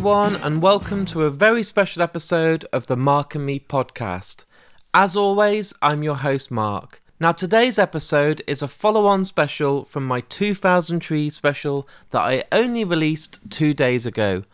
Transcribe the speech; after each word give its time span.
Everyone, 0.00 0.36
and 0.36 0.62
welcome 0.62 1.04
to 1.04 1.24
a 1.24 1.30
very 1.30 1.62
special 1.62 2.00
episode 2.00 2.64
of 2.72 2.86
the 2.86 2.96
Mark 2.96 3.34
and 3.34 3.44
Me 3.44 3.60
podcast. 3.60 4.46
As 4.94 5.14
always, 5.14 5.74
I'm 5.82 6.02
your 6.02 6.14
host, 6.14 6.50
Mark. 6.50 7.02
Now, 7.20 7.32
today's 7.32 7.78
episode 7.78 8.42
is 8.46 8.62
a 8.62 8.66
follow 8.66 9.04
on 9.04 9.26
special 9.26 9.84
from 9.84 10.06
my 10.06 10.22
2000 10.22 11.00
Tree 11.00 11.28
special 11.28 11.86
that 12.12 12.22
I 12.22 12.44
only 12.50 12.82
released 12.82 13.40
two 13.50 13.74
days 13.74 14.06
ago. 14.06 14.44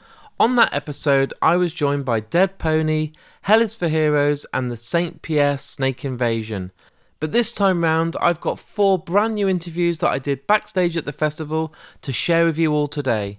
On 0.41 0.57
that 0.57 0.75
episode, 0.75 1.33
I 1.41 1.55
was 1.55 1.73
joined 1.73 2.05
by 2.05 2.19
Dead 2.19 2.59
Pony, 2.59 3.13
Hell 3.43 3.63
is 3.63 3.77
for 3.77 3.87
Heroes, 3.87 4.47
and 4.53 4.69
the 4.69 4.77
St. 4.77 5.23
Pierre 5.23 5.59
Snake 5.59 6.05
Invasion. 6.05 6.73
But 7.21 7.31
this 7.31 7.53
time 7.53 7.85
round, 7.85 8.17
I've 8.21 8.41
got 8.41 8.59
four 8.59 8.99
brand 8.99 9.37
new 9.37 9.49
interviews 9.49 10.01
that 10.01 10.11
I 10.11 10.19
did 10.19 10.49
backstage 10.49 10.97
at 10.97 11.05
the 11.05 11.13
festival 11.13 11.73
to 12.03 12.13
share 12.13 12.47
with 12.47 12.59
you 12.59 12.73
all 12.73 12.89
today. 12.89 13.39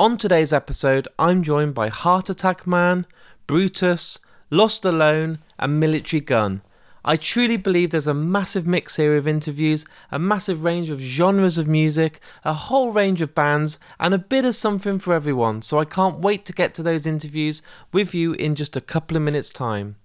On 0.00 0.16
today's 0.16 0.50
episode, 0.50 1.08
I'm 1.18 1.42
joined 1.42 1.74
by 1.74 1.90
Heart 1.90 2.30
Attack 2.30 2.66
Man, 2.66 3.04
Brutus, 3.46 4.18
Lostalone, 4.50 5.40
and 5.58 5.82
Militarie 5.82 6.24
Gun. 6.24 6.62
I 7.04 7.16
truly 7.16 7.58
believe 7.58 7.90
there's 7.90 8.06
a 8.06 8.14
massive 8.14 8.66
mix 8.66 8.96
here 8.96 9.18
of 9.18 9.28
interviews, 9.28 9.84
a 10.10 10.18
massive 10.18 10.64
range 10.64 10.88
of 10.88 11.00
genres 11.00 11.58
of 11.58 11.68
music, 11.68 12.18
a 12.46 12.54
whole 12.54 12.92
range 12.92 13.20
of 13.20 13.34
bands, 13.34 13.78
and 13.98 14.14
a 14.14 14.18
bit 14.18 14.46
of 14.46 14.54
something 14.54 14.98
for 14.98 15.12
everyone, 15.12 15.60
so 15.60 15.78
I 15.78 15.84
can't 15.84 16.20
wait 16.20 16.46
to 16.46 16.54
get 16.54 16.72
to 16.76 16.82
those 16.82 17.04
interviews 17.04 17.60
with 17.92 18.14
you 18.14 18.32
in 18.32 18.54
just 18.54 18.78
a 18.78 18.80
couple 18.80 19.18
of 19.18 19.22
minutes' 19.22 19.50
time. 19.50 19.96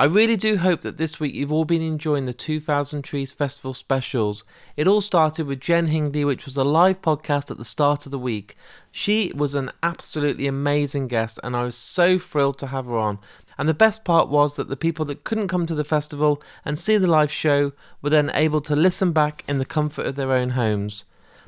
I 0.00 0.04
really 0.04 0.38
do 0.38 0.56
hope 0.56 0.80
that 0.80 0.96
this 0.96 1.20
week 1.20 1.34
you've 1.34 1.52
all 1.52 1.66
been 1.66 1.82
enjoying 1.82 2.24
the 2.24 2.32
2000 2.32 3.02
Trees 3.02 3.32
Festival 3.32 3.74
specials. 3.74 4.44
It 4.74 4.88
all 4.88 5.02
started 5.02 5.46
with 5.46 5.60
Jen 5.60 5.88
Hingley, 5.88 6.24
which 6.24 6.46
was 6.46 6.56
a 6.56 6.64
live 6.64 7.02
podcast 7.02 7.50
at 7.50 7.58
the 7.58 7.66
start 7.66 8.06
of 8.06 8.10
the 8.10 8.18
week. 8.18 8.56
She 8.90 9.30
was 9.36 9.54
an 9.54 9.70
absolutely 9.82 10.46
amazing 10.46 11.08
guest, 11.08 11.38
and 11.44 11.54
I 11.54 11.64
was 11.64 11.76
so 11.76 12.18
thrilled 12.18 12.58
to 12.60 12.68
have 12.68 12.86
her 12.86 12.96
on. 12.96 13.18
And 13.58 13.68
the 13.68 13.74
best 13.74 14.02
part 14.02 14.30
was 14.30 14.56
that 14.56 14.70
the 14.70 14.74
people 14.74 15.04
that 15.04 15.24
couldn't 15.24 15.48
come 15.48 15.66
to 15.66 15.74
the 15.74 15.84
festival 15.84 16.42
and 16.64 16.78
see 16.78 16.96
the 16.96 17.06
live 17.06 17.30
show 17.30 17.72
were 18.00 18.08
then 18.08 18.30
able 18.32 18.62
to 18.62 18.74
listen 18.74 19.12
back 19.12 19.44
in 19.46 19.58
the 19.58 19.66
comfort 19.66 20.06
of 20.06 20.16
their 20.16 20.32
own 20.32 20.50
homes. 20.50 21.04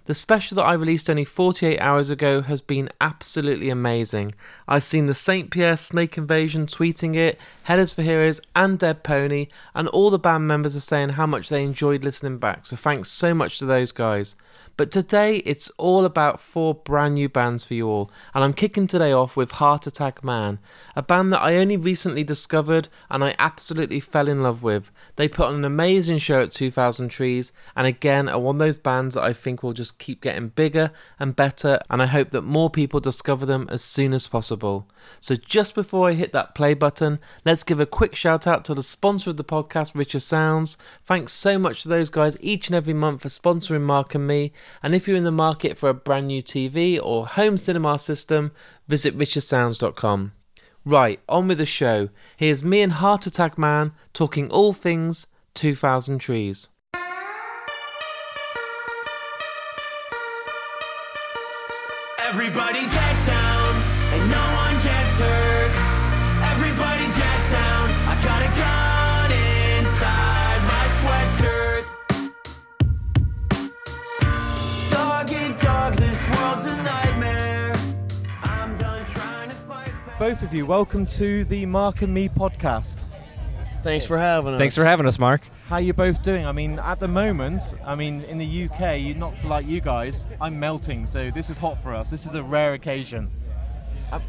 The 0.06 0.14
special 0.14 0.56
that 0.56 0.64
I 0.64 0.72
released 0.72 1.08
only 1.08 1.24
48 1.24 1.78
hours 1.78 2.10
ago 2.10 2.40
has 2.42 2.60
been 2.60 2.88
absolutely 3.00 3.70
amazing. 3.70 4.34
I've 4.66 4.82
seen 4.82 5.06
the 5.06 5.14
St. 5.14 5.48
Pierre 5.48 5.76
Snake 5.76 6.18
Invasion 6.18 6.66
tweeting 6.66 7.14
it, 7.14 7.38
Hell 7.62 7.78
is 7.78 7.94
for 7.94 8.02
Heroes, 8.02 8.40
and 8.56 8.80
Dead 8.80 9.04
Pony, 9.04 9.46
and 9.76 9.86
all 9.88 10.10
the 10.10 10.18
band 10.18 10.48
members 10.48 10.74
are 10.74 10.80
saying 10.80 11.10
how 11.10 11.26
much 11.26 11.48
they 11.48 11.62
enjoyed 11.62 12.02
listening 12.02 12.38
back, 12.38 12.66
so 12.66 12.74
thanks 12.74 13.10
so 13.10 13.32
much 13.32 13.60
to 13.60 13.64
those 13.64 13.92
guys. 13.92 14.34
But 14.76 14.90
today 14.90 15.38
it's 15.38 15.68
all 15.76 16.04
about 16.04 16.40
four 16.40 16.74
brand 16.74 17.14
new 17.14 17.28
bands 17.28 17.64
for 17.64 17.74
you 17.74 17.88
all, 17.88 18.10
and 18.34 18.42
I'm 18.42 18.54
kicking 18.54 18.86
today 18.86 19.12
off 19.12 19.36
with 19.36 19.52
Heart 19.52 19.86
Attack 19.86 20.24
Man, 20.24 20.58
a 20.96 21.02
band 21.02 21.32
that 21.32 21.42
I 21.42 21.56
only 21.56 21.76
recently 21.76 22.24
discovered 22.24 22.88
and 23.10 23.22
I 23.22 23.34
absolutely 23.38 24.00
fell 24.00 24.28
in 24.28 24.42
love 24.42 24.62
with. 24.62 24.90
They 25.16 25.28
put 25.28 25.48
on 25.48 25.56
an 25.56 25.64
amazing 25.64 26.18
show 26.18 26.42
at 26.42 26.52
2000 26.52 27.10
Trees, 27.10 27.52
and 27.76 27.86
again 27.86 28.28
are 28.28 28.40
one 28.40 28.56
of 28.56 28.60
those 28.60 28.78
bands 28.78 29.14
that 29.14 29.24
I 29.24 29.32
think 29.32 29.62
will 29.62 29.74
just 29.74 29.98
keep 29.98 30.22
getting 30.22 30.48
bigger 30.48 30.90
and 31.20 31.36
better, 31.36 31.78
and 31.90 32.00
I 32.00 32.06
hope 32.06 32.30
that 32.30 32.42
more 32.42 32.70
people 32.70 33.00
discover 33.00 33.44
them 33.44 33.68
as 33.70 33.82
soon 33.82 34.12
as 34.14 34.26
possible. 34.26 34.88
So 35.20 35.36
just 35.36 35.74
before 35.74 36.08
I 36.08 36.14
hit 36.14 36.32
that 36.32 36.54
play 36.54 36.74
button, 36.74 37.18
let's 37.44 37.64
give 37.64 37.80
a 37.80 37.86
quick 37.86 38.14
shout 38.14 38.46
out 38.46 38.64
to 38.64 38.74
the 38.74 38.82
sponsor 38.82 39.30
of 39.30 39.36
the 39.36 39.44
podcast, 39.44 39.94
Richer 39.94 40.20
Sounds. 40.20 40.76
Thanks 41.04 41.32
so 41.32 41.58
much 41.58 41.82
to 41.82 41.88
those 41.88 42.08
guys 42.08 42.36
each 42.40 42.68
and 42.68 42.74
every 42.74 42.94
month 42.94 43.22
for 43.22 43.28
sponsoring 43.28 43.82
Mark 43.82 44.14
and 44.14 44.26
me. 44.26 44.52
And 44.82 44.94
if 44.94 45.06
you're 45.06 45.16
in 45.16 45.24
the 45.24 45.30
market 45.30 45.78
for 45.78 45.88
a 45.88 45.94
brand 45.94 46.28
new 46.28 46.42
TV 46.42 46.98
or 47.02 47.26
home 47.26 47.56
cinema 47.56 47.98
system, 47.98 48.52
visit 48.88 49.16
richersounds.com. 49.16 50.32
Right, 50.84 51.20
on 51.28 51.48
with 51.48 51.58
the 51.58 51.66
show. 51.66 52.08
Here's 52.36 52.64
me 52.64 52.82
and 52.82 52.92
Heart 52.92 53.26
Attack 53.26 53.56
Man 53.56 53.92
talking 54.12 54.50
all 54.50 54.72
things 54.72 55.26
2000 55.54 56.18
Trees. 56.18 56.68
Everybody 62.18 62.80
Both 80.22 80.42
of 80.44 80.54
you, 80.54 80.66
welcome 80.66 81.04
to 81.06 81.42
the 81.42 81.66
Mark 81.66 82.02
and 82.02 82.14
Me 82.14 82.28
podcast. 82.28 83.06
Thanks 83.82 84.06
for 84.06 84.16
having 84.16 84.54
us. 84.54 84.58
Thanks 84.60 84.76
for 84.76 84.84
having 84.84 85.04
us, 85.04 85.18
Mark. 85.18 85.40
How 85.66 85.78
you 85.78 85.92
both 85.92 86.22
doing? 86.22 86.46
I 86.46 86.52
mean, 86.52 86.78
at 86.78 87.00
the 87.00 87.08
moment, 87.08 87.74
I 87.84 87.96
mean, 87.96 88.20
in 88.22 88.38
the 88.38 88.70
UK, 88.70 89.00
you 89.00 89.14
not 89.14 89.42
like 89.42 89.66
you 89.66 89.80
guys. 89.80 90.28
I'm 90.40 90.60
melting, 90.60 91.08
so 91.08 91.32
this 91.32 91.50
is 91.50 91.58
hot 91.58 91.82
for 91.82 91.92
us. 91.92 92.08
This 92.08 92.24
is 92.24 92.34
a 92.34 92.42
rare 92.44 92.74
occasion. 92.74 93.32
How 94.12 94.20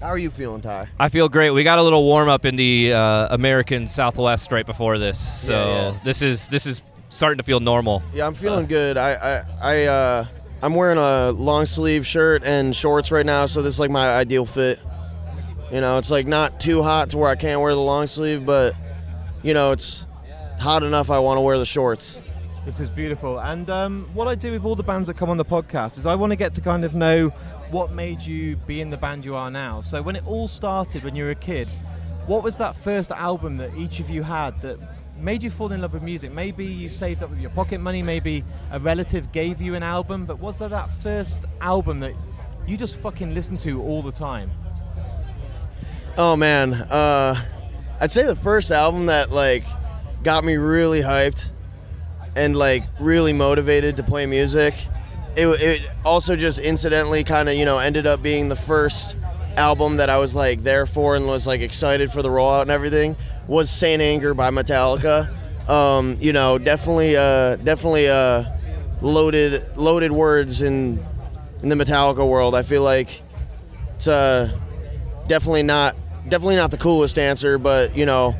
are 0.00 0.16
you 0.16 0.30
feeling, 0.30 0.62
Ty? 0.62 0.88
I 0.98 1.10
feel 1.10 1.28
great. 1.28 1.50
We 1.50 1.62
got 1.62 1.78
a 1.78 1.82
little 1.82 2.04
warm 2.04 2.30
up 2.30 2.46
in 2.46 2.56
the 2.56 2.94
uh, 2.94 3.28
American 3.34 3.86
Southwest 3.86 4.50
right 4.50 4.64
before 4.64 4.96
this, 4.96 5.18
so 5.18 5.52
Yeah, 5.52 5.90
yeah. 5.90 6.00
this 6.04 6.22
is 6.22 6.48
this 6.48 6.64
is 6.64 6.80
starting 7.10 7.36
to 7.36 7.44
feel 7.44 7.60
normal. 7.60 8.02
Yeah, 8.14 8.26
I'm 8.26 8.32
feeling 8.34 8.64
good. 8.64 8.96
I 8.96 9.12
I 9.12 9.44
I 9.60 9.84
uh 9.84 10.26
I'm 10.62 10.74
wearing 10.74 10.96
a 10.96 11.32
long 11.32 11.66
sleeve 11.66 12.06
shirt 12.06 12.44
and 12.44 12.74
shorts 12.74 13.12
right 13.12 13.26
now, 13.26 13.44
so 13.44 13.60
this 13.60 13.74
is 13.74 13.80
like 13.80 13.90
my 13.90 14.16
ideal 14.16 14.46
fit. 14.46 14.80
You 15.70 15.82
know, 15.82 15.98
it's 15.98 16.10
like 16.10 16.26
not 16.26 16.60
too 16.60 16.82
hot 16.82 17.10
to 17.10 17.18
where 17.18 17.28
I 17.28 17.34
can't 17.34 17.60
wear 17.60 17.72
the 17.72 17.80
long 17.80 18.06
sleeve, 18.06 18.46
but 18.46 18.74
you 19.42 19.52
know, 19.52 19.72
it's 19.72 20.06
hot 20.58 20.82
enough 20.82 21.10
I 21.10 21.18
want 21.18 21.36
to 21.36 21.42
wear 21.42 21.58
the 21.58 21.66
shorts. 21.66 22.20
This 22.64 22.80
is 22.80 22.90
beautiful. 22.90 23.38
And 23.38 23.68
um, 23.70 24.08
what 24.14 24.28
I 24.28 24.34
do 24.34 24.52
with 24.52 24.64
all 24.64 24.74
the 24.74 24.82
bands 24.82 25.06
that 25.08 25.16
come 25.16 25.30
on 25.30 25.36
the 25.36 25.44
podcast 25.44 25.98
is 25.98 26.06
I 26.06 26.14
want 26.14 26.32
to 26.32 26.36
get 26.36 26.54
to 26.54 26.60
kind 26.60 26.84
of 26.84 26.94
know 26.94 27.28
what 27.70 27.92
made 27.92 28.22
you 28.22 28.56
be 28.56 28.80
in 28.80 28.90
the 28.90 28.96
band 28.96 29.24
you 29.24 29.34
are 29.36 29.50
now. 29.50 29.80
So 29.80 30.00
when 30.00 30.16
it 30.16 30.26
all 30.26 30.48
started 30.48 31.04
when 31.04 31.14
you 31.14 31.24
were 31.24 31.30
a 31.30 31.34
kid, 31.34 31.68
what 32.26 32.42
was 32.42 32.56
that 32.58 32.74
first 32.76 33.10
album 33.10 33.56
that 33.56 33.74
each 33.74 34.00
of 34.00 34.10
you 34.10 34.22
had 34.22 34.58
that 34.60 34.78
made 35.18 35.42
you 35.42 35.50
fall 35.50 35.72
in 35.72 35.82
love 35.82 35.92
with 35.94 36.02
music? 36.02 36.32
Maybe 36.32 36.64
you 36.64 36.88
saved 36.88 37.22
up 37.22 37.30
with 37.30 37.40
your 37.40 37.50
pocket 37.50 37.80
money, 37.80 38.02
maybe 38.02 38.44
a 38.70 38.80
relative 38.80 39.32
gave 39.32 39.60
you 39.60 39.74
an 39.74 39.82
album, 39.82 40.24
but 40.24 40.38
was 40.38 40.58
there 40.58 40.68
that 40.68 40.90
first 41.02 41.44
album 41.60 42.00
that 42.00 42.14
you 42.66 42.76
just 42.76 42.96
fucking 42.96 43.34
listened 43.34 43.60
to 43.60 43.82
all 43.82 44.02
the 44.02 44.12
time? 44.12 44.50
Oh 46.18 46.34
man, 46.34 46.74
uh, 46.74 47.40
I'd 48.00 48.10
say 48.10 48.24
the 48.24 48.34
first 48.34 48.72
album 48.72 49.06
that 49.06 49.30
like 49.30 49.62
got 50.24 50.42
me 50.42 50.56
really 50.56 51.00
hyped 51.00 51.48
and 52.34 52.56
like 52.56 52.82
really 52.98 53.32
motivated 53.32 53.98
to 53.98 54.02
play 54.02 54.26
music. 54.26 54.74
It, 55.36 55.46
it 55.46 55.82
also 56.04 56.34
just 56.34 56.58
incidentally 56.58 57.22
kind 57.22 57.48
of 57.48 57.54
you 57.54 57.64
know 57.64 57.78
ended 57.78 58.08
up 58.08 58.20
being 58.20 58.48
the 58.48 58.56
first 58.56 59.16
album 59.56 59.98
that 59.98 60.10
I 60.10 60.18
was 60.18 60.34
like 60.34 60.64
there 60.64 60.86
for 60.86 61.14
and 61.14 61.24
was 61.24 61.46
like 61.46 61.60
excited 61.60 62.10
for 62.10 62.20
the 62.20 62.30
rollout 62.30 62.62
and 62.62 62.72
everything 62.72 63.14
was 63.46 63.70
St. 63.70 64.02
Anger 64.02 64.34
by 64.34 64.50
Metallica. 64.50 65.32
Um, 65.68 66.16
you 66.20 66.32
know, 66.32 66.58
definitely, 66.58 67.16
uh, 67.16 67.54
definitely 67.56 68.08
uh, 68.08 68.42
loaded 69.02 69.62
loaded 69.76 70.10
words 70.10 70.62
in 70.62 70.98
in 71.62 71.68
the 71.68 71.76
Metallica 71.76 72.28
world. 72.28 72.56
I 72.56 72.62
feel 72.62 72.82
like 72.82 73.22
it's 73.94 74.08
uh, 74.08 74.58
definitely 75.28 75.62
not 75.62 75.94
definitely 76.28 76.56
not 76.56 76.70
the 76.70 76.78
coolest 76.78 77.18
answer, 77.18 77.58
but 77.58 77.96
you 77.96 78.06
know, 78.06 78.34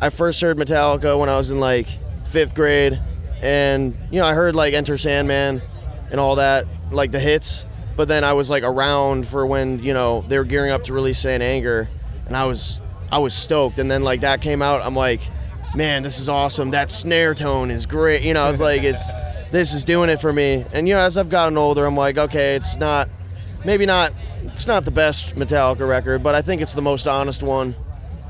I 0.00 0.10
first 0.10 0.40
heard 0.40 0.56
Metallica 0.56 1.18
when 1.18 1.28
I 1.28 1.36
was 1.36 1.50
in 1.50 1.60
like 1.60 1.86
fifth 2.24 2.54
grade, 2.54 3.00
and 3.40 3.94
you 4.10 4.20
know 4.20 4.26
I 4.26 4.34
heard 4.34 4.54
like 4.54 4.74
Enter 4.74 4.98
Sandman 4.98 5.62
and 6.10 6.20
all 6.20 6.36
that, 6.36 6.66
like 6.90 7.12
the 7.12 7.20
hits. 7.20 7.66
But 7.94 8.08
then 8.08 8.24
I 8.24 8.32
was 8.32 8.48
like 8.48 8.62
around 8.62 9.28
for 9.28 9.46
when 9.46 9.82
you 9.82 9.94
know 9.94 10.24
they 10.28 10.38
were 10.38 10.44
gearing 10.44 10.70
up 10.70 10.84
to 10.84 10.92
release 10.92 11.18
St. 11.18 11.42
Anger, 11.42 11.88
and 12.26 12.36
I 12.36 12.46
was 12.46 12.80
I 13.10 13.18
was 13.18 13.34
stoked. 13.34 13.78
And 13.78 13.90
then 13.90 14.02
like 14.02 14.22
that 14.22 14.40
came 14.40 14.62
out, 14.62 14.84
I'm 14.84 14.96
like, 14.96 15.20
man, 15.74 16.02
this 16.02 16.18
is 16.18 16.28
awesome. 16.28 16.70
That 16.70 16.90
snare 16.90 17.34
tone 17.34 17.70
is 17.70 17.86
great. 17.86 18.22
You 18.22 18.34
know, 18.34 18.42
I 18.42 18.50
was 18.50 18.60
like, 18.60 18.82
it's 18.82 19.12
this 19.50 19.74
is 19.74 19.84
doing 19.84 20.08
it 20.08 20.20
for 20.20 20.32
me. 20.32 20.64
And 20.72 20.88
you 20.88 20.94
know, 20.94 21.00
as 21.00 21.18
I've 21.18 21.28
gotten 21.28 21.58
older, 21.58 21.84
I'm 21.84 21.96
like, 21.96 22.18
okay, 22.18 22.56
it's 22.56 22.76
not 22.76 23.08
maybe 23.64 23.86
not 23.86 24.12
it's 24.44 24.66
not 24.66 24.84
the 24.84 24.90
best 24.90 25.36
Metallica 25.36 25.88
record, 25.88 26.22
but 26.22 26.34
I 26.34 26.42
think 26.42 26.62
it's 26.62 26.72
the 26.72 26.82
most 26.82 27.06
honest 27.06 27.42
one. 27.42 27.74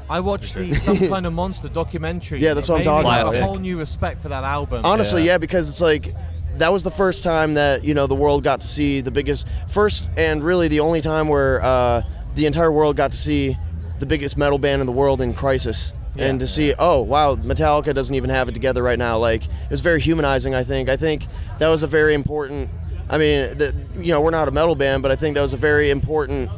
I 0.08 0.20
watched 0.20 0.54
the 0.54 0.74
Some 0.74 0.98
Kind 1.08 1.26
of 1.26 1.32
Monster 1.32 1.68
documentary. 1.68 2.40
Yeah, 2.40 2.54
that's 2.54 2.68
what 2.68 2.76
I'm 2.76 2.80
It 2.82 2.86
made 2.86 2.96
me 2.98 3.02
talking 3.02 3.10
have 3.10 3.28
about. 3.28 3.34
A 3.34 3.44
whole 3.44 3.58
new 3.58 3.78
respect 3.78 4.22
for 4.22 4.28
that 4.28 4.44
album. 4.44 4.84
Honestly, 4.84 5.24
yeah. 5.24 5.38
because 5.38 5.68
it's 5.68 5.80
like 5.80 6.14
that 6.58 6.72
was 6.72 6.82
the 6.82 6.90
first 6.90 7.24
time 7.24 7.54
that 7.54 7.84
you 7.84 7.94
know 7.94 8.06
the 8.06 8.14
world 8.14 8.44
got 8.44 8.60
to 8.60 8.66
see 8.66 9.00
the 9.00 9.10
biggest 9.10 9.46
first 9.68 10.08
and 10.16 10.44
really 10.44 10.68
the 10.68 10.80
only 10.80 11.00
time 11.00 11.28
where 11.28 11.62
uh, 11.62 12.02
the 12.34 12.46
entire 12.46 12.70
world 12.70 12.96
got 12.96 13.12
to 13.12 13.16
see 13.16 13.56
the 13.98 14.06
biggest 14.06 14.36
metal 14.36 14.58
band 14.58 14.80
in 14.80 14.86
the 14.86 14.92
world 14.92 15.20
in 15.20 15.32
crisis. 15.32 15.92
And 16.14 16.40
to 16.40 16.46
see, 16.46 16.74
oh 16.78 17.00
wow, 17.00 17.36
Metallica 17.36 17.94
doesn't 17.94 18.14
even 18.14 18.28
have 18.28 18.46
it 18.50 18.52
together 18.52 18.82
right 18.82 18.98
now. 18.98 19.16
Like 19.16 19.46
it 19.46 19.70
was 19.70 19.80
very 19.80 19.98
humanizing. 19.98 20.54
I 20.54 20.62
think. 20.62 20.90
I 20.90 20.96
think 20.96 21.26
that 21.58 21.68
was 21.68 21.82
a 21.82 21.86
very 21.86 22.12
important. 22.12 22.68
I 23.12 23.18
mean, 23.18 23.58
the, 23.58 23.74
you 24.00 24.10
know, 24.10 24.22
we're 24.22 24.30
not 24.30 24.48
a 24.48 24.50
metal 24.50 24.74
band, 24.74 25.02
but 25.02 25.12
I 25.12 25.16
think 25.16 25.36
that 25.36 25.42
was 25.42 25.52
a 25.52 25.58
very 25.58 25.90
important 25.90 26.50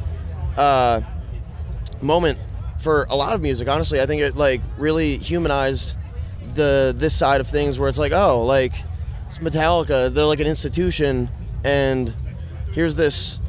uh, 0.55 1.01
moment 2.01 2.39
for 2.79 3.05
a 3.09 3.15
lot 3.15 3.33
of 3.33 3.41
music. 3.41 3.67
Honestly, 3.67 3.99
I 3.99 4.05
think 4.05 4.21
it 4.21 4.37
like 4.37 4.61
really 4.77 5.17
humanized 5.17 5.97
the 6.53 6.95
this 6.97 7.13
side 7.13 7.41
of 7.41 7.47
things, 7.47 7.77
where 7.77 7.89
it's 7.89 7.99
like, 7.99 8.13
oh, 8.13 8.43
like 8.45 8.73
it's 9.27 9.39
Metallica. 9.39 10.13
They're 10.13 10.23
like 10.23 10.39
an 10.39 10.47
institution, 10.47 11.29
and 11.65 12.13
here's 12.71 12.95
this 12.95 13.39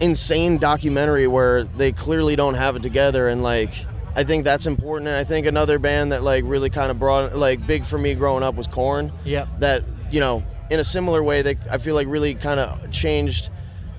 insane 0.00 0.56
documentary 0.56 1.26
where 1.26 1.64
they 1.64 1.92
clearly 1.92 2.34
don't 2.34 2.54
have 2.54 2.74
it 2.76 2.82
together, 2.82 3.28
and 3.28 3.42
like. 3.42 3.72
I 4.14 4.24
think 4.24 4.44
that's 4.44 4.66
important, 4.66 5.08
and 5.08 5.16
I 5.16 5.24
think 5.24 5.46
another 5.46 5.78
band 5.78 6.12
that 6.12 6.22
like 6.22 6.44
really 6.46 6.68
kind 6.68 6.90
of 6.90 6.98
brought 6.98 7.34
like 7.34 7.66
big 7.66 7.86
for 7.86 7.96
me 7.96 8.14
growing 8.14 8.42
up 8.42 8.54
was 8.54 8.66
Korn 8.66 9.10
Yep. 9.24 9.48
that 9.60 9.84
you 10.10 10.20
know 10.20 10.44
in 10.72 10.80
a 10.80 10.84
similar 10.84 11.22
way 11.22 11.42
they 11.42 11.56
I 11.70 11.78
feel 11.78 11.94
like 11.94 12.06
really 12.08 12.34
kind 12.34 12.58
of 12.58 12.90
changed 12.90 13.50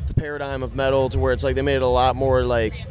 the 0.08 0.14
paradigm 0.14 0.64
of 0.64 0.76
metal 0.76 1.08
to 1.10 1.20
where 1.20 1.32
it's 1.32 1.44
like 1.44 1.56
they 1.56 1.62
made 1.62 1.76
it 1.78 1.82
a 1.82 1.88
lot 1.88 2.16
more 2.16 2.44
like 2.44 2.86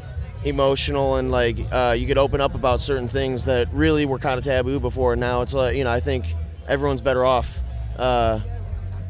emotional 0.44 1.16
and 1.16 1.30
like 1.30 1.56
uh, 1.72 1.94
you 1.98 2.06
could 2.06 2.18
open 2.18 2.40
up 2.40 2.54
about 2.54 2.80
certain 2.80 3.08
things 3.08 3.44
that 3.46 3.68
really 3.72 4.06
were 4.06 4.18
kind 4.18 4.38
of 4.38 4.44
taboo 4.44 4.80
before. 4.80 5.14
Now 5.16 5.42
it's 5.42 5.52
like 5.54 5.76
you 5.76 5.84
know 5.84 5.90
I 5.92 6.00
think 6.00 6.34
everyone's 6.68 7.00
better 7.00 7.24
off 7.24 7.60
uh, 7.96 8.40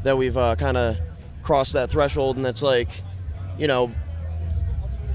that 0.05 0.17
we've 0.17 0.37
uh, 0.37 0.57
kind 0.57 0.77
of 0.77 0.97
crossed 1.43 1.75
that 1.75 1.91
threshold 1.91 2.37
and 2.39 2.47
it's 2.47 2.63
like 2.63 2.89
you 3.59 3.67
know 3.67 3.91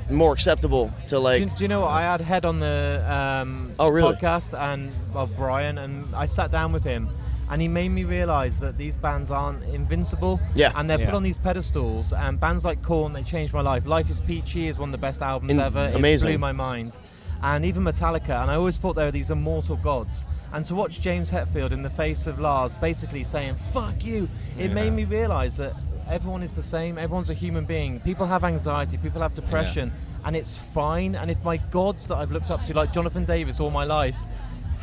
more 0.10 0.31
acceptable 0.33 0.94
to 1.07 1.19
like 1.19 1.42
you- 1.42 1.50
do 1.56 1.63
you 1.63 1.68
know 1.68 1.81
what? 1.81 1.89
I 1.92 2.01
had 2.03 2.21
Head 2.21 2.45
on 2.45 2.60
the 2.60 3.03
um, 3.07 3.74
Oh, 3.80 3.89
really? 3.89 4.15
podcast 4.15 4.57
and 4.57 4.92
of 5.13 5.36
Brian, 5.36 5.77
and 5.80 6.15
I 6.15 6.25
sat 6.27 6.50
down 6.51 6.71
with 6.71 6.83
him, 6.83 7.10
and 7.49 7.61
he 7.61 7.67
made 7.67 7.89
me 7.89 8.03
realise 8.03 8.59
that 8.59 8.77
these 8.77 8.95
bands 8.95 9.31
aren't 9.31 9.63
invincible. 9.63 10.39
Yeah. 10.55 10.71
And 10.75 10.89
they're 10.89 10.99
Yeah. 10.99 11.05
put 11.05 11.15
on 11.15 11.23
these 11.23 11.38
pedestals, 11.38 12.13
and 12.13 12.39
bands 12.39 12.65
like 12.65 12.81
Korn, 12.81 13.13
they 13.13 13.23
changed 13.23 13.53
my 13.53 13.61
life. 13.61 13.85
Life 13.85 14.09
is 14.09 14.19
Peachy 14.21 14.67
is 14.67 14.77
one 14.77 14.89
of 14.89 14.91
the 14.91 14.97
best 14.97 15.21
albums 15.21 15.51
In- 15.51 15.59
ever. 15.59 15.91
It 15.94 16.21
blew 16.21 16.38
my 16.38 16.51
mind. 16.51 16.97
And 17.41 17.63
even 17.65 17.83
Metallica, 17.83 18.41
and 18.41 18.49
I 18.49 18.55
always 18.55 18.77
thought 18.77 18.95
they 18.95 19.03
were 19.03 19.11
these 19.11 19.29
immortal 19.29 19.75
gods. 19.75 20.25
And 20.51 20.65
to 20.65 20.75
watch 20.75 21.01
James 21.01 21.29
Hetfield 21.31 21.71
in 21.71 21.83
the 21.83 21.89
face 21.89 22.25
of 22.25 22.39
Lars 22.39 22.73
basically 22.75 23.23
saying, 23.23 23.55
fuck 23.55 24.03
you, 24.03 24.27
it 24.57 24.71
made 24.71 24.93
me 24.93 25.03
realise 25.05 25.57
that 25.57 25.73
everyone 26.09 26.41
is 26.41 26.53
the 26.53 26.63
same. 26.63 26.97
Everyone's 26.97 27.29
a 27.29 27.33
human 27.35 27.65
being. 27.65 28.00
People 28.00 28.25
have 28.25 28.43
anxiety, 28.43 28.97
people 28.97 29.21
have 29.21 29.33
depression, 29.35 29.91
and 30.25 30.35
it's 30.35 30.55
fine. 30.55 31.15
And 31.15 31.29
if 31.29 31.43
my 31.43 31.57
gods 31.57 32.07
that 32.07 32.15
I've 32.15 32.31
looked 32.31 32.50
up 32.50 32.63
to, 32.63 32.73
like 32.73 32.91
Jonathan 32.93 33.25
Davis 33.25 33.59
all 33.59 33.69
my 33.71 33.83
life, 33.83 34.15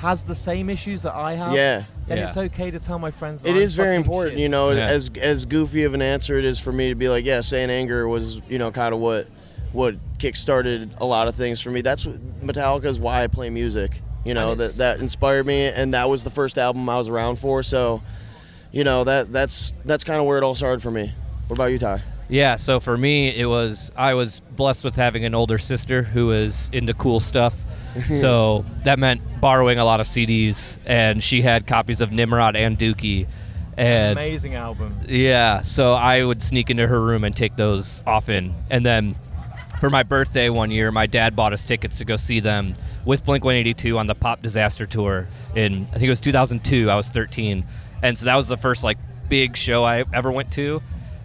has 0.05 0.23
the 0.25 0.35
same 0.35 0.71
issues 0.71 1.03
that 1.03 1.15
I 1.15 1.35
have, 1.35 1.53
Yeah. 1.55 1.83
then 2.07 2.19
Yeah. 2.19 2.25
it's 2.25 2.37
okay 2.37 2.71
to 2.71 2.79
tell 2.79 2.99
my 2.99 3.11
friends 3.11 3.43
that 3.43 3.49
It 3.49 3.57
I'm 3.57 3.63
is 3.63 3.75
very 3.75 3.97
important, 3.97 4.35
shit. 4.35 4.41
you 4.43 4.49
know, 4.49 4.71
Yeah. 4.71 4.87
as 4.87 5.11
as 5.21 5.45
goofy 5.47 5.85
of 5.85 5.95
an 5.95 6.03
answer 6.03 6.39
it 6.39 6.45
is 6.45 6.59
for 6.61 6.73
me 6.73 6.91
to 6.91 6.95
be 6.95 7.09
like, 7.09 7.25
yeah, 7.25 7.41
St. 7.41 7.71
Anger 7.71 8.07
was, 8.07 8.41
you 8.49 8.59
know, 8.59 8.71
kind 8.71 8.95
of 8.95 9.01
what 9.01 9.27
what 9.73 9.97
kickstarted 10.19 10.91
a 10.99 11.05
lot 11.05 11.27
of 11.27 11.35
things 11.35 11.61
for 11.61 11.71
me. 11.71 11.81
That's 11.81 12.07
what 12.07 12.17
Metallica 12.47 12.85
is 12.85 13.01
why 13.01 13.25
I 13.25 13.27
play 13.27 13.51
music. 13.51 14.01
You 14.25 14.33
know, 14.35 14.55
that 14.55 14.77
that 14.77 15.01
inspired 15.01 15.47
me 15.47 15.67
and 15.67 15.93
that 15.95 16.09
was 16.09 16.23
the 16.25 16.31
first 16.31 16.59
album 16.59 16.89
I 16.89 16.97
was 16.97 17.09
around 17.09 17.37
for, 17.41 17.63
so 17.63 18.03
you 18.73 18.85
know, 18.85 19.05
that 19.05 19.33
that's 19.33 19.75
that's 19.85 20.05
kind 20.05 20.21
of 20.21 20.27
where 20.27 20.39
it 20.39 20.45
all 20.45 20.55
started 20.55 20.83
for 20.83 20.91
me. 20.91 21.13
What 21.49 21.57
about 21.57 21.67
you, 21.73 21.79
Ty? 21.79 22.03
Yeah, 22.29 22.57
so 22.57 22.81
for 22.81 22.97
me, 22.97 23.29
it 23.37 23.45
was 23.47 23.91
I 23.97 24.15
was 24.15 24.41
blessed 24.57 24.85
with 24.85 24.97
having 24.97 25.25
an 25.25 25.35
older 25.35 25.59
sister 25.59 26.03
who 26.03 26.27
was 26.29 26.71
into 26.73 26.95
cool 26.95 27.21
stuff. 27.21 27.55
so 28.11 28.65
that 28.85 28.99
meant 28.99 29.21
borrowing 29.41 29.79
a 29.79 29.85
lot 29.85 30.01
of 30.01 30.07
CDs, 30.07 30.77
and 30.85 31.23
she 31.23 31.43
had 31.43 31.67
copies 31.67 32.01
of 32.01 32.13
Nimrod 32.13 32.57
and 32.57 32.79
Dookie. 32.79 33.27
And 33.77 34.13
Amazing 34.13 34.55
album. 34.55 35.01
yeah, 35.09 35.63
so 35.63 35.95
I 35.95 36.25
would 36.25 36.43
sneak 36.43 36.71
into 36.71 36.87
her 36.87 37.01
room 37.01 37.25
and 37.25 37.37
take 37.37 37.57
those 37.57 38.03
often. 38.07 38.55
And 38.71 38.87
then 38.87 39.17
for 39.81 39.91
my 39.91 40.05
birthday 40.05 40.49
one 40.49 40.71
year, 40.71 40.93
my 40.93 41.07
dad 41.07 41.35
bought 41.35 41.53
us 41.53 41.65
tickets 41.65 41.99
to 41.99 42.05
go 42.05 42.17
see 42.17 42.39
them 42.41 42.75
with 43.05 43.25
Blink 43.25 43.45
182 43.45 43.99
on 43.99 44.07
the 44.07 44.15
Pop 44.15 44.43
Disaster 44.43 44.87
Tour 44.87 45.27
in, 45.55 45.87
I 45.91 45.95
think 45.95 46.05
it 46.05 46.11
was 46.11 46.21
2002. 46.21 46.89
I 46.89 46.95
was 46.95 47.09
13. 47.09 47.67
And 48.03 48.19
so 48.19 48.27
that 48.27 48.37
was 48.37 48.49
the 48.49 48.57
first 48.57 48.85
like 48.85 48.99
big 49.29 49.57
show 49.57 49.85
I 49.85 50.05
ever 50.13 50.31
went 50.31 50.53
to. 50.53 50.81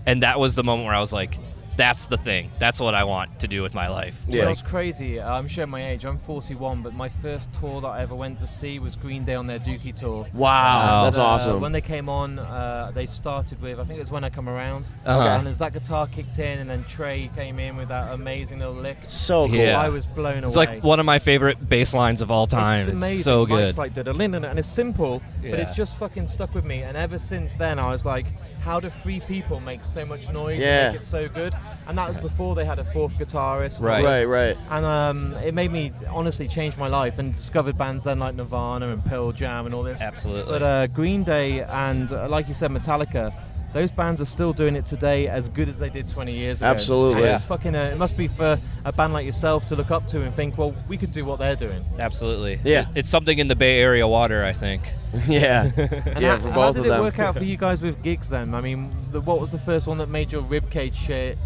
And 0.06 0.24
that 0.24 0.40
was 0.40 0.56
the 0.56 0.64
moment 0.64 0.88
where 0.88 0.96
I 0.96 1.00
was 1.00 1.14
like, 1.14 1.38
that's 1.80 2.08
the 2.08 2.18
thing. 2.18 2.52
That's 2.60 2.80
what 2.82 2.94
I 2.94 3.06
want 3.06 3.40
to 3.40 3.48
do 3.48 3.62
with 3.62 3.74
my 3.74 3.88
life. 3.88 4.22
Yeah, 4.28 4.36
know 4.36 4.42
Yeah. 4.44 4.50
what's 4.50 4.62
crazy? 4.62 5.18
Uh, 5.20 5.34
I'm 5.34 5.48
showing 5.48 5.70
my 5.70 5.90
age. 5.92 6.04
I'm 6.06 6.18
41, 6.18 6.82
but 6.82 6.94
my 6.94 7.08
first 7.08 7.48
tour 7.58 7.80
that 7.80 7.88
I 7.88 8.02
ever 8.02 8.16
went 8.16 8.38
to 8.40 8.48
see 8.48 8.80
was 8.80 8.98
Green 8.98 9.24
Day 9.24 9.36
on 9.36 9.48
their 9.48 9.60
Dookie 9.60 9.96
tour. 9.96 10.28
Wow, 10.34 11.04
that's 11.06 11.18
Uh, 11.18 11.24
awesome. 11.24 11.62
When 11.62 11.72
they 11.72 11.80
came 11.82 12.10
on, 12.10 12.38
uh, 12.38 12.92
they 12.94 13.06
started 13.06 13.62
with 13.62 13.80
I 13.80 13.86
think 13.86 13.98
it 13.98 14.02
was 14.02 14.12
when 14.12 14.26
I 14.26 14.30
come 14.30 14.50
around, 14.50 14.92
Uh-huh. 15.06 15.22
and 15.40 15.48
as 15.48 15.58
that 15.60 15.72
guitar 15.72 16.06
kicked 16.08 16.38
in, 16.40 16.60
and 16.60 16.70
then 16.70 16.84
Trey 16.90 17.30
came 17.34 17.60
in 17.60 17.78
with 17.78 17.88
that 17.88 18.12
amazing 18.14 18.60
little 18.60 18.74
lick. 18.74 18.98
so 19.04 19.48
cool. 19.48 19.56
Yeah. 19.56 19.80
I 19.80 19.88
was 19.88 20.06
blown 20.06 20.40
away. 20.40 20.48
It's 20.48 20.56
like 20.58 20.84
one 20.84 21.00
of 21.00 21.06
my 21.06 21.20
favorite 21.20 21.70
bass 21.70 21.94
lines 21.94 22.22
of 22.22 22.30
all 22.30 22.46
time. 22.46 22.90
It's 22.90 22.98
amazing. 22.98 23.24
so 23.24 23.46
Mike's 23.46 23.74
good. 23.74 23.78
like 23.78 23.94
da-da-lin, 23.94 24.36
and 24.36 24.60
it's 24.60 24.68
simple, 24.68 25.22
but 25.42 25.60
it 25.62 25.70
just 25.74 25.98
fucking 25.98 26.28
stuck 26.28 26.54
with 26.54 26.66
me. 26.66 26.82
And 26.82 26.98
ever 26.98 27.18
since 27.18 27.56
then, 27.56 27.80
I 27.80 27.90
was 27.92 28.04
like, 28.06 28.26
how 28.70 28.80
do 28.80 28.88
three 28.88 29.20
people 29.22 29.60
make 29.60 29.84
so 29.84 30.06
much 30.06 30.30
noise 30.30 30.60
Yeah. 30.60 30.68
and 30.86 30.94
make 30.94 31.02
it 31.02 31.04
so 31.04 31.28
good? 31.28 31.56
And 31.88 31.98
that 31.98 32.08
was 32.08 32.20
before 32.20 32.54
they 32.54 32.66
had 32.66 32.78
a 32.78 32.86
fourth 32.86 33.14
guitarist. 33.18 33.82
Right. 33.82 34.04
Right, 34.04 34.28
right. 34.28 34.56
And 34.70 34.86
um, 34.86 35.34
it 35.44 35.56
made 35.56 35.72
me 35.72 35.92
honestly 36.08 36.48
change 36.48 36.78
my 36.78 36.88
life 36.88 37.18
and 37.18 37.34
discovered 37.34 37.80
bands 37.80 38.04
then 38.04 38.20
like 38.20 38.36
Nirvana 38.36 38.90
and 38.90 39.04
Pearl 39.04 39.32
Jam 39.32 39.66
and 39.66 39.74
all 39.74 39.82
this. 39.82 40.00
Absolutely. 40.00 40.52
But 40.52 40.62
uh, 40.62 40.86
Green 40.86 41.24
Day 41.24 41.62
and, 41.64 42.12
uh, 42.12 42.30
like 42.30 42.48
you 42.48 42.54
said, 42.54 42.70
Metallica, 42.70 43.34
those 43.74 43.92
bands 43.92 44.20
are 44.20 44.26
still 44.26 44.52
doing 44.54 44.76
it 44.76 44.86
today 44.88 45.28
as 45.28 45.48
good 45.50 45.70
as 45.70 45.78
they 45.78 45.90
did 45.90 46.08
20 46.08 46.32
years 46.34 46.60
ago. 46.62 46.70
Absolutely. 46.70 47.24
And 47.24 47.36
it's 47.36 47.46
fucking. 47.46 47.76
Uh, 47.76 47.84
it 47.94 47.98
must 47.98 48.18
be 48.18 48.28
for 48.28 48.60
a 48.86 48.92
band 48.92 49.14
like 49.14 49.26
yourself 49.26 49.68
to 49.68 49.76
look 49.76 49.92
up 49.92 50.08
to 50.08 50.22
and 50.22 50.34
think, 50.34 50.58
well, 50.58 50.76
we 50.88 50.98
could 50.98 51.12
do 51.12 51.24
what 51.26 51.40
they're 51.40 51.56
doing. 51.56 51.86
Absolutely. 52.00 52.60
Yeah. 52.64 52.82
It- 52.82 53.00
it's 53.00 53.10
something 53.10 53.38
in 53.38 53.48
the 53.48 53.56
Bay 53.56 53.80
Area 53.80 54.08
water, 54.08 54.44
I 54.44 54.54
think. 54.54 54.82
yeah. 55.28 55.72
And 55.76 56.22
yeah, 56.22 56.38
how, 56.38 56.40
for 56.40 56.52
how 56.52 56.72
did 56.72 56.80
of 56.80 56.86
it 56.86 56.90
them. 56.90 57.02
work 57.02 57.20
out 57.20 57.36
for 57.38 57.44
you 57.52 57.58
guys 57.58 57.82
with 57.82 58.02
gigs 58.04 58.30
then? 58.30 58.54
I 58.54 58.62
mean, 58.62 58.92
the, 59.12 59.22
what 59.22 59.40
was 59.40 59.52
the 59.52 59.60
first 59.60 59.88
one 59.88 59.98
that 60.00 60.10
made 60.10 60.32
your 60.32 60.42
ribcage 60.44 60.96
shit? 60.96 61.38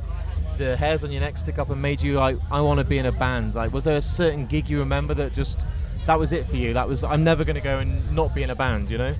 The 0.57 0.77
hairs 0.77 1.03
on 1.03 1.11
your 1.11 1.21
neck 1.21 1.37
stick 1.37 1.57
up 1.57 1.69
and 1.71 1.81
made 1.81 2.01
you 2.01 2.13
like, 2.13 2.37
I 2.51 2.61
want 2.61 2.77
to 2.79 2.83
be 2.83 2.97
in 2.99 3.07
a 3.07 3.11
band. 3.11 3.55
Like, 3.55 3.73
was 3.73 3.83
there 3.83 3.97
a 3.97 4.01
certain 4.01 4.45
gig 4.45 4.69
you 4.69 4.79
remember 4.79 5.13
that 5.15 5.33
just 5.33 5.65
that 6.05 6.19
was 6.19 6.31
it 6.31 6.47
for 6.47 6.57
you? 6.57 6.73
That 6.73 6.87
was 6.87 7.03
I'm 7.03 7.23
never 7.23 7.43
going 7.43 7.55
to 7.55 7.61
go 7.61 7.79
and 7.79 8.11
not 8.11 8.35
be 8.35 8.43
in 8.43 8.49
a 8.49 8.55
band. 8.55 8.89
You 8.89 8.97
know? 8.97 9.15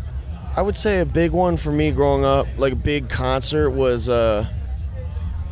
I 0.56 0.62
would 0.62 0.78
say 0.78 1.00
a 1.00 1.06
big 1.06 1.32
one 1.32 1.58
for 1.58 1.72
me 1.72 1.92
growing 1.92 2.24
up, 2.24 2.48
like 2.58 2.74
a 2.74 2.78
big 2.78 3.10
concert, 3.10 3.72
was 3.72 4.08
uh, 4.08 4.48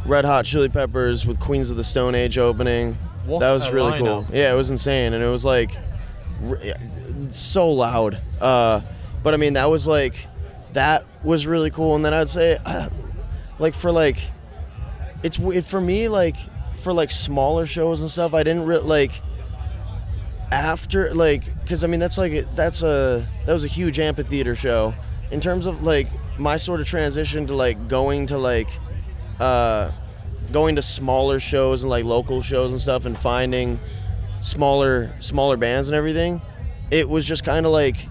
Red 0.06 0.26
Hot 0.26 0.46
Chili 0.46 0.70
Peppers 0.70 1.26
with 1.26 1.40
Queens 1.40 1.72
of 1.72 1.78
the 1.78 1.84
Stone 1.84 2.14
Age 2.14 2.38
opening. 2.38 2.98
What 3.26 3.40
that 3.40 3.52
was 3.52 3.72
really 3.72 3.98
cool. 3.98 4.26
Yeah, 4.32 4.54
it 4.54 4.56
was 4.56 4.70
insane, 4.70 5.14
and 5.14 5.24
it 5.24 5.28
was 5.28 5.44
like 5.44 5.78
so 7.30 7.70
loud. 7.70 8.20
Uh, 8.40 8.82
but 9.24 9.34
I 9.34 9.38
mean, 9.38 9.54
that 9.54 9.70
was 9.70 9.88
like 9.88 10.28
that 10.74 11.06
was 11.24 11.48
really 11.48 11.72
cool. 11.72 11.96
And 11.96 12.06
then 12.06 12.14
I'd 12.14 12.30
say, 12.30 12.58
uh, 12.64 12.90
like 13.60 13.74
for 13.74 13.92
like, 13.92 14.18
it's 15.24 15.38
for 15.68 15.82
me 15.82 16.10
like 16.10 16.36
for 16.76 16.94
like 16.94 17.12
smaller 17.12 17.66
shows 17.66 18.02
and 18.02 18.10
stuff. 18.10 18.34
I 18.34 18.44
didn't 18.44 18.66
really 18.66 18.86
like 18.86 19.22
after 20.52 21.14
like 21.14 21.60
because 21.60 21.84
I 21.84 21.88
mean 21.88 22.00
that's 22.00 22.18
like 22.18 22.54
that's 22.56 22.84
a 22.84 23.28
that 23.46 23.54
was 23.54 23.64
a 23.64 23.70
huge 23.70 24.00
amphitheater 24.00 24.56
show. 24.56 24.94
In 25.32 25.40
terms 25.40 25.66
of 25.66 25.84
like 25.84 26.08
my 26.38 26.58
sort 26.58 26.82
of 26.82 26.88
transition 26.88 27.48
to 27.48 27.56
like 27.56 27.88
going 27.88 28.28
to 28.28 28.38
like 28.38 28.70
uh, 29.40 29.92
going 30.52 30.76
to 30.76 30.82
smaller 30.82 31.40
shows 31.40 31.84
and 31.84 31.90
like 31.90 32.04
local 32.04 32.42
shows 32.42 32.72
and 32.72 32.82
stuff 32.82 33.06
and 33.06 33.18
finding 33.18 33.80
smaller 34.42 35.16
smaller 35.20 35.56
bands 35.58 35.88
and 35.88 35.96
everything, 35.96 36.42
it 36.92 37.08
was 37.08 37.26
just 37.26 37.44
kind 37.44 37.66
of 37.66 37.72
like 37.72 38.08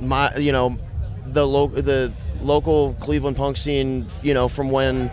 my 0.00 0.34
you 0.36 0.52
know 0.52 0.78
the 1.26 1.46
local 1.46 1.82
the 1.82 2.12
local 2.40 2.94
Cleveland 2.94 3.36
punk 3.36 3.56
scene 3.56 4.06
you 4.22 4.34
know 4.34 4.48
from 4.48 4.70
when 4.70 5.10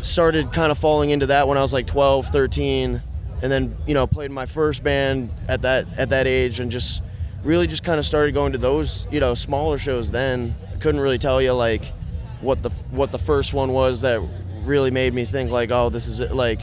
started 0.00 0.52
kind 0.52 0.72
of 0.72 0.78
falling 0.78 1.10
into 1.10 1.26
that 1.26 1.46
when 1.46 1.56
I 1.56 1.62
was 1.62 1.72
like 1.72 1.86
12, 1.86 2.26
13 2.26 3.02
and 3.42 3.50
then 3.50 3.76
you 3.86 3.92
know 3.92 4.06
played 4.06 4.30
my 4.30 4.46
first 4.46 4.82
band 4.82 5.30
at 5.48 5.62
that 5.62 5.86
at 5.98 6.10
that 6.10 6.26
age 6.26 6.60
and 6.60 6.70
just 6.70 7.02
really 7.42 7.66
just 7.66 7.82
kind 7.82 7.98
of 7.98 8.06
started 8.06 8.32
going 8.32 8.52
to 8.52 8.58
those 8.58 9.06
you 9.10 9.20
know 9.20 9.34
smaller 9.34 9.76
shows 9.76 10.10
then. 10.10 10.54
I 10.72 10.76
couldn't 10.76 11.00
really 11.00 11.18
tell 11.18 11.42
you 11.42 11.52
like 11.52 11.84
what 12.40 12.62
the 12.62 12.70
what 12.90 13.12
the 13.12 13.18
first 13.18 13.52
one 13.52 13.72
was 13.72 14.00
that 14.02 14.20
really 14.64 14.92
made 14.92 15.12
me 15.12 15.24
think 15.24 15.50
like 15.50 15.70
oh 15.72 15.90
this 15.90 16.06
is 16.06 16.20
it 16.20 16.32
like 16.32 16.60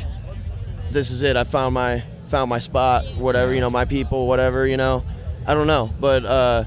this 0.91 1.12
is 1.12 1.21
it. 1.21 1.36
I 1.36 1.43
found 1.43 1.75
my 1.75 2.03
found 2.24 2.50
my 2.50 2.59
spot 2.59 3.05
whatever 3.17 3.53
you 3.53 3.59
know 3.59 3.69
my 3.69 3.86
people 3.86 4.27
whatever 4.27 4.65
you 4.65 4.77
know. 4.77 5.03
I 5.45 5.53
don't 5.53 5.67
know 5.67 5.93
but 6.00 6.25
uh 6.25 6.63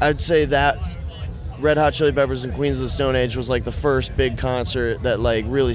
I'd 0.00 0.20
say 0.20 0.44
that 0.46 0.78
Red 1.58 1.76
Hot 1.76 1.92
Chili 1.92 2.12
Peppers 2.12 2.44
and 2.44 2.54
Queens 2.54 2.76
of 2.76 2.84
the 2.84 2.88
Stone 2.88 3.16
Age 3.16 3.34
was 3.34 3.50
like 3.50 3.64
the 3.64 3.72
first 3.72 4.16
big 4.16 4.38
concert 4.38 5.02
that 5.02 5.18
like 5.18 5.44
really 5.48 5.74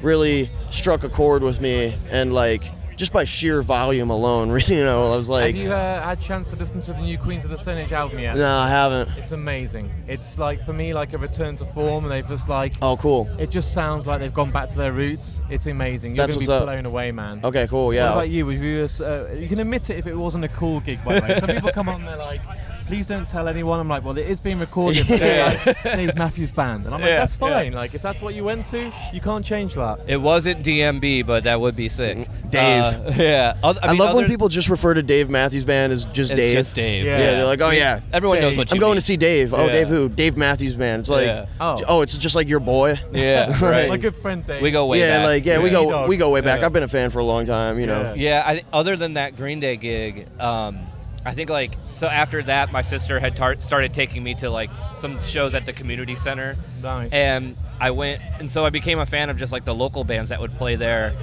really 0.00 0.50
struck 0.70 1.04
a 1.04 1.08
chord 1.08 1.44
with 1.44 1.60
me 1.60 1.96
and 2.10 2.32
like 2.32 2.72
just 2.96 3.12
by 3.12 3.24
sheer 3.24 3.62
volume 3.62 4.10
alone, 4.10 4.48
you 4.66 4.84
know, 4.84 5.12
I 5.12 5.16
was 5.16 5.28
like, 5.28 5.46
Have 5.46 5.56
you 5.56 5.72
uh, 5.72 6.02
had 6.02 6.18
a 6.18 6.20
chance 6.22 6.50
to 6.50 6.56
listen 6.56 6.80
to 6.82 6.92
the 6.92 7.00
new 7.00 7.18
Queens 7.18 7.44
of 7.44 7.50
the 7.50 7.58
Stone 7.58 7.78
Age 7.78 7.92
album 7.92 8.18
yet? 8.18 8.36
no, 8.36 8.48
I 8.48 8.68
haven't. 8.68 9.08
It's 9.16 9.32
amazing. 9.32 9.90
It's 10.08 10.38
like 10.38 10.64
for 10.64 10.72
me 10.72 10.94
like 10.94 11.12
a 11.12 11.18
return 11.18 11.56
to 11.56 11.64
form, 11.66 12.04
and 12.04 12.12
they've 12.12 12.26
just 12.28 12.48
like 12.48 12.74
Oh, 12.82 12.96
cool. 12.96 13.28
it 13.38 13.50
just 13.50 13.72
sounds 13.72 14.06
like 14.06 14.20
they've 14.20 14.32
gone 14.34 14.50
back 14.50 14.68
to 14.68 14.76
their 14.78 14.92
roots. 14.92 15.42
It's 15.50 15.66
amazing. 15.66 16.14
You're 16.16 16.26
That's 16.26 16.34
gonna 16.34 16.46
be 16.46 16.52
up. 16.52 16.64
blown 16.64 16.86
away, 16.86 17.12
man. 17.12 17.40
Okay, 17.44 17.66
cool. 17.66 17.92
Yeah. 17.94 18.06
What 18.10 18.12
about 18.12 18.30
you? 18.30 18.46
Were 18.46 18.52
you, 18.52 18.88
uh, 19.00 19.28
you 19.34 19.48
can 19.48 19.58
admit 19.60 19.90
it 19.90 19.98
if 19.98 20.06
it 20.06 20.14
wasn't 20.14 20.44
a 20.44 20.48
cool 20.48 20.80
gig, 20.80 21.04
by 21.04 21.20
the 21.20 21.26
way. 21.26 21.38
Some 21.38 21.50
people 21.50 21.70
come 21.72 21.88
on, 21.88 22.04
they're 22.04 22.16
like, 22.16 22.40
"Please 22.86 23.06
don't 23.06 23.26
tell 23.28 23.48
anyone." 23.48 23.80
I'm 23.80 23.88
like, 23.88 24.04
"Well, 24.04 24.16
it 24.18 24.26
is 24.26 24.40
being 24.40 24.58
recorded." 24.58 25.06
but 25.08 25.20
they're 25.20 25.46
like, 25.64 25.82
Dave 25.82 26.14
Matthews 26.16 26.52
Band, 26.52 26.86
and 26.86 26.94
I'm 26.94 27.00
like, 27.00 27.10
Yeah, 27.10 27.18
"That's 27.18 27.34
fine. 27.34 27.72
Like, 27.72 27.94
if 27.94 28.02
that's 28.02 28.20
what 28.20 28.34
you 28.34 28.44
went 28.44 28.66
to, 28.66 28.92
you 29.12 29.20
can't 29.20 29.44
change 29.44 29.74
that." 29.74 30.00
It 30.06 30.18
wasn't 30.18 30.64
DMB, 30.64 31.26
but 31.26 31.44
that 31.44 31.60
would 31.60 31.76
be 31.76 31.88
sick. 31.88 32.28
Dave. 32.50 32.84
Uh, 32.84 33.12
yeah. 33.16 33.56
I, 33.62 33.88
mean, 33.88 33.98
love 33.98 34.14
when 34.14 34.26
people 34.26 34.48
just 34.48 34.68
refer 34.68 34.94
to 34.94 35.02
Dave 35.02 35.30
Matthews 35.30 35.64
Band 35.64 35.92
as 35.92 36.04
just 36.06 36.30
it's 36.30 36.38
Dave. 36.38 36.56
just 36.56 36.74
Dave. 36.74 37.04
Yeah. 37.04 37.18
Yeah, 37.18 37.30
they're 37.32 37.44
like, 37.46 37.60
oh 37.60 37.70
yeah, 37.70 38.00
Everyone 38.12 38.40
knows 38.40 38.56
what 38.56 38.70
you 38.70 38.76
I'm 38.76 38.80
going 38.80 38.92
mean. 38.92 38.96
to 38.96 39.00
see 39.06 39.16
Dave. 39.16 39.54
Oh, 39.54 39.66
Yeah. 39.66 39.72
Dave 39.72 39.88
who? 39.88 40.08
Dave 40.08 40.36
Matthews 40.36 40.74
Band. 40.74 41.00
It's 41.00 41.10
like, 41.10 41.26
Yeah. 41.26 41.46
Oh. 41.60 42.02
it's 42.02 42.16
just 42.18 42.34
like 42.34 42.48
your 42.48 42.60
boy. 42.60 43.00
Yeah, 43.12 43.58
right. 43.62 43.88
My 43.88 43.96
good 43.96 44.16
friend 44.16 44.44
Dave. 44.44 44.62
We 44.62 44.70
go 44.70 44.86
way 44.86 44.98
yeah, 45.00 45.18
back. 45.18 45.26
like 45.26 45.46
yeah, 45.46 45.62
we 45.62 45.70
go 45.70 46.06
we 46.06 46.16
go 46.16 46.30
way 46.30 46.40
back. 46.40 46.60
Yeah. 46.60 46.66
I've 46.66 46.72
been 46.72 46.82
a 46.82 46.88
fan 46.88 47.10
for 47.10 47.20
a 47.20 47.24
long 47.24 47.44
time. 47.44 47.78
You 47.78 47.86
know. 47.86 48.14
Yeah. 48.14 48.32
Yeah, 48.32 48.42
I, 48.46 48.64
other 48.72 48.96
than 48.96 49.14
that 49.14 49.36
Green 49.36 49.60
Day 49.60 49.76
gig, 49.76 50.28
um, 50.40 50.78
I 51.24 51.32
think 51.34 51.50
like 51.50 51.76
so 51.92 52.08
after 52.08 52.42
that, 52.44 52.72
my 52.72 52.82
sister 52.82 53.20
had 53.20 53.36
tar- 53.36 53.60
started 53.60 53.94
taking 53.94 54.22
me 54.22 54.34
to 54.36 54.50
like 54.50 54.70
some 54.92 55.20
shows 55.20 55.54
at 55.54 55.66
the 55.66 55.72
community 55.72 56.16
center, 56.16 56.56
Nice. 56.82 57.12
and 57.12 57.56
I 57.80 57.90
went, 57.92 58.20
and 58.40 58.50
so 58.50 58.64
I 58.64 58.70
became 58.70 58.98
a 58.98 59.06
fan 59.06 59.30
of 59.30 59.36
just 59.36 59.52
like 59.52 59.64
the 59.64 59.74
local 59.74 60.04
bands 60.04 60.30
that 60.30 60.40
would 60.40 60.52
play 60.56 60.74
there, 60.76 61.14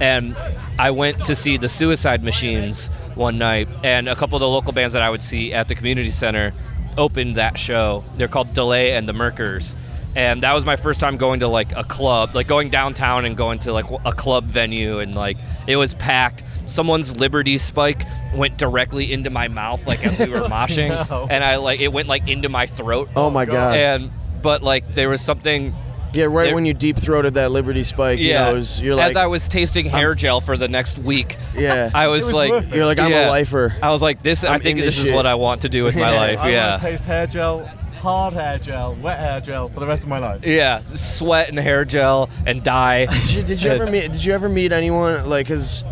and 0.00 0.36
I 0.78 0.90
went 0.92 1.24
to 1.26 1.34
see 1.34 1.56
the 1.56 1.68
Suicide 1.68 2.22
Machines 2.22 2.86
one 3.16 3.38
night, 3.38 3.68
and 3.82 4.08
a 4.08 4.14
couple 4.16 4.36
of 4.36 4.40
the 4.40 4.48
local 4.48 4.72
bands 4.72 4.92
that 4.92 5.02
I 5.02 5.10
would 5.10 5.22
see 5.22 5.52
at 5.52 5.66
the 5.68 5.74
community 5.74 6.10
center 6.12 6.52
opened 6.96 7.36
that 7.36 7.58
show. 7.58 8.04
They're 8.16 8.28
called 8.28 8.52
Delay 8.54 8.92
and 8.92 9.08
the 9.08 9.12
Merkers. 9.12 9.76
And 10.16 10.42
that 10.42 10.52
was 10.54 10.64
my 10.64 10.74
first 10.74 10.98
time 11.00 11.16
going 11.16 11.40
to 11.40 11.48
like 11.48 11.70
a 11.76 11.84
club, 11.84 12.34
like 12.34 12.48
going 12.48 12.70
downtown 12.70 13.24
and 13.24 13.36
going 13.36 13.60
to 13.60 13.72
like 13.72 13.84
a 14.04 14.12
club 14.12 14.46
venue, 14.46 14.98
and 14.98 15.14
like 15.14 15.36
it 15.68 15.76
was 15.76 15.94
packed. 15.94 16.42
Someone's 16.68 17.16
Liberty 17.16 17.58
Spike 17.58 18.06
went 18.34 18.58
directly 18.58 19.12
into 19.12 19.30
my 19.30 19.48
mouth, 19.48 19.84
like 19.86 20.04
as 20.04 20.18
we 20.18 20.28
were 20.28 20.40
moshing, 20.48 20.88
no. 21.10 21.26
and 21.30 21.42
I 21.42 21.56
like 21.56 21.80
it 21.80 21.92
went 21.92 22.08
like 22.08 22.28
into 22.28 22.48
my 22.48 22.66
throat. 22.66 23.08
Oh 23.16 23.30
my 23.30 23.42
oh, 23.42 23.46
god. 23.46 23.76
And 23.76 24.10
but 24.42 24.62
like 24.62 24.94
there 24.94 25.08
was 25.08 25.20
something 25.20 25.74
yeah, 26.12 26.24
right 26.24 26.44
there- 26.44 26.54
when 26.54 26.64
you 26.64 26.74
deep 26.74 26.96
throated 26.96 27.34
that 27.34 27.50
Liberty 27.50 27.84
Spike, 27.84 28.18
you 28.18 28.28
yeah. 28.28 28.46
know, 28.46 28.54
was- 28.54 28.80
you're 28.80 28.94
like, 28.94 29.10
as 29.10 29.16
I 29.16 29.26
was 29.26 29.48
tasting 29.48 29.86
hair 29.86 30.14
gel 30.14 30.40
for 30.40 30.56
the 30.56 30.68
next 30.68 30.98
week, 30.98 31.36
yeah, 31.54 31.90
I 31.94 32.08
was, 32.08 32.26
was 32.26 32.34
like, 32.34 32.50
worth 32.50 32.74
you're 32.74 32.86
like, 32.86 32.98
I'm 32.98 33.10
yeah. 33.10 33.28
a 33.28 33.30
lifer. 33.30 33.76
I 33.82 33.90
was 33.90 34.02
like, 34.02 34.22
this. 34.22 34.44
i 34.44 34.54
I'm 34.54 34.60
think 34.60 34.78
this 34.78 34.96
this 34.96 35.06
is 35.06 35.12
what 35.12 35.26
I 35.26 35.34
want 35.34 35.62
to 35.62 35.68
do 35.68 35.84
with 35.84 35.94
my 35.94 36.00
Yeah. 36.12 36.20
life. 36.20 36.38
I 36.38 36.50
yeah. 36.50 36.70
want 36.70 36.82
taste 36.82 37.04
hair 37.04 37.26
gel, 37.26 37.66
hard 38.00 38.34
hair 38.34 38.58
gel, 38.58 38.94
wet 38.96 39.18
hair 39.18 39.40
gel 39.40 39.68
for 39.68 39.80
the 39.80 39.86
rest 39.86 40.02
of 40.02 40.08
my 40.08 40.18
life. 40.18 40.44
Yeah, 40.46 40.82
sweat 40.86 41.48
and 41.48 41.58
hair 41.58 41.84
gel 41.84 42.30
and 42.46 42.62
dye. 42.62 43.06
Did 43.06 43.30
you, 43.30 43.42
did 43.42 43.62
you 43.62 43.70
ever 43.70 43.86
meet? 43.90 44.12
Did 44.12 44.24
you 44.24 44.32
ever 44.32 44.48
meet 44.48 44.72
anyone 44.72 45.28
like? 45.28 45.46
Cause 45.48 45.84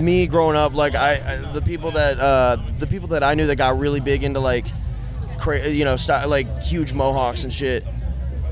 me 0.00 0.26
growing 0.26 0.56
up, 0.56 0.74
like 0.74 0.94
I, 0.94 1.14
I 1.14 1.52
the 1.52 1.62
people 1.62 1.90
that 1.92 2.18
uh, 2.18 2.56
the 2.78 2.86
people 2.86 3.08
that 3.08 3.22
I 3.22 3.34
knew 3.34 3.46
that 3.46 3.56
got 3.56 3.78
really 3.78 4.00
big 4.00 4.22
into 4.24 4.40
like, 4.40 4.66
cra- 5.38 5.68
you 5.68 5.84
know, 5.84 5.96
st- 5.96 6.28
like 6.28 6.62
huge 6.62 6.92
mohawks 6.92 7.44
and 7.44 7.52
shit. 7.52 7.84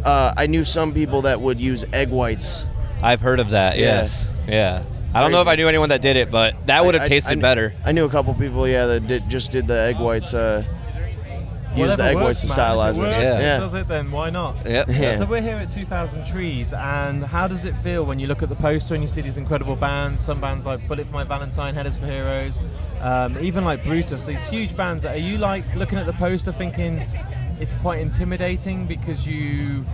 Uh, 0.04 0.32
I 0.36 0.46
knew 0.46 0.64
some 0.64 0.92
people 0.94 1.22
that 1.22 1.40
would 1.40 1.60
use 1.60 1.84
egg 1.92 2.10
whites. 2.10 2.64
I've 3.02 3.20
heard 3.20 3.40
of 3.40 3.50
that. 3.50 3.76
Yeah. 3.78 4.02
Yes. 4.02 4.28
Yeah. 4.46 4.84
I 5.14 5.22
don't 5.22 5.32
know 5.32 5.40
if 5.40 5.46
I 5.48 5.56
knew 5.56 5.66
anyone 5.66 5.88
that 5.88 6.02
did 6.02 6.16
it, 6.16 6.30
but 6.30 6.66
that 6.66 6.84
would 6.84 6.94
have 6.94 7.02
I- 7.02 7.06
I- 7.06 7.08
tasted 7.08 7.38
I- 7.38 7.40
better. 7.40 7.74
I 7.84 7.92
knew 7.92 8.04
a 8.04 8.08
couple 8.10 8.34
people, 8.34 8.68
yeah, 8.68 8.86
that 8.86 9.06
did, 9.06 9.28
just 9.30 9.50
did 9.50 9.66
the 9.66 9.74
egg 9.78 9.98
whites. 9.98 10.34
Uh, 10.34 10.62
use 11.76 11.96
the 11.96 12.02
Whatever 12.02 12.02
egg 12.08 12.14
works, 12.16 12.24
whites 12.26 12.40
to 12.42 12.46
man. 12.48 12.56
stylize 12.56 12.90
if 12.90 12.96
it. 12.96 13.00
it. 13.00 13.02
Works, 13.02 13.22
Yeah. 13.22 13.38
Yeah. 13.40 13.56
it 13.56 13.60
does 13.60 13.74
it, 13.74 13.88
then 13.88 14.10
why 14.10 14.30
not? 14.30 14.66
Yep. 14.66 14.88
Yeah. 14.88 15.16
So 15.16 15.24
we're 15.26 15.40
here 15.42 15.56
at 15.56 15.70
2000 15.70 16.26
Trees, 16.26 16.72
and 16.72 17.24
how 17.24 17.46
does 17.48 17.64
it 17.64 17.76
feel 17.76 18.04
when 18.04 18.18
you 18.18 18.26
look 18.26 18.42
at 18.42 18.48
the 18.48 18.56
poster 18.56 18.94
and 18.94 19.02
you 19.02 19.08
see 19.08 19.20
these 19.20 19.36
incredible 19.38 19.76
bands? 19.76 20.20
Some 20.20 20.40
bands 20.40 20.64
like 20.66 20.86
Bullet 20.88 21.06
for 21.06 21.12
My 21.12 21.24
Valentine, 21.24 21.74
Hell 21.74 21.86
is 21.86 21.96
for 21.96 22.06
Heroes, 22.06 22.60
um, 23.00 23.38
even 23.38 23.64
like 23.64 23.84
Brutus. 23.84 24.24
These 24.24 24.46
huge 24.46 24.76
bands. 24.76 25.04
Are 25.04 25.16
you 25.16 25.38
like 25.38 25.64
looking 25.76 25.98
at 25.98 26.06
the 26.06 26.12
poster 26.14 26.52
thinking 26.52 27.04
it's 27.60 27.74
quite 27.76 28.00
intimidating 28.00 28.86
because 28.86 29.26
you 29.26 29.84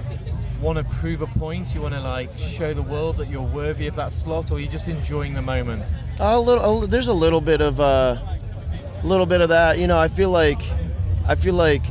want 0.60 0.78
to 0.78 0.96
prove 0.96 1.22
a 1.22 1.26
point? 1.26 1.74
You 1.74 1.80
want 1.82 1.94
to 1.94 2.00
like 2.00 2.36
show 2.38 2.72
the 2.72 2.82
world 2.82 3.16
that 3.18 3.28
you're 3.28 3.42
worthy 3.42 3.86
of 3.88 3.96
that 3.96 4.12
slot, 4.12 4.50
or 4.50 4.54
are 4.54 4.60
you 4.60 4.68
just 4.68 4.88
enjoying 4.88 5.34
the 5.34 5.42
moment? 5.42 5.92
A 6.20 6.38
little, 6.38 6.84
a, 6.84 6.86
there's 6.86 7.08
a 7.08 7.12
little 7.12 7.40
bit 7.40 7.60
of 7.60 7.80
uh, 7.80 8.16
a 9.02 9.06
little 9.06 9.26
bit 9.26 9.40
of 9.40 9.48
that. 9.48 9.78
You 9.78 9.86
know, 9.88 9.98
I 9.98 10.08
feel 10.08 10.30
like, 10.30 10.62
I 11.26 11.34
feel 11.34 11.54
like 11.54 11.82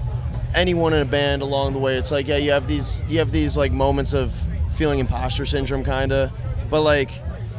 anyone 0.55 0.93
in 0.93 1.01
a 1.01 1.05
band 1.09 1.41
along 1.41 1.73
the 1.73 1.79
way, 1.79 1.97
it's 1.97 2.11
like 2.11 2.27
yeah, 2.27 2.37
you 2.37 2.51
have 2.51 2.67
these, 2.67 3.01
you 3.07 3.19
have 3.19 3.31
these 3.31 3.55
like 3.57 3.71
moments 3.71 4.13
of 4.13 4.33
feeling 4.73 4.99
imposter 4.99 5.45
syndrome, 5.45 5.83
kind 5.83 6.11
of, 6.11 6.31
but 6.69 6.81
like 6.81 7.11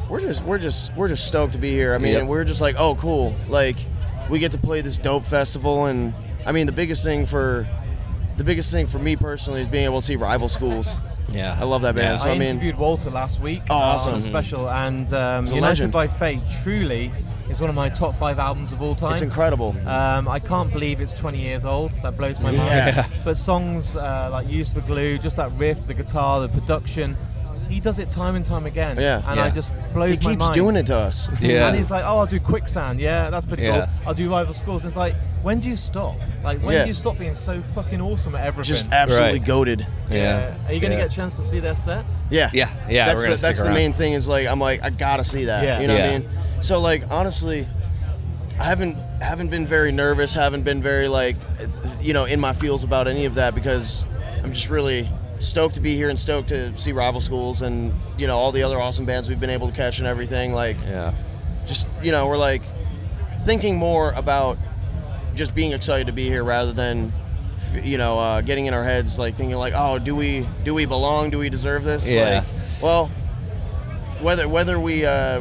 we're 0.09 0.21
just, 0.21 0.43
we're 0.45 0.59
just, 0.59 0.95
we're 0.95 1.09
just 1.09 1.27
stoked 1.27 1.53
to 1.55 1.59
be 1.59 1.71
here. 1.73 1.95
I 1.95 1.99
mean, 1.99 2.13
Yep. 2.15 2.27
we're 2.29 2.45
just 2.45 2.61
like, 2.61 2.77
oh, 2.79 2.95
cool, 2.97 3.35
like 3.49 3.77
we 4.29 4.39
get 4.39 4.53
to 4.53 4.59
play 4.59 4.81
this 4.81 4.99
dope 4.99 5.25
festival, 5.25 5.87
and 5.87 6.13
I 6.45 6.53
mean, 6.53 6.67
the 6.67 6.73
biggest 6.73 7.03
thing 7.05 7.25
for, 7.27 7.67
the 8.37 8.45
biggest 8.45 8.71
thing 8.73 8.87
for 8.87 8.99
me 8.99 9.17
personally 9.17 9.61
is 9.61 9.69
being 9.69 9.85
able 9.85 10.01
to 10.01 10.07
see 10.07 10.17
rival 10.17 10.49
schools. 10.49 10.97
Yeah. 11.31 11.57
I 11.59 11.65
love 11.65 11.83
that 11.83 11.95
band. 11.95 12.05
Yeah. 12.05 12.17
So 12.17 12.29
I, 12.29 12.33
I 12.35 12.39
mean- 12.39 12.49
interviewed 12.49 12.77
Walter 12.77 13.09
last 13.11 13.41
week. 13.41 13.63
Oh, 13.71 13.75
uh, 13.75 13.79
awesome. 13.79 14.15
on 14.15 14.19
a 14.21 14.23
special, 14.23 14.69
and 14.69 15.13
um, 15.15 15.45
He's 15.45 15.53
a 15.53 15.57
United 15.57 15.71
legend. 15.71 15.93
by 15.93 16.09
Fate 16.09 16.41
truly 16.63 17.11
is 17.53 17.61
one 17.61 17.71
of 17.71 17.77
my 17.77 17.89
top 17.89 18.17
five 18.17 18.39
albums 18.39 18.73
of 18.73 18.81
all 18.83 18.95
time. 18.95 19.13
It's 19.13 19.23
incredible. 19.23 19.77
Um, 19.87 20.27
I 20.27 20.39
can't 20.41 20.73
believe 20.73 21.01
it's 21.01 21.13
20 21.13 21.39
years 21.41 21.65
old. 21.65 21.93
That 22.03 22.17
blows 22.17 22.41
my 22.41 22.51
Yeah. 22.51 22.95
mind. 23.07 23.07
But 23.25 23.37
songs 23.37 23.95
uh, 23.97 24.29
like 24.33 24.49
"Used 24.49 24.73
for 24.75 24.81
Glue," 24.81 25.19
just 25.19 25.37
that 25.37 25.53
riff, 25.53 25.87
the 25.87 25.95
guitar, 25.95 26.41
the 26.41 26.49
production, 26.49 27.17
he 27.73 27.81
does 27.81 27.99
it 27.99 28.11
time 28.11 28.37
and 28.37 28.45
time 28.45 28.67
again. 28.67 28.97
Yeah. 28.99 29.23
and 29.27 29.37
Yeah. 29.39 29.45
I 29.45 29.51
just 29.51 29.73
blows 29.95 29.95
my 29.95 30.07
mind. 30.07 30.23
He 30.23 30.29
keeps 30.37 30.49
doing 30.51 30.77
it 30.77 30.87
to 30.87 30.97
us. 30.97 31.29
Yeah. 31.41 31.69
And 31.69 31.77
he's 31.77 31.91
like, 31.91 32.05
"Oh, 32.05 32.19
I'll 32.19 32.27
do 32.27 32.39
Quicksand. 32.41 33.01
Yeah, 33.01 33.31
that's 33.31 33.45
pretty 33.45 33.63
Yeah. 33.65 33.87
cool. 33.87 33.89
I'll 34.09 34.15
do 34.15 34.31
Rival 34.31 34.55
Schools." 34.55 34.83
And 34.83 34.89
it's 34.89 34.97
like, 34.97 35.15
when 35.43 35.59
do 35.59 35.69
you 35.69 35.77
stop? 35.77 36.17
Like, 36.45 36.61
when 36.63 36.75
Yeah. 36.77 36.83
do 36.83 36.89
you 36.89 36.95
stop 36.95 37.19
being 37.19 37.35
so 37.35 37.63
fucking 37.75 38.01
awesome 38.01 38.35
at 38.35 38.47
everything? 38.47 38.75
Just 38.75 38.87
absolutely 38.93 39.39
Right. 39.41 39.45
goaded. 39.47 39.87
Yeah. 40.11 40.55
Are 40.69 40.73
you 40.73 40.81
going 40.81 40.91
to 40.93 40.97
Yeah. 40.99 41.05
get 41.05 41.13
a 41.13 41.15
chance 41.15 41.35
to 41.37 41.45
see 41.45 41.59
their 41.59 41.75
set? 41.77 42.05
Yeah. 42.31 42.51
Yeah. 42.53 42.69
Yeah. 42.89 43.07
that's 43.07 43.23
the, 43.23 43.35
that's 43.37 43.61
the 43.61 43.71
main 43.71 43.93
thing 43.93 44.13
is 44.13 44.29
like 44.29 44.47
I'm 44.47 44.61
like 44.61 44.83
I 44.85 44.91
gotta 44.91 45.25
see 45.25 45.47
that. 45.47 45.65
Yeah. 45.65 45.81
You 45.81 45.89
know 45.89 45.97
Yeah. 45.97 46.03
what 46.07 46.15
I 46.15 46.19
mean? 46.19 46.29
So 46.61 46.79
like 46.81 47.05
honestly, 47.11 47.67
I 48.61 48.65
haven't 48.65 48.97
haven't 49.21 49.49
been 49.49 49.67
very 49.67 49.91
nervous. 49.93 50.35
Haven't 50.35 50.63
been 50.63 50.83
very 50.83 51.09
like 51.09 51.37
you 52.01 52.13
know 52.13 52.25
in 52.27 52.39
my 52.39 52.53
feels 52.53 52.85
about 52.85 53.09
any 53.09 53.25
of 53.25 53.35
that 53.37 53.55
because 53.55 54.05
I'm 54.45 54.53
just 54.53 54.69
really 54.71 55.09
stoked 55.43 55.75
to 55.75 55.81
be 55.81 55.95
here 55.97 56.09
and 56.09 56.19
stoked 56.19 56.49
to 56.51 56.77
see 56.77 56.93
rival 56.93 57.21
schools 57.21 57.63
and 57.63 57.93
you 58.19 58.27
know 58.27 58.37
all 58.39 58.53
the 58.53 58.63
other 58.63 58.81
awesome 58.81 59.05
bands 59.05 59.29
we've 59.29 59.41
been 59.41 59.51
able 59.51 59.67
to 59.69 59.75
catch 59.75 59.99
and 59.99 60.07
everything. 60.07 60.53
Like 60.53 60.77
Yeah. 60.87 61.13
just 61.67 61.89
you 62.03 62.13
know 62.13 62.27
we're 62.29 62.37
like 62.39 62.63
thinking 63.45 63.77
more 63.77 64.13
about 64.13 64.59
just 65.35 65.55
being 65.55 65.73
excited 65.73 66.07
to 66.07 66.13
be 66.13 66.25
here 66.29 66.45
rather 66.45 66.73
than 66.73 67.13
you 67.83 67.99
know 67.99 68.19
uh, 68.19 68.41
getting 68.41 68.67
in 68.67 68.75
our 68.75 68.85
heads 68.85 69.19
like 69.19 69.35
thinking 69.37 69.57
like 69.57 69.73
oh 69.77 69.99
do 69.99 70.15
we 70.15 70.47
do 70.65 70.75
we 70.75 70.85
belong 70.85 71.31
do 71.31 71.39
we 71.39 71.49
deserve 71.49 71.85
this 71.85 72.11
Yeah. 72.11 72.41
like 72.41 72.83
well 72.83 73.11
whether 74.21 74.49
whether 74.49 74.79
we 74.79 75.05
uh, 75.07 75.41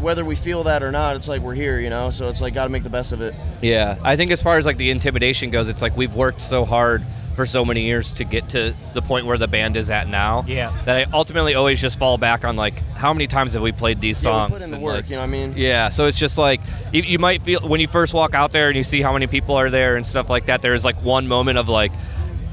whether 0.00 0.24
we 0.24 0.34
feel 0.36 0.64
that 0.64 0.82
or 0.82 0.90
not 0.92 1.16
it's 1.16 1.28
like 1.28 1.42
we're 1.42 1.54
here 1.54 1.78
you 1.80 1.90
know 1.90 2.10
so 2.10 2.28
it's 2.28 2.40
like 2.40 2.54
got 2.54 2.64
to 2.64 2.70
make 2.70 2.82
the 2.82 2.90
best 2.90 3.12
of 3.12 3.20
it 3.20 3.34
Yeah, 3.62 3.98
I 4.02 4.16
think 4.16 4.30
as 4.30 4.42
far 4.42 4.58
as 4.58 4.66
like 4.66 4.76
the 4.78 4.90
intimidation 4.90 5.50
goes, 5.50 5.68
it's 5.68 5.80
like 5.82 5.96
we've 5.96 6.14
worked 6.14 6.42
so 6.42 6.64
hard 6.64 7.04
for 7.36 7.46
so 7.46 7.64
many 7.64 7.82
years 7.82 8.12
to 8.12 8.24
get 8.24 8.48
to 8.48 8.74
the 8.94 9.02
point 9.02 9.26
where 9.26 9.38
the 9.38 9.46
band 9.46 9.76
is 9.76 9.90
at 9.90 10.08
now. 10.08 10.44
Yeah. 10.48 10.72
That 10.86 10.96
I 10.96 11.02
ultimately 11.12 11.54
always 11.54 11.80
just 11.80 11.98
fall 11.98 12.18
back 12.18 12.44
on 12.44 12.56
like 12.56 12.78
how 12.94 13.12
many 13.12 13.26
times 13.26 13.52
have 13.52 13.62
we 13.62 13.72
played 13.72 14.00
these 14.00 14.24
yeah 14.24 14.30
songs? 14.30 14.52
we 14.52 14.58
put 14.58 14.64
in 14.64 14.70
the 14.70 14.78
work 14.78 14.94
like, 14.96 15.10
you 15.10 15.16
know 15.16 15.20
what 15.20 15.28
I 15.28 15.30
mean 15.30 15.54
Yeah, 15.56 15.90
so 15.90 16.06
it's 16.06 16.18
just 16.18 16.38
like 16.38 16.60
you, 16.92 17.02
you 17.02 17.18
might 17.18 17.42
feel 17.42 17.60
when 17.60 17.80
you 17.80 17.86
first 17.86 18.14
walk 18.14 18.34
out 18.34 18.50
there 18.50 18.68
and 18.68 18.76
you 18.76 18.82
see 18.82 19.02
how 19.02 19.12
many 19.12 19.26
people 19.26 19.54
are 19.54 19.70
there 19.70 19.96
and 19.96 20.06
stuff 20.06 20.30
like 20.30 20.46
that. 20.46 20.62
There 20.62 20.74
is 20.74 20.84
like 20.84 21.00
one 21.02 21.28
moment 21.28 21.58
of 21.58 21.68
like, 21.68 21.92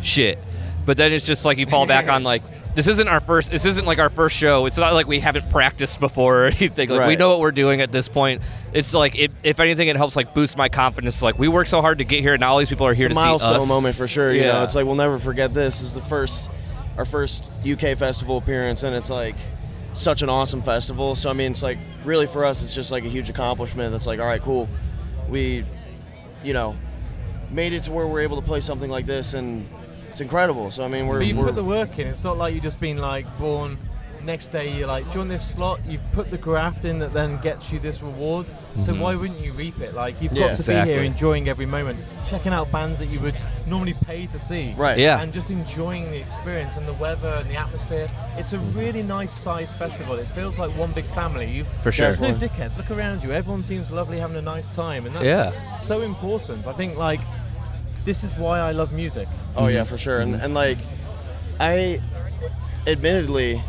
shit, 0.02 0.38
but 0.86 0.98
then 0.98 1.14
it's 1.14 1.26
just 1.26 1.46
like 1.46 1.58
you 1.58 1.66
fall 1.66 1.86
back 1.88 2.10
on 2.10 2.24
like 2.24 2.44
this 2.76 2.88
isn't 2.88 3.08
our 3.08 3.20
first. 3.20 3.52
This 3.52 3.66
isn't 3.66 3.86
like 3.86 4.00
our 4.00 4.10
first 4.10 4.36
show. 4.36 4.66
It's 4.66 4.78
not 4.78 4.94
like 4.94 5.08
we 5.08 5.20
haven't 5.20 5.50
practiced 5.50 6.00
before 6.00 6.44
or 6.44 6.46
anything. 6.60 6.90
Like 6.90 7.08
we 7.08 7.16
know 7.16 7.30
what 7.30 7.40
we're 7.40 7.52
doing 7.52 7.82
at 7.82 7.92
this 7.92 8.08
point. 8.08 8.42
It's 8.74 8.94
like 8.94 9.16
it, 9.16 9.32
if 9.44 9.60
anything, 9.60 9.88
it 9.90 9.96
helps 9.96 10.16
like 10.16 10.34
boost 10.34 10.58
my 10.58 10.70
confidence. 10.70 11.22
Like 11.22 11.38
we 11.38 11.48
work 11.48 11.68
so 11.68 11.82
hard 11.82 12.00
to 12.00 12.06
get 12.06 12.22
here, 12.22 12.34
and 12.34 12.42
now 12.42 12.54
all 12.54 12.60
these 12.60 12.70
people 12.70 12.88
are 12.88 12.94
here 12.94 13.06
it's 13.08 13.12
a 13.12 13.16
to 13.16 13.20
see 13.22 13.26
milestone 13.26 13.62
us. 13.62 13.68
moment 13.68 13.96
for 13.96 14.08
sure 14.08 14.34
you 14.34 14.42
know 14.42 14.48
Yeah. 14.48 14.64
it's 14.64 14.76
like 14.76 14.86
we'll 14.86 14.96
never 14.96 15.20
forget 15.20 15.54
this. 15.54 15.80
this 15.80 15.82
is 15.84 15.94
the 15.94 16.02
first 16.02 16.50
our 16.98 17.06
first 17.06 17.50
UK 17.68 17.98
festival 17.98 18.38
appearance 18.38 18.84
and 18.84 18.96
it's 18.96 19.10
like 19.10 19.36
such 19.94 20.22
an 20.22 20.30
awesome 20.30 20.62
festival 20.62 21.16
so 21.16 21.30
I 21.30 21.34
mean 21.34 21.52
it's 21.52 21.64
like 21.64 21.78
really 22.06 22.28
for 22.28 22.46
us 22.46 22.62
it's 22.64 22.74
just 22.74 22.92
like 22.92 23.04
a 23.04 23.10
huge 23.10 23.30
accomplishment 23.30 23.92
that's 23.92 24.06
like 24.08 24.20
all 24.20 24.26
right 24.28 24.42
cool 24.42 24.68
we 25.30 25.66
you 26.44 26.54
know 26.54 26.76
made 27.50 27.74
it 27.74 27.84
to 27.84 27.92
where 27.92 28.06
we're 28.08 28.22
able 28.22 28.36
to 28.36 28.42
play 28.46 28.60
something 28.60 28.90
like 28.90 29.06
this 29.06 29.34
and 29.34 29.68
it's 30.14 30.22
incredible 30.22 30.70
so 30.70 30.84
I 30.84 30.88
mean 30.88 31.08
we're, 31.08 31.18
But 31.18 31.28
you 31.28 31.36
we're 31.36 31.46
put 31.48 31.56
the 31.56 31.64
work 31.64 31.98
in. 31.98 32.08
It's 32.08 32.24
not 32.24 32.38
like 32.38 32.54
you've 32.54 32.64
just 32.64 32.80
been 32.80 32.98
like 32.98 33.26
born 33.40 33.78
next 34.24 34.48
day 34.48 34.76
you're 34.76 34.88
like, 34.88 35.10
during 35.12 35.28
this 35.28 35.46
slot, 35.46 35.80
you've 35.86 36.04
put 36.12 36.32
the 36.32 36.38
graft 36.38 36.86
in 36.86 37.00
that 37.00 37.14
then 37.14 37.40
gets 37.42 37.72
you 37.72 37.80
this 37.80 38.02
reward. 38.02 38.48
So 38.76 38.92
mm-hmm. 38.92 39.02
why 39.02 39.16
wouldn't 39.16 39.40
you 39.40 39.52
reap 39.54 39.80
it? 39.80 39.94
Like 39.94 40.22
you've 40.22 40.34
Yeah. 40.34 40.50
got 40.50 40.58
to 40.58 40.64
be 40.64 40.90
here 40.90 41.04
enjoying 41.04 41.50
every 41.50 41.66
moment, 41.66 42.00
checking 42.28 42.54
out 42.54 42.72
bands 42.72 43.00
that 43.00 43.08
you 43.08 43.20
would 43.20 43.36
normally 43.68 43.94
pay 43.94 44.26
to 44.28 44.40
see. 44.40 44.74
Right. 44.76 44.98
Yeah. 44.98 45.22
And 45.22 45.34
just 45.34 45.52
enjoying 45.52 46.12
the 46.12 46.18
experience 46.18 46.78
and 46.78 46.88
the 46.88 46.94
weather 46.94 47.36
and 47.40 47.50
the 47.50 47.56
atmosphere. 47.56 48.08
It's 48.38 48.54
a 48.54 48.58
mm-hmm. 48.58 48.78
really 48.78 49.04
nice 49.04 49.32
sized 49.32 49.76
festival. 49.78 50.16
It 50.16 50.28
feels 50.30 50.58
like 50.58 50.76
one 50.78 50.92
big 50.92 51.08
family. 51.14 51.50
You've 51.50 51.68
For 51.82 51.92
sure. 51.92 52.08
There's 52.08 52.20
no 52.20 52.34
dickheads. 52.34 52.78
Look 52.78 52.92
around 52.92 53.24
you. 53.24 53.32
Everyone 53.32 53.64
seems 53.64 53.92
lovely, 53.92 54.20
having 54.20 54.38
a 54.38 54.42
nice 54.42 54.70
time, 54.70 55.06
and 55.06 55.16
that's 55.16 55.26
Yeah. 55.26 55.78
so 55.78 56.02
important. 56.02 56.66
I 56.66 56.74
think 56.74 56.98
like 56.98 57.22
this 58.06 58.24
is 58.24 58.32
why 58.32 58.60
I 58.60 58.72
love 58.72 58.92
music. 58.92 59.28
Oh 59.56 59.68
yeah, 59.68 59.84
for 59.84 59.98
sure. 59.98 60.20
And, 60.22 60.36
and 60.36 60.54
like, 60.54 60.78
I 61.60 62.02
admittedly 62.88 63.64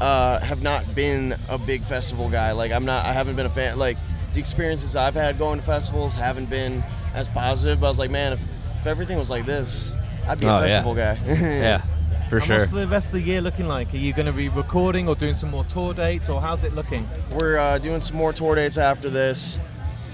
uh, 0.00 0.38
have 0.40 0.62
not 0.62 0.94
been 0.94 1.36
a 1.48 1.58
big 1.58 1.82
festival 1.84 2.28
guy. 2.28 2.52
Like 2.52 2.72
I'm 2.72 2.84
not. 2.84 3.04
I 3.06 3.12
haven't 3.12 3.36
been 3.36 3.46
a 3.46 3.50
fan. 3.50 3.78
Like 3.78 3.96
the 4.32 4.40
experiences 4.40 4.96
I've 4.96 5.14
had 5.14 5.38
going 5.38 5.58
to 5.60 5.64
festivals 5.64 6.14
haven't 6.14 6.50
been 6.50 6.82
as 7.14 7.28
positive. 7.28 7.80
But 7.80 7.86
I 7.86 7.90
was 7.90 7.98
like, 7.98 8.10
man, 8.10 8.32
if, 8.32 8.42
if 8.80 8.86
everything 8.86 9.18
was 9.18 9.30
like 9.30 9.46
this, 9.46 9.92
I'd 10.26 10.40
be 10.40 10.46
a 10.46 10.50
Oh, 10.50 10.60
yeah. 10.64 10.68
festival 10.68 10.94
guy. 10.94 11.14
Yeah, 11.40 11.82
for 12.28 12.36
And 12.36 12.44
sure. 12.44 12.58
What's 12.58 12.72
the 12.72 12.86
rest 12.86 13.06
of 13.08 13.12
the 13.14 13.20
year 13.22 13.40
looking 13.40 13.66
like? 13.68 13.92
Are 13.94 13.96
you 13.98 14.12
going 14.12 14.26
to 14.26 14.32
be 14.32 14.48
recording 14.48 15.08
or 15.08 15.14
doing 15.14 15.34
some 15.34 15.50
more 15.50 15.64
tour 15.64 15.94
dates, 15.94 16.28
or 16.28 16.40
how's 16.40 16.62
it 16.64 16.74
looking? 16.74 17.08
We're 17.32 17.58
uh, 17.58 17.78
doing 17.78 18.00
some 18.00 18.16
more 18.16 18.32
tour 18.32 18.54
dates 18.54 18.76
after 18.78 19.08
this. 19.10 19.58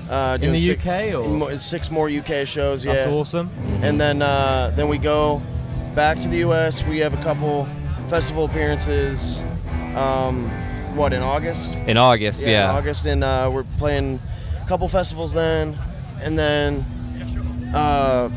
Uh, 0.08 0.38
In 0.40 0.52
the 0.52 0.60
six, 0.60 0.84
UK 0.86 1.14
or? 1.14 1.26
mo- 1.28 1.56
six 1.56 1.90
more 1.90 2.08
UK 2.10 2.46
shows. 2.46 2.84
Yeah. 2.84 2.94
That's 2.94 3.10
awesome. 3.10 3.50
and 3.82 4.00
then 4.00 4.20
uh, 4.22 4.72
then 4.76 4.88
we 4.88 4.98
go 4.98 5.42
back 5.94 6.18
to 6.20 6.28
the 6.28 6.38
U.S. 6.38 6.82
We 6.84 6.98
have 6.98 7.14
a 7.14 7.22
couple 7.22 7.66
festival 8.08 8.44
appearances. 8.44 9.42
Um, 9.96 10.50
what 10.96 11.12
in 11.12 11.22
August? 11.22 11.72
In 11.86 11.96
August, 11.96 12.44
yeah. 12.46 12.70
in 12.70 12.76
August, 12.76 13.06
and 13.06 13.24
uh, 13.24 13.50
we're 13.52 13.64
playing 13.78 14.20
a 14.62 14.66
couple 14.66 14.86
festivals 14.88 15.32
then, 15.32 15.78
and 16.20 16.38
then 16.38 16.80
uh, 17.74 18.28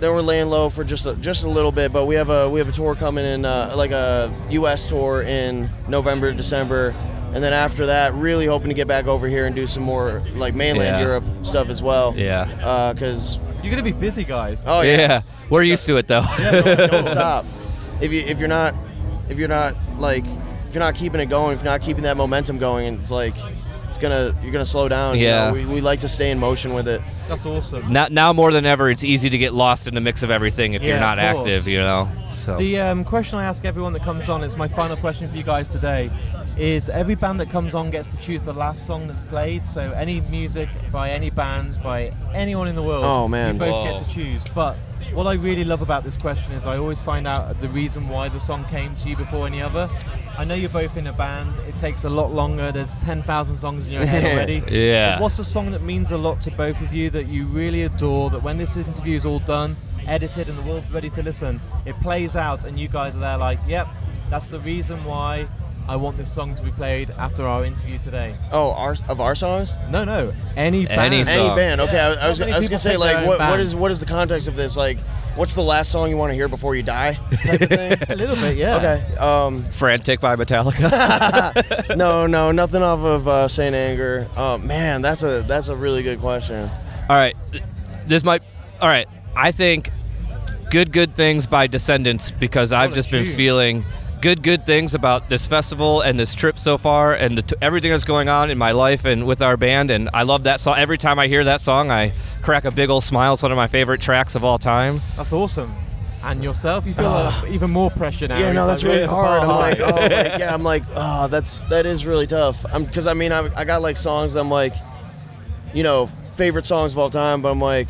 then 0.00 0.10
we're 0.12 0.20
laying 0.22 0.48
low 0.48 0.68
for 0.68 0.84
just 0.84 1.06
a, 1.06 1.14
just 1.16 1.44
a 1.44 1.48
little 1.48 1.70
bit. 1.72 1.92
But 1.92 2.06
we 2.06 2.14
have 2.16 2.30
a 2.30 2.48
we 2.48 2.58
have 2.60 2.68
a 2.68 2.72
tour 2.72 2.94
coming 2.94 3.24
in, 3.24 3.44
uh, 3.44 3.74
like 3.76 3.90
a 3.90 4.32
U.S. 4.50 4.86
tour 4.86 5.22
in 5.22 5.70
November, 5.88 6.32
December. 6.32 6.94
And 7.34 7.42
then 7.42 7.52
after 7.52 7.86
that, 7.86 8.14
really 8.14 8.46
hoping 8.46 8.68
to 8.68 8.74
get 8.74 8.86
back 8.86 9.06
over 9.06 9.26
here 9.26 9.46
and 9.46 9.54
do 9.56 9.66
some 9.66 9.82
more 9.82 10.22
like 10.36 10.54
mainland 10.54 10.96
Yeah. 10.98 11.02
Europe 11.04 11.24
stuff 11.42 11.68
as 11.68 11.82
well. 11.82 12.14
Yeah. 12.16 12.92
Because 12.92 13.36
You're 13.62 13.72
going 13.74 13.76
to 13.76 13.82
be 13.82 13.92
busy, 13.92 14.22
guys. 14.24 14.64
oh 14.66 14.82
yeah. 14.82 15.22
We're 15.50 15.62
used 15.64 15.84
to 15.86 15.96
it 15.96 16.06
though. 16.06 16.22
don't, 16.38 16.90
don't 16.90 17.04
stop. 17.18 17.44
If 18.00 18.12
you 18.12 18.20
if 18.20 18.38
you're 18.38 18.48
not 18.48 18.74
if 19.28 19.38
you're 19.38 19.48
not 19.48 19.74
like 19.98 20.24
if 20.68 20.74
you're 20.74 20.82
not 20.82 20.94
keeping 20.94 21.20
it 21.20 21.26
going, 21.26 21.52
if 21.56 21.62
you're 21.62 21.70
not 21.72 21.80
keeping 21.80 22.04
that 22.04 22.16
momentum 22.16 22.58
going, 22.58 23.00
it's 23.00 23.10
like 23.10 23.34
it's 23.88 23.98
gonna 23.98 24.36
you're 24.42 24.52
gonna 24.52 24.64
slow 24.64 24.88
down. 24.88 25.18
you 25.18 25.26
Yeah. 25.26 25.48
know? 25.48 25.54
we, 25.54 25.66
we 25.66 25.80
like 25.80 26.00
to 26.00 26.08
stay 26.08 26.30
in 26.30 26.38
motion 26.38 26.72
with 26.72 26.88
it. 26.88 27.00
That's 27.28 27.44
awesome. 27.46 27.92
now, 27.92 28.08
now 28.10 28.32
more 28.32 28.50
than 28.52 28.66
ever, 28.66 28.90
it's 28.90 29.02
easy 29.04 29.30
to 29.30 29.38
get 29.38 29.54
lost 29.54 29.86
in 29.86 29.94
the 29.94 30.00
mix 30.00 30.22
of 30.22 30.30
everything 30.30 30.74
if 30.74 30.82
you're 30.82 30.98
not 31.00 31.18
active, 31.18 31.66
you 31.68 31.78
know. 31.78 32.08
So 32.32 32.58
The 32.58 32.80
um, 32.80 33.04
question 33.04 33.38
I 33.38 33.44
ask 33.44 33.64
everyone 33.64 33.92
that 33.94 34.02
comes 34.02 34.28
on, 34.28 34.42
it's 34.44 34.56
my 34.56 34.68
final 34.68 34.96
question 34.96 35.30
for 35.30 35.36
you 35.36 35.42
guys 35.44 35.68
today, 35.68 36.10
is 36.56 36.88
every 36.88 37.14
band 37.16 37.40
that 37.40 37.50
comes 37.50 37.74
on 37.74 37.90
gets 37.90 38.08
to 38.08 38.16
choose 38.16 38.40
the 38.42 38.52
last 38.52 38.86
song 38.86 39.08
that's 39.08 39.22
played. 39.24 39.64
So 39.64 39.90
any 39.92 40.20
music 40.22 40.68
by 40.92 41.10
any 41.10 41.30
bands, 41.30 41.76
by 41.78 42.12
anyone 42.32 42.68
in 42.68 42.76
the 42.76 42.82
world, 42.82 43.04
Oh, 43.04 43.26
man. 43.26 43.54
you 43.54 43.58
both 43.60 43.72
Whoa. 43.72 43.84
get 43.96 43.98
to 44.06 44.08
choose. 44.14 44.42
But 44.54 44.76
what 45.12 45.26
I 45.26 45.32
really 45.34 45.64
love 45.64 45.82
about 45.82 46.04
this 46.04 46.16
question 46.16 46.52
is 46.52 46.66
I 46.66 46.76
always 46.76 47.00
find 47.00 47.26
out 47.26 47.60
the 47.60 47.68
reason 47.68 48.08
why 48.08 48.28
the 48.28 48.38
song 48.40 48.64
came 48.66 48.94
to 48.96 49.08
you 49.08 49.16
before 49.16 49.46
any 49.46 49.60
other. 49.60 49.90
I 50.38 50.44
know 50.44 50.54
you're 50.54 50.68
both 50.70 50.96
in 50.96 51.06
a 51.08 51.12
band. 51.12 51.58
It 51.68 51.76
takes 51.76 52.04
a 52.04 52.10
lot 52.10 52.32
longer. 52.32 52.70
There's 52.72 52.94
10,000 52.96 53.56
songs 53.56 53.86
in 53.86 53.92
your 53.92 54.06
head 54.06 54.24
already. 54.32 54.62
Yeah. 54.70 55.16
But 55.16 55.22
what's 55.22 55.38
a 55.40 55.44
song 55.44 55.72
that 55.72 55.82
means 55.82 56.12
a 56.12 56.18
lot 56.18 56.40
to 56.42 56.50
both 56.52 56.80
of 56.80 56.94
you 56.94 57.10
that 57.10 57.26
you 57.26 57.46
really 57.46 57.82
adore? 57.82 58.30
That 58.30 58.42
when 58.42 58.58
this 58.58 58.76
interview 58.76 59.16
is 59.16 59.26
all 59.26 59.40
done, 59.40 59.76
edited, 60.06 60.48
and 60.48 60.56
the 60.58 60.62
world's 60.62 60.90
ready 60.92 61.10
to 61.10 61.22
listen, 61.22 61.60
it 61.84 61.98
plays 62.00 62.36
out, 62.36 62.64
and 62.64 62.78
you 62.78 62.88
guys 62.88 63.14
are 63.16 63.20
there 63.20 63.38
like, 63.38 63.58
"Yep, 63.66 63.88
that's 64.30 64.46
the 64.46 64.58
reason 64.60 65.04
why 65.04 65.46
I 65.86 65.96
want 65.96 66.16
this 66.16 66.32
song 66.32 66.54
to 66.54 66.62
be 66.62 66.70
played 66.70 67.10
after 67.10 67.46
our 67.46 67.64
interview 67.64 67.98
today." 67.98 68.34
Oh, 68.52 68.72
our 68.72 68.96
of 69.08 69.20
our 69.20 69.34
songs? 69.34 69.74
No, 69.90 70.04
no, 70.04 70.32
any 70.56 70.86
band. 70.86 71.00
Any 71.00 71.20
Any 71.20 71.54
band? 71.54 71.80
Okay, 71.80 71.94
Yeah, 71.94 72.16
I, 72.20 72.26
I 72.26 72.28
was 72.28 72.40
I 72.40 72.56
was 72.58 72.68
gonna 72.68 72.78
say 72.78 72.96
like 72.96 73.16
own 73.18 73.26
what 73.26 73.38
what 73.38 73.38
band. 73.38 73.60
is 73.62 73.74
what 73.76 73.90
is 73.90 74.00
the 74.00 74.06
context 74.06 74.48
of 74.48 74.56
this? 74.56 74.76
Like, 74.76 74.98
what's 75.36 75.54
the 75.54 75.62
last 75.62 75.90
song 75.90 76.10
you 76.10 76.16
want 76.16 76.30
to 76.30 76.34
hear 76.34 76.48
before 76.48 76.74
you 76.74 76.82
die? 76.82 77.14
Type 77.44 77.60
of 77.60 77.68
thing? 77.68 77.98
A 78.08 78.16
little 78.16 78.36
bit, 78.36 78.56
yeah. 78.56 78.76
Okay. 78.76 79.16
Um, 79.16 79.62
Frantic 79.64 80.20
by 80.20 80.36
Metallica. 80.36 81.96
no, 81.96 82.26
no, 82.26 82.50
nothing 82.62 82.82
off 82.82 83.00
of 83.00 83.28
uh, 83.28 83.48
St. 83.48 83.74
Anger. 83.74 84.28
Oh 84.36 84.58
man, 84.58 85.02
that's 85.02 85.22
a 85.22 85.42
that's 85.42 85.68
a 85.68 85.76
really 85.76 86.02
good 86.02 86.20
question. 86.20 86.70
all 87.08 87.16
right, 87.16 87.36
this 88.06 88.24
might. 88.24 88.42
All 88.80 88.88
right, 88.88 89.06
I 89.36 89.52
think 89.52 89.90
good 90.70 90.92
good 90.92 91.14
things 91.14 91.46
by 91.46 91.66
Descendents 91.66 92.30
because 92.30 92.72
I've 92.72 92.92
a 92.92 92.94
just 92.94 93.10
been 93.10 93.26
feeling 93.26 93.84
good 94.24 94.42
good 94.42 94.64
things 94.64 94.94
about 94.94 95.28
this 95.28 95.46
festival 95.46 96.00
and 96.00 96.18
this 96.18 96.32
trip 96.32 96.58
so 96.58 96.78
far 96.78 97.12
and 97.12 97.36
the 97.36 97.42
t- 97.42 97.56
everything 97.60 97.90
that's 97.90 98.04
going 98.04 98.26
on 98.26 98.50
in 98.50 98.56
my 98.56 98.72
life 98.72 99.04
and 99.04 99.26
with 99.26 99.42
our 99.42 99.54
band 99.54 99.90
and 99.90 100.08
I 100.14 100.22
love 100.22 100.44
that 100.44 100.60
song. 100.60 100.78
Every 100.78 100.96
time 100.96 101.18
I 101.18 101.28
hear 101.28 101.44
that 101.44 101.60
song, 101.60 101.90
I 101.90 102.14
crack 102.40 102.64
a 102.64 102.70
big 102.70 102.88
old 102.88 103.04
smile. 103.04 103.34
It's 103.34 103.42
one 103.42 103.52
of 103.52 103.56
my 103.56 103.66
favorite 103.66 104.00
tracks 104.00 104.34
of 104.34 104.42
all 104.42 104.56
time. 104.56 105.02
That's 105.18 105.30
awesome. 105.30 105.76
And 106.22 106.42
yourself, 106.42 106.86
you 106.86 106.94
feel 106.94 107.04
uh, 107.04 107.44
even 107.50 107.70
more 107.70 107.90
pressure 107.90 108.26
now. 108.26 108.38
Yeah, 108.38 108.52
no, 108.52 108.66
that's 108.66 108.82
like, 108.82 108.92
really 108.92 109.04
hard. 109.04 109.42
I'm 109.42 109.48
like, 109.48 109.80
oh, 109.80 109.90
like, 109.90 110.10
yeah, 110.40 110.54
I'm 110.54 110.62
like, 110.62 110.84
oh, 110.94 111.28
that's 111.28 111.60
that 111.68 111.84
is 111.84 112.06
really 112.06 112.26
tough. 112.26 112.64
I'm 112.72 112.86
because 112.86 113.06
I 113.06 113.12
mean, 113.12 113.30
I, 113.30 113.50
I 113.54 113.64
got 113.66 113.82
like 113.82 113.98
songs 113.98 114.32
that 114.32 114.40
I'm 114.40 114.50
like, 114.50 114.74
you 115.74 115.82
know, 115.82 116.06
favorite 116.32 116.64
songs 116.64 116.92
of 116.92 116.98
all 116.98 117.10
time, 117.10 117.42
but 117.42 117.50
I'm 117.50 117.60
like, 117.60 117.88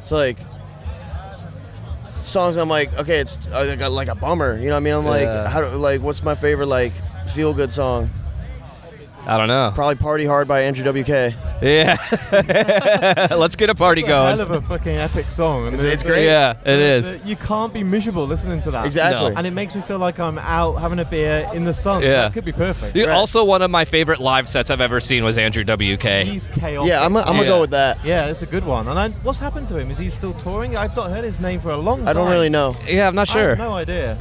it's 0.00 0.12
like 0.12 0.38
songs 2.22 2.56
I'm 2.56 2.68
like, 2.68 2.96
okay, 2.98 3.20
it's 3.20 3.38
I 3.52 3.74
got 3.76 3.92
like 3.92 4.08
a 4.08 4.14
bummer. 4.14 4.56
You 4.58 4.66
know 4.66 4.70
what 4.72 4.76
I 4.76 4.80
mean? 4.80 4.94
I'm 4.94 5.04
like, 5.06 5.22
Yeah. 5.26 5.48
how 5.48 5.60
do, 5.60 5.68
like, 5.76 6.00
what's 6.00 6.22
my 6.22 6.34
favorite 6.34 6.66
like 6.66 6.92
feel 7.28 7.52
good 7.54 7.70
song? 7.70 8.10
I 9.24 9.38
don't 9.38 9.46
know. 9.48 9.70
Probably 9.74 9.94
"Party 9.94 10.26
Hard" 10.26 10.48
by 10.48 10.62
Andrew 10.62 10.84
WK. 10.84 11.34
Yeah. 11.62 11.96
Let's 13.30 13.54
get 13.54 13.70
a 13.70 13.74
party 13.74 14.00
It's 14.00 14.10
a 14.10 14.12
hell 14.30 14.40
of 14.40 14.50
a 14.50 14.60
fucking 14.62 14.96
epic 14.96 15.30
song. 15.30 15.68
It's- 15.68 15.84
it's 15.84 16.02
great. 16.02 16.24
Yeah, 16.24 16.52
it 16.52 16.64
the- 16.64 16.72
is. 16.80 17.04
the- 17.22 17.28
you 17.28 17.36
can't 17.36 17.72
be 17.72 17.84
miserable 17.84 18.26
listening 18.26 18.60
to 18.62 18.70
that. 18.72 18.84
Exactly. 18.84 19.30
No. 19.30 19.36
And 19.36 19.46
it 19.46 19.52
makes 19.52 19.74
me 19.76 19.82
feel 19.82 19.98
like 19.98 20.18
I'm 20.18 20.38
out 20.38 20.74
having 20.80 20.98
a 20.98 21.04
beer 21.04 21.48
in 21.54 21.64
the 21.64 21.72
sun. 21.72 22.02
So 22.02 22.08
Yeah. 22.08 22.26
it 22.26 22.32
could 22.32 22.44
be 22.44 22.52
perfect. 22.52 22.96
Yeah, 22.96 23.06
Right. 23.06 23.12
Also, 23.14 23.44
one 23.44 23.62
of 23.62 23.70
my 23.70 23.84
favorite 23.84 24.20
live 24.20 24.48
sets 24.48 24.70
I've 24.70 24.80
ever 24.80 24.98
seen 24.98 25.22
was 25.24 25.38
Andrew 25.38 25.62
WK. 25.64 26.24
He's 26.24 26.48
chaotic. 26.48 26.88
Yeah, 26.88 27.04
I'm, 27.04 27.16
I'm 27.16 27.24
gonna 27.24 27.42
Yeah. 27.42 27.48
go 27.48 27.60
with 27.60 27.70
that. 27.70 28.04
Yeah, 28.04 28.26
it's 28.26 28.42
a 28.42 28.46
good 28.46 28.64
one. 28.64 28.88
And 28.88 28.98
I, 28.98 29.10
what's 29.22 29.38
happened 29.38 29.68
to 29.68 29.76
him? 29.78 29.90
Is 29.92 29.98
he 29.98 30.08
still 30.10 30.34
touring? 30.34 30.76
I've 30.76 30.96
not 30.96 31.10
heard 31.10 31.22
his 31.24 31.38
name 31.38 31.60
for 31.60 31.70
a 31.70 31.76
long 31.76 32.00
time. 32.00 32.08
I 32.08 32.12
don't 32.12 32.28
really 32.30 32.48
know, 32.48 32.76
Yeah, 32.88 33.06
I'm 33.06 33.14
not 33.14 33.30
I 33.30 33.32
sure. 33.32 33.48
have 33.50 33.58
no 33.58 33.74
idea. 33.74 34.18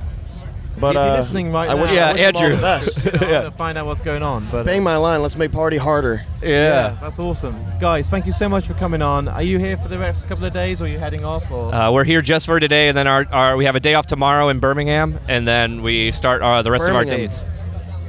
But 0.79 0.89
if 0.89 0.93
you're 0.95 1.03
uh, 1.13 1.17
listening 1.17 1.51
right 1.51 1.69
I 1.69 1.73
now, 1.75 1.81
wish, 1.81 1.93
Yeah, 1.93 2.07
I 2.07 2.12
wish 2.13 2.21
him 2.21 2.36
all 2.36 2.41
Andrew. 2.43 2.55
the 2.55 2.62
best. 2.62 3.05
I'm 3.05 3.13
Yeah. 3.29 3.38
gonna 3.39 3.51
find 3.51 3.77
out 3.77 3.86
what's 3.86 4.01
going 4.01 4.23
on. 4.23 4.47
But 4.51 4.65
Bang 4.65 4.84
my 4.84 4.95
line. 4.97 5.21
Let's 5.21 5.36
make 5.38 5.51
party 5.51 5.77
harder. 5.77 6.25
Yeah. 6.41 6.97
that's 7.01 7.19
awesome, 7.19 7.63
guys. 7.79 8.07
Thank 8.07 8.25
you 8.25 8.31
so 8.31 8.49
much 8.49 8.67
for 8.67 8.73
coming 8.73 9.01
on. 9.01 9.27
Are 9.27 9.43
you 9.43 9.60
here 9.60 9.77
for 9.77 9.88
the 9.88 9.97
next 9.97 10.27
couple 10.27 10.45
of 10.45 10.53
days, 10.53 10.81
or 10.81 10.86
are 10.86 10.88
you 10.88 10.97
heading 10.99 11.23
off? 11.25 11.49
Or 11.51 11.73
Uh, 11.73 11.91
we're 11.91 12.03
here 12.03 12.21
just 12.21 12.45
for 12.45 12.60
today, 12.60 12.88
and 12.88 12.97
then 12.97 13.07
our, 13.07 13.25
our 13.31 13.57
we 13.57 13.65
have 13.65 13.75
a 13.75 13.79
day 13.79 13.93
off 13.93 14.07
tomorrow 14.07 14.49
in 14.49 14.60
Birmingham, 14.60 15.19
and 15.27 15.47
then 15.47 15.81
we 15.84 16.12
start 16.12 16.41
uh, 16.41 16.62
the 16.62 16.71
rest 16.71 16.84
of 16.86 16.95
our 16.95 17.03
Birmingham. 17.05 17.27
dates. 17.29 17.43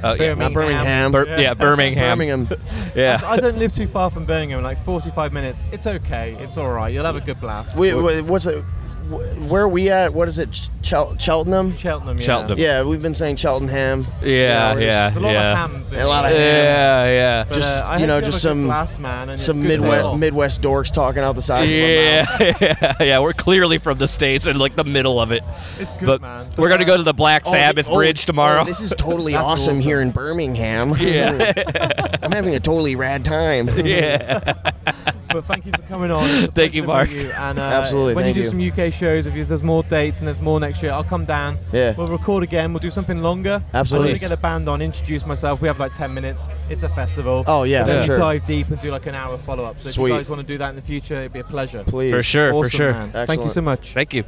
Uh, 0.03 0.15
Birmingham. 0.17 0.39
Not 0.39 0.53
Birmingham. 0.53 1.11
Bir- 1.13 1.39
yeah, 1.39 1.53
Birmingham. 1.53 2.17
Birmingham. 2.17 2.49
Yeah. 2.95 3.19
I 3.25 3.37
don't 3.37 3.57
live 3.57 3.71
too 3.71 3.87
far 3.87 4.11
from 4.11 4.25
Birmingham, 4.25 4.61
like 4.61 4.77
45 4.85 5.31
minutes. 5.33 5.63
It's 5.71 5.87
okay. 5.87 6.35
It's 6.41 6.57
all 6.57 6.69
right. 6.71 6.93
You'll 6.93 7.05
have 7.05 7.15
a 7.15 7.21
good 7.21 7.39
blast. 7.39 7.75
Wait, 7.75 7.93
wait, 7.95 8.21
what's 8.21 8.45
it? 8.45 8.63
Wh- 9.09 9.49
Where 9.51 9.63
are 9.63 9.67
we 9.69 9.89
at? 9.89 10.13
What 10.13 10.27
is 10.27 10.37
it? 10.39 10.69
Chel- 10.81 11.17
Cheltenham? 11.17 11.75
Cheltenham. 11.77 12.17
Yeah. 12.17 12.23
Cheltenham. 12.25 12.57
Yeah, 12.59 12.83
we've 12.83 13.01
been 13.01 13.13
saying 13.13 13.37
Cheltenham. 13.37 14.05
Yeah, 14.21 14.73
You 14.73 14.81
yeah. 14.81 15.09
just- 15.09 15.13
There's 15.13 15.15
a 15.17 15.19
lot 15.21 15.31
yeah. 15.33 15.51
of 15.65 15.71
hams. 15.71 15.91
in 15.93 15.99
A 15.99 16.07
lot 16.07 16.25
of 16.25 16.31
here. 16.31 16.39
Yeah, 16.41 17.05
yeah. 17.05 17.43
But, 17.47 17.53
just, 17.55 17.69
uh, 17.77 17.97
you 17.99 18.07
know, 18.07 18.21
just 18.21 18.41
some- 18.41 18.65
blast, 18.65 18.99
man, 18.99 19.29
and 19.29 19.39
Some 19.41 19.61
Midwest 19.65 20.17
Midwest 20.17 20.61
dorks 20.61 20.91
talking 20.91 21.21
out 21.23 21.35
the 21.35 21.41
side 21.41 21.63
of 21.63 21.69
their 21.69 22.23
mouth. 22.25 22.39
Yeah, 22.61 23.03
yeah, 23.03 23.19
we're 23.19 23.33
clearly 23.33 23.77
from 23.77 23.97
the 23.97 24.07
states 24.07 24.45
and 24.45 24.59
like 24.59 24.75
the 24.75 24.83
middle 24.83 25.19
of 25.21 25.31
it. 25.31 25.43
It's 25.79 25.93
good, 25.93 26.07
But 26.07 26.21
man. 26.21 26.49
we're 26.57 26.69
gonna 26.69 26.85
go 26.85 26.97
to 26.97 27.03
the 27.03 27.13
Black 27.13 27.43
Oh, 27.45 27.51
Sabbath 27.51 27.87
oh, 27.89 27.95
Bridge 27.95 28.25
tomorrow. 28.25 28.61
oh, 28.61 28.65
this 28.65 28.81
is 28.81 28.93
totally 28.97 29.35
awesome, 29.35 29.73
awesome. 29.75 29.79
here 29.79 30.01
in 30.01 30.11
Birmingham. 30.11 30.95
yeah, 30.99 31.53
I'm 32.23 32.31
having 32.31 32.55
a 32.55 32.59
totally 32.59 32.95
rad 32.95 33.23
time. 33.25 33.69
yeah. 33.85 34.53
But 35.29 35.45
thank 35.45 35.65
you 35.65 35.71
for 35.71 35.81
coming 35.83 36.11
on. 36.11 36.27
Thank 36.51 36.73
you, 36.73 36.81
to 36.81 36.87
Mark. 36.87 37.09
You. 37.09 37.31
And 37.31 37.57
uh, 37.57 37.61
Absolutely, 37.61 38.13
When 38.15 38.25
thank 38.25 38.35
you 38.37 38.43
do 38.43 38.57
you. 38.57 38.71
some 38.71 38.85
UK 38.87 38.93
shows, 38.93 39.25
if 39.25 39.33
there's 39.47 39.63
more 39.63 39.83
dates 39.83 40.19
and 40.19 40.27
there's 40.27 40.39
more 40.39 40.59
next 40.59 40.81
year, 40.83 40.91
I'll 40.91 41.03
come 41.03 41.25
down. 41.25 41.57
Yeah. 41.71 41.93
We'll 41.97 42.07
record 42.07 42.43
again. 42.43 42.73
We'll 42.73 42.79
do 42.81 42.91
something 42.91 43.21
longer. 43.21 43.63
Absolutely. 43.73 44.09
I'm 44.11 44.15
gonna 44.17 44.29
get 44.29 44.31
a 44.31 44.37
band 44.41 44.69
on, 44.69 44.81
introduce 44.81 45.25
myself. 45.25 45.61
We 45.61 45.67
have 45.67 45.79
like 45.79 45.93
10 45.93 46.13
minutes. 46.13 46.49
It's 46.69 46.83
a 46.83 46.89
festival. 46.89 47.43
Oh, 47.47 47.63
yeah, 47.63 47.81
And 47.81 47.89
then 47.89 47.97
for 47.97 48.01
we 48.01 48.05
sure. 48.07 48.17
dive 48.17 48.45
deep 48.45 48.69
and 48.69 48.79
do 48.79 48.91
like 48.91 49.05
an 49.07 49.15
hour 49.15 49.37
follow 49.37 49.65
up. 49.65 49.79
So 49.81 49.89
if 49.89 49.97
you 49.97 50.09
guys 50.15 50.29
want 50.29 50.41
to 50.41 50.47
do 50.47 50.57
that 50.57 50.69
in 50.69 50.75
the 50.75 50.81
future, 50.81 51.15
it'd 51.15 51.33
be 51.33 51.39
a 51.39 51.43
pleasure. 51.43 51.83
Please. 51.83 52.11
For 52.11 52.21
sure, 52.21 52.53
for 52.53 52.69
sure. 52.69 52.93
Thank 53.13 53.41
you 53.43 53.49
so 53.49 53.61
much. 53.61 53.93
Thank 53.93 54.13
you. 54.13 54.23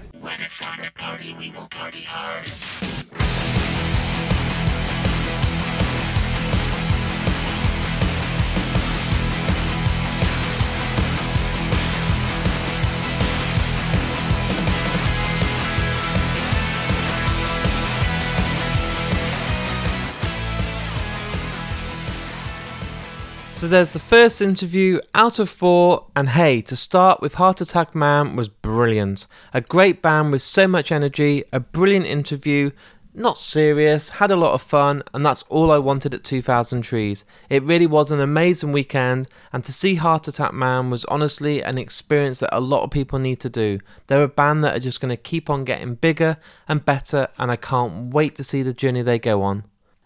So 23.56 23.70
there's 23.70 23.92
the 23.92 24.00
first 24.00 24.42
interview 24.42 25.00
out 25.14 25.40
of 25.40 25.50
four, 25.50 26.08
and 26.14 26.28
hey, 26.28 26.60
to 26.64 26.76
start 26.76 27.22
with 27.22 27.36
Heart 27.36 27.62
Attack 27.62 27.96
Man 27.96 28.36
was 28.36 28.50
brilliant. 28.50 29.28
A 29.54 29.62
great 29.62 30.02
band 30.02 30.34
with 30.34 30.42
so 30.42 30.68
much 30.68 30.92
energy, 30.92 31.46
a 31.54 31.62
brilliant 31.62 32.06
interview, 32.06 32.72
not 33.14 33.38
serious, 33.38 34.10
had 34.10 34.30
a 34.30 34.36
lot 34.36 34.56
of 34.56 34.62
fun, 34.62 35.04
and 35.14 35.26
that's 35.26 35.44
all 35.44 35.72
I 35.72 35.78
wanted 35.78 36.14
at 36.14 36.26
2000 36.26 36.82
Trees. 36.82 37.24
It 37.50 37.64
really 37.64 37.88
was 37.88 38.12
an 38.12 38.20
amazing 38.20 38.74
weekend, 38.74 39.30
and 39.54 39.64
to 39.64 39.72
see 39.72 39.96
Heart 39.96 40.28
Attack 40.28 40.54
Man 40.54 40.90
was 40.90 41.06
honestly 41.06 41.64
an 41.64 41.78
experience 41.78 42.42
that 42.42 42.56
a 42.56 42.60
lot 42.60 42.84
of 42.84 42.92
people 42.92 43.20
need 43.20 43.40
to 43.40 43.50
do. 43.50 43.80
They're 44.08 44.24
a 44.24 44.28
band 44.28 44.66
that 44.66 44.76
are 44.76 44.82
just 44.82 45.00
going 45.00 45.16
to 45.16 45.18
keep 45.18 45.50
on 45.50 45.64
getting 45.64 45.96
bigger 45.96 46.36
and 46.68 46.84
better, 46.84 47.30
and 47.38 47.50
I 47.50 47.56
can't 47.56 48.14
wait 48.14 48.36
to 48.36 48.44
see 48.44 48.64
the 48.64 48.74
journey 48.74 49.02
they 49.02 49.18
go 49.18 49.44
on. 49.44 49.64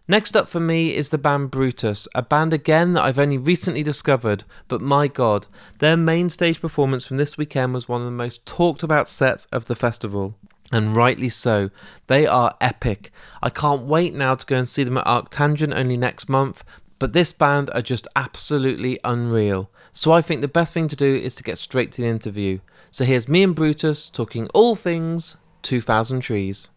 Next 0.10 0.36
up 0.36 0.50
for 0.50 0.60
me 0.60 0.96
is 0.96 1.12
the 1.12 1.20
band 1.20 1.52
Brutus, 1.52 2.08
a 2.16 2.24
band 2.24 2.52
again 2.52 2.94
that 2.94 3.04
I've 3.04 3.20
only 3.20 3.38
recently 3.38 3.84
discovered, 3.84 4.44
but 4.68 4.82
my 4.82 5.08
god, 5.08 5.46
their 5.78 5.96
main 5.96 6.32
stage 6.32 6.60
performance 6.60 7.06
from 7.06 7.18
this 7.18 7.38
weekend 7.38 7.76
was 7.76 7.88
one 7.88 8.02
of 8.02 8.06
the 8.06 8.12
most 8.12 8.44
talked 8.44 8.82
about 8.82 9.08
sets 9.08 9.46
of 9.52 9.66
the 9.66 9.76
festival. 9.76 10.34
And 10.72 10.96
rightly 10.96 11.30
so. 11.30 11.70
They 12.08 12.26
are 12.26 12.58
epic. 12.60 13.12
I 13.44 13.52
can't 13.52 13.84
wait 13.84 14.16
now 14.16 14.34
to 14.34 14.46
go 14.48 14.58
and 14.58 14.68
see 14.68 14.84
them 14.84 14.98
at 14.98 15.06
Arctangent 15.06 15.78
only 15.78 15.96
next 15.96 16.28
month, 16.28 16.64
but 16.98 17.14
this 17.14 17.32
band 17.32 17.70
are 17.76 17.82
just 17.84 18.08
absolutely 18.16 19.00
unreal. 19.04 19.70
So 19.92 20.12
I 20.12 20.24
think 20.24 20.42
the 20.42 20.48
best 20.48 20.74
thing 20.74 20.88
to 20.88 20.96
do 20.96 21.16
is 21.16 21.36
to 21.36 21.44
get 21.44 21.60
straight 21.60 21.92
to 21.94 22.02
the 22.02 22.08
interview. 22.08 22.62
So 22.90 23.06
here's 23.06 23.28
me 23.28 23.44
and 23.44 23.54
Brutus 23.54 24.10
talking 24.10 24.48
all 24.56 24.76
things 24.76 25.38
2000 25.62 26.22
Trees. 26.22 26.72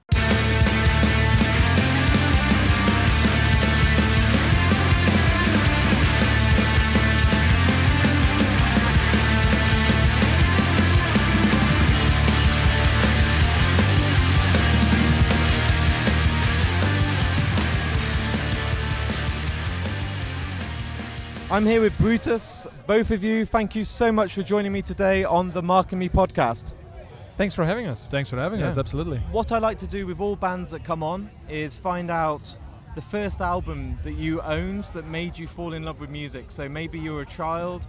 I'm 21.52 21.66
here 21.66 21.82
with 21.82 21.96
Brutus. 21.98 22.66
Both 22.86 23.10
of 23.10 23.22
you, 23.22 23.44
thank 23.44 23.76
you 23.76 23.84
so 23.84 24.10
much 24.10 24.32
for 24.32 24.42
joining 24.42 24.72
me 24.72 24.80
today 24.80 25.22
on 25.24 25.50
the 25.50 25.60
Mark 25.62 25.92
and 25.92 25.98
Me 25.98 26.08
podcast. 26.08 26.72
Thanks 27.36 27.54
for 27.54 27.64
having 27.66 27.86
us. 27.86 28.06
Thanks 28.10 28.30
for 28.30 28.36
having 28.38 28.60
Yeah. 28.60 28.68
us. 28.68 28.78
Absolutely. 28.78 29.18
What 29.30 29.52
I 29.52 29.58
like 29.58 29.78
to 29.80 29.86
do 29.86 30.06
with 30.06 30.18
all 30.18 30.34
bands 30.34 30.70
that 30.70 30.82
come 30.82 31.02
on 31.02 31.28
is 31.50 31.78
find 31.78 32.10
out 32.10 32.56
the 32.94 33.02
first 33.02 33.42
album 33.42 33.98
that 34.02 34.14
you 34.14 34.40
owned 34.40 34.84
that 34.94 35.06
made 35.06 35.36
you 35.38 35.46
fall 35.46 35.74
in 35.74 35.82
love 35.82 36.00
with 36.00 36.08
music. 36.08 36.50
So 36.50 36.70
maybe 36.70 36.98
you 36.98 37.12
were 37.12 37.20
a 37.22 37.26
child 37.26 37.86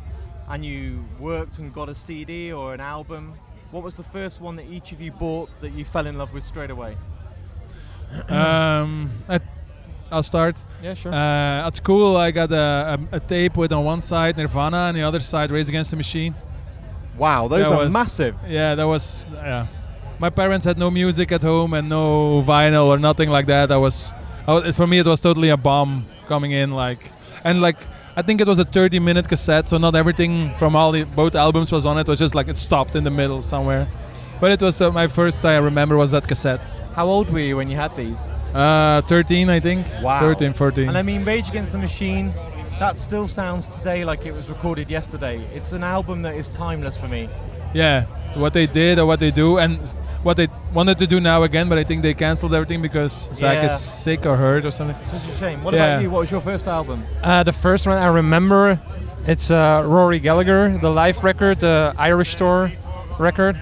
and 0.50 0.66
you 0.66 1.06
worked 1.18 1.58
and 1.60 1.74
got 1.74 1.88
a 1.88 1.96
CD 1.96 2.52
or 2.52 2.74
an 2.74 2.82
album. 2.82 3.34
What 3.72 3.82
was 3.84 3.96
the 3.96 4.04
first 4.04 4.42
one 4.42 4.58
that 4.58 4.66
each 4.68 4.92
of 4.92 5.00
you 5.00 5.12
bought 5.12 5.50
that 5.62 5.72
you 5.72 5.86
fell 5.86 6.06
in 6.06 6.18
love 6.18 6.34
with 6.34 6.44
straight 6.44 6.70
away? 6.70 6.98
um, 8.30 9.10
I, 9.30 9.40
I'll 10.14 10.24
start. 10.24 10.56
Yeah, 10.82 10.94
sure. 10.94 11.12
Uh, 11.14 11.68
at 11.68 11.76
school, 11.76 12.16
I 12.18 12.32
got 12.32 12.52
a, 12.52 13.00
a, 13.12 13.18
a 13.18 13.20
tape 13.20 13.58
with 13.58 13.72
on 13.74 13.84
one 13.84 14.02
side 14.02 14.38
Nirvana 14.38 14.82
and 14.90 14.98
the 14.98 15.04
other 15.04 15.20
side 15.20 15.52
Rage 15.52 15.70
Against 15.70 15.92
the 15.92 15.98
Machine. 15.98 16.34
Wow, 17.18 17.48
those 17.48 17.68
That 17.68 17.74
are 17.74 17.86
was- 17.86 17.94
massive. 17.94 18.36
Yeah, 18.48 18.76
that 18.76 18.88
was. 18.88 19.28
Yeah. 19.34 19.68
My 20.20 20.30
parents 20.30 20.66
had 20.66 20.78
no 20.78 20.90
music 20.90 21.32
at 21.32 21.42
home 21.42 21.74
and 21.74 21.90
no 21.90 22.44
vinyl 22.48 22.86
or 22.86 22.98
nothing 22.98 23.30
like 23.30 23.48
that. 23.48 23.72
I 23.72 23.78
was, 23.78 24.14
I 24.48 24.54
was 24.54 24.76
for 24.76 24.88
me 24.88 25.00
it 25.00 25.06
was 25.06 25.20
totally 25.22 25.50
a 25.50 25.58
bomb 25.58 26.06
coming 26.28 26.52
in 26.52 26.72
like, 26.72 27.12
and 27.44 27.62
like 27.62 27.78
I 28.16 28.22
think 28.22 28.40
it 28.40 28.48
was 28.48 28.60
a 28.60 28.64
30 28.66 29.00
minute 29.00 29.28
cassette, 29.28 29.68
so 29.68 29.78
not 29.78 29.96
everything 29.96 30.54
from 30.60 30.76
all 30.76 30.92
the 30.92 31.04
both 31.04 31.36
albums 31.36 31.72
was 31.72 31.86
on 31.86 31.98
it. 31.98 32.02
It 32.02 32.08
was 32.08 32.20
just 32.20 32.36
like 32.36 32.48
it 32.48 32.58
stopped 32.58 32.96
in 32.96 33.04
the 33.04 33.10
middle 33.12 33.42
somewhere. 33.42 33.88
But 34.40 34.52
it 34.52 34.62
was 34.62 34.82
uh, 34.82 34.92
my 34.92 35.08
first 35.08 35.44
I 35.46 35.58
remember 35.58 35.96
was 35.98 36.12
that 36.12 36.28
cassette. 36.28 36.64
How 36.96 37.08
old 37.08 37.30
were 37.32 37.40
you 37.40 37.58
when 37.58 37.70
you 37.70 37.76
had 37.78 37.96
these? 37.96 38.30
Uh, 38.54 39.02
13 39.08 39.50
I 39.50 39.60
think. 39.60 39.88
Wow. 40.02 40.20
13, 40.20 40.54
14. 40.54 40.88
And 40.90 40.98
I 40.98 41.02
mean, 41.02 41.24
Rage 41.26 41.50
Against 41.50 41.72
the 41.72 41.80
Machine, 41.80 42.34
that 42.80 42.98
still 42.98 43.28
sounds 43.28 43.68
today 43.68 44.06
like 44.06 44.26
it 44.26 44.32
was 44.34 44.50
recorded 44.50 44.90
yesterday. 44.90 45.44
It's 45.54 45.72
an 45.72 45.84
album 45.84 46.22
that 46.24 46.36
is 46.36 46.50
timeless 46.50 46.98
for 46.98 47.08
me. 47.08 47.30
yeah 47.74 48.06
what 48.36 48.52
they 48.54 48.66
did 48.66 48.98
or 48.98 49.06
what 49.06 49.20
they 49.20 49.30
do 49.30 49.60
and 49.60 49.78
what 50.24 50.36
they 50.38 50.48
wanted 50.74 50.98
to 50.98 51.06
do 51.06 51.20
now 51.20 51.44
again 51.44 51.70
but 51.70 51.78
i 51.78 51.84
think 51.84 52.02
they 52.02 52.16
canceled 52.16 52.52
everything 52.58 52.82
because 52.82 53.14
zach 53.36 53.58
Yeah. 53.60 53.66
is 53.68 53.76
sick 53.80 54.26
or 54.26 54.36
hurt 54.36 54.66
or 54.66 54.72
something 54.72 54.98
Such 55.08 55.28
a 55.34 55.36
shame. 55.38 55.64
What 55.64 55.74
Yeah. 55.76 55.86
about 55.86 56.02
you? 56.04 56.10
What 56.14 56.22
was 56.26 56.32
your 56.32 56.42
first 56.42 56.66
album? 56.68 57.04
Uh, 57.22 57.44
the 57.44 57.54
first 57.66 57.86
one 57.86 57.98
I 58.08 58.08
remember, 58.24 58.80
it's 59.28 59.52
uh, 59.52 59.84
Rory 59.86 60.18
Gallagher, 60.20 60.64
the 60.86 60.90
live 60.90 61.24
record, 61.24 61.60
the 61.60 61.94
Irish 62.10 62.36
Tour 62.36 62.72
record. 63.20 63.56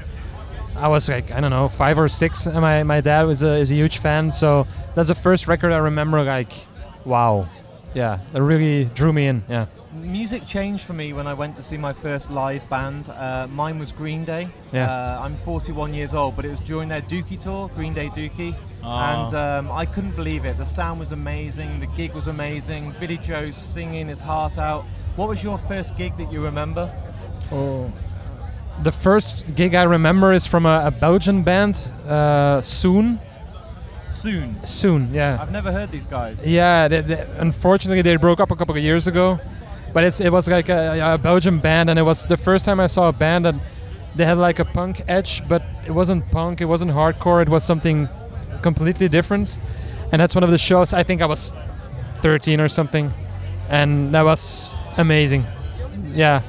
I 0.82 0.88
was 0.88 1.08
like, 1.08 1.32
I 1.32 1.40
don't 1.40 1.52
know, 1.52 1.70
five 1.70 2.00
or 2.00 2.08
six, 2.08 2.48
and 2.48 2.60
my, 2.60 2.82
my 2.82 3.02
dad 3.02 3.28
was 3.28 3.44
a, 3.44 3.56
is 3.58 3.70
a 3.70 3.76
huge 3.76 4.00
fan, 4.00 4.32
so 4.32 4.66
that's 4.96 5.10
the 5.10 5.16
first 5.16 5.48
record 5.48 5.72
I 5.72 5.78
remember, 5.78 6.24
like, 6.24 6.52
wow. 7.06 7.48
Yeah, 7.94 8.20
that 8.34 8.42
really 8.42 8.86
drew 8.86 9.14
me 9.14 9.28
in, 9.28 9.44
yeah. 9.48 9.68
Music 9.94 10.44
changed 10.48 10.86
for 10.86 10.94
me 10.94 11.14
when 11.14 11.28
I 11.28 11.36
went 11.36 11.56
to 11.58 11.64
see 11.64 11.78
my 11.78 11.94
first 11.94 12.32
live 12.32 12.68
band. 12.68 13.10
Uh, 13.10 13.46
mine 13.48 13.78
was 13.78 13.92
Green 13.92 14.26
Day. 14.26 14.50
Yeah. 14.72 14.90
Uh, 14.90 15.20
I'm 15.22 15.36
41 15.38 15.94
years 15.94 16.16
old, 16.16 16.36
but 16.36 16.46
it 16.46 16.50
was 16.50 16.62
during 16.62 16.90
their 16.90 17.02
Dookie 17.02 17.40
tour, 17.40 17.70
Green 17.76 17.94
Day 17.94 18.08
Dookie. 18.08 18.56
Ah. 18.82 19.26
And 19.26 19.36
um, 19.36 19.72
I 19.72 19.86
couldn't 19.86 20.16
believe 20.16 20.46
it. 20.46 20.58
The 20.58 20.66
sound 20.66 21.00
was 21.00 21.12
amazing, 21.12 21.80
the 21.80 21.88
gig 21.88 22.14
was 22.14 22.28
amazing. 22.28 22.96
Billie 23.00 23.18
Joe 23.18 23.52
singing 23.52 24.08
his 24.08 24.22
heart 24.22 24.58
out. 24.58 24.86
What 25.16 25.30
was 25.30 25.44
your 25.44 25.60
first 25.60 25.96
gig 25.96 26.18
that 26.18 26.32
you 26.32 26.44
remember? 26.44 26.92
oh 27.52 27.92
The 28.84 28.92
first 28.92 29.56
gig 29.56 29.76
I 29.76 29.84
remember 29.84 30.34
is 30.34 30.48
from 30.48 30.66
a, 30.66 30.88
a 30.88 30.92
Belgian 30.92 31.44
band, 31.44 31.76
uh, 32.08 32.62
Soon. 32.62 33.20
Soon. 34.08 34.64
Soon, 34.66 35.14
yeah. 35.14 35.38
I've 35.42 35.52
never 35.52 35.72
heard 35.72 35.92
these 35.92 36.06
guys. 36.06 36.46
Yeah, 36.46 36.88
they, 36.88 37.02
they- 37.02 37.26
unfortunately 37.38 38.02
they 38.02 38.16
broke 38.18 38.40
up 38.40 38.52
a 38.52 38.56
couple 38.56 38.76
of 38.76 38.84
years 38.84 39.08
ago, 39.08 39.40
but 39.94 40.04
it's 40.04 40.20
it 40.22 40.32
was 40.32 40.48
like 40.48 40.70
a, 40.70 41.14
a 41.14 41.18
Belgian 41.18 41.60
band, 41.60 41.90
and 41.90 41.98
it 41.98 42.04
was 42.04 42.26
the 42.26 42.38
first 42.38 42.66
time 42.66 42.80
I 42.80 42.88
saw 42.88 43.08
a 43.10 43.14
band 43.14 43.46
that 43.46 43.56
they 44.16 44.26
had 44.26 44.38
like 44.38 44.60
a 44.60 44.66
punk 44.66 45.02
edge, 45.08 45.42
but 45.48 45.64
it 45.86 45.92
wasn't 45.92 46.30
punk, 46.32 46.62
it 46.62 46.66
wasn't 46.66 46.92
hardcore, 46.92 47.42
it 47.42 47.50
was 47.50 47.64
something 47.64 48.10
completely 48.62 49.10
different, 49.10 49.58
and 50.12 50.20
that's 50.22 50.36
one 50.36 50.44
of 50.44 50.52
the 50.52 50.58
shows. 50.58 50.94
I 50.94 51.04
think 51.04 51.22
I 51.22 51.26
was 51.26 51.54
13 52.22 52.60
or 52.62 52.68
something, 52.70 53.12
and 53.70 54.14
that 54.14 54.24
was 54.26 54.76
amazing. 54.98 55.46
Yeah, 56.14 56.42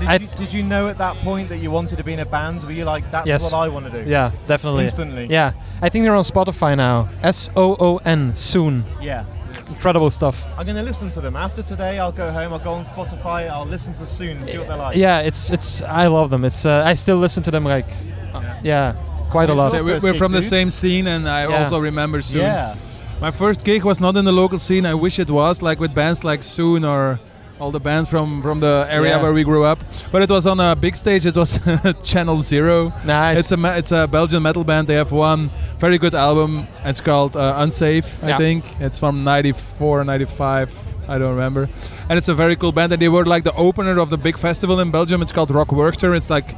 Did, 0.00 0.08
I- 0.08 0.16
you, 0.16 0.28
did 0.36 0.52
you 0.52 0.62
know 0.62 0.88
at 0.88 0.98
that 0.98 1.16
point 1.18 1.48
that 1.50 1.58
you 1.58 1.70
wanted 1.70 1.96
to 1.98 2.04
be 2.04 2.12
in 2.12 2.18
a 2.20 2.24
band? 2.26 2.62
Were 2.64 2.72
you 2.72 2.84
like, 2.84 3.10
that's 3.10 3.26
Yes. 3.26 3.42
what 3.42 3.52
I 3.54 3.68
want 3.68 3.90
to 3.92 4.04
do? 4.04 4.10
yeah, 4.10 4.32
definitely. 4.46 4.84
Instantly. 4.84 5.26
Yeah, 5.30 5.52
I 5.82 5.88
think 5.88 6.04
they're 6.04 6.14
on 6.16 6.24
Spotify 6.24 6.76
now. 6.76 7.08
S 7.22 7.50
O 7.56 7.76
O 7.78 7.96
N 8.04 8.34
Soon. 8.34 8.84
Yeah. 9.00 9.24
Incredible 9.68 10.10
stuff. 10.10 10.44
I'm 10.56 10.64
going 10.66 10.76
to 10.76 10.82
listen 10.82 11.10
to 11.12 11.20
them. 11.20 11.36
After 11.36 11.62
today, 11.62 11.98
I'll 12.00 12.12
go 12.12 12.32
home, 12.32 12.52
I'll 12.52 12.58
go 12.58 12.72
on 12.72 12.84
Spotify, 12.84 13.48
I'll 13.48 13.66
listen 13.66 13.94
to 13.94 14.06
Soon 14.06 14.36
and 14.38 14.46
see 14.46 14.58
what 14.58 14.66
they're 14.68 14.76
like. 14.76 14.96
Yeah, 14.96 15.20
it's 15.20 15.50
it's. 15.50 15.82
I 15.82 16.06
love 16.08 16.30
them. 16.30 16.44
It's. 16.44 16.66
Uh, 16.66 16.82
I 16.84 16.94
still 16.94 17.18
listen 17.18 17.42
to 17.44 17.50
them 17.52 17.64
like, 17.64 17.86
uh, 18.34 18.42
yeah, 18.64 18.94
quite 19.30 19.48
a 19.50 19.54
lot. 19.54 19.70
So- 19.70 19.78
So 19.78 19.84
we're, 19.84 20.00
we're 20.00 20.12
gig, 20.12 20.18
from 20.18 20.32
the 20.32 20.42
same 20.42 20.70
scene 20.70 21.06
and 21.06 21.28
i 21.28 21.42
Yeah. 21.48 21.58
also 21.58 21.78
remember 21.78 22.20
soon 22.22 22.40
Yeah. 22.40 22.74
my 23.20 23.30
first 23.30 23.64
gig 23.64 23.84
was 23.84 24.00
not 24.00 24.16
in 24.16 24.24
the 24.24 24.32
local 24.32 24.58
scene 24.58 24.84
i 24.86 24.94
wish 24.94 25.18
it 25.20 25.30
was 25.30 25.62
like 25.62 25.78
with 25.78 25.94
bands 25.94 26.24
like 26.24 26.42
soon 26.42 26.84
or 26.84 27.20
all 27.60 27.70
the 27.70 27.80
bands 27.80 28.08
from 28.08 28.40
from 28.42 28.60
the 28.60 28.86
area 28.88 29.10
Yeah. 29.16 29.22
where 29.22 29.32
we 29.34 29.44
grew 29.44 29.64
up 29.64 29.78
but 30.12 30.22
it 30.22 30.30
was 30.30 30.46
on 30.46 30.58
a 30.60 30.74
big 30.74 30.96
stage 30.96 31.26
it 31.26 31.36
was 31.36 31.58
channel 32.02 32.38
zero 32.38 32.92
Nice. 33.04 33.38
It's 33.40 33.52
a 33.52 33.78
it's 33.78 33.92
a 33.92 34.06
Belgian 34.06 34.42
metal 34.42 34.64
band. 34.64 34.86
They 34.88 34.94
have 34.96 35.12
one 35.12 35.50
very 35.78 35.98
good 35.98 36.14
album. 36.14 36.66
It's 36.84 37.00
called 37.00 37.36
uh, 37.36 37.54
Unsafe, 37.62 38.08
I 38.22 38.28
Yeah. 38.28 38.36
think. 38.38 38.64
It's 38.80 38.98
from 38.98 39.24
94, 39.24 40.04
95. 40.04 40.68
I 41.08 41.18
don't 41.18 41.30
remember. 41.36 41.68
And 42.08 42.18
it's 42.18 42.28
a 42.28 42.34
very 42.34 42.56
cool 42.56 42.72
band. 42.72 42.92
And 42.92 43.00
they 43.02 43.08
were 43.08 43.24
like 43.24 43.44
the 43.44 43.54
opener 43.54 43.98
of 43.98 44.10
the 44.10 44.16
big 44.18 44.36
festival 44.38 44.78
in 44.80 44.90
Belgium. 44.90 45.22
It's 45.22 45.32
called 45.32 45.50
Rock 45.50 45.68
Werchter. 45.68 46.14
It's 46.16 46.30
like 46.30 46.54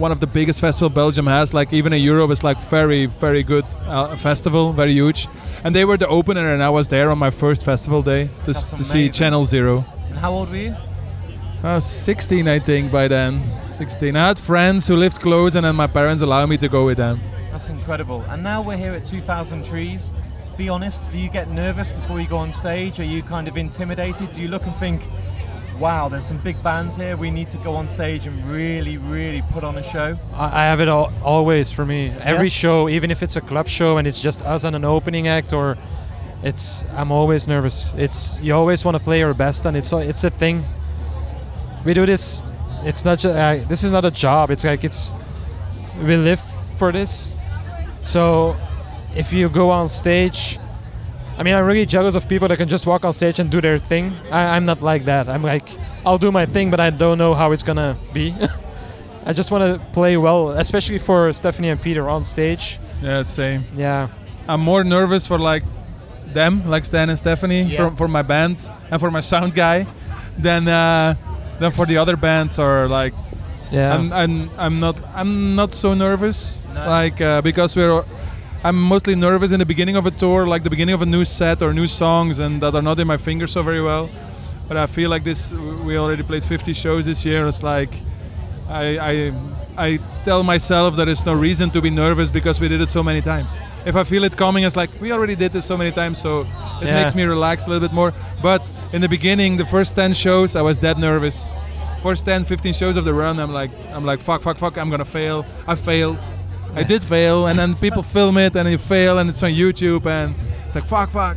one 0.00 0.12
of 0.12 0.18
the 0.20 0.26
biggest 0.26 0.60
festival 0.60 0.88
Belgium 0.90 1.26
has. 1.26 1.52
Like 1.54 1.72
even 1.72 1.92
in 1.92 2.02
Europe, 2.02 2.30
it's 2.32 2.42
like 2.42 2.58
very 2.70 3.06
very 3.06 3.42
good 3.42 3.64
uh, 3.86 4.16
festival, 4.16 4.72
very 4.72 4.92
huge. 4.92 5.28
And 5.64 5.74
they 5.74 5.84
were 5.84 5.96
the 5.98 6.08
opener, 6.08 6.52
and 6.54 6.62
I 6.62 6.70
was 6.70 6.88
there 6.88 7.10
on 7.10 7.18
my 7.18 7.30
first 7.30 7.64
festival 7.64 8.02
day 8.02 8.30
to, 8.44 8.50
s- 8.50 8.70
to 8.70 8.82
see. 8.82 9.10
Channel 9.10 9.44
Zero. 9.44 9.84
And 10.08 10.18
how 10.18 10.32
old 10.32 10.48
were 10.50 10.56
you? 10.56 10.74
I 11.62 11.74
was 11.74 11.84
16, 11.84 12.48
I 12.48 12.58
think, 12.58 12.90
by 12.90 13.06
then. 13.08 13.42
16. 13.68 14.16
I 14.16 14.28
had 14.28 14.38
friends 14.38 14.86
who 14.88 14.96
lived 14.96 15.20
close, 15.20 15.54
and 15.56 15.64
then 15.66 15.76
my 15.76 15.86
parents 15.86 16.22
allowed 16.22 16.48
me 16.48 16.56
to 16.56 16.68
go 16.68 16.86
with 16.86 16.96
them. 16.96 17.20
That's 17.50 17.68
incredible. 17.68 18.22
And 18.30 18.42
now 18.42 18.62
we're 18.62 18.78
here 18.78 18.94
at 18.94 19.04
2000 19.04 19.64
Trees. 19.66 20.14
Be 20.56 20.70
honest, 20.70 21.02
do 21.10 21.18
you 21.18 21.28
get 21.28 21.48
nervous 21.50 21.90
before 21.90 22.18
you 22.20 22.26
go 22.28 22.38
on 22.38 22.52
stage? 22.52 22.98
Are 23.00 23.04
you 23.04 23.22
kind 23.22 23.46
of 23.48 23.56
intimidated? 23.58 24.32
Do 24.32 24.40
you 24.40 24.48
look 24.48 24.64
and 24.64 24.74
think, 24.76 25.02
wow, 25.80 26.08
there's 26.08 26.26
some 26.26 26.36
big 26.38 26.62
bands 26.62 26.96
here, 26.96 27.16
we 27.16 27.30
need 27.30 27.48
to 27.48 27.56
go 27.58 27.74
on 27.74 27.88
stage 27.88 28.26
and 28.26 28.36
really, 28.44 28.98
really 28.98 29.42
put 29.52 29.64
on 29.64 29.78
a 29.78 29.82
show? 29.82 30.16
I 30.34 30.64
have 30.64 30.80
it 30.80 30.88
all, 30.88 31.10
always 31.24 31.72
for 31.72 31.86
me. 31.86 32.12
Every 32.20 32.48
Yeah? 32.48 32.62
show, 32.62 32.88
even 32.88 33.10
if 33.10 33.22
it's 33.22 33.36
a 33.36 33.40
club 33.40 33.66
show 33.66 33.96
and 33.96 34.06
it's 34.06 34.20
just 34.20 34.42
us 34.42 34.64
and 34.64 34.76
an 34.76 34.84
opening 34.84 35.26
act, 35.26 35.52
or 35.54 35.78
it's 36.42 36.84
I'm 36.96 37.10
always 37.10 37.48
nervous. 37.48 37.92
It's 37.96 38.38
you 38.42 38.54
always 38.54 38.84
want 38.84 38.96
to 38.96 39.02
play 39.02 39.18
your 39.20 39.34
best, 39.34 39.64
and 39.66 39.76
it's 39.76 39.92
a- 39.92 39.98
it's 40.10 40.22
a 40.24 40.30
thing. 40.30 40.64
we 41.84 41.94
do 41.94 42.04
this. 42.04 42.42
It's 42.84 43.04
not 43.06 43.18
just 43.18 43.34
uh, 43.34 43.56
this 43.68 43.82
is 43.84 43.90
not 43.90 44.04
a 44.04 44.10
job. 44.10 44.50
It's 44.50 44.64
like 44.64 44.84
it's 44.84 45.12
we 46.02 46.14
live 46.16 46.40
for 46.76 46.92
this. 46.92 47.32
So 48.02 48.54
if 49.16 49.32
you 49.32 49.48
go 49.48 49.70
on 49.70 49.88
stage, 49.88 50.58
I 51.40 51.42
mean, 51.42 51.54
I'm 51.54 51.64
really 51.64 51.86
jealous 51.86 52.14
of 52.14 52.28
people 52.28 52.48
that 52.48 52.58
can 52.58 52.68
just 52.68 52.86
walk 52.86 53.06
on 53.06 53.14
stage 53.14 53.38
and 53.38 53.50
do 53.50 53.62
their 53.62 53.78
thing. 53.78 54.14
I, 54.30 54.56
I'm 54.56 54.66
not 54.66 54.82
like 54.82 55.06
that. 55.06 55.26
I'm 55.26 55.42
like, 55.42 55.66
I'll 56.04 56.18
do 56.18 56.30
my 56.30 56.44
thing, 56.44 56.70
but 56.70 56.80
I 56.80 56.90
don't 56.90 57.16
know 57.16 57.32
how 57.32 57.52
it's 57.52 57.62
gonna 57.62 57.96
be. 58.12 58.34
I 59.24 59.32
just 59.32 59.50
want 59.50 59.64
to 59.64 59.80
play 59.92 60.18
well, 60.18 60.50
especially 60.50 60.98
for 60.98 61.30
Stefanie 61.30 61.72
and 61.72 61.80
Peter 61.80 62.10
on 62.10 62.26
stage. 62.26 62.78
Yeah, 63.02 63.22
same. 63.22 63.64
Yeah, 63.74 64.08
I'm 64.46 64.60
more 64.60 64.84
nervous 64.84 65.26
for 65.26 65.38
like 65.38 65.62
them, 66.34 66.68
like 66.68 66.82
Stijn 66.84 67.08
and 67.08 67.18
Stefanie, 67.18 67.70
Yeah. 67.70 67.88
for, 67.88 67.96
for 67.96 68.08
my 68.08 68.20
band 68.22 68.68
and 68.90 69.00
for 69.00 69.10
my 69.10 69.20
sound 69.32 69.54
guy, 69.54 69.86
than 70.36 70.68
uh, 70.68 71.14
than 71.58 71.70
for 71.70 71.86
the 71.86 71.96
other 71.96 72.16
bands 72.16 72.58
or 72.58 72.86
like 72.86 73.14
yeah. 73.72 73.94
I'm, 73.94 74.12
I'm 74.12 74.50
I'm 74.58 74.78
not 74.80 75.00
I'm 75.14 75.54
not 75.56 75.72
so 75.72 75.94
nervous 75.94 76.62
No. 76.74 76.86
like 76.86 77.20
uh, 77.22 77.40
because 77.40 77.76
we're 77.76 78.04
I'm 78.62 78.76
mostly 78.80 79.14
nervous 79.14 79.52
in 79.52 79.58
the 79.58 79.64
beginning 79.66 79.96
of 79.96 80.06
a 80.06 80.10
tour, 80.10 80.46
like 80.46 80.64
the 80.64 80.70
beginning 80.70 80.94
of 80.94 81.00
a 81.02 81.06
new 81.06 81.24
set 81.24 81.62
or 81.62 81.72
new 81.72 81.86
songs, 81.86 82.38
and 82.38 82.60
that 82.62 82.74
are 82.74 82.82
not 82.82 82.98
in 83.00 83.06
my 83.06 83.16
fingers 83.16 83.52
so 83.52 83.62
very 83.62 83.80
well. 83.82 84.10
But 84.68 84.76
I 84.76 84.86
feel 84.86 85.08
like 85.10 85.24
this. 85.24 85.50
We 85.52 85.96
already 85.96 86.22
played 86.22 86.44
50 86.44 86.72
shows 86.74 87.06
this 87.06 87.24
year. 87.24 87.48
It's 87.48 87.62
like 87.62 87.92
I 88.68 88.98
I 88.98 89.32
I 89.78 89.98
tell 90.24 90.42
myself 90.42 90.96
that 90.96 91.06
there's 91.06 91.24
no 91.24 91.32
reason 91.32 91.70
to 91.70 91.80
be 91.80 91.90
nervous 91.90 92.30
because 92.30 92.60
we 92.60 92.68
did 92.68 92.80
it 92.82 92.90
so 92.90 93.02
many 93.02 93.22
times. 93.22 93.58
If 93.86 93.96
I 93.96 94.04
feel 94.04 94.24
it 94.24 94.36
coming, 94.36 94.64
it's 94.64 94.76
like 94.76 94.90
we 95.00 95.10
already 95.10 95.34
did 95.36 95.52
this 95.52 95.64
so 95.64 95.76
many 95.76 95.90
times, 95.90 96.18
so 96.20 96.40
it 96.82 96.86
Yeah. 96.86 97.02
makes 97.02 97.14
me 97.14 97.22
relax 97.24 97.66
a 97.66 97.70
little 97.70 97.88
bit 97.88 97.94
more. 97.94 98.12
But 98.42 98.68
in 98.92 99.00
the 99.00 99.08
beginning, 99.08 99.56
the 99.56 99.64
first 99.66 99.94
10 99.94 100.12
shows, 100.12 100.54
I 100.54 100.60
was 100.62 100.78
that 100.80 100.98
nervous. 100.98 101.50
First 102.02 102.24
10, 102.26 102.44
15 102.44 102.74
shows 102.74 102.96
of 102.98 103.04
the 103.04 103.12
run, 103.14 103.38
I'm 103.40 103.52
like, 103.52 103.70
I'm 103.94 104.04
like, 104.04 104.20
fuck, 104.20 104.42
fuck, 104.42 104.58
fuck, 104.58 104.76
I'm 104.76 104.90
gonna 104.90 105.04
fail. 105.04 105.44
I 105.66 105.74
failed. 105.76 106.22
I 106.74 106.82
did 106.82 107.02
fail, 107.02 107.46
and 107.46 107.58
then 107.58 107.74
people 107.76 108.02
film 108.02 108.38
it, 108.38 108.54
and 108.56 108.68
you 108.68 108.78
fail, 108.78 109.18
and 109.18 109.28
it's 109.30 109.42
on 109.42 109.50
YouTube, 109.50 110.06
and 110.06 110.34
it's 110.66 110.74
like, 110.74 110.86
fuck, 110.86 111.10
fuck. 111.10 111.36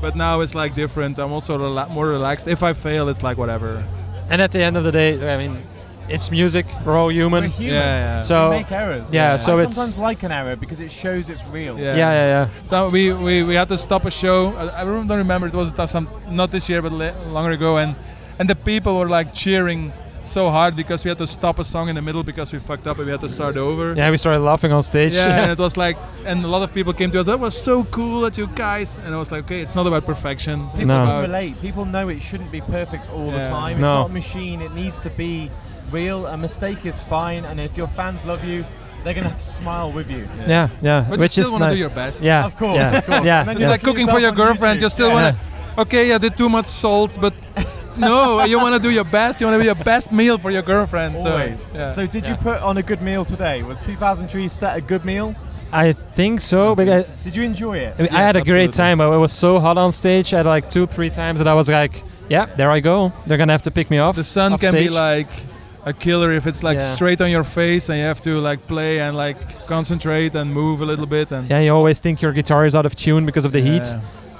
But 0.00 0.16
now 0.16 0.40
it's 0.40 0.54
like 0.54 0.74
different. 0.74 1.18
I'm 1.18 1.32
also 1.32 1.58
rela- 1.58 1.90
more 1.90 2.08
relaxed. 2.08 2.48
If 2.48 2.62
I 2.62 2.72
fail, 2.72 3.08
it's 3.08 3.22
like 3.22 3.36
whatever. 3.38 3.84
and 4.30 4.40
at 4.40 4.50
the 4.52 4.62
end 4.62 4.76
of 4.76 4.84
the 4.84 4.92
day, 4.92 5.34
I 5.34 5.36
mean, 5.36 5.62
it's 6.08 6.30
music. 6.30 6.66
We're 6.84 6.96
all 6.96 7.10
human. 7.12 7.44
We're 7.44 7.48
human. 7.50 7.54
human. 7.66 7.74
Yeah, 7.82 8.16
yeah. 8.16 8.20
So 8.20 8.50
we 8.50 8.56
make 8.56 8.72
errors. 8.72 9.12
yeah, 9.12 9.36
so 9.36 9.56
I 9.58 9.60
it's- 9.62 9.74
sometimes 9.74 9.98
like 9.98 10.22
an 10.24 10.32
error 10.32 10.56
because 10.56 10.80
it 10.80 10.90
shows 10.90 11.28
it's 11.30 11.44
real. 11.46 11.78
Yeah. 11.78 11.94
yeah, 11.96 12.12
yeah, 12.12 12.26
yeah. 12.26 12.64
So 12.64 12.88
we, 12.90 13.12
we, 13.12 13.42
we 13.42 13.54
had 13.54 13.68
to 13.68 13.78
stop 13.78 14.04
a 14.06 14.10
show. 14.10 14.54
I, 14.56 14.80
I 14.80 14.84
don't 14.84 15.08
remember. 15.08 15.46
It 15.48 15.54
was 15.54 15.72
some 15.90 16.08
not 16.28 16.50
this 16.50 16.68
year, 16.68 16.80
but 16.82 16.92
longer 16.92 17.52
ago, 17.52 17.76
and 17.76 17.94
and 18.38 18.48
the 18.48 18.56
people 18.56 18.98
were 18.98 19.08
like 19.08 19.34
cheering 19.34 19.92
so 20.22 20.50
hard 20.50 20.76
because 20.76 21.04
we 21.04 21.08
had 21.08 21.18
to 21.18 21.26
stop 21.26 21.58
a 21.58 21.64
song 21.64 21.88
in 21.88 21.94
the 21.94 22.02
middle 22.02 22.22
because 22.22 22.52
we 22.52 22.58
fucked 22.58 22.86
up 22.86 22.98
and 22.98 23.06
we 23.06 23.12
had 23.12 23.20
to 23.22 23.28
start 23.28 23.56
over. 23.56 23.94
Yeah, 23.96 24.10
we 24.10 24.16
started 24.18 24.40
laughing 24.40 24.72
on 24.72 24.82
stage. 24.82 25.14
Yeah, 25.14 25.42
and 25.42 25.52
it 25.56 25.58
was 25.58 25.76
like, 25.76 25.96
and 26.24 26.44
a 26.44 26.48
lot 26.48 26.62
of 26.62 26.72
people 26.74 26.92
came 26.92 27.10
to 27.12 27.20
us. 27.20 27.26
That 27.26 27.40
was 27.40 27.60
so 27.60 27.84
cool 27.84 28.20
that 28.22 28.36
you 28.38 28.46
guys. 28.48 28.98
And 28.98 29.14
I 29.14 29.18
was 29.18 29.32
like, 29.32 29.44
okay, 29.44 29.60
it's 29.60 29.74
not 29.74 29.86
about 29.86 30.04
perfection. 30.06 30.68
People 30.70 30.86
No. 30.86 31.06
can 31.06 31.22
relate. 31.22 31.60
People 31.60 31.84
know 31.84 32.08
it 32.08 32.20
shouldn't 32.22 32.50
be 32.52 32.60
perfect 32.60 33.10
all 33.10 33.30
the 33.30 33.38
Yeah. 33.38 33.48
time. 33.48 33.76
It's 33.76 33.82
No. 33.82 33.94
not 34.00 34.10
a 34.10 34.12
machine. 34.12 34.60
It 34.60 34.74
needs 34.74 35.00
to 35.00 35.10
be 35.10 35.50
real. 35.90 36.26
A 36.26 36.36
mistake 36.36 36.84
is 36.86 37.00
fine, 37.00 37.44
and 37.44 37.58
if 37.58 37.76
your 37.76 37.88
fans 37.88 38.24
love 38.24 38.44
you, 38.44 38.64
they're 39.04 39.14
gonna 39.14 39.34
smile 39.40 39.90
with 39.90 40.10
you. 40.10 40.28
yeah, 40.46 40.68
yeah. 40.82 41.06
But 41.08 41.18
Which 41.18 41.36
you 41.38 41.42
is 41.42 41.48
still 41.48 41.58
want 41.58 41.62
to 41.62 41.66
nice. 41.68 41.74
do 41.76 41.80
your 41.80 41.88
best. 41.90 42.22
yeah, 42.22 42.44
Of 42.44 42.56
course, 42.56 42.76
yeah, 42.76 42.98
of 42.98 43.06
course. 43.06 43.24
yeah. 43.24 43.40
And 43.40 43.48
then 43.48 43.56
It's 43.56 43.64
you 43.64 43.70
like 43.70 43.82
cooking 43.82 44.06
for 44.06 44.18
your 44.20 44.32
girlfriend. 44.32 44.78
YouTube. 44.78 44.82
You 44.82 44.88
still 44.90 45.08
Yeah. 45.08 45.14
want 45.22 45.36
to. 45.36 45.80
Okay, 45.82 46.12
I 46.12 46.18
did 46.18 46.36
too 46.36 46.48
much 46.50 46.66
salt, 46.66 47.16
but 47.20 47.32
no, 47.96 48.44
you 48.44 48.58
want 48.58 48.74
to 48.74 48.80
do 48.80 48.90
your 48.94 49.04
best. 49.04 49.40
You 49.40 49.46
want 49.46 49.54
to 49.56 49.58
be 49.60 49.66
your 49.66 49.74
best 49.84 50.12
meal 50.12 50.38
for 50.38 50.50
your 50.50 50.62
girlfriend. 50.62 51.18
So, 51.18 51.30
Always. 51.32 51.72
yeah. 51.74 51.92
So, 51.92 52.06
did 52.06 52.26
you 52.26 52.34
put 52.36 52.60
on 52.62 52.76
a 52.78 52.82
good 52.82 53.02
meal 53.02 53.24
today? 53.24 53.62
Was 53.62 53.80
2000 53.80 54.28
Trees 54.28 54.52
set 54.52 54.76
a 54.76 54.80
good 54.80 55.04
meal? 55.04 55.34
I 55.72 55.92
think 55.92 56.40
so. 56.40 56.74
Because 56.74 57.06
Did 57.24 57.36
you 57.36 57.42
enjoy 57.44 57.78
it? 57.78 57.94
I, 57.98 58.02
mean, 58.02 58.10
I 58.12 58.22
had 58.22 58.34
a 58.36 58.42
great 58.42 58.72
time. 58.72 58.98
but 58.98 59.12
It 59.12 59.18
was 59.18 59.32
so 59.32 59.60
hot 59.60 59.78
on 59.78 59.92
stage. 59.92 60.34
I 60.34 60.38
had 60.38 60.46
like 60.46 60.68
two, 60.70 60.86
three 60.86 61.10
times 61.10 61.38
that 61.38 61.46
I 61.46 61.54
was 61.54 61.68
like, 61.68 62.02
"Yeah, 62.28 62.46
there 62.56 62.70
I 62.72 62.80
go. 62.80 63.12
They're 63.26 63.38
gonna 63.38 63.52
have 63.52 63.62
to 63.62 63.70
pick 63.70 63.88
me 63.90 63.98
off." 63.98 64.16
the 64.16 64.24
sun 64.24 64.52
off 64.54 64.60
can 64.60 64.72
be 64.74 64.88
like 64.90 65.28
a 65.86 65.92
killer 65.92 66.32
if 66.32 66.46
it's 66.46 66.62
like 66.64 66.78
Yeah. 66.78 66.94
straight 66.96 67.20
on 67.20 67.30
your 67.30 67.44
face 67.44 67.88
and 67.88 67.98
you 67.98 68.04
have 68.04 68.20
to 68.22 68.38
like 68.40 68.66
play 68.66 68.98
and 69.00 69.16
like 69.16 69.38
concentrate 69.66 70.34
and 70.34 70.52
move 70.52 70.80
a 70.82 70.84
little 70.84 71.06
bit 71.06 71.30
and 71.32 71.48
Yeah, 71.48 71.60
you 71.60 71.72
always 71.72 72.00
think 72.00 72.20
your 72.20 72.32
guitar 72.32 72.66
is 72.66 72.74
out 72.74 72.84
of 72.84 72.94
tune 72.96 73.24
because 73.24 73.44
of 73.46 73.52
the 73.52 73.60
heat. 73.62 73.86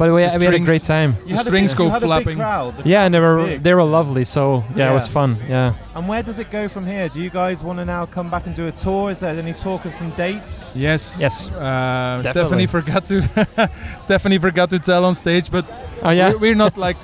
Yeah. 0.00 0.06
But 0.06 0.14
we, 0.14 0.22
The 0.26 0.38
we 0.38 0.44
had 0.46 0.54
a 0.54 0.58
great 0.60 0.82
time. 0.82 1.16
You 1.26 1.36
The 1.36 1.42
strings 1.42 1.72
big, 1.72 1.78
go 1.78 1.84
you 1.84 1.90
had 1.90 2.02
A 2.02 2.06
flapping. 2.06 2.26
big 2.26 2.36
crowd. 2.38 2.76
The 2.78 2.88
Yeah, 2.88 3.04
and 3.04 3.14
they 3.14 3.20
were 3.20 3.44
big. 3.46 3.62
they 3.62 3.74
were 3.74 3.84
lovely. 3.84 4.24
So 4.24 4.64
yeah, 4.76 4.90
it 4.90 4.94
was 4.94 5.06
fun. 5.06 5.36
Yeah. 5.48 5.74
And 5.94 6.08
where 6.08 6.22
does 6.22 6.38
it 6.38 6.50
go 6.50 6.68
from 6.68 6.86
here? 6.86 7.08
Do 7.08 7.20
you 7.20 7.30
guys 7.30 7.62
want 7.62 7.78
to 7.80 7.84
now 7.84 8.06
come 8.06 8.30
back 8.30 8.46
and 8.46 8.54
do 8.56 8.66
a 8.66 8.72
tour? 8.72 9.10
Is 9.10 9.20
there 9.20 9.36
any 9.38 9.52
talk 9.52 9.84
of 9.84 9.94
some 9.94 10.10
dates? 10.16 10.70
Yes. 10.74 11.18
Yes. 11.20 11.48
Uh, 11.50 12.22
Stefanie 12.24 12.68
forgot 12.68 13.04
to 13.04 13.20
Stefanie 13.98 14.40
forgot 14.40 14.70
to 14.70 14.78
tell 14.78 15.04
on 15.04 15.14
stage, 15.14 15.50
but 15.50 15.64
Oh 16.02 16.10
yeah. 16.10 16.30
we're, 16.32 16.38
we're 16.38 16.54
not 16.54 16.76
like 16.76 16.96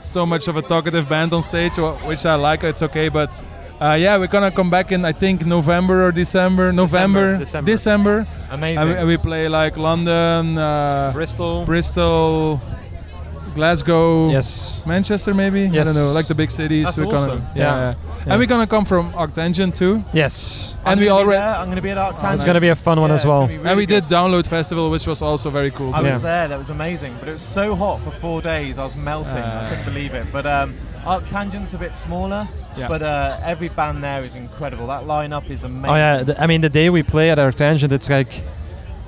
so 0.00 0.24
much 0.24 0.48
of 0.48 0.56
a 0.56 0.62
talkative 0.62 1.08
band 1.08 1.32
on 1.32 1.42
stage, 1.42 1.76
which 2.06 2.24
I 2.24 2.36
like. 2.36 2.62
It's 2.64 2.82
okay, 2.82 3.08
but 3.08 3.34
uh, 3.80 3.94
yeah, 3.98 4.16
we're 4.18 4.26
gonna 4.26 4.50
come 4.50 4.70
back 4.70 4.90
in 4.92 5.04
I 5.04 5.12
think 5.12 5.44
November 5.46 6.04
or 6.06 6.12
December. 6.12 6.72
November, 6.72 7.38
December. 7.38 7.70
December. 7.72 8.26
Amazing. 8.50 8.88
And 8.88 9.08
we, 9.08 9.16
we 9.16 9.16
play 9.16 9.48
like 9.48 9.76
London, 9.76 10.58
uh, 10.58 11.10
Bristol. 11.14 11.64
Bristol, 11.64 12.60
Glasgow, 13.54 14.30
Yes. 14.30 14.82
Manchester, 14.86 15.34
maybe. 15.34 15.64
I 15.66 15.84
don't 15.84 15.94
know, 15.94 16.12
like 16.12 16.26
the 16.26 16.34
big 16.34 16.50
cities. 16.50 16.84
That's 16.86 16.98
we're 16.98 17.06
gonna, 17.06 17.34
yeah, 17.34 17.40
Yeah. 17.54 17.64
yeah. 17.76 17.94
Yeah. 18.26 18.32
And 18.32 18.40
we're 18.40 18.46
gonna 18.46 18.66
come 18.66 18.84
from 18.84 19.12
Arctangent 19.12 19.74
too. 19.74 20.04
Yes. 20.12 20.74
I'm 20.84 20.92
and 20.92 21.00
we 21.00 21.06
gonna 21.06 21.20
already. 21.20 21.42
I'm 21.42 21.66
going 21.66 21.76
to 21.76 21.82
be 21.82 21.90
at 21.90 21.96
Arctangent. 21.98 22.34
It's 22.34 22.44
gonna 22.44 22.60
be 22.60 22.68
a 22.68 22.76
fun 22.76 23.00
one 23.00 23.10
Yeah, 23.10 23.14
as 23.16 23.24
well. 23.26 23.46
really 23.48 23.64
and 23.68 23.76
we 23.76 23.86
good. 23.86 24.06
did 24.08 24.12
Download 24.14 24.46
Festival, 24.46 24.90
which 24.90 25.06
was 25.06 25.22
also 25.22 25.50
very 25.50 25.70
cool. 25.70 25.94
I 25.94 26.00
was 26.02 26.10
Yeah. 26.12 26.18
there. 26.18 26.48
That 26.48 26.58
was 26.58 26.70
amazing. 26.70 27.16
But 27.20 27.28
it 27.28 27.32
was 27.32 27.42
so 27.42 27.74
hot 27.74 28.00
for 28.02 28.10
four 28.10 28.42
days. 28.42 28.78
I 28.78 28.84
was 28.84 28.96
melting. 28.96 29.36
I 29.38 29.40
Uh. 29.64 29.68
couldn't 29.68 29.84
believe 29.86 30.14
it. 30.14 30.26
But 30.32 30.46
um, 30.46 30.74
Arctangent's 31.04 31.74
a 31.74 31.78
bit 31.78 31.94
smaller. 31.94 32.48
Yeah. 32.76 32.88
But 32.88 33.02
uh, 33.02 33.40
every 33.42 33.68
band 33.68 34.02
there 34.04 34.24
is 34.24 34.34
incredible. 34.34 34.86
That 34.86 35.04
lineup 35.04 35.50
is 35.50 35.64
amazing. 35.64 35.90
Oh 35.90 35.94
yeah. 35.94 36.22
The, 36.22 36.40
I 36.42 36.46
mean, 36.46 36.60
the 36.60 36.68
day 36.68 36.90
we 36.90 37.02
play 37.02 37.30
at 37.30 37.38
Arctangent, 37.38 37.92
it's 37.92 38.08
like 38.08 38.44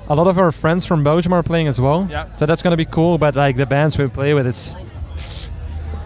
a 0.09 0.15
lot 0.15 0.27
of 0.27 0.37
our 0.37 0.51
friends 0.51 0.85
from 0.85 1.03
Belgium 1.03 1.33
are 1.33 1.43
playing 1.43 1.67
as 1.67 1.79
well. 1.79 2.07
Yeah. 2.09 2.35
So 2.37 2.45
that's 2.45 2.61
gonna 2.61 2.77
be 2.77 2.85
cool. 2.85 3.17
But 3.17 3.35
like 3.35 3.55
the 3.57 3.65
bands 3.65 3.97
we 3.97 4.07
play 4.07 4.33
with, 4.33 4.47
it's. 4.47 4.75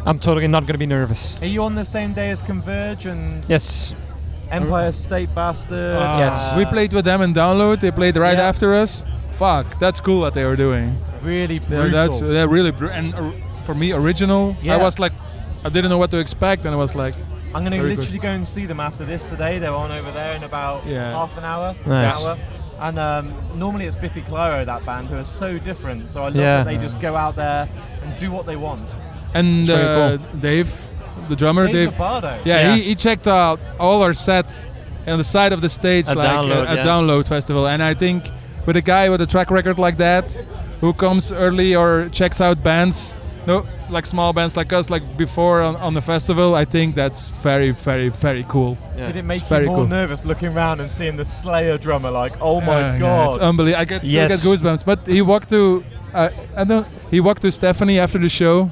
I'm 0.06 0.20
totally 0.20 0.48
not 0.48 0.68
gonna 0.68 0.78
be 0.78 0.86
nervous. 0.86 1.42
Are 1.42 1.48
you 1.48 1.64
on 1.64 1.74
the 1.76 1.86
same 1.86 2.14
day 2.14 2.30
as 2.30 2.42
Converge 2.44 3.06
and 3.08 3.44
Yes. 3.48 3.94
Empire 4.52 4.92
State 4.92 5.34
Bastard? 5.34 5.96
Uh, 5.96 6.18
Yes. 6.20 6.54
we 6.56 6.66
played 6.66 6.94
with 6.94 7.06
them 7.06 7.22
in 7.22 7.34
Download. 7.34 7.80
They 7.80 7.90
played 7.92 8.16
right 8.16 8.38
Yeah. 8.38 8.48
after 8.48 8.76
us. 8.76 9.04
Fuck, 9.40 9.80
that's 9.80 10.00
cool 10.00 10.22
what 10.22 10.34
they 10.36 10.44
were 10.46 10.56
doing. 10.56 10.98
Really 11.24 11.58
They're, 11.58 11.90
that's 11.90 12.20
they're 12.20 12.48
really 12.48 12.70
br- 12.72 12.88
and 12.88 13.16
uh, 13.16 13.32
for 13.64 13.74
me 13.74 13.92
original. 13.92 14.56
Yeah. 14.62 14.76
I 14.76 14.78
was 14.84 15.00
like, 15.00 15.12
I 15.66 15.70
didn't 15.70 15.90
know 15.90 15.98
what 15.98 16.12
to 16.12 16.18
expect, 16.20 16.66
and 16.66 16.74
I 16.74 16.78
was 16.78 16.94
like, 16.96 17.16
I'm 17.54 17.64
going 17.64 17.72
to 17.72 17.78
Very 17.78 17.90
good. 17.96 18.00
literally 18.00 18.20
go 18.20 18.30
and 18.30 18.48
see 18.48 18.66
them 18.66 18.80
after 18.80 19.04
this 19.04 19.26
today. 19.26 19.58
They're 19.60 19.74
on 19.74 19.92
over 19.92 20.12
there 20.12 20.34
in 20.36 20.44
about 20.44 20.86
Yeah. 20.86 21.12
half 21.12 21.36
an 21.38 21.44
hour. 21.44 21.76
Nice. 21.86 22.22
Hour. 22.22 22.38
And 22.80 23.00
um, 23.00 23.34
normally 23.56 23.86
it's 23.86 23.96
Biffy 23.96 24.22
Clyro, 24.22 24.66
that 24.66 24.86
band, 24.86 25.08
who 25.08 25.16
are 25.18 25.26
so 25.26 25.58
different. 25.58 26.12
So 26.12 26.22
I 26.22 26.26
love 26.26 26.36
Yeah. 26.36 26.58
that 26.58 26.66
they 26.66 26.78
just 26.78 27.00
go 27.00 27.16
out 27.16 27.36
there 27.36 27.68
and 28.04 28.16
do 28.18 28.30
what 28.32 28.46
they 28.46 28.58
want. 28.58 28.94
and 29.34 29.62
It's 29.62 29.70
very 29.70 30.14
uh, 30.14 30.18
Dave, 30.40 30.70
the 31.30 31.36
drummer, 31.36 31.66
Dave 31.68 31.90
Dave. 31.92 32.00
Yeah, 32.00 32.40
Yeah. 32.46 32.76
He, 32.76 32.84
he 32.84 32.96
checked 32.96 33.28
out 33.28 33.60
all 33.80 34.02
our 34.04 34.14
set 34.14 34.46
on 35.08 35.18
the 35.18 35.24
side 35.24 35.52
of 35.54 35.62
the 35.62 35.70
stage, 35.70 36.08
At 36.10 36.18
like 36.18 36.30
Download, 36.30 36.66
uh, 36.68 36.72
at 36.72 36.78
yeah. 36.78 36.84
Download 36.86 37.28
Festival. 37.28 37.68
And 37.68 37.82
I 37.82 37.94
think 37.96 38.30
with 38.68 38.76
a 38.76 38.82
guy 38.82 39.10
with 39.10 39.22
a 39.22 39.28
track 39.28 39.50
record 39.50 39.80
like 39.80 39.98
that, 39.98 40.30
who 40.82 40.94
comes 40.94 41.32
early 41.32 41.74
or 41.76 42.10
checks 42.12 42.40
out 42.42 42.62
bands, 42.62 43.16
no, 43.48 43.66
like 43.90 44.06
small 44.06 44.34
bands 44.34 44.58
like 44.58 44.72
us, 44.74 44.90
like 44.90 45.04
before 45.18 45.62
on, 45.62 45.76
on 45.78 45.94
the 45.94 46.02
festival, 46.02 46.56
I 46.56 46.66
think 46.66 46.96
that's 46.96 47.30
very, 47.30 47.72
very, 47.72 48.10
very 48.10 48.46
cool. 48.48 48.78
Did 48.98 49.16
it 49.16 49.24
make 49.24 49.36
It's 49.42 49.44
you 49.44 49.50
very 49.50 49.66
more 49.68 49.78
cool. 49.78 49.88
nervous 49.88 50.26
looking 50.26 50.50
around 50.50 50.80
and 50.82 50.90
seeing 50.90 51.16
the 51.18 51.26
Slayer 51.26 51.78
drummer? 51.78 52.12
Like, 52.12 52.34
oh 52.42 52.60
my 52.62 52.74
Uh, 52.76 52.80
yeah, 52.94 53.00
god! 53.00 53.30
it's 53.30 53.38
unbelievable. 53.38 53.82
I 53.82 53.86
get 53.86 54.02
still 54.02 54.12
Yes. 54.14 54.44
get 54.44 54.50
goosebumps. 54.52 54.84
But 54.86 55.06
he 55.08 55.22
walked 55.22 55.50
to, 55.50 55.84
uh, 56.14 56.30
I 56.56 56.64
don't. 56.64 56.88
He 57.12 57.20
walked 57.20 57.42
to 57.44 57.50
Stefanie 57.50 57.98
after 58.00 58.18
the 58.20 58.30
show, 58.30 58.72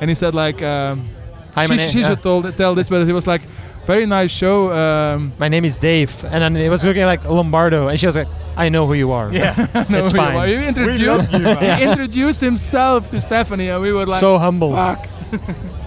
and 0.00 0.10
he 0.10 0.14
said 0.14 0.34
like, 0.34 0.62
um, 0.62 1.08
Hi, 1.54 1.66
she, 1.66 1.70
my, 1.70 1.76
name, 1.76 1.90
she 1.90 2.00
yeah. 2.00 2.08
should 2.10 2.22
told, 2.22 2.56
tell 2.56 2.74
this, 2.74 2.88
but 2.88 3.06
it 3.06 3.12
was 3.12 3.26
like, 3.26 3.42
very 3.84 4.06
nice 4.06 4.30
show. 4.30 4.72
Um, 4.72 5.32
my 5.38 5.48
name 5.48 5.64
is 5.64 5.78
Dave, 5.78 6.24
and 6.24 6.42
then 6.42 6.56
it 6.56 6.68
was 6.68 6.84
looking 6.84 7.04
like 7.04 7.24
Lombardo, 7.24 7.88
and 7.88 7.98
she 7.98 8.06
was 8.06 8.16
like, 8.16 8.28
"I 8.56 8.68
know 8.68 8.86
who 8.86 8.94
you 8.94 9.10
are." 9.10 9.32
yeah, 9.32 9.66
It's 9.90 10.10
he- 10.12 10.16
fine. 10.16 10.48
He 10.48 10.56
we 10.56 10.66
introduced, 10.68 11.06
love 11.06 11.32
you, 11.32 11.38
man. 11.40 11.78
he 11.78 11.84
introduced 11.90 12.40
himself 12.40 13.10
to 13.10 13.16
Stefanie, 13.16 13.72
and 13.74 13.82
we 13.82 13.92
were 13.92 14.06
like, 14.06 14.20
so 14.20 14.38
humble. 14.38 14.72
fuck. 14.72 15.08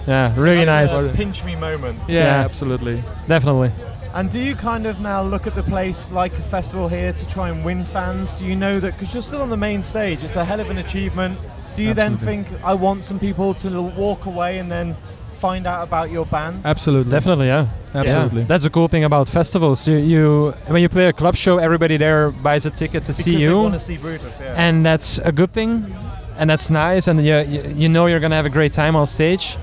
Yeah, 0.06 0.32
really 0.38 0.64
That's 0.64 0.92
nice. 0.92 1.04
a 1.04 1.08
pinch 1.16 1.42
me 1.42 1.56
moment. 1.56 1.98
Yeah, 2.06 2.14
Yeah. 2.20 2.44
absolutely. 2.44 3.02
Definitely. 3.26 3.72
And 4.14 4.30
do 4.30 4.38
you 4.38 4.54
kind 4.54 4.86
of 4.86 5.00
now 5.00 5.20
look 5.24 5.48
at 5.48 5.54
the 5.54 5.64
place 5.64 6.12
like 6.12 6.32
a 6.38 6.42
festival 6.42 6.86
here 6.88 7.12
to 7.12 7.26
try 7.26 7.48
and 7.50 7.64
win 7.64 7.84
fans? 7.84 8.32
Do 8.32 8.44
you 8.46 8.54
know 8.54 8.78
that 8.78 8.92
because 8.96 9.12
you're 9.12 9.22
still 9.24 9.42
on 9.42 9.50
the 9.50 9.56
main 9.56 9.82
stage, 9.82 10.22
it's 10.22 10.36
a 10.36 10.44
hell 10.44 10.60
of 10.60 10.70
an 10.70 10.78
achievement? 10.78 11.38
Do 11.74 11.82
you 11.82 11.92
then 11.92 12.16
think 12.16 12.46
I 12.62 12.72
want 12.72 13.04
some 13.04 13.18
people 13.18 13.52
to 13.54 13.82
walk 13.82 14.26
away 14.26 14.58
and 14.58 14.70
then 14.70 14.96
find 15.36 15.66
out 15.66 15.82
about 15.86 16.10
your 16.10 16.26
band? 16.26 16.64
Absolutely. 16.64 17.10
Definitely, 17.10 17.46
yeah. 17.46 17.68
Absolutely. 17.94 18.40
Yeah. 18.40 18.46
That's 18.46 18.64
a 18.64 18.70
cool 18.70 18.88
thing 18.88 19.04
about 19.04 19.28
festivals. 19.28 19.86
You, 19.88 19.96
you 19.96 20.54
when 20.66 20.82
you 20.82 20.88
play 20.88 21.06
a 21.06 21.12
club 21.12 21.36
show, 21.36 21.58
everybody 21.58 21.96
there 21.96 22.30
buys 22.30 22.66
a 22.66 22.70
ticket 22.70 23.04
to 23.04 23.12
because 23.12 23.24
see 23.24 23.36
they 23.36 23.42
you, 23.42 23.56
want 23.60 23.74
to 23.74 23.80
see 23.80 23.96
Brutus. 23.96 24.38
Yeah. 24.40 24.54
and 24.56 24.84
that's 24.84 25.18
a 25.18 25.32
good 25.32 25.52
thing, 25.52 25.94
and 26.38 26.50
that's 26.50 26.68
nice, 26.70 27.08
and 27.08 27.24
you, 27.24 27.38
you 27.38 27.62
you 27.76 27.88
know 27.88 28.06
you're 28.06 28.20
gonna 28.20 28.36
have 28.36 28.46
a 28.46 28.50
great 28.58 28.72
time 28.72 28.96
on 28.96 29.06
stage. 29.06 29.56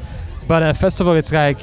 But 0.48 0.64
at 0.64 0.76
a 0.76 0.80
festival, 0.80 1.14
it's 1.14 1.32
like 1.32 1.60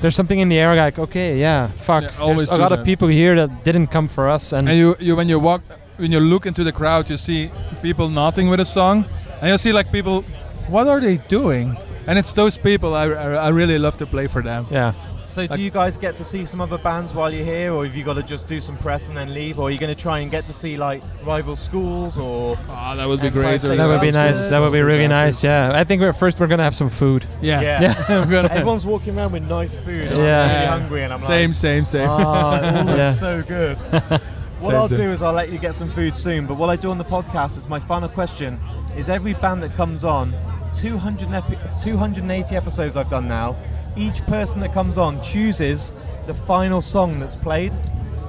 there's 0.00 0.14
something 0.16 0.38
in 0.38 0.48
the 0.48 0.58
air, 0.58 0.74
like 0.74 0.98
okay, 0.98 1.38
yeah, 1.38 1.68
fuck. 1.76 2.02
Yeah, 2.02 2.10
always 2.20 2.48
there's 2.48 2.58
a 2.58 2.62
lot 2.62 2.70
that. 2.70 2.80
of 2.80 2.84
people 2.84 3.08
here 3.08 3.34
that 3.34 3.64
didn't 3.64 3.88
come 3.88 4.08
for 4.08 4.28
us, 4.28 4.52
and, 4.52 4.68
And 4.68 4.78
you, 4.78 4.96
you 5.00 5.16
when 5.16 5.28
you 5.28 5.38
walk, 5.38 5.62
when 5.96 6.12
you 6.12 6.20
look 6.20 6.46
into 6.46 6.62
the 6.64 6.72
crowd, 6.72 7.10
you 7.10 7.16
see 7.16 7.50
people 7.82 8.08
nodding 8.08 8.48
with 8.48 8.60
a 8.60 8.64
song, 8.64 9.04
and 9.40 9.50
you 9.50 9.58
see 9.58 9.72
like 9.72 9.90
people, 9.90 10.22
what 10.68 10.86
are 10.86 11.00
they 11.00 11.16
doing? 11.28 11.76
And 12.08 12.18
it's 12.18 12.32
those 12.32 12.58
people 12.58 12.94
I, 12.94 13.04
I, 13.04 13.34
I 13.34 13.48
really 13.50 13.78
love 13.78 13.96
to 13.98 14.06
play 14.06 14.26
for 14.26 14.42
them. 14.42 14.66
yeah. 14.70 14.92
So 15.26 15.46
do 15.46 15.60
you 15.60 15.70
guys 15.70 15.98
get 15.98 16.16
to 16.16 16.24
see 16.24 16.46
some 16.46 16.60
other 16.62 16.78
bands 16.78 17.12
while 17.12 17.30
you're 17.32 17.44
here, 17.44 17.72
or 17.74 17.84
have 17.84 17.94
you 17.94 18.02
got 18.02 18.14
to 18.14 18.22
just 18.22 18.46
do 18.46 18.62
some 18.62 18.78
press 18.78 19.08
and 19.08 19.16
then 19.16 19.34
leave, 19.34 19.58
or 19.58 19.68
are 19.68 19.70
you 19.70 19.78
going 19.78 19.94
to 19.94 20.02
try 20.02 20.20
and 20.20 20.30
get 20.30 20.46
to 20.46 20.54
see 20.54 20.78
like 20.78 21.02
rival 21.22 21.54
schools 21.54 22.18
or? 22.18 22.56
Oh, 22.66 22.96
that 22.96 23.06
would 23.06 23.20
be 23.20 23.26
Empire 23.26 23.42
great. 23.42 23.60
State 23.60 23.76
That 23.76 23.86
would 23.86 24.00
be 24.00 24.10
nice. 24.10 24.48
That 24.48 24.58
would 24.60 24.72
be 24.72 24.80
really 24.80 25.06
nice. 25.06 25.44
Yeah. 25.44 25.70
I 25.74 25.84
think 25.84 26.00
we're 26.00 26.14
first 26.14 26.40
we're 26.40 26.46
gonna 26.46 26.62
have 26.64 26.74
some 26.74 26.88
food. 26.88 27.26
Yeah. 27.42 27.60
Yeah. 27.60 28.04
I'm 28.08 28.32
Everyone's 28.50 28.86
walking 28.86 29.16
around 29.18 29.32
with 29.32 29.42
nice 29.42 29.74
food. 29.76 30.10
Yeah. 30.10 30.16
I'm 30.44 30.50
really 30.50 30.66
hungry, 30.66 31.02
and 31.04 31.12
I'm 31.12 31.18
same, 31.18 31.50
like, 31.50 31.56
same, 31.56 31.84
same. 31.84 32.08
Oh, 32.08 32.14
it 32.56 32.64
all 32.64 32.84
looks 32.86 32.96
Yeah. 32.98 33.12
so 33.12 33.42
good. 33.42 33.76
what 33.78 34.20
Same, 34.60 34.74
I'll 34.74 34.88
same. 34.88 34.96
do 34.96 35.10
is 35.12 35.20
I'll 35.22 35.34
let 35.34 35.50
you 35.52 35.58
get 35.58 35.74
some 35.76 35.90
food 35.92 36.14
soon. 36.16 36.46
But 36.46 36.54
what 36.54 36.70
I 36.70 36.76
do 36.76 36.90
on 36.90 36.96
the 36.96 37.04
podcast 37.04 37.58
is 37.58 37.68
my 37.68 37.78
final 37.78 38.08
question 38.08 38.58
is 38.96 39.10
every 39.10 39.34
band 39.34 39.62
that 39.62 39.74
comes 39.74 40.04
on, 40.04 40.32
200 40.74 41.32
epi- 41.32 41.58
280 41.82 42.56
episodes 42.56 42.96
I've 42.96 43.10
done 43.10 43.28
now. 43.28 43.56
Each 43.96 44.24
person 44.26 44.60
that 44.60 44.72
comes 44.72 44.98
on 44.98 45.20
chooses 45.22 45.92
the 46.26 46.34
final 46.34 46.82
song 46.82 47.18
that's 47.18 47.36
played. 47.36 47.72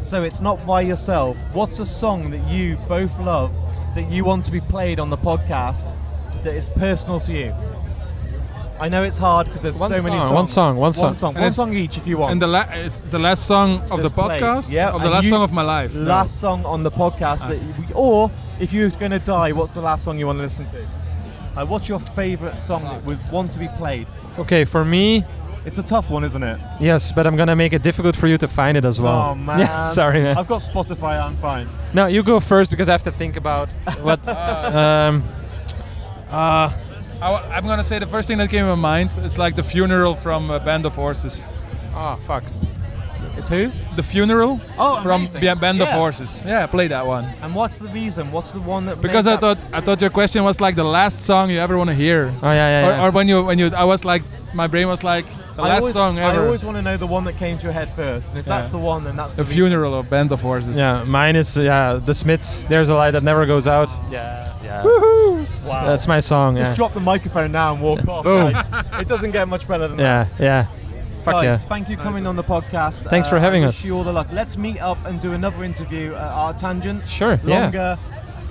So 0.01 0.23
it's 0.23 0.39
not 0.39 0.65
by 0.65 0.81
yourself. 0.81 1.37
What's 1.53 1.79
a 1.79 1.85
song 1.85 2.31
that 2.31 2.47
you 2.47 2.77
both 2.87 3.17
love 3.19 3.53
that 3.95 4.09
you 4.09 4.23
want 4.23 4.45
to 4.45 4.51
be 4.51 4.61
played 4.61 4.99
on 4.99 5.09
the 5.09 5.17
podcast 5.17 5.93
that 6.43 6.53
is 6.55 6.69
personal 6.69 7.19
to 7.21 7.33
you? 7.33 7.53
I 8.79 8.87
know 8.87 9.03
it's 9.03 9.17
hard 9.17 9.47
because 9.47 9.61
there's 9.61 9.77
One 9.77 9.89
so 9.93 10.01
many 10.01 10.17
songs. 10.21 10.31
one 10.31 10.47
song, 10.47 10.77
one 10.77 10.93
song. 10.93 11.03
One 11.07 11.15
song. 11.17 11.35
And 11.35 11.41
One 11.43 11.51
song 11.51 11.73
each 11.73 11.97
if 11.97 12.07
you 12.07 12.17
want. 12.17 12.31
and 12.31 12.41
the 12.41 12.47
la- 12.47 12.65
it's 12.71 12.99
the 12.99 13.19
last 13.19 13.45
song 13.45 13.81
of 13.91 14.01
the 14.01 14.09
podcast. 14.09 14.71
Yeah, 14.71 14.91
Of 14.91 15.01
the 15.01 15.09
last 15.09 15.27
song 15.27 15.43
of 15.43 15.51
my 15.51 15.63
life. 15.63 15.93
No. 15.93 16.03
last 16.03 16.39
song 16.39 16.63
on 16.65 16.83
the 16.83 16.91
podcast 16.91 17.41
ah. 17.43 17.49
that 17.49 17.61
you, 17.61 17.73
or 17.93 18.31
if 18.57 18.71
you're 18.71 18.89
going 18.91 19.11
to 19.11 19.19
die 19.19 19.51
what's 19.51 19.73
the 19.73 19.81
last 19.81 20.05
song 20.05 20.17
you 20.17 20.25
want 20.27 20.37
to 20.39 20.43
listen 20.43 20.65
to 20.67 20.77
uh, 21.59 21.65
what's 21.65 21.89
your 21.89 21.99
favorite 21.99 22.61
song 22.61 22.83
that 22.83 23.03
would 23.03 23.19
want 23.31 23.51
to 23.51 23.59
be 23.59 23.67
played 23.77 24.07
Okay, 24.37 24.63
for 24.63 24.85
me, 24.85 25.25
it's 25.65 25.77
a 25.77 25.83
tough 25.83 26.09
one 26.09 26.23
isn't 26.23 26.43
it 26.43 26.59
yes, 26.79 27.11
but 27.11 27.27
I'm 27.27 27.35
gonna 27.35 27.55
make 27.55 27.73
it 27.73 27.83
difficult 27.83 28.15
for 28.15 28.27
you 28.27 28.37
to 28.37 28.47
find 28.47 28.77
it 28.77 28.85
as 28.85 28.99
well. 29.01 29.31
oh 29.31 29.35
man 29.47 29.59
Yeah, 29.59 29.83
sorry, 29.83 30.21
man. 30.21 30.37
i've 30.37 30.47
got 30.47 30.61
spotify 30.61 31.21
i'm 31.21 31.35
fine 31.37 31.67
No, 31.93 32.07
you 32.07 32.23
go 32.23 32.39
first 32.39 32.71
because 32.71 32.87
I 32.87 32.93
have 32.93 33.03
to 33.03 33.11
think 33.11 33.35
about 33.35 33.67
what. 34.01 34.19
um, 34.27 35.23
uh, 36.29 36.71
I, 37.21 37.57
am 37.57 37.65
gonna 37.65 37.83
say 37.83 37.99
the 37.99 38.07
first 38.07 38.27
thing 38.27 38.37
that 38.37 38.49
came 38.49 38.61
to 38.65 38.75
my 38.75 38.81
mind 38.93 39.17
is 39.25 39.37
like 39.37 39.55
the 39.55 39.63
funeral 39.63 40.15
from 40.15 40.51
uh, 40.51 40.59
Band 40.59 40.85
of 40.85 40.93
Horses. 40.95 41.45
oh 41.95 42.17
fuck. 42.27 42.43
It's 43.37 43.49
who 43.49 43.71
The 43.95 44.03
funeral 44.03 44.59
oh 44.77 45.01
from 45.03 45.21
amazing. 45.23 45.41
Ba- 45.41 45.55
Band 45.55 45.81
of 45.81 45.87
Horses. 45.89 46.43
Yeah, 46.45 46.65
play 46.67 46.87
that 46.87 47.05
one. 47.05 47.25
and 47.41 47.53
what's 47.55 47.77
the 47.77 47.89
reason 47.89 48.31
what's 48.31 48.51
the 48.51 48.61
one 48.61 48.85
that 48.87 49.01
Because 49.01 49.25
made 49.25 49.33
I 49.33 49.35
that- 49.37 49.59
thought 49.59 49.73
I 49.73 49.81
thought 49.81 50.01
your 50.01 50.09
question 50.09 50.43
was 50.43 50.59
like 50.61 50.75
the 50.75 50.83
last 50.83 51.21
song 51.25 51.49
you 51.49 51.59
ever 51.59 51.77
want 51.77 51.89
to 51.89 51.95
hear, 51.95 52.33
Oh 52.43 52.51
yeah, 52.51 52.55
yeah. 52.81 52.87
or, 52.87 52.91
yeah. 52.91 53.05
or 53.07 53.11
when 53.11 53.27
you 53.27 53.43
when 53.43 53.57
you 53.59 53.67
I 53.75 53.83
was 53.83 54.03
like 54.05 54.23
my 54.53 54.67
brain 54.67 54.87
was 54.87 55.03
like 55.03 55.25
the 55.55 55.63
I 55.65 55.69
last 55.69 55.79
always, 55.79 55.93
song 55.93 56.19
I 56.19 56.35
always 56.37 56.63
want 56.63 56.77
to 56.77 56.81
know 56.81 56.95
the 56.95 57.05
one 57.05 57.25
that 57.25 57.35
came 57.37 57.57
to 57.57 57.63
your 57.63 57.73
head 57.73 57.93
first, 57.93 58.29
and 58.29 58.37
if 58.39 58.47
Yeah. 58.47 58.55
that's 58.55 58.69
the 58.69 58.77
one, 58.79 59.03
then 59.03 59.15
that's 59.17 59.33
the 59.33 59.43
the, 59.43 59.53
funeral 59.53 59.93
of 59.93 60.09
Band 60.09 60.31
of 60.31 60.41
Horses. 60.41 60.77
yeah, 60.77 61.03
mine 61.03 61.35
is 61.35 61.57
yeah. 61.57 61.99
The 62.03 62.13
Smiths. 62.13 62.63
There's 62.65 62.87
a 62.89 62.95
light 62.95 63.11
that 63.11 63.23
never 63.23 63.45
goes 63.45 63.67
out. 63.67 63.91
Yeah, 64.09 64.53
yeah. 64.63 64.83
Woohoo! 64.83 65.63
Wow. 65.65 65.85
That's 65.85 66.07
my 66.07 66.21
song. 66.21 66.55
Just 66.55 66.71
Yeah. 66.71 66.75
drop 66.75 66.93
the 66.93 67.01
microphone 67.01 67.51
now 67.51 67.73
and 67.73 67.81
walk 67.81 68.07
off. 68.07 68.23
Boom. 68.23 68.53
like, 68.53 68.65
it 69.01 69.07
doesn't 69.09 69.31
get 69.31 69.47
much 69.49 69.67
better 69.67 69.87
than 69.89 69.97
that. 69.97 70.27
Yeah, 70.39 70.45
yeah. 70.45 70.67
Fuck 71.23 71.33
Guys, 71.33 71.43
yeah. 71.43 71.57
thank 71.57 71.89
you 71.89 71.97
coming 71.97 72.25
on 72.25 72.35
the 72.35 72.43
podcast. 72.43 73.09
Thanks 73.09 73.27
for 73.27 73.37
Uh, 73.37 73.41
having 73.41 73.63
I 73.63 73.67
wish 73.67 73.79
us. 73.79 73.85
you 73.85 73.95
all 73.95 74.03
the 74.03 74.13
luck. 74.13 74.27
Let's 74.31 74.55
meet 74.57 74.79
up 74.79 74.97
and 75.05 75.19
do 75.19 75.33
another 75.33 75.63
interview 75.63 76.13
at 76.15 76.31
Arctangent. 76.31 77.07
Sure. 77.07 77.39
Yeah. 77.43 77.61
Longer. 77.63 77.97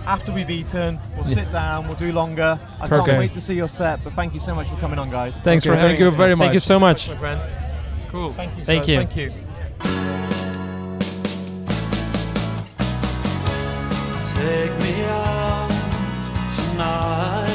After 0.07 0.33
we've 0.33 0.49
eaten, 0.51 0.99
we'll 1.17 1.25
sit 1.27 1.51
down. 1.51 1.87
We'll 1.87 1.97
do 1.97 2.13
longer. 2.13 2.59
I 2.81 2.87
Perfect. 2.89 3.07
can't 3.09 3.19
wait 3.19 3.33
to 3.35 3.41
see 3.41 3.55
your 3.55 3.69
set. 3.69 4.03
But 4.05 4.13
thank 4.15 4.33
you 4.35 4.41
so 4.41 4.55
much 4.55 4.69
for 4.69 4.77
coming 4.77 4.99
on, 4.99 5.11
guys. 5.11 5.37
Thanks 5.43 5.67
Okay, 5.67 5.75
for 5.75 5.77
having 5.77 5.93
us. 5.93 5.99
thank 5.99 6.01
you 6.01 6.07
us, 6.07 6.13
man. 6.13 6.19
very 6.19 6.37
Thank 6.37 6.55
you 6.55 6.61
so 6.61 6.79
much. 6.81 7.09
my 7.11 7.17
friend. 7.17 7.41
Cool. 8.11 8.33
Thank 8.35 8.57
you. 8.59 8.65
Thank 8.65 8.85
sir. 8.85 8.91
you. 8.93 8.97
Thank 8.99 9.17
you. 9.17 9.33
Take 14.39 14.73
me 14.81 15.03
out 15.05 15.69
tonight 16.55 17.48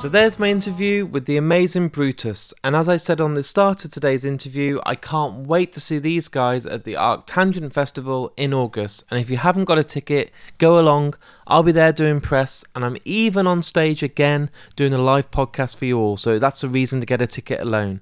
So 0.00 0.08
there's 0.08 0.38
my 0.38 0.48
interview 0.48 1.04
with 1.04 1.26
the 1.26 1.36
amazing 1.36 1.88
Brutus, 1.88 2.54
and 2.64 2.74
as 2.74 2.88
I 2.88 2.96
said 2.96 3.20
on 3.20 3.34
the 3.34 3.42
start 3.42 3.84
of 3.84 3.90
today's 3.90 4.24
interview, 4.24 4.80
I 4.86 4.94
can't 4.94 5.46
wait 5.46 5.72
to 5.72 5.80
see 5.80 5.98
these 5.98 6.28
guys 6.28 6.64
at 6.64 6.84
the 6.84 6.94
Arctangent 6.94 7.74
Festival 7.74 8.32
in 8.38 8.54
August. 8.54 9.04
And 9.10 9.20
if 9.20 9.28
you 9.28 9.36
haven't 9.36 9.66
got 9.66 9.76
a 9.76 9.84
ticket, 9.84 10.32
go 10.56 10.80
along. 10.80 11.16
I'll 11.46 11.62
be 11.62 11.72
there 11.72 11.92
doing 11.92 12.22
press, 12.22 12.64
and 12.74 12.82
I'm 12.82 12.96
even 13.04 13.46
on 13.46 13.62
stage 13.62 14.02
again 14.02 14.48
doing 14.74 14.94
a 14.94 14.98
live 14.98 15.30
podcast 15.30 15.76
for 15.76 15.84
you 15.84 15.98
all, 15.98 16.16
so 16.16 16.38
that's 16.38 16.64
a 16.64 16.68
reason 16.68 17.00
to 17.00 17.06
get 17.06 17.20
a 17.20 17.26
ticket 17.26 17.60
alone. 17.60 18.00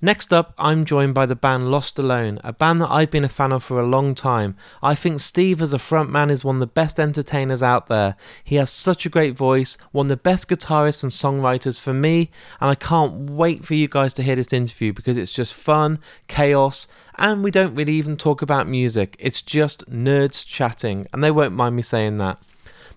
Next 0.00 0.32
up, 0.32 0.54
I'm 0.56 0.84
joined 0.84 1.14
by 1.14 1.26
the 1.26 1.34
band 1.34 1.64
Lostalone, 1.64 2.38
a 2.44 2.52
band 2.52 2.80
that 2.80 2.90
I've 2.90 3.10
been 3.10 3.24
a 3.24 3.28
fan 3.28 3.50
of 3.50 3.64
for 3.64 3.80
a 3.80 3.86
long 3.86 4.14
time. 4.14 4.54
I 4.80 4.94
think 4.94 5.18
Steve, 5.18 5.60
as 5.60 5.74
a 5.74 5.78
frontman, 5.78 6.30
is 6.30 6.44
one 6.44 6.54
of 6.56 6.60
the 6.60 6.68
best 6.68 7.00
entertainers 7.00 7.64
out 7.64 7.88
there. 7.88 8.14
He 8.44 8.54
has 8.56 8.70
such 8.70 9.06
a 9.06 9.08
great 9.08 9.36
voice, 9.36 9.76
one 9.90 10.06
of 10.06 10.10
the 10.10 10.16
best 10.16 10.48
guitarists 10.48 11.02
and 11.02 11.10
songwriters 11.10 11.80
for 11.80 11.92
me, 11.92 12.30
and 12.60 12.70
I 12.70 12.76
can't 12.76 13.28
wait 13.28 13.64
for 13.64 13.74
you 13.74 13.88
guys 13.88 14.12
to 14.14 14.22
hear 14.22 14.36
this 14.36 14.52
interview 14.52 14.92
because 14.92 15.16
it's 15.16 15.32
just 15.32 15.52
fun, 15.52 15.98
chaos, 16.28 16.86
and 17.16 17.42
we 17.42 17.50
don't 17.50 17.74
really 17.74 17.94
even 17.94 18.16
talk 18.16 18.40
about 18.40 18.68
music. 18.68 19.16
It's 19.18 19.42
just 19.42 19.90
nerds 19.90 20.46
chatting, 20.46 21.08
and 21.12 21.24
they 21.24 21.32
won't 21.32 21.54
mind 21.54 21.74
me 21.74 21.82
saying 21.82 22.18
that. 22.18 22.38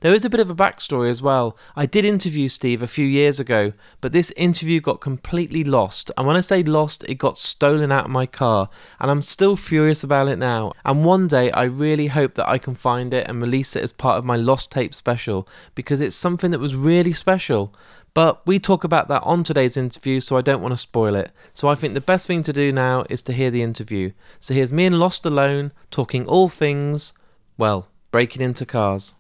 There 0.02 0.16
is 0.16 0.26
a 0.26 0.32
bit 0.32 0.40
of 0.40 0.50
a 0.50 0.56
backstory 0.56 1.12
as 1.12 1.22
well. 1.22 1.56
I 1.76 1.86
did 1.86 2.06
interview 2.06 2.50
Steve 2.50 2.82
a 2.82 2.88
few 2.88 3.06
years 3.06 3.40
ago, 3.40 3.74
but 4.02 4.12
this 4.12 4.32
interview 4.32 4.82
got 4.82 5.00
completely 5.00 5.64
lost. 5.64 6.10
And 6.18 6.26
when 6.26 6.36
I 6.36 6.42
say 6.42 6.64
lost, 6.64 7.04
it 7.04 7.20
got 7.20 7.38
stolen 7.38 7.92
out 7.92 8.06
of 8.06 8.12
my 8.12 8.26
car. 8.26 8.68
And 9.00 9.12
I'm 9.12 9.22
still 9.22 9.56
furious 9.56 10.04
about 10.04 10.28
it 10.28 10.38
now. 10.38 10.74
And 10.84 11.06
one 11.06 11.28
day 11.28 11.52
I 11.52 11.66
really 11.66 12.08
hope 12.08 12.34
that 12.34 12.50
I 12.50 12.58
can 12.58 12.74
find 12.74 13.14
it 13.14 13.28
and 13.28 13.40
release 13.40 13.76
it 13.76 13.84
as 13.84 13.94
part 13.94 14.18
of 14.18 14.26
my 14.26 14.36
Lost 14.36 14.72
Tape 14.72 14.96
special 14.96 15.48
because 15.76 16.02
it's 16.02 16.16
something 16.16 16.50
that 16.50 16.60
was 16.60 16.76
really 16.76 17.14
special. 17.14 17.72
But 18.16 18.46
we 18.48 18.58
talk 18.58 18.84
about 18.84 19.08
that 19.10 19.22
on 19.22 19.44
today's 19.44 19.78
interview, 19.78 20.20
so 20.20 20.36
I 20.36 20.42
don't 20.42 20.64
want 20.64 20.72
to 20.72 20.78
spoil 20.78 21.14
it. 21.14 21.32
So 21.54 21.68
I 21.68 21.76
think 21.76 21.94
the 21.94 22.02
best 22.02 22.26
thing 22.26 22.42
to 22.42 22.52
do 22.52 22.72
now 22.72 23.06
is 23.08 23.22
to 23.24 23.34
hear 23.34 23.52
the 23.52 23.62
interview. 23.62 24.14
So 24.40 24.56
here's 24.56 24.74
me 24.74 24.88
and 24.88 24.96
Lostalone 24.96 25.70
talking 25.92 26.26
all 26.26 26.50
things, 26.50 27.14
well, 27.56 27.88
breaking 28.10 28.42
into 28.42 28.66
cars. 28.66 29.14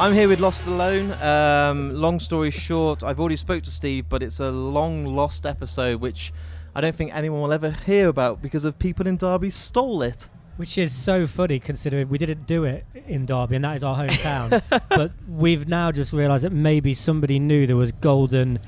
I'm 0.00 0.12
here 0.12 0.28
with 0.28 0.40
Lostalone. 0.40 1.18
Um, 1.22 1.94
long 1.94 2.18
story 2.18 2.50
short, 2.50 3.04
I've 3.04 3.20
already 3.20 3.36
spoke 3.36 3.62
to 3.62 3.70
Steve, 3.70 4.06
but 4.08 4.22
it's 4.24 4.40
a 4.40 4.50
long 4.50 5.06
lost 5.06 5.46
episode 5.46 6.00
which 6.00 6.32
I 6.74 6.80
don't 6.80 6.94
think 6.96 7.14
anyone 7.14 7.40
will 7.40 7.52
ever 7.52 7.70
hear 7.70 8.08
about 8.08 8.42
because 8.42 8.64
of 8.64 8.78
people 8.78 9.06
in 9.06 9.16
Derby 9.16 9.50
stole 9.50 10.02
it. 10.02 10.28
Which 10.56 10.76
is 10.78 10.92
so 10.92 11.26
funny 11.26 11.58
considering 11.60 12.08
we 12.08 12.18
didn't 12.18 12.46
do 12.46 12.64
it 12.64 12.84
in 13.06 13.24
Derby 13.24 13.56
and 13.56 13.64
that 13.64 13.76
is 13.76 13.84
our 13.84 13.96
hometown. 13.96 14.62
but 14.88 15.12
we've 15.28 15.68
now 15.68 15.92
just 15.92 16.12
realised 16.12 16.44
that 16.44 16.52
maybe 16.52 16.92
somebody 16.92 17.38
knew 17.38 17.66
there 17.66 17.76
was 17.76 17.92
golden 17.92 18.58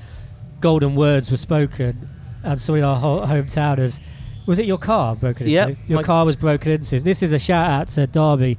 golden 0.61 0.95
words 0.95 1.29
were 1.29 1.37
spoken 1.37 2.09
and 2.43 2.59
somebody 2.59 2.79
in 2.81 2.85
our 2.85 2.95
ho- 2.95 3.25
hometown 3.25 3.77
has 3.77 3.99
Was 4.47 4.59
it 4.59 4.65
your 4.65 4.77
car 4.79 5.15
broken 5.15 5.47
Yep. 5.47 5.77
Your 5.87 6.03
car 6.03 6.25
was 6.25 6.35
broken 6.37 6.71
into. 6.71 6.99
This 7.01 7.21
is 7.21 7.31
a 7.33 7.39
shout 7.39 7.69
out 7.69 7.87
to 7.89 8.07
Derby 8.07 8.57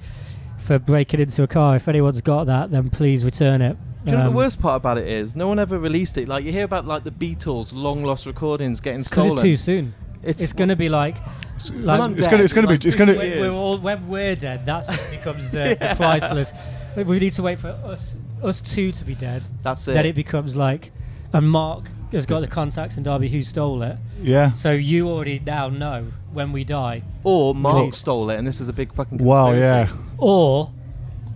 for 0.68 0.78
breaking 0.78 1.18
into 1.20 1.42
a 1.42 1.46
car. 1.46 1.76
If 1.76 1.88
anyone's 1.88 2.20
got 2.20 2.44
that, 2.44 2.70
then 2.70 2.90
please 2.90 3.24
return 3.24 3.60
it. 3.62 3.76
Do 4.04 4.10
you 4.10 4.12
know 4.12 4.18
what 4.18 4.26
Um, 4.26 4.32
the 4.32 4.36
worst 4.36 4.60
part 4.60 4.76
about 4.76 4.98
it 4.98 5.08
is? 5.08 5.34
No 5.34 5.48
one 5.48 5.58
ever 5.58 5.78
released 5.78 6.16
it. 6.18 6.28
Like 6.28 6.44
you 6.44 6.52
hear 6.52 6.64
about 6.64 6.86
like 6.86 7.04
the 7.04 7.10
Beatles' 7.10 7.72
long 7.72 8.04
lost 8.04 8.26
recordings 8.26 8.78
getting 8.80 9.00
It's 9.00 9.08
because 9.08 9.32
stolen. 9.32 9.38
it's 9.38 9.42
too 9.42 9.56
soon. 9.56 9.94
It's, 10.22 10.42
It's, 10.42 10.52
going 10.52 10.68
to 10.68 10.76
be 10.76 10.88
like, 10.88 11.16
It's, 11.56 11.70
Like- 11.70 12.10
it's 12.18 12.26
gonna, 12.26 12.42
it's 12.42 12.52
gonna 12.52 12.66
be, 12.66 12.74
it's 12.74 12.96
gonna. 12.96 13.14
when 13.14 13.40
we're 13.40 13.50
all 13.50 13.78
when 13.78 14.06
we're 14.08 14.36
dead. 14.36 14.66
That's 14.66 14.86
when 14.88 14.98
it 14.98 15.10
becomes 15.18 15.50
the, 15.50 15.76
the 15.80 15.94
priceless. 15.96 16.52
We 16.96 17.18
need 17.18 17.32
to 17.32 17.42
wait 17.42 17.58
for 17.58 17.68
us 17.68 18.16
us 18.42 18.60
two 18.60 18.92
to 18.92 19.04
be 19.04 19.14
dead. 19.14 19.42
That's 19.62 19.86
it. 19.88 19.92
Then 19.94 20.06
it 20.06 20.14
becomes 20.14 20.54
like, 20.54 20.92
and 21.32 21.48
Mark 21.50 21.88
has 22.12 22.24
got 22.26 22.40
the 22.40 22.46
contacts 22.46 22.96
in 22.96 23.02
Derby 23.04 23.28
who 23.28 23.42
stole 23.42 23.82
it. 23.82 23.96
Yeah. 24.22 24.52
So 24.52 24.72
you 24.72 25.08
already 25.08 25.40
now 25.44 25.68
know 25.68 26.12
when 26.32 26.52
we 26.52 26.64
die, 26.64 27.02
or 27.24 27.54
Mark 27.54 27.76
Release. 27.76 27.96
stole 27.96 28.30
it, 28.30 28.36
and 28.38 28.46
this 28.46 28.60
is 28.60 28.68
a 28.68 28.72
big 28.72 28.92
fucking. 28.92 29.18
Wow. 29.18 29.50
conspiracy. 29.52 29.92
Yeah. 29.92 29.98
or 30.18 30.70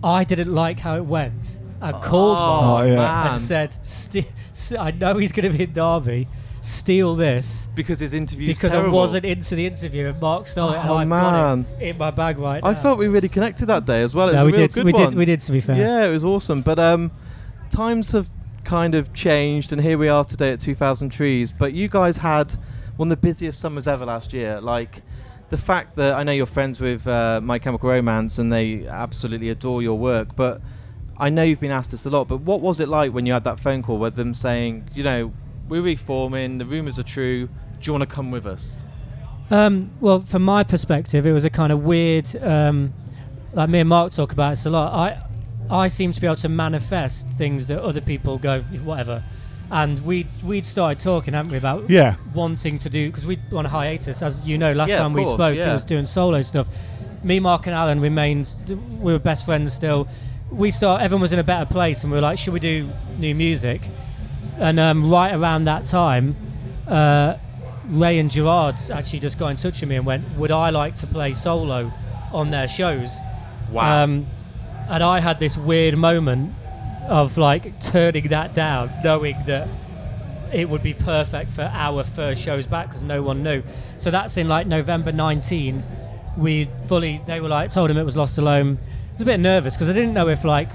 I 0.05 0.25
didn't 0.25 0.55
like 0.55 0.81
how 0.81 0.97
it 0.97 1.05
went. 1.05 1.59
I 1.81 1.93
called 1.93 2.39
Mark 2.39 2.85
Oh, 2.85 2.87
yeah. 2.89 2.95
man. 2.97 3.27
and 3.33 3.41
said, 3.41 3.77
Ste- 3.85 4.27
s- 4.53 4.73
"I 4.79 4.91
know 4.93 5.17
he's 5.17 5.33
going 5.33 5.51
to 5.51 5.57
be 5.57 5.65
in 5.65 5.73
Derby. 5.73 6.29
Steal 6.61 7.17
this." 7.17 7.67
because 7.75 7.99
his 7.99 8.13
interview 8.13 8.47
Because 8.49 8.73
I 8.73 8.87
wasn't 8.87 9.25
into 9.25 9.55
the 9.57 9.67
interview 9.67 10.07
and 10.09 10.21
Mark 10.21 10.47
stole 10.47 10.71
it, 10.73 10.77
and 10.79 10.89
Oh, 10.91 10.97
I've 10.99 11.09
man. 11.09 11.63
got 11.63 11.83
it 11.83 11.89
in 11.89 11.99
my 11.99 12.11
bag 12.13 12.39
right 12.39 12.63
I 12.63 12.73
now. 12.73 12.81
felt 12.81 12.99
we 12.99 13.09
really 13.09 13.29
connected 13.29 13.67
that 13.67 13.85
day 13.85 14.03
as 14.03 14.15
well. 14.15 14.29
It 14.29 14.35
no, 14.35 14.45
was 14.45 14.53
we 14.53 14.59
a 14.59 14.61
real 14.61 14.67
did, 14.69 14.75
good 14.75 14.85
we 14.87 14.93
one. 14.93 15.09
did, 15.11 15.19
we 15.19 15.25
did. 15.25 15.41
To 15.41 15.53
be 15.53 15.61
fair, 15.61 15.77
Yeah, 15.77 16.07
it 16.07 16.13
was 16.13 16.25
awesome. 16.25 16.61
But 16.61 16.79
um, 16.79 17.11
times 17.71 18.13
have 18.13 18.29
kind 18.63 18.95
of 18.95 19.13
changed, 19.13 19.73
and 19.73 19.83
here 19.83 19.99
we 19.99 20.07
are 20.09 20.25
today 20.25 20.53
at 20.53 20.61
2,000 20.61 21.11
Trees. 21.11 21.51
But 21.51 21.73
you 21.73 21.89
guys 21.89 22.19
had 22.19 22.55
one 22.97 23.11
of 23.11 23.21
the 23.21 23.27
busiest 23.27 23.61
summers 23.61 23.87
ever 23.87 24.05
last 24.05 24.33
year. 24.33 24.61
Like 24.61 25.03
the 25.51 25.59
fact 25.59 25.97
that 25.97 26.15
I 26.15 26.23
know 26.23 26.33
you're 26.33 26.47
friends 26.47 26.81
with 26.81 27.07
uh, 27.07 27.41
My 27.43 27.59
Chemical 27.59 27.91
Romance, 27.91 28.39
and 28.39 28.53
they 28.53 28.87
absolutely 28.87 29.51
adore 29.51 29.83
your 29.83 29.99
work. 29.99 30.35
But 30.37 30.61
I 31.19 31.31
know 31.31 31.43
you've 31.43 31.61
been 31.61 31.71
asked 31.71 31.91
this 31.91 32.07
a 32.07 32.11
lot. 32.11 32.29
But 32.29 32.39
what 32.39 32.61
was 32.61 32.81
it 32.81 32.89
like 32.89 33.13
when 33.13 33.27
you 33.27 33.33
had 33.33 33.45
that 33.45 33.61
phone 33.61 33.83
call 33.83 33.99
with 33.99 34.17
them 34.17 34.35
saying, 34.35 34.91
you 34.95 35.03
know, 35.03 35.33
we're 35.69 35.83
reforming, 35.83 36.59
the 36.59 36.67
rumours 36.67 36.99
are 36.99 37.05
true. 37.05 37.47
Do 37.47 37.53
you 37.83 37.93
want 37.93 38.03
to 38.03 38.15
come 38.15 38.31
with 38.31 38.47
us? 38.47 38.77
Um, 39.51 39.91
well, 40.01 40.23
from 40.23 40.43
my 40.43 40.65
perspective, 40.65 41.27
it 41.27 41.33
was 41.33 41.45
a 41.45 41.51
kind 41.51 41.73
of 41.73 41.83
weird. 41.83 42.35
Um, 42.37 42.95
like 43.53 43.69
me 43.69 43.81
and 43.81 43.89
Mark 43.89 44.13
talk 44.13 44.33
about 44.33 44.51
this 44.51 44.67
a 44.67 44.71
lot. 44.71 44.93
I, 44.95 45.23
I 45.71 45.89
seem 45.89 46.13
to 46.13 46.21
be 46.21 46.27
able 46.27 46.37
to 46.37 46.49
manifest 46.49 47.29
things 47.29 47.67
that 47.67 47.83
other 47.83 48.01
people 48.01 48.39
go 48.39 48.63
whatever, 48.63 49.25
and 49.73 49.99
we 50.05 50.27
we'd 50.45 50.67
started 50.67 51.03
talking, 51.03 51.33
haven't 51.35 51.51
we, 51.51 51.57
about 51.59 51.89
Yeah. 51.89 52.15
wanting 52.35 52.79
to 52.79 52.91
do 52.91 53.09
because 53.09 53.25
we 53.25 53.39
were 53.51 53.59
on 53.59 53.67
a 53.67 53.71
hiatus, 53.71 54.21
as 54.23 54.47
you 54.47 54.59
know. 54.59 54.73
Last 54.73 54.91
Yeah, 54.91 54.97
of 54.97 55.01
time 55.03 55.13
we 55.15 55.25
course, 55.25 55.35
spoke, 55.37 55.57
yeah. 55.57 55.71
it 55.71 55.73
was 55.73 55.85
doing 55.87 56.05
solo 56.07 56.43
stuff. 56.43 56.67
Me, 57.25 57.41
Mark, 57.41 57.67
and 57.67 57.75
Alan 57.75 57.99
remained. 58.01 58.49
We 59.01 59.13
were 59.13 59.19
best 59.19 59.45
friends 59.47 59.73
still. 59.73 60.07
We 60.51 60.71
start. 60.71 61.01
Everyone 61.01 61.23
was 61.23 61.33
in 61.33 61.39
a 61.39 61.45
better 61.45 61.65
place, 61.65 62.03
and 62.05 62.13
we 62.13 62.17
were 62.19 62.23
like, 62.23 62.39
should 62.39 62.53
we 62.53 62.61
do 62.61 62.91
new 63.19 63.35
music? 63.35 63.81
And 64.59 64.79
um, 64.79 65.11
right 65.11 65.35
around 65.35 65.65
that 65.65 65.87
time, 65.87 66.37
uh, 66.87 67.37
Ray 67.89 68.19
and 68.19 68.31
Gerard 68.31 68.77
actually 68.93 69.21
just 69.21 69.39
got 69.39 69.49
in 69.49 69.57
touch 69.57 69.81
with 69.81 69.89
me 69.89 69.97
and 69.97 70.05
went, 70.05 70.37
"Would 70.37 70.51
I 70.53 70.69
like 70.71 70.95
to 70.97 71.07
play 71.07 71.33
solo 71.33 71.91
on 72.31 72.51
their 72.51 72.69
shows?" 72.69 73.19
Wow. 73.71 74.05
Um, 74.05 74.27
and 74.91 75.03
I 75.03 75.21
had 75.21 75.39
this 75.41 75.57
weird 75.57 75.97
moment 75.97 76.53
of 77.09 77.37
like 77.39 77.81
turning 77.81 78.29
that 78.29 78.55
down, 78.55 78.93
knowing 79.05 79.37
that 79.47 79.69
it 80.53 80.69
would 80.69 80.83
be 80.83 80.95
perfect 80.95 81.53
for 81.53 81.63
our 81.73 82.05
first 82.05 82.41
shows 82.43 82.67
back 82.67 82.89
because 82.89 83.03
no 83.03 83.23
one 83.23 83.43
knew. 83.43 83.63
So 83.99 84.11
that's 84.11 84.37
in 84.37 84.49
like 84.49 84.67
November 84.67 85.13
19. 85.13 85.83
We 86.37 86.69
fully, 86.89 87.21
they 87.27 87.41
were 87.41 87.49
like, 87.49 87.71
told 87.71 87.91
him 87.91 87.97
it 87.97 88.05
was 88.05 88.17
Lostalone. 88.17 88.77
I 88.79 89.13
was 89.15 89.23
a 89.23 89.25
bit 89.25 89.41
nervous 89.41 89.75
because 89.75 89.89
I 89.89 89.93
didn't 89.93 90.15
know 90.15 90.29
if 90.29 90.45
like 90.45 90.69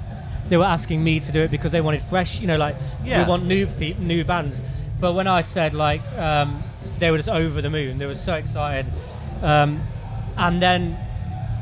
they 0.49 0.57
were 0.57 0.65
asking 0.65 1.03
me 1.03 1.19
to 1.19 1.31
do 1.31 1.41
it 1.41 1.51
because 1.51 1.71
they 1.71 1.81
wanted 1.81 2.01
fresh, 2.03 2.39
you 2.39 2.47
know, 2.47 2.57
like 2.57 2.75
Yeah. 3.03 3.23
we 3.23 3.29
want 3.29 3.45
new 3.45 3.65
pe- 3.67 3.93
new 3.99 4.23
bands. 4.23 4.63
But 4.99 5.13
when 5.13 5.27
I 5.27 5.41
said 5.41 5.73
like 5.73 6.01
um, 6.17 6.63
they 6.99 7.11
were 7.11 7.17
just 7.17 7.29
over 7.29 7.61
the 7.61 7.69
moon, 7.69 7.97
they 7.97 8.05
were 8.05 8.13
so 8.15 8.35
excited. 8.35 8.91
Um, 9.41 9.81
and 10.37 10.61
then 10.61 10.97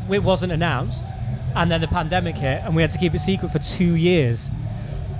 it 0.09 0.23
wasn't 0.23 0.51
announced, 0.51 1.05
and 1.55 1.71
then 1.71 1.81
the 1.81 1.87
pandemic 1.87 2.35
hit, 2.37 2.61
and 2.63 2.75
we 2.75 2.81
had 2.81 2.91
to 2.91 2.97
keep 2.97 3.13
it 3.15 3.19
secret 3.19 3.51
for 3.51 3.59
two 3.59 3.95
years. 3.95 4.49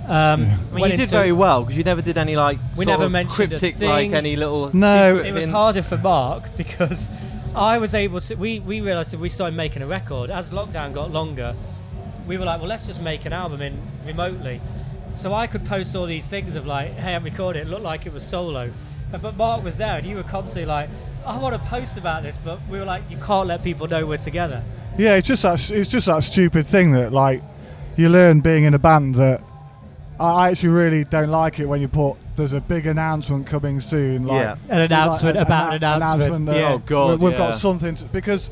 Um, 0.08 0.52
I 0.72 0.76
mean, 0.76 0.92
you 0.92 0.98
did 0.98 1.10
very 1.10 1.32
well 1.32 1.64
because 1.64 1.76
you 1.78 1.84
never 1.84 2.02
did 2.02 2.18
any 2.18 2.36
like 2.36 2.60
We 2.78 2.86
sort 2.86 2.88
never 2.88 3.06
of 3.06 3.12
mentioned 3.12 3.50
cryptic 3.50 3.80
like 3.80 4.12
any 4.12 4.36
little 4.36 4.76
No. 4.76 5.16
secret 5.16 5.30
It 5.30 5.34
was 5.34 5.50
harder 5.50 5.82
for 5.82 5.98
Mark 5.98 6.56
because 6.58 7.10
I 7.56 7.80
was 7.80 7.94
able 7.96 8.22
to. 8.22 8.36
We, 8.36 8.60
we 8.60 8.82
realised 8.82 9.12
that 9.12 9.20
we 9.20 9.30
started 9.30 9.56
making 9.56 9.82
a 9.82 9.88
record 9.88 10.30
as 10.30 10.52
lockdown 10.52 10.94
got 10.94 11.12
longer. 11.12 11.56
We 12.28 12.38
were 12.38 12.46
like, 12.46 12.60
well, 12.60 12.70
let's 12.70 12.86
just 12.86 13.02
make 13.02 13.26
an 13.26 13.34
album 13.34 13.62
in 13.62 13.82
remotely. 14.06 14.62
So 15.16 15.34
I 15.34 15.48
could 15.48 15.66
post 15.66 15.96
all 15.96 16.06
these 16.06 16.28
things 16.28 16.56
of 16.56 16.68
like, 16.68 16.94
hey, 16.96 17.16
I'm 17.16 17.24
recording. 17.24 17.62
It 17.64 17.68
looked 17.68 17.84
like 17.84 18.06
it 18.06 18.14
was 18.14 18.26
solo, 18.28 18.72
but 19.18 19.36
Mark 19.38 19.64
was 19.64 19.78
there, 19.78 19.98
and 19.98 20.06
you 20.06 20.16
were 20.16 20.24
constantly 20.24 20.66
like, 20.66 20.90
I 21.26 21.38
want 21.38 21.54
to 21.54 21.70
post 21.70 21.98
about 21.98 22.24
this, 22.24 22.38
but 22.44 22.60
we 22.70 22.78
were 22.78 22.86
like, 22.86 23.04
you 23.10 23.18
can't 23.18 23.48
let 23.48 23.64
people 23.64 23.88
know 23.88 24.06
we're 24.06 24.18
together. 24.18 24.64
Yeah, 24.98 25.16
it's 25.16 25.28
just 25.28 25.42
that 25.44 25.72
it's 25.72 25.90
just 25.90 26.06
that 26.08 26.24
stupid 26.24 26.66
thing 26.68 26.92
that 26.94 27.12
like 27.12 27.42
you 27.98 28.10
learn 28.10 28.42
being 28.42 28.64
in 28.64 28.74
a 28.74 28.80
band 28.80 29.16
that 29.16 29.42
I 30.20 30.26
I 30.26 30.50
actually 30.52 30.70
really 30.70 31.04
don't 31.04 31.30
like 31.32 31.60
it 31.60 31.66
when 31.66 31.82
you 31.82 31.88
put 31.88 32.16
there's 32.38 32.54
a 32.54 32.62
big 32.62 32.86
announcement 32.86 33.48
coming 33.48 33.80
soon. 33.80 34.26
Like, 34.28 34.42
Yeah. 34.42 34.56
An 34.70 34.82
announcement 34.82 35.38
like, 35.38 35.46
about 35.48 35.74
an 35.74 35.84
announcement. 35.84 36.46
that 36.48 36.56
Yeah. 36.58 36.74
Oh, 36.74 36.78
God, 36.80 37.20
we- 37.20 37.26
we've 37.26 37.34
yeah. 37.34 37.46
got 37.52 37.56
something 37.56 37.96
to, 37.96 38.06
because 38.06 38.50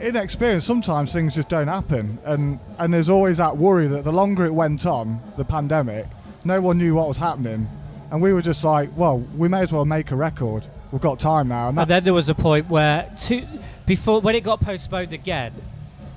in 0.00 0.14
experience 0.16 0.64
sometimes 0.64 1.12
things 1.12 1.34
just 1.34 1.48
don't 1.48 1.66
happen 1.66 2.18
and 2.24 2.60
and 2.78 2.94
there's 2.94 3.08
always 3.08 3.38
that 3.38 3.56
worry 3.56 3.88
that 3.88 4.04
the 4.04 4.12
longer 4.12 4.46
it 4.46 4.54
went 4.54 4.86
on 4.86 5.20
the 5.36 5.44
pandemic 5.44 6.06
no 6.44 6.60
one 6.60 6.78
knew 6.78 6.94
what 6.94 7.08
was 7.08 7.16
happening 7.16 7.68
and 8.10 8.20
we 8.22 8.32
were 8.32 8.42
just 8.42 8.64
like 8.64 8.88
well 8.96 9.18
we 9.36 9.48
may 9.48 9.60
as 9.60 9.72
well 9.72 9.84
make 9.84 10.10
a 10.10 10.16
record 10.16 10.66
we've 10.92 11.00
got 11.02 11.18
time 11.18 11.48
now 11.48 11.68
and 11.68 11.78
And 11.78 11.90
then 11.90 12.04
there 12.04 12.14
was 12.14 12.28
a 12.28 12.34
point 12.34 12.68
where, 12.70 13.10
two, 13.18 13.46
before 13.86 14.20
when 14.20 14.34
it 14.34 14.42
got 14.42 14.60
postponed 14.60 15.12
again, 15.12 15.52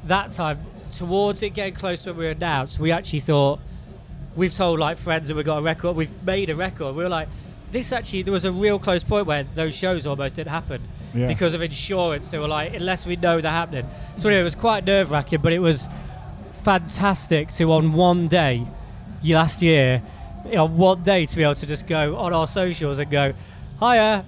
that 0.05 0.31
time 0.31 0.59
towards 0.91 1.43
it 1.43 1.49
getting 1.51 1.73
close 1.73 2.05
when 2.05 2.15
we 2.17 2.25
were 2.25 2.31
announced, 2.31 2.79
we 2.79 2.91
actually 2.91 3.19
thought 3.19 3.59
we've 4.35 4.53
told 4.53 4.79
like 4.79 4.97
friends 4.97 5.27
that 5.27 5.35
we 5.35 5.43
got 5.43 5.57
a 5.57 5.61
record, 5.61 5.95
we've 5.97 6.23
made 6.23 6.49
a 6.49 6.55
record. 6.55 6.95
We 6.95 7.03
were 7.03 7.09
like, 7.09 7.27
this 7.73 7.91
actually 7.91 8.21
there 8.21 8.31
was 8.31 8.45
a 8.45 8.51
real 8.51 8.79
close 8.79 9.03
point 9.03 9.27
where 9.27 9.43
those 9.55 9.75
shows 9.75 10.05
almost 10.07 10.35
didn't 10.35 10.51
happen 10.51 10.81
Yeah. 11.13 11.27
because 11.27 11.53
of 11.53 11.61
insurance. 11.61 12.29
They 12.29 12.37
were 12.39 12.47
like, 12.47 12.73
unless 12.73 13.05
we 13.05 13.17
know 13.17 13.41
they're 13.41 13.51
happening. 13.51 13.87
So 14.15 14.29
anyway, 14.29 14.41
it 14.41 14.45
was 14.45 14.55
quite 14.55 14.85
nerve 14.85 15.11
wracking, 15.11 15.41
but 15.41 15.51
it 15.51 15.59
was 15.59 15.89
fantastic 16.63 17.49
to 17.53 17.71
on 17.73 17.93
one 17.93 18.27
day, 18.29 18.65
last 19.23 19.61
year, 19.61 20.01
on 20.45 20.77
what 20.77 21.03
day 21.03 21.25
to 21.25 21.35
be 21.35 21.43
able 21.43 21.55
to 21.55 21.65
just 21.65 21.87
go 21.87 22.17
on 22.17 22.33
our 22.33 22.47
socials 22.47 22.99
and 22.99 23.09
go, 23.09 23.33
hiya, 23.79 24.25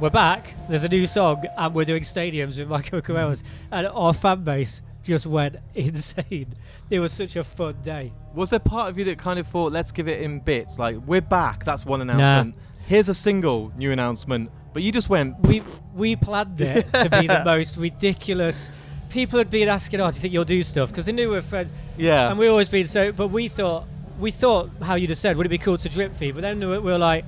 we're 0.00 0.10
back. 0.10 0.54
There's 0.68 0.84
a 0.84 0.88
new 0.88 1.06
song, 1.06 1.44
and 1.56 1.74
we're 1.74 1.84
doing 1.84 2.02
stadiums 2.02 2.58
with 2.58 2.68
My 2.68 2.82
Chemical 2.82 3.14
Romance, 3.14 3.42
and 3.70 3.86
our 3.88 4.14
fan 4.14 4.44
base 4.44 4.82
just 5.02 5.26
went 5.26 5.56
insane. 5.74 6.54
It 6.88 7.00
was 7.00 7.12
such 7.12 7.36
a 7.36 7.44
fun 7.44 7.76
day. 7.82 8.12
Was 8.34 8.50
there 8.50 8.58
part 8.58 8.90
of 8.90 8.98
you 8.98 9.04
that 9.04 9.18
kind 9.18 9.38
of 9.38 9.46
thought, 9.46 9.72
let's 9.72 9.92
give 9.92 10.08
it 10.08 10.22
in 10.22 10.40
bits? 10.40 10.78
Like, 10.78 10.96
we're 11.06 11.20
back. 11.20 11.64
That's 11.64 11.84
one 11.84 12.00
announcement. 12.00 12.56
Here's 12.86 13.08
a 13.08 13.14
single 13.14 13.72
new 13.76 13.92
announcement. 13.92 14.50
But 14.72 14.82
you 14.82 14.92
just 14.92 15.08
went, 15.08 15.38
We 15.40 15.62
we 15.94 16.16
planned 16.16 16.60
it 16.60 16.92
to 16.94 17.10
be 17.10 17.26
the 17.26 17.42
most 17.44 17.76
ridiculous. 17.76 18.70
People 19.08 19.38
had 19.38 19.50
been 19.50 19.68
asking, 19.68 20.00
"Oh, 20.00 20.10
do 20.10 20.14
you 20.14 20.20
think 20.20 20.32
you'll 20.32 20.44
do 20.44 20.62
stuff?" 20.62 20.90
Because 20.90 21.06
they 21.06 21.12
knew 21.12 21.28
we 21.28 21.34
were 21.34 21.42
friends, 21.42 21.72
yeah. 21.98 22.30
and 22.30 22.38
we 22.38 22.46
always 22.46 22.68
been 22.68 22.86
so. 22.86 23.10
But 23.10 23.28
we 23.28 23.48
thought, 23.48 23.86
we 24.20 24.30
thought 24.30 24.70
how 24.82 24.94
you 24.94 25.06
just 25.06 25.22
said, 25.22 25.36
would 25.36 25.46
it 25.46 25.50
be 25.50 25.58
cool 25.58 25.78
to 25.78 25.88
drip 25.88 26.16
feed? 26.16 26.32
But 26.34 26.42
then 26.42 26.60
we 26.60 26.78
were 26.78 26.98
like, 26.98 27.24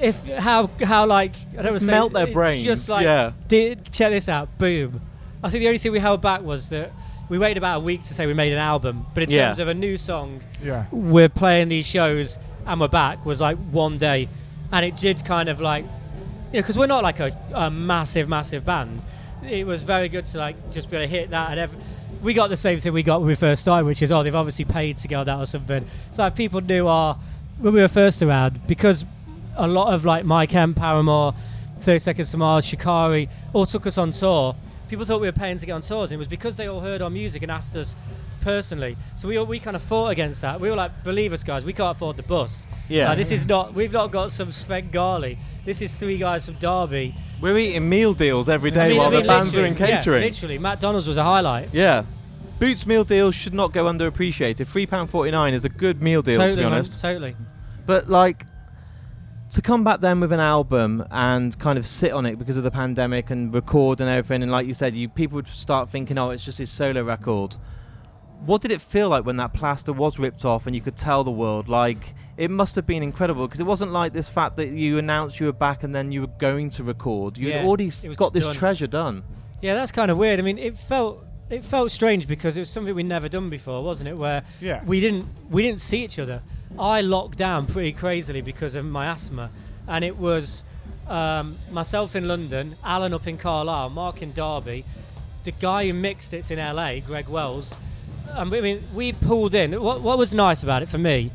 if 0.00 0.24
how 0.26 0.68
how 0.82 1.06
like 1.06 1.34
I 1.52 1.62
don't 1.62 1.64
Just 1.64 1.66
wanna 1.74 1.80
say- 1.80 1.86
melt 1.92 2.12
their 2.12 2.26
it- 2.28 2.32
brains, 2.32 2.64
Just 2.64 2.88
like, 2.88 3.04
yeah. 3.04 3.32
did, 3.48 3.90
check 3.92 4.10
this 4.10 4.28
out, 4.28 4.56
boom. 4.58 5.00
I 5.42 5.50
think 5.50 5.60
the 5.60 5.68
only 5.68 5.78
thing 5.78 5.92
we 5.92 5.98
held 6.00 6.20
back 6.20 6.42
was 6.42 6.68
that 6.70 6.90
we 7.28 7.38
waited 7.38 7.58
about 7.58 7.76
a 7.78 7.80
week 7.80 8.02
to 8.04 8.14
say 8.14 8.26
we 8.26 8.34
made 8.34 8.52
an 8.52 8.58
album. 8.58 9.06
But 9.14 9.24
in 9.24 9.30
Yeah. 9.30 9.48
terms 9.48 9.58
of 9.60 9.68
a 9.68 9.74
new 9.74 9.96
song, 9.96 10.40
yeah 10.62 10.86
we're 10.90 11.28
playing 11.28 11.68
these 11.68 11.86
shows 11.86 12.38
and 12.66 12.80
we're 12.80 12.88
back 12.88 13.24
was 13.26 13.40
like 13.40 13.58
one 13.70 13.98
day 13.98 14.28
and 14.72 14.84
it 14.84 14.96
did 14.96 15.24
kind 15.24 15.48
of 15.48 15.60
like 15.60 15.84
you 15.84 15.90
know 16.58 16.62
because 16.62 16.76
we're 16.78 16.86
not 16.86 17.02
like 17.02 17.20
a, 17.20 17.36
a 17.54 17.70
massive 17.70 18.28
massive 18.28 18.64
band 18.64 19.04
it 19.46 19.66
was 19.66 19.82
very 19.82 20.08
good 20.08 20.24
to 20.24 20.38
like 20.38 20.56
just 20.72 20.88
be 20.90 20.96
able 20.96 21.04
to 21.06 21.10
hit 21.10 21.28
that 21.30 21.50
and 21.50 21.60
ev- 21.60 21.76
we 22.24 22.32
got 22.32 22.48
the 22.48 22.56
same 22.56 22.80
thing 22.80 22.92
we 22.94 23.02
got 23.02 23.20
when 23.20 23.28
we 23.28 23.34
first 23.34 23.60
started 23.62 23.84
which 23.84 24.00
is 24.00 24.10
oh 24.10 24.22
they've 24.22 24.34
obviously 24.34 24.64
paid 24.64 24.96
to 24.96 25.06
go 25.06 25.22
that 25.22 25.38
or 25.38 25.46
something. 25.46 25.86
So 26.10 26.26
if 26.26 26.34
people 26.34 26.60
knew 26.60 26.88
our 26.88 27.18
when 27.58 27.74
we 27.74 27.80
were 27.82 27.88
first 27.88 28.22
around 28.22 28.66
because 28.66 29.04
a 29.56 29.68
lot 29.68 29.92
of 29.92 30.04
like 30.04 30.24
My 30.24 30.46
Chem, 30.46 30.74
Paramore 30.74 31.34
30 31.78 31.98
Seconds 31.98 32.30
to 32.30 32.38
Mars 32.38 32.64
Shikari 32.64 33.28
all 33.52 33.66
took 33.66 33.86
us 33.86 33.98
on 33.98 34.12
tour. 34.12 34.56
People 34.88 35.04
thought 35.04 35.20
we 35.20 35.28
were 35.28 35.32
paying 35.32 35.58
to 35.58 35.66
get 35.66 35.72
on 35.72 35.82
tours 35.82 36.10
and 36.10 36.16
it 36.16 36.18
was 36.18 36.28
because 36.28 36.56
they 36.56 36.66
all 36.66 36.80
heard 36.80 37.02
our 37.02 37.10
music 37.10 37.42
and 37.42 37.52
asked 37.52 37.76
us 37.76 37.94
personally. 38.44 38.96
So 39.16 39.26
we 39.26 39.36
all, 39.38 39.46
we 39.46 39.58
kind 39.58 39.74
of 39.74 39.82
fought 39.82 40.08
against 40.10 40.42
that. 40.42 40.60
We 40.60 40.70
were 40.70 40.76
like, 40.76 41.02
believe 41.02 41.32
us, 41.32 41.42
guys, 41.42 41.64
we 41.64 41.72
can't 41.72 41.96
afford 41.96 42.16
the 42.16 42.22
bus. 42.22 42.66
Yeah. 42.88 43.08
Like, 43.08 43.18
this 43.18 43.32
is 43.32 43.46
not. 43.46 43.74
We've 43.74 43.90
not 43.92 44.12
got 44.12 44.30
some 44.30 44.52
Svengali. 44.52 45.38
This 45.64 45.80
is 45.80 45.96
three 45.98 46.18
guys 46.18 46.44
from 46.44 46.54
Derby. 46.56 47.16
We're 47.40 47.56
eating 47.56 47.88
meal 47.88 48.12
deals 48.12 48.48
every 48.48 48.70
day 48.70 48.84
I 48.84 48.88
mean- 48.88 48.98
while 48.98 49.08
I 49.08 49.10
mean, 49.10 49.22
the 49.22 49.28
bands 49.28 49.56
are 49.56 49.64
in 49.64 49.72
literally, 49.72 49.90
yeah, 49.92 49.98
catering. 49.98 50.22
literally, 50.22 50.58
McDonald's 50.58 51.08
was 51.08 51.16
a 51.16 51.24
highlight. 51.24 51.72
Yeah. 51.72 52.04
Boots 52.58 52.86
meal 52.86 53.02
deals 53.02 53.34
should 53.34 53.54
not 53.54 53.72
go 53.72 53.86
underappreciated. 53.86 54.66
£3.49 54.66 55.52
is 55.54 55.64
a 55.64 55.68
good 55.68 56.00
meal 56.02 56.22
deal, 56.22 56.36
totally, 56.36 56.50
to 56.56 56.56
be 56.56 56.62
man, 56.64 56.72
honest. 56.74 57.00
totally. 57.00 57.34
But, 57.86 58.08
like, 58.08 58.46
to 59.52 59.62
come 59.62 59.82
back 59.84 60.00
then 60.00 60.20
with 60.20 60.32
an 60.32 60.40
album 60.40 61.04
and 61.10 61.58
kind 61.58 61.78
of 61.78 61.86
sit 61.86 62.12
on 62.12 62.26
it 62.26 62.38
because 62.38 62.56
of 62.56 62.62
the 62.64 62.70
pandemic 62.70 63.30
and 63.30 63.52
record 63.52 64.00
and 64.00 64.08
everything, 64.10 64.42
and 64.42 64.52
like 64.52 64.66
you 64.66 64.74
said, 64.74 64.94
you 64.94 65.08
people 65.08 65.36
would 65.36 65.46
start 65.48 65.90
thinking, 65.90 66.18
oh, 66.18 66.30
it's 66.30 66.44
just 66.44 66.58
his 66.58 66.70
solo 66.70 67.02
record. 67.02 67.56
What 68.46 68.60
did 68.62 68.70
it 68.70 68.80
feel 68.80 69.08
like 69.08 69.24
when 69.24 69.36
that 69.38 69.54
plaster 69.54 69.92
was 69.92 70.18
ripped 70.18 70.44
off 70.44 70.66
and 70.66 70.74
you 70.76 70.82
could 70.82 70.96
tell 70.96 71.24
the 71.24 71.30
world? 71.30 71.68
Like, 71.68 72.14
it 72.36 72.50
must 72.50 72.74
have 72.76 72.84
been 72.86 73.02
incredible 73.02 73.46
because 73.46 73.60
it 73.60 73.66
wasn't 73.66 73.92
like 73.92 74.12
this 74.12 74.28
fact 74.28 74.56
that 74.56 74.68
you 74.68 74.98
announced 74.98 75.40
you 75.40 75.46
were 75.46 75.52
back 75.52 75.82
and 75.82 75.94
then 75.94 76.12
you 76.12 76.20
were 76.22 76.26
going 76.38 76.68
to 76.70 76.84
record. 76.84 77.38
You 77.38 77.48
Yeah, 77.48 77.58
had 77.58 77.66
already 77.66 77.90
got 78.16 78.32
this 78.34 78.44
done. 78.44 78.54
treasure 78.54 78.86
done. 78.86 79.22
Yeah, 79.62 79.74
that's 79.74 79.92
kind 79.92 80.10
of 80.10 80.18
weird. 80.18 80.38
I 80.38 80.42
mean, 80.42 80.58
it 80.58 80.76
felt 80.76 81.24
it 81.50 81.64
felt 81.64 81.90
strange 81.90 82.26
because 82.26 82.56
it 82.56 82.60
was 82.60 82.70
something 82.70 82.94
we'd 82.94 83.04
never 83.06 83.28
done 83.28 83.48
before, 83.50 83.82
wasn't 83.82 84.08
it? 84.08 84.16
Where 84.18 84.42
Yeah. 84.60 84.82
we 84.84 85.00
didn't 85.00 85.26
we 85.50 85.62
didn't 85.62 85.80
see 85.80 86.04
each 86.04 86.18
other. 86.18 86.42
I 86.78 87.00
locked 87.00 87.38
down 87.38 87.66
pretty 87.66 87.92
crazily 87.92 88.40
because 88.42 88.74
of 88.74 88.84
my 88.84 89.06
asthma, 89.06 89.50
and 89.86 90.04
it 90.04 90.18
was 90.18 90.64
um, 91.08 91.56
myself 91.70 92.16
in 92.16 92.26
London, 92.26 92.76
Alan 92.84 93.14
up 93.14 93.26
in 93.26 93.36
Carlisle, 93.38 93.90
Mark 93.90 94.22
in 94.22 94.32
Derby, 94.32 94.84
the 95.44 95.52
guy 95.52 95.86
who 95.86 95.92
mixed 95.94 96.32
it's 96.34 96.50
in 96.50 96.58
LA, 96.58 96.98
Greg 97.00 97.28
Wells. 97.28 97.76
I 98.34 98.44
mean, 98.44 98.82
we 98.94 99.12
pulled 99.12 99.54
in. 99.54 99.80
What, 99.80 100.00
what 100.02 100.18
was 100.18 100.34
nice 100.34 100.62
about 100.62 100.82
it 100.82 100.88
for 100.88 100.98
me 100.98 101.30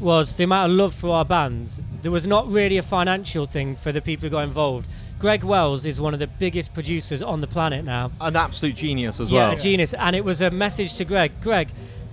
was 0.00 0.36
the 0.36 0.44
amount 0.44 0.72
of 0.72 0.76
love 0.76 0.94
for 0.94 1.10
our 1.14 1.24
bands. 1.24 1.78
There 2.02 2.10
was 2.10 2.26
not 2.26 2.50
really 2.50 2.78
a 2.78 2.82
financial 2.82 3.46
thing 3.46 3.76
for 3.76 3.92
the 3.92 4.00
people 4.02 4.26
who 4.28 4.30
got 4.30 4.44
involved. 4.44 4.88
Greg 5.18 5.44
Wells 5.44 5.86
is 5.86 6.00
one 6.00 6.12
of 6.12 6.20
the 6.20 6.26
biggest 6.26 6.74
producers 6.74 7.22
on 7.22 7.40
the 7.40 7.46
planet 7.46 7.84
now. 7.84 8.10
An 8.20 8.36
absolute 8.36 8.74
genius 8.74 9.20
as 9.20 9.30
yeah, 9.30 9.48
well. 9.48 9.56
a 9.56 9.60
genius. 9.60 9.94
And 9.94 10.16
it 10.16 10.24
was 10.24 10.40
a 10.40 10.50
message 10.50 10.94
to 10.96 11.04
Greg. 11.04 11.32
Greg, 11.40 11.68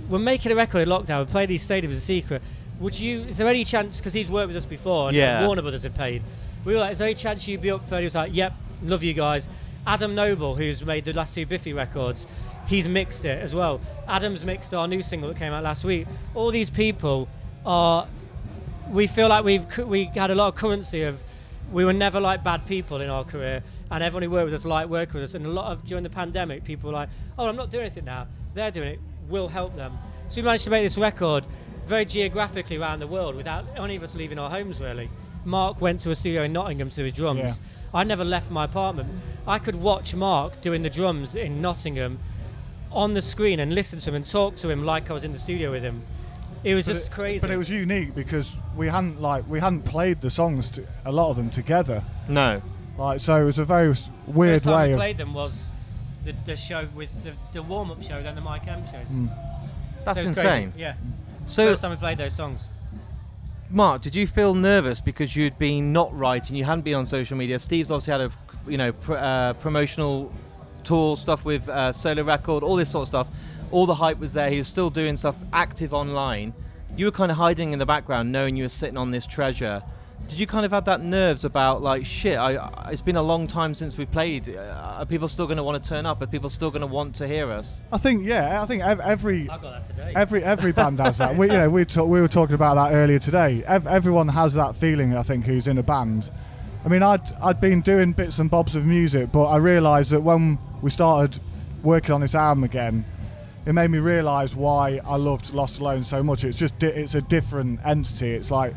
we're 0.09 0.19
making 0.19 0.51
a 0.51 0.55
record 0.55 0.79
in 0.79 0.89
lockdown. 0.89 1.25
We 1.25 1.31
play 1.31 1.45
these 1.47 1.67
stadiums 1.67 1.93
in 1.93 1.99
secret. 1.99 2.41
Would 2.79 2.99
you? 2.99 3.21
Is 3.23 3.37
there 3.37 3.47
any 3.47 3.65
chance? 3.65 3.97
Because 3.97 4.13
he's 4.13 4.27
worked 4.29 4.47
with 4.47 4.57
us 4.57 4.65
before, 4.65 5.07
and 5.09 5.17
Yeah. 5.17 5.45
Warner 5.45 5.61
Brothers 5.61 5.83
had 5.83 5.95
paid. 5.95 6.23
We 6.63 6.73
were 6.73 6.79
like, 6.79 6.93
is 6.93 6.99
there 6.99 7.07
any 7.07 7.15
chance 7.15 7.47
you'd 7.47 7.61
be 7.61 7.71
up 7.71 7.87
for? 7.87 7.95
it? 7.95 7.99
He 7.99 8.03
was 8.05 8.15
like, 8.15 8.33
yep, 8.33 8.53
love 8.83 9.03
you 9.03 9.13
guys. 9.13 9.49
Adam 9.85 10.13
Noble, 10.13 10.55
who's 10.55 10.85
made 10.85 11.05
the 11.05 11.13
last 11.13 11.33
two 11.33 11.45
Biffy 11.45 11.73
records, 11.73 12.27
he's 12.71 12.87
mixed 12.87 13.25
it 13.25 13.39
as 13.41 13.53
well. 13.53 13.81
Adam's 14.07 14.43
mixed 14.45 14.73
our 14.73 14.87
new 14.87 15.01
single 15.03 15.29
that 15.29 15.37
came 15.37 15.51
out 15.53 15.63
last 15.63 15.83
week. 15.83 16.07
All 16.33 16.49
these 16.49 16.69
people 16.69 17.27
are. 17.65 18.07
We 18.89 19.07
feel 19.07 19.29
like 19.29 19.43
we've 19.43 19.77
we 19.85 20.05
had 20.05 20.31
a 20.31 20.35
lot 20.35 20.47
of 20.47 20.55
currency 20.55 21.03
of. 21.03 21.21
We 21.71 21.85
were 21.85 21.93
never 21.93 22.19
like 22.19 22.43
bad 22.43 22.65
people 22.65 22.99
in 22.99 23.09
our 23.09 23.23
career, 23.23 23.63
and 23.91 24.03
everyone 24.03 24.23
who 24.23 24.29
worked 24.29 24.45
with 24.45 24.53
us 24.53 24.65
liked 24.65 24.89
working 24.89 25.13
with 25.15 25.23
us. 25.23 25.35
And 25.35 25.45
a 25.45 25.49
lot 25.49 25.71
of 25.71 25.85
during 25.85 26.03
the 26.03 26.09
pandemic, 26.09 26.63
people 26.63 26.89
were 26.89 26.95
like, 26.95 27.09
"Oh, 27.37 27.47
I'm 27.47 27.55
not 27.55 27.69
doing 27.69 27.83
anything 27.83 28.05
now. 28.05 28.27
They're 28.53 28.71
doing 28.71 28.89
it. 28.89 28.99
We'll 29.29 29.47
help 29.47 29.75
them." 29.75 29.97
So 30.27 30.37
we 30.37 30.41
managed 30.43 30.65
to 30.65 30.69
make 30.69 30.83
this 30.83 30.97
record 30.97 31.45
very 31.85 32.05
geographically 32.05 32.77
around 32.77 32.99
the 32.99 33.07
world 33.07 33.35
without 33.35 33.65
any 33.77 33.95
of 33.95 34.03
us 34.03 34.15
leaving 34.15 34.39
our 34.39 34.49
homes 34.49 34.79
really. 34.79 35.09
Mark 35.43 35.81
went 35.81 35.99
to 36.01 36.11
a 36.11 36.15
studio 36.15 36.43
in 36.43 36.53
Nottingham 36.53 36.89
to 36.89 36.95
do 36.95 37.03
his 37.03 37.13
drums. 37.13 37.39
Yeah. 37.39 37.99
I 37.99 38.03
never 38.03 38.23
left 38.23 38.51
my 38.51 38.65
apartment. 38.65 39.09
I 39.47 39.57
could 39.57 39.75
watch 39.75 40.13
Mark 40.13 40.61
doing 40.61 40.83
the 40.83 40.89
drums 40.89 41.35
in 41.35 41.61
Nottingham 41.61 42.19
on 42.91 43.13
the 43.13 43.21
screen 43.21 43.59
and 43.59 43.73
listen 43.73 43.99
to 43.99 44.09
him 44.09 44.15
and 44.15 44.25
talk 44.25 44.55
to 44.57 44.69
him 44.69 44.83
like 44.83 45.09
I 45.09 45.13
was 45.13 45.23
in 45.23 45.31
the 45.31 45.39
studio 45.39 45.71
with 45.71 45.83
him. 45.83 46.03
It 46.63 46.75
was 46.75 46.85
But 46.85 46.93
just 46.93 47.07
it- 47.07 47.11
crazy. 47.11 47.39
But 47.41 47.49
it 47.51 47.57
was 47.57 47.69
unique 47.69 48.13
because 48.13 48.57
we 48.75 48.87
hadn't 48.87 49.21
like 49.21 49.47
we 49.49 49.59
hadn't 49.59 49.83
played 49.83 50.21
the 50.21 50.29
songs 50.29 50.69
to, 50.71 50.85
a 51.05 51.11
lot 51.11 51.29
of 51.31 51.35
them 51.37 51.49
together. 51.49 52.03
No. 52.27 52.61
Like 52.97 53.19
so, 53.19 53.35
it 53.35 53.45
was 53.45 53.57
a 53.57 53.65
very 53.65 53.95
weird 54.27 54.55
First 54.61 54.65
time 54.65 54.73
way 54.75 54.87
we 54.89 54.93
of. 54.93 54.97
played 54.99 55.17
them 55.17 55.33
was 55.33 55.71
the, 56.23 56.35
the 56.45 56.55
show 56.55 56.87
with 56.93 57.11
the, 57.23 57.31
the 57.53 57.63
warm 57.63 57.89
up 57.89 58.03
show, 58.03 58.21
then 58.21 58.35
the 58.35 58.41
My 58.41 58.59
Chem 58.59 58.83
shows. 58.85 59.07
Mm. 59.09 59.29
That's 60.05 60.17
So 60.17 60.23
it 60.23 60.27
was 60.29 60.37
insane. 60.37 60.71
Crazy. 60.71 60.81
Yeah. 60.81 60.93
So, 61.47 61.65
First 61.67 61.81
time 61.81 61.91
we 61.91 61.97
played 61.97 62.17
those 62.19 62.35
songs. 62.35 62.69
Mark, 63.69 64.01
did 64.01 64.13
you 64.15 64.27
feel 64.27 64.53
nervous 64.53 64.99
because 64.99 65.35
you'd 65.35 65.57
been 65.57 65.93
not 65.93 66.15
writing, 66.17 66.55
you 66.57 66.65
hadn't 66.65 66.83
been 66.83 66.95
on 66.95 67.05
social 67.05 67.37
media? 67.37 67.57
Steve's 67.57 67.89
obviously 67.89 68.11
had 68.11 68.21
a, 68.21 68.31
you 68.69 68.77
know, 68.77 68.91
pr- 68.91 69.15
uh, 69.15 69.53
promotional 69.53 70.31
tour 70.83 71.17
stuff 71.17 71.45
with 71.45 71.67
uh, 71.69 71.91
solo 71.93 72.23
record, 72.23 72.63
all 72.63 72.75
this 72.75 72.91
sort 72.91 73.03
of 73.03 73.07
stuff. 73.07 73.29
All 73.71 73.85
the 73.85 73.95
hype 73.95 74.19
was 74.19 74.33
there. 74.33 74.49
He 74.49 74.57
was 74.57 74.67
still 74.67 74.89
doing 74.89 75.15
stuff 75.17 75.35
active 75.53 75.93
online. 75.93 76.53
You 76.97 77.05
were 77.05 77.11
kind 77.11 77.31
of 77.31 77.37
hiding 77.37 77.71
in 77.71 77.79
the 77.79 77.85
background, 77.85 78.31
knowing 78.31 78.55
you 78.57 78.65
were 78.65 78.69
sitting 78.69 78.97
on 78.97 79.11
this 79.11 79.25
treasure. 79.25 79.81
Did 80.27 80.37
you 80.39 80.45
kind 80.45 80.65
of 80.65 80.71
have 80.71 80.85
that 80.85 81.01
nerves 81.01 81.45
about 81.45 81.81
like 81.81 82.05
shit? 82.05 82.37
I, 82.37 82.55
I 82.55 82.91
it's 82.91 83.01
been 83.01 83.15
a 83.15 83.23
long 83.23 83.47
time 83.47 83.73
since 83.73 83.97
we 83.97 84.05
played. 84.05 84.55
Uh, 84.55 84.97
are 84.99 85.05
people 85.05 85.27
still 85.27 85.47
going 85.47 85.57
to 85.57 85.63
want 85.63 85.81
to 85.83 85.89
turn 85.89 86.05
up? 86.05 86.21
Are 86.21 86.27
people 86.27 86.49
still 86.49 86.69
going 86.69 86.81
to 86.81 86.87
want 86.87 87.15
to 87.15 87.27
hear 87.27 87.49
us? 87.49 87.81
I 87.91 87.97
think 87.97 88.23
yeah, 88.25 88.61
I 88.61 88.65
think 88.65 88.83
ev- 88.83 88.99
every 88.99 89.49
I 89.49 89.57
got 89.57 89.61
that 89.61 89.87
today. 89.87 90.13
every 90.15 90.43
every 90.43 90.73
band 90.73 90.99
has 90.99 91.17
that. 91.17 91.35
We 91.35 91.47
you 91.47 91.53
know 91.53 91.69
we 91.69 91.85
talk, 91.95 92.07
we 92.07 92.21
were 92.21 92.27
talking 92.27 92.53
about 92.55 92.75
that 92.75 92.93
earlier 92.93 93.19
today. 93.19 93.63
Ev- 93.65 93.87
everyone 93.87 94.27
has 94.27 94.53
that 94.53 94.75
feeling. 94.75 95.15
I 95.17 95.23
think 95.23 95.45
who's 95.45 95.65
in 95.67 95.77
a 95.79 95.83
band. 95.83 96.29
I 96.83 96.87
mean, 96.87 97.03
I'd 97.03 97.21
I'd 97.41 97.61
been 97.61 97.81
doing 97.81 98.11
bits 98.13 98.39
and 98.39 98.49
bobs 98.49 98.75
of 98.75 98.85
music, 98.85 99.31
but 99.31 99.45
I 99.45 99.57
realised 99.57 100.11
that 100.11 100.21
when 100.21 100.57
we 100.81 100.89
started 100.89 101.39
working 101.83 102.11
on 102.13 102.21
this 102.21 102.35
album 102.35 102.63
again, 102.63 103.05
it 103.65 103.73
made 103.73 103.89
me 103.89 103.99
realise 103.99 104.55
why 104.55 104.99
I 105.05 105.15
loved 105.17 105.51
Lostalone 105.51 106.03
so 106.03 106.23
much. 106.23 106.43
It's 106.43 106.57
just 106.57 106.81
it's 106.81 107.13
a 107.13 107.21
different 107.21 107.79
entity. 107.85 108.31
It's 108.31 108.49
like 108.49 108.73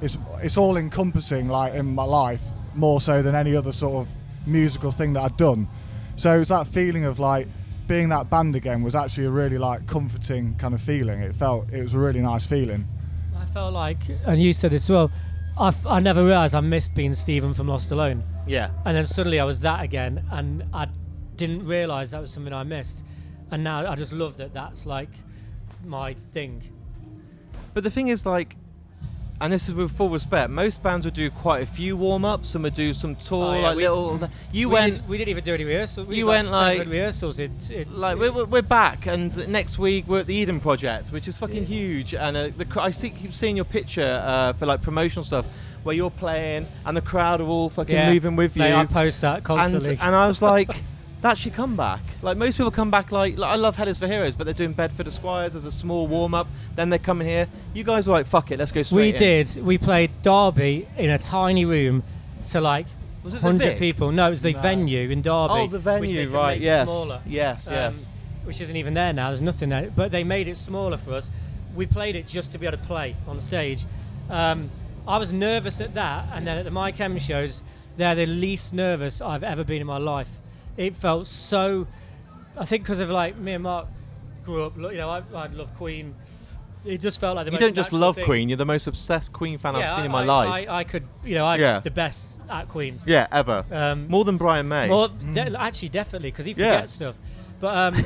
it's 0.00 0.18
it's 0.42 0.56
all 0.56 0.76
encompassing 0.76 1.48
like 1.48 1.74
in 1.74 1.94
my 1.94 2.04
life 2.04 2.50
more 2.74 3.00
so 3.00 3.22
than 3.22 3.36
any 3.36 3.54
other 3.54 3.70
sort 3.70 4.06
of 4.06 4.12
musical 4.46 4.90
thing 4.90 5.12
that 5.12 5.22
I'd 5.22 5.36
done. 5.36 5.68
So 6.16 6.40
it's 6.40 6.48
that 6.48 6.66
feeling 6.66 7.04
of 7.04 7.20
like 7.20 7.46
being 7.86 8.08
that 8.08 8.30
band 8.30 8.56
again 8.56 8.82
was 8.82 8.94
actually 8.94 9.26
a 9.26 9.30
really 9.30 9.58
like 9.58 9.86
comforting 9.86 10.56
kind 10.56 10.74
of 10.74 10.82
feeling. 10.82 11.20
It 11.20 11.36
felt 11.36 11.70
it 11.70 11.82
was 11.82 11.94
a 11.94 11.98
really 11.98 12.20
nice 12.20 12.44
feeling. 12.44 12.88
I 13.36 13.44
felt 13.46 13.74
like, 13.74 13.98
and 14.24 14.42
you 14.42 14.52
said 14.52 14.74
as 14.74 14.88
well, 14.88 15.10
I, 15.56 15.68
f- 15.68 15.86
I 15.86 16.00
never 16.00 16.24
realised 16.24 16.54
I 16.54 16.60
missed 16.60 16.94
being 16.94 17.14
Stephen 17.14 17.54
from 17.54 17.68
Lostalone. 17.68 18.22
Yeah. 18.46 18.70
And 18.84 18.96
then 18.96 19.06
suddenly 19.06 19.38
I 19.38 19.44
was 19.44 19.60
that 19.60 19.82
again, 19.82 20.24
and 20.30 20.64
I 20.72 20.88
didn't 21.36 21.66
realise 21.66 22.10
that 22.10 22.20
was 22.20 22.32
something 22.32 22.52
I 22.52 22.64
missed. 22.64 23.04
And 23.50 23.62
now 23.62 23.90
I 23.90 23.94
just 23.94 24.12
love 24.12 24.36
that 24.38 24.52
that's 24.52 24.84
like 24.84 25.10
my 25.84 26.14
thing. 26.32 26.62
But 27.72 27.84
the 27.84 27.90
thing 27.90 28.08
is, 28.08 28.26
like, 28.26 28.56
and 29.40 29.52
this 29.52 29.68
is 29.68 29.74
with 29.74 29.90
full 29.96 30.10
respect, 30.10 30.50
most 30.50 30.82
bands 30.82 31.04
would 31.04 31.14
do 31.14 31.28
quite 31.30 31.62
a 31.62 31.66
few 31.66 31.96
warm 31.96 32.24
ups 32.24 32.54
and 32.54 32.62
would 32.64 32.72
do 32.74 32.94
some 32.94 33.16
tour, 33.16 33.46
Oh, 33.46 33.54
yeah, 33.54 33.60
like 33.62 33.76
we- 33.76 33.82
little. 33.88 34.30
You 34.52 34.68
we 34.68 34.74
went. 34.74 34.94
Didn't, 34.94 35.08
we 35.08 35.18
didn't 35.18 35.28
even 35.30 35.44
do 35.44 35.54
any 35.54 35.64
rehearsals. 35.64 36.06
We 36.06 36.16
You 36.16 36.22
did, 36.24 36.28
went, 36.28 36.50
like- 36.50 36.86
rehearsals. 36.86 37.38
It, 37.40 37.50
it, 37.70 37.90
Like 37.90 38.16
we're, 38.18 38.32
we're- 38.32 38.46
we're 38.48 38.62
back, 38.62 39.06
and 39.06 39.48
next 39.48 39.78
week 39.78 40.06
we're 40.06 40.20
at 40.20 40.26
the 40.26 40.34
Eden 40.34 40.60
Project, 40.60 41.08
which 41.10 41.26
is 41.28 41.36
fucking 41.36 41.66
huge. 41.66 42.14
And 42.14 42.36
uh, 42.36 42.48
the 42.56 42.66
I 42.80 42.90
see, 42.92 43.10
keep 43.10 43.34
seeing 43.34 43.56
your 43.56 43.64
picture 43.64 44.22
uh, 44.24 44.52
for 44.54 44.66
like 44.66 44.82
promotional 44.82 45.24
stuff, 45.24 45.46
where 45.82 45.94
you're 45.94 46.10
playing, 46.10 46.66
and 46.86 46.96
the 46.96 47.02
crowd 47.02 47.40
are 47.40 47.46
all 47.46 47.68
fucking 47.70 47.94
yeah, 47.94 48.12
moving 48.12 48.36
with 48.36 48.56
you. 48.56 48.62
mate, 48.62 48.72
I 48.74 48.86
post 48.86 49.20
that 49.22 49.36
and, 49.36 49.44
constantly. 49.44 49.98
and 50.00 50.14
I 50.14 50.28
was 50.28 50.40
like, 50.40 50.70
that 51.24 51.38
should 51.38 51.54
come 51.54 51.74
back. 51.74 52.02
Like 52.20 52.36
most 52.36 52.58
people 52.58 52.70
come 52.70 52.90
back 52.90 53.10
like, 53.10 53.38
like 53.38 53.50
I 53.50 53.56
love 53.56 53.76
Hell 53.76 53.88
is 53.88 53.98
for 53.98 54.06
Heroes, 54.06 54.34
but 54.34 54.44
they're 54.44 54.52
doing 54.52 54.74
Bedford 54.74 55.08
Esquires 55.08 55.56
as 55.56 55.64
a 55.64 55.72
small 55.72 56.06
warm 56.06 56.34
up. 56.34 56.46
Then 56.76 56.90
they're 56.90 56.98
coming 56.98 57.26
here. 57.26 57.48
You 57.72 57.82
guys 57.82 58.06
were 58.06 58.12
like, 58.12 58.26
fuck 58.26 58.50
it, 58.50 58.58
let's 58.58 58.72
go 58.72 58.80
we 58.80 58.84
straight. 58.84 59.14
in. 59.14 59.20
did. 59.20 59.64
We 59.64 59.78
played 59.78 60.10
Derby 60.20 60.86
in 60.98 61.08
a 61.08 61.16
tiny 61.16 61.64
room 61.64 62.02
to 62.48 62.60
like 62.60 62.84
Was 63.22 63.32
it 63.32 63.40
hundred 63.40 63.78
people. 63.78 64.12
No, 64.12 64.26
it 64.26 64.30
was 64.30 64.42
the 64.42 64.52
No. 64.52 64.60
venue 64.60 65.08
in 65.08 65.22
Derby. 65.22 65.54
Oh, 65.54 65.66
the 65.66 65.78
venue, 65.78 66.28
right? 66.28 66.58
make 66.58 66.62
Yes, 66.66 66.88
Smaller. 66.90 67.22
yes, 67.24 67.68
um, 67.68 67.72
yes. 67.74 68.08
Which 68.44 68.60
isn't 68.60 68.76
even 68.76 68.92
there 68.92 69.14
now. 69.14 69.28
There's 69.30 69.40
nothing 69.40 69.70
there. 69.70 69.90
But 69.96 70.12
they 70.12 70.24
made 70.24 70.46
it 70.46 70.58
smaller 70.58 70.98
for 70.98 71.14
us. 71.14 71.30
We 71.74 71.86
played 71.86 72.16
it 72.16 72.26
just 72.26 72.52
to 72.52 72.58
be 72.58 72.66
able 72.66 72.76
to 72.76 72.84
play 72.84 73.16
on 73.26 73.40
stage. 73.40 73.86
Um, 74.28 74.70
I 75.08 75.16
was 75.16 75.32
nervous 75.32 75.80
at 75.80 75.94
that, 75.94 76.28
and 76.34 76.46
then 76.46 76.58
at 76.58 76.66
the 76.66 76.70
My 76.70 76.92
Chem 76.92 77.18
shows, 77.18 77.62
they're 77.96 78.14
the 78.14 78.26
least 78.26 78.74
nervous 78.74 79.22
I've 79.22 79.42
ever 79.42 79.64
been 79.64 79.80
in 79.80 79.86
my 79.86 79.96
life. 79.96 80.28
It 80.76 80.96
felt 80.96 81.26
so. 81.26 81.86
I 82.56 82.64
think 82.64 82.84
because 82.84 82.98
of 83.00 83.10
like 83.10 83.36
me 83.36 83.52
and 83.52 83.62
Mark 83.62 83.86
grew 84.44 84.64
up. 84.64 84.76
You 84.76 84.92
know, 84.92 85.10
I, 85.10 85.22
I 85.34 85.46
love 85.48 85.72
Queen. 85.74 86.14
It 86.84 87.00
just 87.00 87.18
felt 87.18 87.36
like 87.36 87.46
the 87.46 87.50
You 87.52 87.54
most 87.54 87.60
don't 87.62 87.74
just 87.74 87.92
love 87.94 88.14
thing. 88.16 88.24
Queen. 88.26 88.48
You're 88.50 88.58
the 88.58 88.66
most 88.66 88.86
obsessed 88.86 89.32
Queen 89.32 89.56
fan 89.56 89.74
I've 89.74 89.88
seen 89.90 90.00
I, 90.00 90.04
in 90.04 90.10
my 90.12 90.22
I, 90.22 90.24
life. 90.26 90.68
I, 90.68 90.78
I 90.80 90.84
could, 90.84 91.04
you 91.24 91.34
know, 91.34 91.46
I'm 91.46 91.58
Yeah. 91.58 91.80
the 91.80 91.90
best 91.90 92.38
at 92.50 92.68
Queen. 92.68 93.00
yeah, 93.06 93.26
ever. 93.32 93.64
Um, 93.70 94.06
More 94.08 94.24
than 94.26 94.36
Brian 94.36 94.68
May. 94.68 94.90
Well, 94.90 95.08
de- 95.08 95.58
actually, 95.58 95.88
definitely, 95.88 96.30
because 96.30 96.44
he 96.44 96.52
Yeah. 96.52 96.84
stuff. 96.84 97.16
But 97.58 97.74
um, 97.94 98.04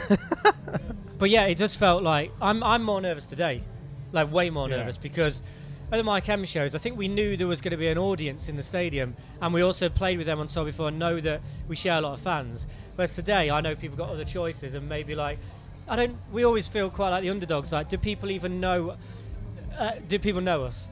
but 1.18 1.30
yeah, 1.30 1.46
it 1.46 1.56
just 1.56 1.78
felt 1.78 2.02
like 2.04 2.30
I'm 2.40 2.62
I'm 2.62 2.84
more 2.84 3.00
nervous 3.00 3.26
today, 3.26 3.62
like 4.12 4.30
way 4.32 4.50
more 4.50 4.68
Yeah. 4.68 4.76
nervous 4.76 4.96
because 4.96 5.42
at 5.90 5.96
the 5.96 6.04
My 6.04 6.20
Chem 6.20 6.44
shows, 6.44 6.74
I 6.74 6.78
think 6.78 6.96
we 6.96 7.08
knew 7.08 7.36
there 7.36 7.46
was 7.46 7.60
going 7.60 7.70
to 7.72 7.76
be 7.78 7.88
an 7.88 7.98
audience 7.98 8.48
in 8.48 8.56
the 8.56 8.62
stadium, 8.62 9.16
and 9.40 9.54
we 9.54 9.62
also 9.62 9.88
played 9.88 10.18
with 10.18 10.26
them 10.26 10.38
on 10.38 10.46
tour 10.46 10.64
before 10.64 10.88
and 10.88 10.98
know 10.98 11.18
that 11.20 11.40
we 11.66 11.76
share 11.76 11.98
a 11.98 12.00
lot 12.00 12.14
of 12.14 12.20
fans. 12.20 12.66
Whereas 12.94 13.14
today, 13.14 13.50
I 13.50 13.60
know 13.60 13.74
people 13.74 13.96
got 13.96 14.10
other 14.10 14.24
choices 14.24 14.74
and 14.74 14.88
maybe 14.88 15.14
like 15.14 15.38
I 15.88 15.96
don't. 15.96 16.16
We 16.32 16.44
always 16.44 16.68
feel 16.68 16.90
quite 16.90 17.08
like 17.10 17.22
the 17.22 17.30
underdogs. 17.30 17.72
Like, 17.72 17.88
do 17.88 17.96
people 17.96 18.30
even 18.30 18.60
know? 18.60 18.96
Uh, 19.76 19.92
do 20.06 20.18
people 20.18 20.40
know 20.40 20.64
us? 20.64 20.88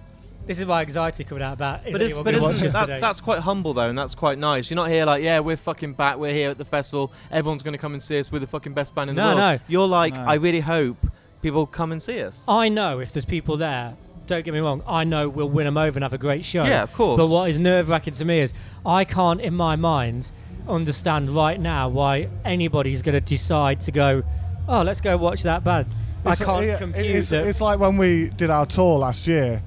This 0.47 0.61
is 0.61 0.67
my 0.67 0.81
anxiety 0.83 1.25
coming 1.25 1.43
out 1.43 1.55
about. 1.55 1.83
But, 1.85 2.01
it's, 2.01 2.15
anyone 2.15 2.25
but 2.25 2.35
isn't 2.37 2.73
that, 2.73 2.87
today? 2.87 3.01
that's 3.01 3.21
quite 3.21 3.41
humble 3.41 3.75
though, 3.75 3.89
and 3.89 3.99
that's 3.99 4.15
quite 4.15 4.39
nice. 4.39 4.71
You're 4.71 4.77
not 4.77 4.89
here 4.89 5.05
like, 5.05 5.23
yeah, 5.23 5.41
we're 5.41 5.57
fucking 5.57 5.95
back. 5.95 6.19
We're 6.19 6.33
here 6.33 6.51
at 6.51 6.59
the 6.59 6.65
festival. 6.65 7.13
Everyone's 7.33 7.65
going 7.65 7.73
to 7.73 7.79
come 7.79 7.93
and 7.95 8.03
see 8.03 8.19
us. 8.19 8.31
We're 8.31 8.39
the 8.39 8.47
fucking 8.47 8.73
best 8.73 8.95
band 8.95 9.11
in 9.11 9.17
the 9.17 9.23
world. 9.23 9.37
No, 9.37 9.55
no. 9.55 9.59
You're 9.67 9.89
like, 9.89 10.15
No. 10.15 10.21
I 10.21 10.35
really 10.35 10.61
hope 10.61 10.99
people 11.43 11.67
come 11.67 11.91
and 11.91 12.01
see 12.01 12.23
us. 12.23 12.45
I 12.47 12.69
know 12.69 13.01
if 13.01 13.13
there's 13.13 13.25
people 13.25 13.57
there. 13.57 13.97
Don't 14.27 14.45
get 14.45 14.53
me 14.53 14.61
wrong. 14.61 14.83
I 14.87 15.05
know 15.05 15.29
we'll 15.29 15.49
win 15.49 15.67
them 15.67 15.77
over 15.77 15.97
and 15.97 16.03
have 16.03 16.13
a 16.13 16.19
great 16.19 16.45
show. 16.45 16.65
Yeah, 16.65 16.83
of 16.83 16.93
course. 16.93 17.17
But 17.19 17.29
what 17.29 17.49
is 17.49 17.59
nerve 17.59 17.89
wracking 17.89 18.15
to 18.15 18.25
me 18.25 18.41
is 18.41 18.53
I 18.85 19.05
can't, 19.05 19.41
in 19.41 19.55
my 19.55 19.77
mind, 19.77 20.31
understand 20.69 21.31
right 21.31 21.61
now 21.61 21.89
why 21.89 22.29
anybody's 22.45 23.03
going 23.03 23.15
to 23.15 23.21
decide 23.21 23.81
to 23.83 23.93
go. 23.93 24.23
Oh, 24.69 24.83
let's 24.83 25.01
go 25.01 25.17
watch 25.17 25.43
that 25.45 25.63
band. 25.63 25.87
I 26.25 26.33
It's- 26.33 26.45
can't 26.45 26.67
yeah, 26.67 26.79
compute 26.79 27.07
It's, 27.07 27.29
that. 27.29 27.47
it's 27.47 27.61
like 27.61 27.79
when 27.79 27.97
we 27.97 28.31
did 28.31 28.51
our 28.51 28.67
tour 28.67 28.99
last 28.99 29.29
year, 29.29 29.63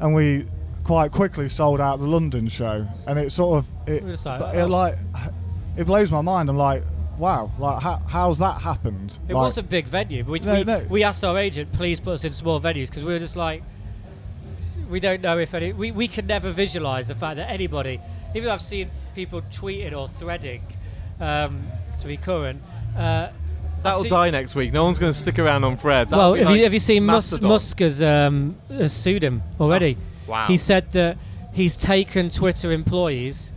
and 0.00 0.14
we 0.14 0.46
quite 0.82 1.12
quickly 1.12 1.48
sold 1.48 1.80
out 1.80 2.00
the 2.00 2.06
London 2.06 2.48
show, 2.48 2.86
and 3.06 3.18
it 3.18 3.30
sort 3.30 3.58
of 3.58 3.88
it, 3.88 4.04
like, 4.04 4.24
but 4.24 4.56
oh. 4.56 4.64
it 4.64 4.68
like 4.68 4.98
it 5.76 5.84
blows 5.84 6.10
my 6.10 6.20
mind. 6.22 6.48
I'm 6.48 6.56
like, 6.56 6.82
wow, 7.18 7.50
like 7.58 7.80
how, 7.82 8.02
how's 8.08 8.38
that 8.38 8.60
happened? 8.60 9.16
It 9.28 9.34
like, 9.34 9.44
was 9.44 9.58
a 9.58 9.62
big 9.62 9.86
venue. 9.86 10.24
but 10.24 10.32
We, 10.32 10.40
No, 10.40 10.54
we, 10.54 10.64
no. 10.64 10.86
we 10.88 11.04
asked 11.04 11.22
our 11.24 11.38
agent, 11.38 11.72
please 11.72 12.00
put 12.00 12.14
us 12.14 12.24
in 12.24 12.32
small 12.32 12.60
venues 12.60 12.88
because 12.88 13.04
we 13.04 13.12
were 13.12 13.18
just 13.18 13.36
like, 13.36 13.62
we 14.88 15.00
don't 15.00 15.20
know 15.20 15.38
if 15.38 15.54
any. 15.54 15.72
We, 15.72 15.90
we 15.90 16.08
could 16.08 16.26
never 16.28 16.50
visualize 16.50 17.08
the 17.08 17.14
fact 17.14 17.36
that 17.36 17.50
anybody, 17.50 18.00
even 18.34 18.44
though 18.46 18.52
I've 18.52 18.60
seen 18.60 18.90
people 19.14 19.42
tweeting 19.52 19.96
or 19.96 20.08
threading 20.08 20.62
um, 21.20 21.66
to 22.00 22.06
be 22.06 22.16
current. 22.16 22.62
Uh, 22.96 23.28
That'll 23.82 24.02
seen- 24.02 24.10
die 24.10 24.30
next 24.30 24.54
week. 24.54 24.72
No 24.72 24.84
one's 24.84 24.98
going 24.98 25.12
to 25.12 25.18
stick 25.18 25.38
around 25.38 25.64
on. 25.64 25.76
That'll 25.76 26.18
Well, 26.18 26.34
have, 26.34 26.46
like 26.46 26.56
you, 26.58 26.64
have 26.64 26.74
you 26.74 26.80
seen 26.80 27.04
Mus- 27.06 27.40
Musk 27.40 27.78
has, 27.80 28.02
um, 28.02 28.56
has 28.68 28.92
sued 28.92 29.22
him 29.22 29.42
already? 29.60 29.96
Oh, 30.26 30.30
wow. 30.30 30.46
He 30.46 30.56
said 30.56 30.92
that 30.92 31.18
he's 31.52 31.76
taken 31.76 32.30
Twitter 32.30 32.72
employees 32.72 33.52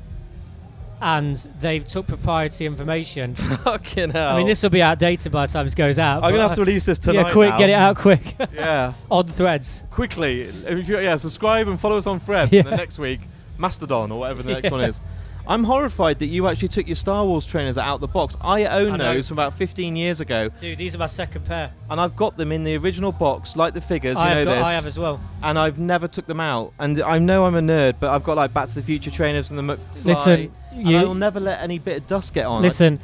and 1.01 1.35
they've 1.59 1.85
took 1.85 2.07
proprietary 2.07 2.65
information. 2.67 3.35
Fucking 3.63 4.11
hell. 4.11 4.35
I 4.35 4.37
mean, 4.37 4.47
this 4.47 4.61
will 4.63 4.69
be 4.69 4.81
outdated 4.81 5.31
by 5.31 5.45
the 5.45 5.53
time 5.53 5.65
this 5.65 5.75
goes 5.75 5.97
out. 5.99 6.23
I'm 6.23 6.31
going 6.31 6.41
to 6.41 6.47
have 6.47 6.55
to 6.55 6.61
release 6.61 6.83
this 6.83 6.99
tonight. 6.99 7.27
Yeah, 7.27 7.31
quick, 7.31 7.49
now. 7.51 7.57
get 7.57 7.69
it 7.69 7.73
out 7.73 7.97
quick. 7.97 8.35
Yeah. 8.53 8.93
On 9.09 9.25
threads. 9.25 9.83
Quickly. 9.91 10.41
If 10.41 10.87
you, 10.89 10.99
yeah, 10.99 11.15
subscribe 11.15 11.67
and 11.67 11.79
follow 11.79 11.97
us 11.97 12.07
on 12.07 12.19
threads. 12.19 12.51
Yeah. 12.51 12.61
And 12.61 12.69
then 12.69 12.77
next 12.77 12.99
week, 12.99 13.21
Mastodon 13.57 14.11
or 14.11 14.19
whatever 14.19 14.43
the 14.43 14.53
next 14.53 14.65
Yeah. 14.65 14.71
one 14.71 14.81
is. 14.81 15.01
I'm 15.49 15.63
horrified 15.63 16.19
that 16.19 16.27
you 16.27 16.47
actually 16.47 16.67
took 16.67 16.85
your 16.87 16.95
Star 16.95 17.25
Wars 17.25 17.43
trainers 17.43 17.77
out 17.79 17.95
of 17.95 18.01
the 18.01 18.07
box. 18.07 18.37
I 18.39 18.65
own 18.65 18.91
I 18.93 18.97
those 19.15 19.27
from 19.27 19.35
about 19.35 19.55
15 19.55 19.95
years 19.95 20.19
ago, 20.21 20.49
Dude, 20.61 20.77
these 20.77 20.93
are 20.93 20.99
my 20.99 21.07
second 21.07 21.43
pair. 21.45 21.71
and 21.89 21.99
I've 21.99 22.15
got 22.15 22.37
them 22.37 22.51
in 22.51 22.63
the 22.63 22.77
original 22.77 23.11
box, 23.11 23.55
like 23.55 23.73
the 23.73 23.81
figures. 23.81 24.15
You 24.15 24.21
I 24.21 24.29
know 24.29 24.35
have, 24.35 24.45
got, 24.45 24.55
this. 24.59 24.63
I 24.63 24.73
have 24.73 24.85
as 24.85 24.99
well. 24.99 25.19
and 25.41 25.57
I've 25.57 25.79
never 25.79 26.07
took 26.07 26.27
them 26.27 26.39
out. 26.39 26.73
And 26.77 27.01
I 27.01 27.17
know 27.17 27.45
I'm 27.47 27.55
a 27.55 27.61
nerd, 27.61 27.95
but 27.99 28.11
I've 28.11 28.23
got 28.23 28.37
like 28.37 28.53
Back 28.53 28.69
to 28.69 28.75
the 28.75 28.83
Future 28.83 29.09
trainers 29.09 29.49
and 29.49 29.57
the 29.57 29.63
McFly. 29.75 30.05
Listen, 30.05 30.51
and 30.71 30.87
you- 30.87 30.97
I 30.97 31.03
will 31.03 31.15
never 31.15 31.39
let 31.39 31.59
any 31.61 31.79
bit 31.79 31.97
of 31.97 32.07
dust 32.07 32.33
get 32.35 32.45
on. 32.45 32.61
Listen, 32.61 32.99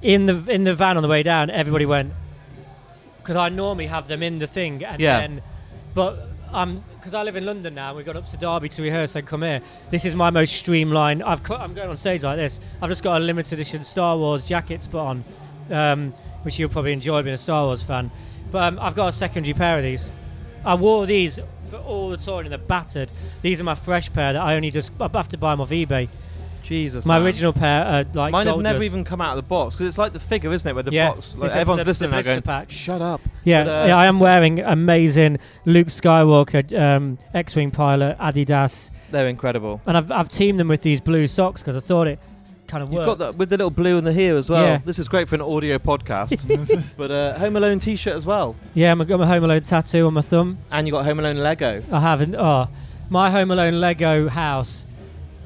in 0.00 0.24
the 0.24 0.44
in 0.50 0.64
the 0.64 0.74
van 0.74 0.96
on 0.96 1.02
the 1.02 1.08
way 1.10 1.22
down, 1.22 1.50
everybody 1.50 1.84
went 1.84 2.14
because 3.18 3.36
I 3.36 3.50
normally 3.50 3.86
have 3.86 4.08
them 4.08 4.22
in 4.22 4.38
the 4.38 4.46
thing, 4.46 4.82
and 4.82 4.98
Yeah. 5.00 5.20
then, 5.20 5.42
but 5.94 6.30
um, 6.52 6.84
because 6.96 7.14
I 7.14 7.22
live 7.22 7.36
in 7.36 7.44
London 7.46 7.74
now, 7.74 7.94
we've 7.94 8.04
gone 8.06 8.16
up 8.16 8.26
to 8.26 8.36
Derby 8.36 8.68
to 8.70 8.82
rehearse 8.82 9.16
and 9.16 9.26
come 9.26 9.42
here. 9.42 9.60
This 9.90 10.04
is 10.04 10.14
my 10.14 10.30
most 10.30 10.54
streamlined. 10.54 11.22
I've 11.22 11.46
cl- 11.46 11.60
I'm 11.60 11.74
going 11.74 11.88
on 11.88 11.96
stage 11.96 12.22
like 12.22 12.36
this. 12.36 12.60
I've 12.80 12.90
just 12.90 13.02
got 13.02 13.20
a 13.20 13.24
limited 13.24 13.54
edition 13.54 13.84
Star 13.84 14.16
Wars 14.16 14.44
jacket 14.44 14.82
to 14.82 14.88
put 14.88 15.00
on, 15.00 15.24
um, 15.70 16.12
which 16.42 16.58
you'll 16.58 16.68
probably 16.68 16.92
enjoy 16.92 17.22
being 17.22 17.34
a 17.34 17.38
Star 17.38 17.64
Wars 17.64 17.82
fan. 17.82 18.10
But 18.50 18.64
um, 18.64 18.78
I've 18.80 18.94
got 18.94 19.08
a 19.08 19.12
secondary 19.12 19.54
pair 19.54 19.78
of 19.78 19.82
these. 19.82 20.10
I 20.64 20.74
wore 20.74 21.06
these 21.06 21.40
for 21.70 21.78
all 21.78 22.10
the 22.10 22.18
tour 22.18 22.42
and 22.42 22.50
they're 22.50 22.58
battered. 22.58 23.10
These 23.40 23.60
are 23.60 23.64
my 23.64 23.74
fresh 23.74 24.12
pair 24.12 24.34
that 24.34 24.42
I 24.42 24.54
only 24.54 24.70
just 24.70 24.92
I 25.00 25.08
have 25.12 25.28
to 25.30 25.38
buy 25.38 25.52
them 25.52 25.60
off 25.62 25.70
eBay. 25.70 26.08
Jesus. 26.62 27.04
My 27.04 27.18
man. 27.18 27.26
original 27.26 27.52
pair 27.52 27.84
are 27.84 28.04
like 28.14 28.32
Mine 28.32 28.46
have 28.46 28.58
never 28.60 28.78
dust. 28.78 28.84
even 28.86 29.04
come 29.04 29.20
out 29.20 29.30
of 29.30 29.36
the 29.36 29.48
box 29.48 29.74
because 29.74 29.88
it's 29.88 29.98
like 29.98 30.12
the 30.12 30.20
figure, 30.20 30.52
isn't 30.52 30.68
it? 30.68 30.74
Where 30.74 30.82
the 30.82 30.92
Yeah. 30.92 31.10
box, 31.12 31.36
like 31.36 31.46
It's 31.46 31.56
everyone's 31.56 31.82
the- 31.84 31.90
listening, 31.90 32.10
the 32.12 32.22
going, 32.22 32.42
pack. 32.42 32.70
"Shut 32.70 33.02
up." 33.02 33.20
Yeah, 33.44 33.64
But, 33.64 33.70
uh, 33.70 33.86
yeah, 33.88 33.96
I 33.96 34.06
am 34.06 34.20
wearing 34.20 34.60
amazing 34.60 35.38
Luke 35.66 35.88
Skywalker 35.88 36.78
um, 36.78 37.18
X-wing 37.34 37.70
pilot 37.70 38.16
Adidas, 38.18 38.90
They're 39.10 39.28
incredible. 39.28 39.80
and 39.86 39.96
I've, 39.96 40.10
I've 40.10 40.28
teamed 40.28 40.58
them 40.60 40.68
with 40.68 40.82
these 40.82 41.00
blue 41.00 41.26
socks 41.26 41.60
because 41.62 41.76
I 41.76 41.80
thought 41.80 42.06
it 42.06 42.18
kind 42.68 42.82
of 42.82 42.88
You've 42.90 43.06
worked. 43.06 43.18
got 43.18 43.26
that 43.32 43.36
with 43.36 43.50
the 43.50 43.56
little 43.58 43.70
blue 43.70 43.98
in 43.98 44.04
the 44.04 44.12
here 44.14 44.34
as 44.36 44.48
well. 44.48 44.64
Yeah. 44.64 44.78
This 44.84 44.98
is 44.98 45.06
great 45.08 45.28
for 45.28 45.34
an 45.34 45.42
audio 45.42 45.76
podcast. 45.78 46.40
but 46.96 47.10
uh, 47.10 47.38
Home 47.38 47.56
Alone 47.56 47.78
T-shirt 47.80 48.14
as 48.14 48.24
well, 48.24 48.56
yeah, 48.72 48.92
I've 48.92 49.06
got 49.06 49.20
my 49.20 49.26
Home 49.26 49.44
Alone 49.44 49.60
tattoo 49.62 50.06
on 50.06 50.14
my 50.14 50.20
thumb. 50.22 50.58
and 50.70 50.86
you 50.86 50.92
got 50.92 51.04
Home 51.04 51.18
Alone 51.20 51.36
Lego. 51.36 51.82
I 51.92 52.00
haven't. 52.00 52.34
Oh, 52.34 52.68
my 53.10 53.30
Home 53.30 53.50
Alone 53.50 53.78
Lego 53.78 54.28
house 54.30 54.86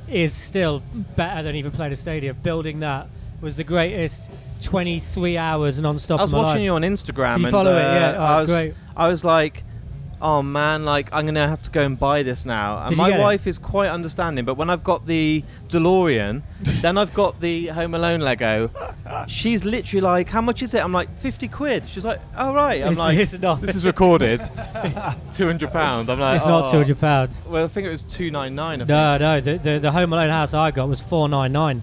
is 0.08 0.32
still 0.34 0.82
better 1.16 1.42
than 1.42 1.56
even 1.56 1.72
playing 1.72 1.92
a 1.92 1.96
stadium. 1.96 2.36
Building 2.42 2.80
that 2.80 3.08
was 3.40 3.56
the 3.56 3.64
greatest 3.64 4.30
23 4.62 5.36
hours 5.36 5.80
non-stop. 5.80 6.20
I 6.20 6.22
was 6.22 6.32
watching 6.32 6.54
life. 6.54 6.62
you 6.62 6.74
on 6.74 6.82
Instagram. 6.82 7.34
Did 7.34 7.40
you 7.40 7.46
and, 7.46 7.52
follow 7.52 7.72
it? 7.72 7.84
uh, 7.84 7.94
Yeah, 7.94 8.16
oh, 8.18 8.24
I 8.24 8.40
was, 8.40 8.50
great. 8.50 8.74
I 8.96 9.08
was 9.08 9.24
like, 9.24 9.64
oh 10.26 10.42
man, 10.42 10.84
like 10.84 11.08
I'm 11.12 11.24
gonna 11.24 11.46
have 11.46 11.62
to 11.62 11.70
go 11.70 11.82
and 11.82 11.96
buy 11.98 12.24
this 12.24 12.44
now. 12.44 12.80
And 12.80 12.88
Did 12.90 12.98
my 12.98 13.16
wife 13.16 13.46
is 13.46 13.58
quite 13.58 13.90
understanding, 13.90 14.44
but 14.44 14.54
when 14.54 14.68
I've 14.68 14.82
got 14.82 15.06
the 15.06 15.44
DeLorean, 15.68 16.42
then 16.82 16.98
I've 16.98 17.14
got 17.14 17.40
the 17.40 17.68
Home 17.68 17.94
Alone 17.94 18.20
Lego. 18.20 18.68
She's 19.28 19.64
literally 19.64 20.00
like, 20.00 20.28
how 20.28 20.40
much 20.40 20.62
is 20.62 20.74
it? 20.74 20.82
I'm 20.82 20.92
like, 20.92 21.16
50 21.18 21.46
quid. 21.48 21.88
She's 21.88 22.04
like, 22.04 22.20
oh 22.36 22.52
right. 22.52 22.82
I'm 22.82 22.92
It's- 22.92 22.98
like, 22.98 23.18
it's 23.18 23.38
not. 23.38 23.60
this 23.62 23.76
is 23.76 23.86
recorded. 23.86 24.40
200 25.32 25.70
pounds. 25.70 26.10
I'm 26.10 26.18
like, 26.18 26.36
It's 26.36 26.46
not 26.46 26.66
oh. 26.66 26.70
200 26.72 26.98
pounds. 26.98 27.40
Well, 27.46 27.64
I 27.64 27.68
think 27.68 27.86
it 27.86 27.90
was 27.90 28.02
299. 28.04 28.74
I 28.74 28.76
think. 28.78 28.88
No, 28.88 29.18
no. 29.18 29.40
The, 29.40 29.58
the 29.58 29.78
the 29.78 29.92
Home 29.92 30.12
Alone 30.12 30.30
house 30.30 30.54
I 30.54 30.72
got 30.72 30.88
was 30.88 31.00
499. 31.00 31.82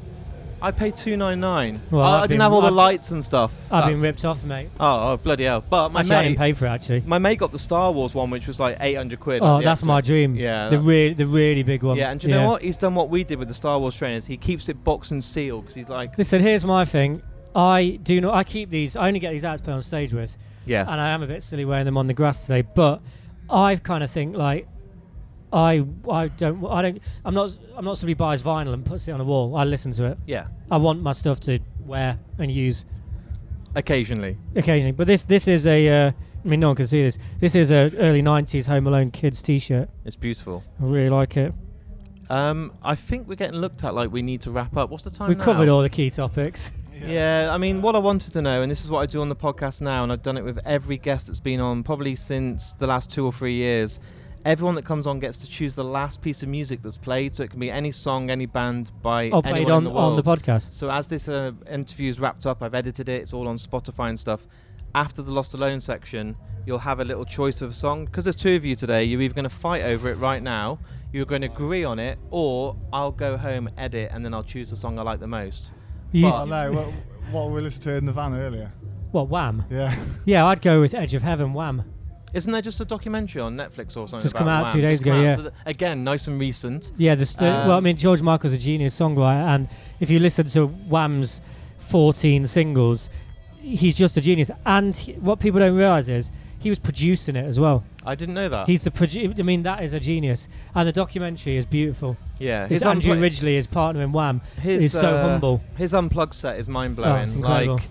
I 0.64 0.72
paid 0.72 0.96
299. 0.96 1.82
Well, 1.92 2.02
I, 2.04 2.20
I 2.20 2.22
didn't 2.22 2.30
been- 2.30 2.40
have 2.42 2.54
all 2.54 2.62
the 2.62 2.68
I've- 2.68 2.76
lights 2.76 3.12
and 3.12 3.24
stuff. 3.24 3.52
I've 3.70 3.92
been 3.92 4.02
ripped 4.02 4.24
off, 4.24 4.44
mate. 4.46 4.70
Oh, 4.80 5.12
oh, 5.12 5.18
bloody 5.18 5.44
hell! 5.44 5.62
But 5.70 5.90
my 5.92 6.00
Actually, 6.00 6.16
I 6.16 6.22
mate, 6.22 6.28
didn't 6.30 6.38
pay 6.40 6.54
for 6.54 6.66
it 6.66 6.70
actually. 6.70 7.02
my 7.06 7.18
mate 7.18 7.38
got 7.40 7.52
the 7.52 7.60
Star 7.60 7.92
Wars 7.92 8.16
one, 8.16 8.30
which 8.30 8.48
was 8.48 8.60
like 8.60 8.78
800 8.80 9.20
quid. 9.20 9.42
Oh, 9.44 9.62
that's 9.62 9.84
my 9.84 10.00
dream. 10.02 10.36
Yeah, 10.36 10.70
the 10.70 10.80
really, 10.80 11.14
the 11.14 11.26
really 11.26 11.64
big 11.64 11.84
one. 11.84 11.98
Yeah, 11.98 12.12
and 12.12 12.20
do 12.20 12.28
you 12.30 12.34
know 12.34 12.48
what? 12.48 12.62
He's 12.62 12.78
done 12.78 12.96
what 12.96 13.10
we 13.10 13.24
did 13.26 13.40
with 13.40 13.50
the 13.50 13.54
Star 13.54 13.78
Wars 13.78 13.96
trainers. 13.96 14.26
He 14.26 14.38
keeps 14.38 14.70
it 14.70 14.84
box 14.84 15.12
and 15.12 15.22
sealed 15.24 15.64
because 15.64 15.76
he's 15.76 15.90
like, 15.90 16.18
Listen, 16.18 16.42
here's 16.42 16.64
my 16.64 16.86
thing. 16.86 17.22
I 17.56 18.00
do 18.02 18.22
not. 18.22 18.34
I 18.34 18.44
keep 18.46 18.70
these. 18.70 18.96
I 18.96 19.08
only 19.08 19.20
get 19.20 19.32
these 19.32 19.44
out 19.46 19.58
to 19.58 19.64
play 19.64 19.74
on 19.74 19.82
stage 19.82 20.14
with, 20.14 20.38
yeah, 20.66 20.90
and 20.90 21.00
I 21.02 21.10
am 21.10 21.22
a 21.22 21.28
bit 21.28 21.44
silly 21.44 21.66
wearing 21.66 21.86
them 21.86 21.98
on 21.98 22.08
the 22.08 22.14
grass 22.14 22.42
today. 22.48 22.62
But 22.62 23.02
I 23.50 23.76
kind 23.76 24.02
of 24.04 24.10
think 24.10 24.36
like, 24.38 24.68
I, 25.54 25.86
I 26.10 26.28
don't, 26.30 26.66
I 26.66 26.82
don't. 26.82 27.00
I'm 27.24 27.34
not. 27.34 27.56
I'm 27.78 27.86
not 27.86 27.98
somebody 27.98 28.14
who 28.14 28.18
buys 28.18 28.42
vinyl 28.42 28.74
and 28.74 28.84
puts 28.84 29.08
it 29.08 29.12
on 29.12 29.22
a 29.22 29.24
wall. 29.24 29.56
I 29.56 29.64
listen 29.64 29.92
to 29.94 30.06
it. 30.06 30.18
yeah, 30.26 30.48
I 30.72 30.78
want 30.78 31.02
my 31.02 31.12
stuff 31.12 31.40
to 31.42 31.60
wear 31.86 32.18
and 32.40 32.52
use 32.52 32.86
occasionally. 33.76 34.38
occasionally. 34.56 34.92
But 34.94 35.08
this, 35.08 35.24
this 35.24 35.48
is 35.48 35.68
a. 35.68 35.88
Uh, 36.08 36.12
I 36.44 36.48
mean, 36.48 36.60
no 36.60 36.68
one 36.70 36.76
can 36.76 36.88
see 36.88 37.02
this. 37.04 37.18
This 37.40 37.56
is 37.56 37.72
a 37.72 37.96
early 37.98 38.22
'90s 38.22 38.68
Home 38.68 38.88
Alone 38.88 39.12
kids 39.12 39.42
T-shirt. 39.42 39.90
It's 40.04 40.16
beautiful. 40.16 40.64
I 40.82 40.86
really 40.86 41.10
like 41.10 41.38
it. 41.38 41.54
Um, 42.30 42.72
I 42.82 42.96
think 42.96 43.28
we're 43.28 43.36
getting 43.36 43.60
looked 43.60 43.84
at 43.84 43.94
like 43.94 44.12
we 44.12 44.22
need 44.22 44.42
to 44.42 44.52
wrap 44.52 44.76
up. 44.76 44.90
What's 44.90 45.04
the 45.04 45.12
time 45.12 45.30
We've 45.30 45.38
now? 45.38 45.44
covered 45.44 45.70
all 45.70 45.82
the 45.82 45.90
key 45.90 46.10
topics. 46.10 46.72
Yeah, 47.06 47.50
I 47.52 47.58
mean, 47.58 47.82
what 47.82 47.96
I 47.96 48.00
wanted 48.00 48.32
to 48.34 48.42
know, 48.42 48.62
and 48.62 48.72
this 48.72 48.84
is 48.84 48.90
what 48.90 49.00
I 49.02 49.06
do 49.08 49.22
on 49.22 49.28
the 49.30 49.36
podcast 49.36 49.82
now, 49.82 50.04
and 50.04 50.12
I've 50.12 50.22
done 50.24 50.38
it 50.38 50.44
with 50.44 50.60
every 50.66 50.98
guest 50.98 51.28
that's 51.28 51.40
been 51.40 51.60
on 51.60 51.84
probably 51.84 52.16
since 52.16 52.74
the 52.74 52.88
last 52.88 53.10
two 53.10 53.26
or 53.26 53.34
three 53.34 53.56
years. 53.56 54.00
Everyone 54.46 54.76
that 54.76 54.84
comes 54.84 55.08
on 55.08 55.20
gets 55.20 55.38
to 55.40 55.48
choose 55.48 55.74
the 55.74 55.84
last 55.86 56.22
piece 56.22 56.44
of 56.44 56.50
music 56.50 56.82
that's 56.84 56.98
played, 56.98 57.34
so 57.34 57.44
it 57.44 57.50
can 57.50 57.60
be 57.62 57.72
any 57.72 57.92
song, 57.94 58.30
any 58.30 58.46
band 58.46 58.92
by 59.02 59.30
Oh, 59.30 59.42
played 59.42 59.56
anyone 59.56 59.72
on 59.72 59.78
in 59.80 59.84
the 59.86 59.90
world. 59.92 60.10
on 60.12 60.16
the 60.18 60.24
podcast. 60.24 60.74
So 60.74 60.92
as 60.92 61.08
this 61.08 61.30
uh, 61.30 61.52
interview's 61.72 62.20
wrapped 62.20 62.46
up, 62.46 62.62
I've 62.62 62.74
edited 62.76 63.08
it. 63.08 63.22
It's 63.22 63.32
all 63.34 63.48
on 63.48 63.56
Spotify 63.56 64.10
and 64.10 64.20
stuff. 64.20 64.48
After 64.96 65.22
the 65.22 65.32
Lostalone 65.32 65.82
section, 65.82 66.36
you'll 66.66 66.80
have 66.80 67.00
a 67.00 67.06
little 67.06 67.24
choice 67.26 67.62
of 67.62 67.72
a 67.72 67.74
song. 67.74 68.04
Because 68.06 68.26
there's 68.26 68.36
two 68.36 68.56
of 68.56 68.66
you 68.66 68.76
today, 68.76 69.06
you're 69.06 69.22
either 69.22 69.34
going 69.34 69.44
to 69.44 69.50
fight 69.56 69.84
over 69.84 70.10
it 70.10 70.16
right 70.16 70.44
now, 70.44 70.78
you're 71.14 71.26
going 71.26 71.42
to 71.42 71.48
agree 71.48 71.86
on 71.86 71.98
it, 71.98 72.20
or 72.30 72.76
I'll 72.92 73.12
go 73.14 73.38
home, 73.38 73.70
edit, 73.78 74.12
and 74.14 74.26
then 74.26 74.34
I'll 74.34 74.44
choose 74.44 74.70
the 74.70 74.76
song 74.76 75.00
I 75.00 75.04
like 75.04 75.20
the 75.22 75.28
most. 75.28 75.72
You 76.12 76.30
But- 76.30 76.42
I 76.54 76.64
know 76.66 76.72
what, 76.74 76.88
what 77.32 77.52
we 77.52 77.62
listened 77.62 77.84
to 77.84 77.94
in 77.96 78.06
the 78.06 78.14
van 78.14 78.34
earlier. 78.36 78.72
What 79.12 79.30
Wham? 79.30 79.64
Yeah. 79.70 79.96
Yeah, 80.26 80.46
I'd 80.48 80.62
go 80.62 80.82
with 80.82 80.94
Edge 80.94 81.14
of 81.14 81.24
Heaven. 81.24 81.54
Wham. 81.54 81.84
Isn't 82.34 82.52
there 82.52 82.62
just 82.62 82.82
a 82.82 82.86
documentary 82.86 83.42
on 83.42 83.56
Netflix 83.56 83.96
or 83.96 84.08
something? 84.08 84.22
Just 84.22 84.36
come 84.36 84.48
out 84.48 84.66
Wham? 84.66 84.74
two 84.74 84.82
days 84.82 85.00
Just 85.00 85.02
ago, 85.04 85.22
yeah. 85.22 85.36
So 85.38 85.52
again, 85.66 86.04
nice 86.04 86.28
and 86.28 86.40
recent. 86.40 86.92
Yeah, 86.98 87.16
the 87.16 87.26
st- 87.26 87.42
well, 87.42 87.72
I 87.74 87.78
Um, 87.78 87.84
mean, 87.84 87.96
George 87.98 88.22
Michael's 88.22 88.54
a 88.54 88.58
genius 88.58 88.98
songwriter, 89.00 89.46
and 89.56 89.70
if 90.00 90.10
you 90.10 90.20
listen 90.20 90.48
to 90.48 90.66
Wham's 90.68 91.42
14 91.80 92.48
singles, 92.48 93.10
he's 93.60 93.96
just 93.96 94.18
a 94.18 94.22
genius. 94.22 94.50
And 94.66 94.96
he, 94.96 95.14
what 95.14 95.40
people 95.40 95.60
don't 95.60 95.76
realize 95.76 96.10
is 96.10 96.32
he 96.60 96.70
was 96.70 96.80
producing 96.80 97.36
it 97.36 97.46
as 97.46 97.60
well. 97.60 97.84
I 98.06 98.16
didn't 98.16 98.36
know 98.36 98.50
that. 98.50 98.68
He's 98.68 98.84
the 98.84 98.92
producer. 98.92 99.34
I 99.38 99.44
mean, 99.44 99.64
that 99.64 99.84
is 99.84 99.94
a 99.94 100.00
genius, 100.00 100.48
and 100.74 100.88
the 100.88 100.92
documentary 100.92 101.56
is 101.58 101.66
beautiful. 101.66 102.18
yeah, 102.40 102.68
His 102.68 102.84
Andrew 102.84 103.14
unplu- 103.14 103.22
Ridgeley, 103.22 103.56
his 103.56 103.68
partner 103.68 104.02
in 104.02 104.12
Wham, 104.12 104.42
his, 104.62 104.84
is 104.86 104.92
so 104.94 105.16
uh, 105.16 105.30
humble. 105.30 105.62
His 105.78 105.94
unplugged 105.94 106.34
set 106.34 106.58
is 106.60 106.68
mind 106.68 106.96
blowing. 106.96 107.38
Oh, 107.46 107.48
like, 107.48 107.90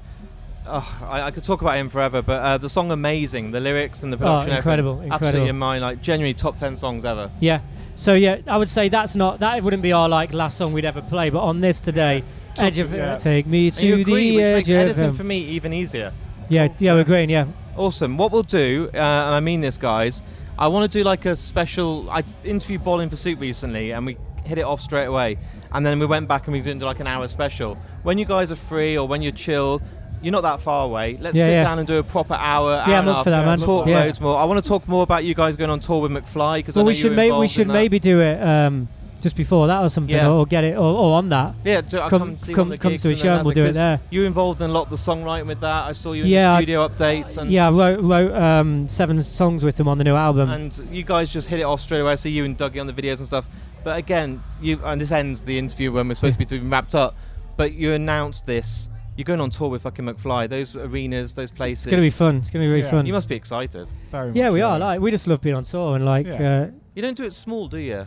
oh, 0.67 0.99
I, 1.09 1.23
I 1.23 1.31
could 1.31 1.45
talk 1.45 1.61
about 1.63 1.77
him 1.77 1.89
forever, 1.89 2.23
but 2.23 2.41
uh, 2.43 2.59
the 2.59 2.69
song 2.69 2.91
"Amazing," 2.91 3.51
the 3.51 3.61
lyrics 3.61 4.03
and 4.03 4.13
the 4.13 4.17
Oh, 4.17 4.21
production, 4.21 4.57
incredible, 4.57 4.91
everything, 4.93 5.13
incredible. 5.13 5.27
absolutely 5.29 5.51
in 5.51 5.59
my 5.59 5.79
like 5.79 6.03
genuinely 6.03 6.35
top 6.35 6.57
ten 6.57 6.77
songs 6.77 7.05
ever. 7.05 7.31
Yeah. 7.41 7.61
So 7.95 8.15
yeah, 8.15 8.39
I 8.47 8.57
would 8.57 8.69
say 8.71 8.89
that's 8.89 9.15
not 9.15 9.41
that 9.41 9.63
wouldn't 9.63 9.83
be 9.83 9.93
our 9.93 10.09
like 10.09 10.33
last 10.33 10.57
song 10.57 10.73
we'd 10.73 10.85
ever 10.85 11.03
play, 11.03 11.31
but 11.31 11.41
on 11.41 11.61
this 11.61 11.79
today, 11.81 12.25
Edge 12.59 12.79
of 12.79 12.93
yeah. 12.93 13.17
Take 13.19 13.47
Me 13.47 13.69
And 13.69 13.81
you 13.81 13.97
to 13.97 14.01
agree, 14.03 14.31
the 14.31 14.37
which 14.37 14.45
Edge 14.45 14.55
makes 14.55 14.69
of 14.71 14.77
editing 14.77 14.99
Heaven. 15.05 15.17
for 15.17 15.25
me 15.25 15.39
even 15.39 15.73
easier. 15.73 16.13
Yeah, 16.49 16.69
yeah, 16.79 16.95
we're 16.95 17.01
agreeing. 17.01 17.31
Yeah, 17.31 17.47
Awesome. 17.77 18.17
What 18.19 18.33
we'll 18.33 18.43
do, 18.43 18.91
uh, 18.93 18.97
and 18.97 19.35
I 19.35 19.41
mean 19.41 19.61
this, 19.63 19.79
guys, 19.79 20.23
I 20.59 20.69
want 20.69 20.91
to 20.91 20.99
do 20.99 21.05
like 21.05 21.25
a 21.27 21.37
special. 21.37 22.11
I 22.11 22.23
interviewed 22.45 22.85
Bowling 22.85 23.09
for 23.11 23.17
Soup 23.17 23.39
recently, 23.41 23.93
and 23.93 24.05
we 24.07 24.17
hit 24.45 24.59
it 24.59 24.63
off 24.65 24.81
straight 24.81 25.07
away. 25.07 25.39
And 25.73 25.87
then 25.87 25.99
we 25.99 26.05
went 26.07 26.29
back 26.29 26.47
and 26.49 26.53
we 26.53 26.61
did 26.61 26.83
like 26.83 27.01
an 27.01 27.07
hour 27.07 27.27
special. 27.29 27.79
When 28.03 28.19
you 28.19 28.25
guys 28.27 28.51
are 28.51 28.57
free 28.57 28.99
or 28.99 29.07
when 29.09 29.23
you're 29.23 29.33
chill, 29.33 29.81
you're 30.23 30.33
not 30.33 30.43
that 30.43 30.61
far 30.61 30.85
away. 30.87 31.17
Let's 31.21 31.37
Yeah, 31.37 31.47
sit 31.47 31.53
yeah. 31.53 31.65
down 31.65 31.79
and 31.79 31.87
do 31.87 31.99
a 31.99 32.03
proper 32.03 32.35
hour. 32.35 32.73
hour 32.77 32.85
Yeah, 32.89 32.99
I'm 33.01 33.09
up 33.09 33.25
for 33.25 33.31
that, 33.31 33.45
man. 33.45 33.59
Talk 33.59 33.87
Yeah. 33.87 34.01
loads 34.01 34.21
more. 34.21 34.37
I 34.39 34.45
want 34.45 34.63
to 34.63 34.69
talk 34.69 34.87
more 34.89 35.03
about 35.03 35.25
you 35.25 35.35
guys 35.35 35.57
going 35.57 35.71
on 35.71 35.81
tour 35.81 36.01
with 36.03 36.13
McFly 36.13 36.59
because 36.61 36.77
well, 36.77 36.85
we 36.85 36.95
should 36.95 37.13
maybe 37.13 37.35
we 37.37 37.49
should 37.49 37.69
maybe 37.69 37.99
do 37.99 38.21
it 38.21 38.43
um, 38.43 38.89
just 39.21 39.37
before 39.37 39.69
that 39.69 39.81
or 39.83 39.89
something, 39.89 40.15
Yeah. 40.17 40.29
or 40.31 40.45
get 40.47 40.65
it 40.65 40.77
or, 40.77 40.81
or 40.97 41.17
on 41.19 41.29
that. 41.29 41.55
Yeah, 41.65 41.81
do, 41.81 41.99
Come- 41.99 42.09
come, 42.11 42.37
see 42.37 42.53
come- 42.53 42.69
the 42.71 42.79
come 42.79 42.97
to 42.97 43.13
a 43.13 43.15
show 43.17 43.35
and 43.37 43.45
we'll 43.45 43.55
do 43.55 43.65
it 43.65 43.73
there. 43.75 44.01
You 44.11 44.25
involved 44.25 44.61
in 44.61 44.71
a 44.71 44.73
lot 44.73 44.85
of 44.85 44.91
the 44.91 44.97
songwriting 44.97 45.47
with 45.47 45.61
that. 45.61 45.87
I 45.87 45.93
saw 45.93 46.13
you 46.13 46.25
in 46.25 46.29
Yeah, 46.31 46.49
the 46.49 46.55
I- 46.55 46.59
studio 46.59 46.89
updates 46.89 47.39
and 47.39 47.51
Yeah, 47.51 47.69
I 47.69 47.71
wrote, 47.71 48.01
wrote 48.03 48.35
um, 48.35 48.89
seven 48.89 49.23
songs 49.23 49.63
with 49.63 49.77
them 49.77 49.87
on 49.87 49.99
the 49.99 50.05
new 50.05 50.17
album. 50.17 50.51
and 50.51 50.77
you 50.91 51.05
guys 51.05 51.33
just 51.33 51.49
hit 51.49 51.61
it 51.61 51.65
off 51.65 51.81
straight 51.81 52.01
away. 52.01 52.13
I 52.13 52.17
see 52.17 52.31
you 52.31 52.45
and 52.45 52.59
Dougie 52.59 52.81
on 52.81 52.87
the 52.89 52.93
videos 52.93 53.19
and 53.19 53.27
stuff. 53.27 53.49
But 53.85 53.97
again, 53.99 54.43
you 54.61 54.81
and 54.85 55.01
this 55.01 55.11
ends 55.13 55.43
the 55.45 55.59
interview 55.59 55.91
when 55.93 56.07
we're 56.09 56.15
supposed 56.15 56.39
to 56.41 56.47
be 56.47 56.59
wrapped 56.61 56.95
up. 56.95 57.15
But 57.57 57.73
you 57.75 57.93
announced 57.93 58.47
this. 58.47 58.89
You're 59.23 59.37
going 59.37 59.41
on 59.41 59.51
tour 59.51 59.69
with 59.69 59.83
fucking 59.83 60.05
McFly. 60.05 60.49
Those 60.49 60.75
arenas, 60.75 61.37
those 61.37 61.53
places. 61.53 61.87
it's 61.87 61.91
gonna 61.93 62.03
be 62.03 62.11
fun. 62.11 62.39
It's 62.39 62.51
gonna 62.51 62.65
be 62.65 62.69
really 62.69 62.83
Yeah. 62.83 62.91
fun. 62.91 63.07
You 63.07 63.13
must 63.13 63.29
be 63.29 63.37
excited. 63.37 63.87
Very 64.11 64.33
yeah, 64.33 64.47
much 64.47 64.55
we 64.55 64.59
so. 64.59 64.67
are. 64.71 64.79
Like 64.81 65.01
we 65.01 65.13
just 65.13 65.29
love 65.29 65.41
being 65.41 65.55
on 65.55 65.63
tour 65.63 65.95
and 65.95 66.05
like 66.05 66.27
Yeah. 66.27 66.63
uh, 66.63 66.67
You 66.97 67.03
don't 67.03 67.17
do 67.17 67.23
it 67.25 67.33
small, 67.33 67.69
do 67.69 67.77
you? 67.79 68.05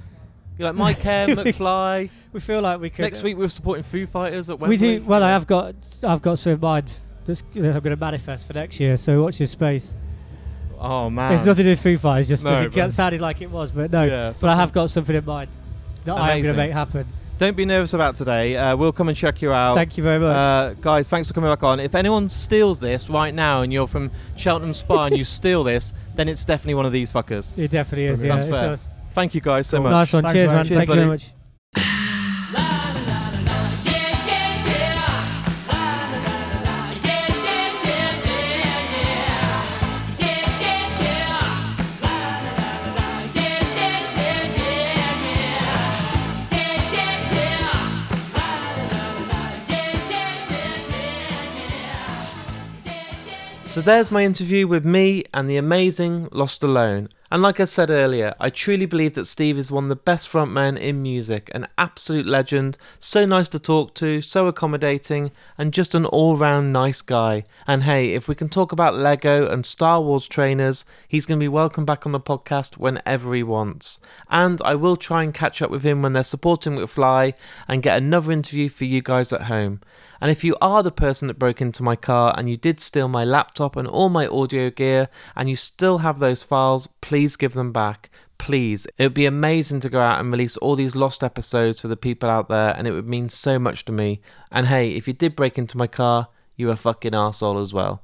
You're 0.58 0.68
like 0.68 0.76
Mike 0.76 1.00
Care, 1.00 1.28
McFly. 1.38 2.10
we 2.34 2.40
feel 2.42 2.60
like 2.60 2.82
we 2.82 2.90
could. 2.90 3.04
Next 3.04 3.24
week 3.24 3.38
we're 3.38 3.48
supporting 3.48 3.84
Foo 3.84 4.06
Fighters 4.06 4.50
at 4.50 4.60
Wembley. 4.60 4.76
we 4.78 4.98
do. 5.00 5.06
Well, 5.06 5.24
I 5.24 5.30
have 5.30 5.48
got 5.48 5.76
I've 6.04 6.22
got 6.22 6.38
some 6.38 6.52
in 6.52 6.60
mind. 6.60 6.92
That's, 7.26 7.42
that 7.54 7.56
I'm 7.76 7.80
going 7.80 7.84
to 7.84 7.96
manifest 7.96 8.46
for 8.46 8.52
next 8.52 8.78
year. 8.82 8.98
So 8.98 9.24
watch 9.24 9.40
your 9.40 9.48
space. 9.48 9.96
Oh 10.78 11.10
man. 11.10 11.32
It's 11.32 11.46
nothing 11.46 11.64
to 11.64 11.70
do 11.70 11.70
with 11.70 11.82
Foo 11.82 11.98
Fighters. 11.98 12.28
Just 12.28 12.44
No, 12.44 12.50
doesn't 12.68 12.74
but- 12.74 12.92
sounded 12.92 13.22
like 13.22 13.42
it 13.42 13.50
was, 13.50 13.72
but 13.72 13.90
no. 13.90 14.04
Yeah, 14.04 14.34
but 14.42 14.50
I 14.50 14.56
have 14.58 14.74
got 14.74 14.90
something 14.90 15.16
in 15.16 15.24
mind 15.24 15.50
that 16.04 16.12
I 16.14 16.34
am 16.36 16.42
going 16.44 16.50
Amazing. 16.50 16.52
to 16.54 16.58
make 16.58 16.72
happen. 16.74 17.08
Don't 17.38 17.58
be 17.58 17.66
nervous 17.66 17.94
about 17.94 18.16
today. 18.16 18.56
Uh, 18.56 18.78
we'll 18.78 18.94
come 18.94 19.10
and 19.10 19.18
check 19.18 19.42
you 19.42 19.52
out. 19.52 19.76
Thank 19.76 19.98
you 19.98 20.04
very 20.04 20.20
much. 20.20 20.36
Uh, 20.36 20.74
guys, 20.80 21.10
thanks 21.10 21.28
for 21.28 21.34
coming 21.34 21.52
back 21.52 21.64
on. 21.64 21.82
If 21.82 21.94
anyone 21.94 22.30
steals 22.30 22.80
this 22.80 23.10
right 23.10 23.34
now 23.34 23.62
and 23.62 23.74
you're 23.74 23.88
from 23.88 24.10
Cheltenham 24.38 24.74
Spa 24.74 25.08
and 25.08 25.18
you 25.18 25.24
steal 25.26 25.64
this, 25.64 25.94
then 26.16 26.30
it's 26.30 26.46
definitely 26.46 26.76
one 26.76 26.86
of 26.86 26.94
these 26.94 27.12
fuckers. 27.12 27.58
it 27.58 27.72
definitely 27.72 28.06
is. 28.06 28.24
Yeah, 28.24 28.38
That's 28.38 28.50
it's 28.76 28.86
fair. 28.86 28.94
Thank 29.14 29.36
you 29.36 29.42
guys 29.42 29.68
so 29.68 29.82
much. 29.82 29.92
Nice 29.92 30.14
one. 30.14 30.24
Thanks, 30.24 30.36
Cheers, 30.36 30.52
man. 30.52 30.66
Cheers, 30.66 30.78
Thank 30.78 30.90
you 30.90 30.96
very 30.96 31.08
much. 31.08 31.35
So 53.76 53.82
there's 53.82 54.10
my 54.10 54.24
interview 54.24 54.68
with 54.68 54.86
me 54.86 55.26
and 55.34 55.50
the 55.50 55.58
amazing 55.58 56.28
Lostalone. 56.30 57.10
And 57.36 57.42
like 57.42 57.60
I 57.60 57.66
said 57.66 57.90
earlier, 57.90 58.34
I 58.40 58.50
truly 58.50 58.86
believe 58.86 59.16
that 59.16 59.26
Steve 59.26 59.58
is 59.58 59.70
one 59.70 59.84
of 59.84 59.90
the 59.90 59.98
best 59.98 60.26
frontmen 60.26 60.80
in 60.80 61.02
music, 61.02 61.52
an 61.54 61.68
absolute 61.78 62.26
legend, 62.26 62.78
so 62.98 63.26
nice 63.26 63.50
to 63.50 63.60
talk 63.60 63.94
to, 63.96 64.22
so 64.22 64.48
accommodating, 64.48 65.32
and 65.58 65.74
just 65.74 65.94
an 65.94 66.06
all 66.06 66.38
round 66.38 66.72
nice 66.72 67.02
guy. 67.02 67.44
And 67.68 67.84
hey, 67.84 68.14
if 68.14 68.30
we 68.30 68.36
can 68.36 68.48
talk 68.48 68.72
about 68.72 68.96
Lego 68.96 69.52
and 69.52 69.66
Star 69.66 70.00
Wars 70.00 70.30
trainers, 70.30 70.86
he's 71.10 71.26
going 71.26 71.38
to 71.38 71.44
be 71.44 71.50
welcome 71.50 71.84
back 71.84 72.06
on 72.06 72.14
the 72.14 72.22
podcast 72.22 72.78
whenever 72.78 73.36
he 73.36 73.44
wants. 73.44 74.00
And 74.30 74.62
I 74.64 74.76
will 74.76 74.96
try 74.96 75.22
and 75.22 75.34
catch 75.34 75.62
up 75.62 75.70
with 75.70 75.84
him 75.84 76.02
when 76.02 76.14
they're 76.14 76.24
supporting 76.24 76.78
McFly 76.78 77.36
and 77.68 77.84
get 77.84 77.98
another 77.98 78.32
interview 78.32 78.70
for 78.70 78.86
you 78.86 79.02
guys 79.02 79.34
at 79.34 79.42
home. 79.42 79.82
And 80.22 80.32
if 80.32 80.44
you 80.44 80.56
are 80.62 80.82
the 80.82 80.92
person 80.92 81.28
that 81.28 81.40
broke 81.40 81.62
into 81.62 81.84
my 81.84 81.96
car 81.96 82.34
and 82.38 82.50
you 82.50 82.56
did 82.56 82.80
steal 82.80 83.08
my 83.10 83.26
laptop 83.26 83.76
and 83.76 83.88
all 83.88 84.08
my 84.10 84.26
audio 84.28 84.70
gear 84.70 85.10
and 85.36 85.50
you 85.50 85.58
still 85.58 86.00
have 86.00 86.20
those 86.20 86.42
files, 86.42 86.88
please 87.02 87.25
give 87.36 87.54
them 87.54 87.72
back. 87.72 88.10
Please. 88.38 88.86
It 88.98 89.04
would 89.04 89.14
be 89.14 89.26
amazing 89.26 89.80
to 89.82 89.90
go 89.90 90.00
out 90.00 90.20
and 90.20 90.32
release 90.32 90.58
all 90.58 90.76
these 90.76 90.96
lost 90.96 91.24
episodes 91.24 91.80
for 91.80 91.88
the 91.88 91.98
people 91.98 92.30
out 92.30 92.50
there 92.50 92.76
and 92.78 92.88
it 92.88 92.92
would 92.92 93.08
mean 93.08 93.30
so 93.30 93.58
much 93.58 93.86
to 93.86 93.92
me. 93.92 94.22
And 94.52 94.68
hey, 94.68 94.92
if 94.92 95.08
you 95.08 95.14
did 95.14 95.36
break 95.36 95.58
into 95.58 95.78
my 95.78 95.88
car, 95.88 96.28
you're 96.56 96.74
a 96.74 96.78
fucking 96.78 97.14
arsehole 97.14 97.62
as 97.62 97.74
well. 97.74 98.04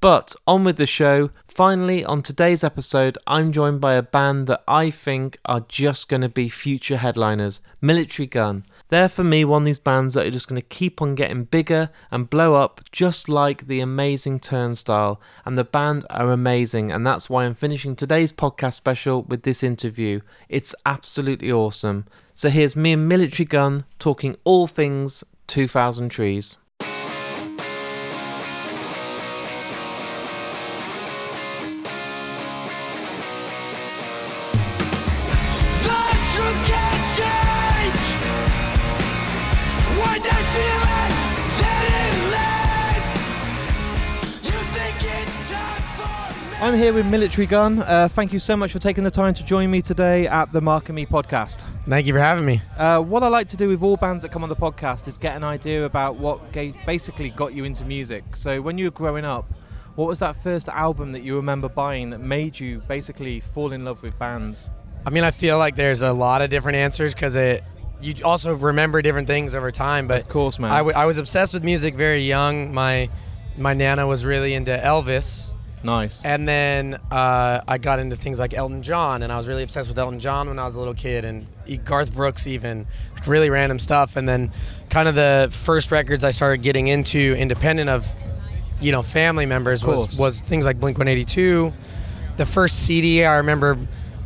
But 0.00 0.34
on 0.48 0.64
with 0.64 0.78
the 0.78 0.86
show. 0.86 1.30
Finally, 1.46 2.04
on 2.04 2.22
today's 2.22 2.64
episode, 2.64 3.16
I'm 3.26 3.52
joined 3.52 3.80
by 3.80 3.94
a 3.94 4.02
band 4.02 4.48
that 4.48 4.64
I 4.66 4.90
think 4.90 5.38
are 5.44 5.64
just 5.68 6.08
going 6.08 6.22
to 6.22 6.28
be 6.28 6.48
future 6.48 6.96
headliners 6.96 7.60
Militarie 7.80 8.28
Gun. 8.28 8.64
They're 8.92 9.08
for 9.08 9.24
me 9.24 9.42
one 9.46 9.62
of 9.62 9.66
these 9.66 9.78
bands 9.78 10.12
that 10.12 10.26
are 10.26 10.30
just 10.30 10.48
going 10.48 10.60
to 10.60 10.68
keep 10.68 11.00
on 11.00 11.14
getting 11.14 11.44
bigger 11.44 11.88
and 12.10 12.28
blow 12.28 12.56
up, 12.56 12.82
just 12.92 13.26
like 13.26 13.66
the 13.66 13.80
amazing 13.80 14.38
Turnstile. 14.38 15.18
And 15.46 15.56
the 15.56 15.64
band 15.64 16.04
are 16.10 16.30
amazing, 16.30 16.92
and 16.92 17.06
that's 17.06 17.30
why 17.30 17.46
I'm 17.46 17.54
finishing 17.54 17.96
today's 17.96 18.34
podcast 18.34 18.74
special 18.74 19.22
with 19.22 19.44
this 19.44 19.62
interview. 19.62 20.20
It's 20.50 20.74
absolutely 20.84 21.50
awesome. 21.50 22.04
So 22.34 22.50
here's 22.50 22.76
me 22.76 22.92
and 22.92 23.10
Militarie 23.10 23.48
Gun 23.48 23.86
talking 23.98 24.36
all 24.44 24.66
things 24.66 25.24
2000 25.46 26.10
Trees. 26.10 26.58
I'm 46.62 46.76
here 46.76 46.92
with 46.92 47.06
Militarie 47.06 47.48
Gun. 47.48 47.82
Uh, 47.82 48.06
thank 48.06 48.32
you 48.32 48.38
so 48.38 48.56
much 48.56 48.70
for 48.70 48.78
taking 48.78 49.02
the 49.02 49.10
time 49.10 49.34
to 49.34 49.44
join 49.44 49.68
me 49.68 49.82
today 49.82 50.28
at 50.28 50.52
the 50.52 50.60
Mark 50.60 50.90
and 50.90 50.94
Me 50.94 51.04
podcast. 51.04 51.64
Thank 51.88 52.06
you 52.06 52.12
for 52.12 52.20
having 52.20 52.44
me. 52.44 52.62
Uh, 52.76 53.00
what 53.00 53.24
I 53.24 53.26
like 53.26 53.48
to 53.48 53.56
do 53.56 53.66
with 53.66 53.82
all 53.82 53.96
bands 53.96 54.22
that 54.22 54.30
come 54.30 54.44
on 54.44 54.48
the 54.48 54.54
podcast 54.54 55.08
is 55.08 55.18
get 55.18 55.34
an 55.34 55.42
idea 55.42 55.84
about 55.84 56.18
what 56.18 56.52
basically 56.86 57.30
got 57.30 57.52
you 57.52 57.64
into 57.64 57.84
music. 57.84 58.36
So 58.36 58.62
when 58.62 58.78
you 58.78 58.84
were 58.84 58.90
growing 58.92 59.24
up, 59.24 59.52
what 59.96 60.06
was 60.06 60.20
that 60.20 60.40
first 60.40 60.68
album 60.68 61.10
that 61.10 61.24
you 61.24 61.34
remember 61.34 61.68
buying 61.68 62.10
that 62.10 62.20
made 62.20 62.60
you 62.60 62.80
basically 62.86 63.40
fall 63.40 63.72
in 63.72 63.84
love 63.84 64.00
with 64.00 64.16
bands? 64.20 64.70
I 65.04 65.10
mean, 65.10 65.24
I 65.24 65.32
feel 65.32 65.58
like 65.58 65.74
there's 65.74 66.02
a 66.02 66.12
lot 66.12 66.42
of 66.42 66.50
different 66.50 66.76
answers 66.76 67.12
because 67.12 67.34
it. 67.34 67.64
You 68.00 68.14
also 68.24 68.54
remember 68.54 69.02
different 69.02 69.26
things 69.26 69.56
over 69.56 69.72
time, 69.72 70.06
but 70.06 70.20
Of 70.20 70.28
course, 70.28 70.60
man. 70.60 70.70
I, 70.70 70.78
w- 70.78 70.96
I 70.96 71.06
was 71.06 71.18
obsessed 71.18 71.54
with 71.54 71.64
music 71.64 71.96
very 71.96 72.22
young. 72.22 72.72
My 72.72 73.10
my 73.58 73.74
nana 73.74 74.06
was 74.06 74.24
really 74.24 74.54
into 74.54 74.70
Elvis, 74.76 75.51
nice. 75.82 76.24
and 76.24 76.46
then 76.48 76.98
uh, 77.10 77.60
I 77.66 77.78
got 77.78 77.98
into 77.98 78.16
things 78.16 78.38
like 78.38 78.54
Elton 78.54 78.82
John, 78.82 79.22
and 79.22 79.32
I 79.32 79.36
was 79.36 79.48
really 79.48 79.62
obsessed 79.62 79.88
with 79.88 79.98
Elton 79.98 80.18
John 80.18 80.48
when 80.48 80.58
I 80.58 80.64
was 80.64 80.74
a 80.74 80.78
little 80.78 80.94
kid, 80.94 81.24
and 81.24 81.46
e- 81.66 81.76
Garth 81.76 82.12
Brooks 82.12 82.46
even, 82.46 82.86
like 83.14 83.26
really 83.26 83.50
random 83.50 83.78
stuff. 83.78 84.16
And 84.16 84.28
then, 84.28 84.52
kind 84.90 85.08
of 85.08 85.14
the 85.14 85.48
first 85.52 85.90
records 85.90 86.24
I 86.24 86.30
started 86.30 86.62
getting 86.62 86.88
into, 86.88 87.34
independent 87.38 87.90
of, 87.90 88.06
you 88.80 88.92
know, 88.92 89.02
family 89.02 89.46
members, 89.46 89.84
was 89.84 90.16
was 90.18 90.40
things 90.40 90.64
like 90.64 90.80
Blink 90.80 90.98
182. 90.98 91.72
The 92.36 92.46
first 92.46 92.80
CD 92.80 93.24
I 93.24 93.36
remember, 93.36 93.78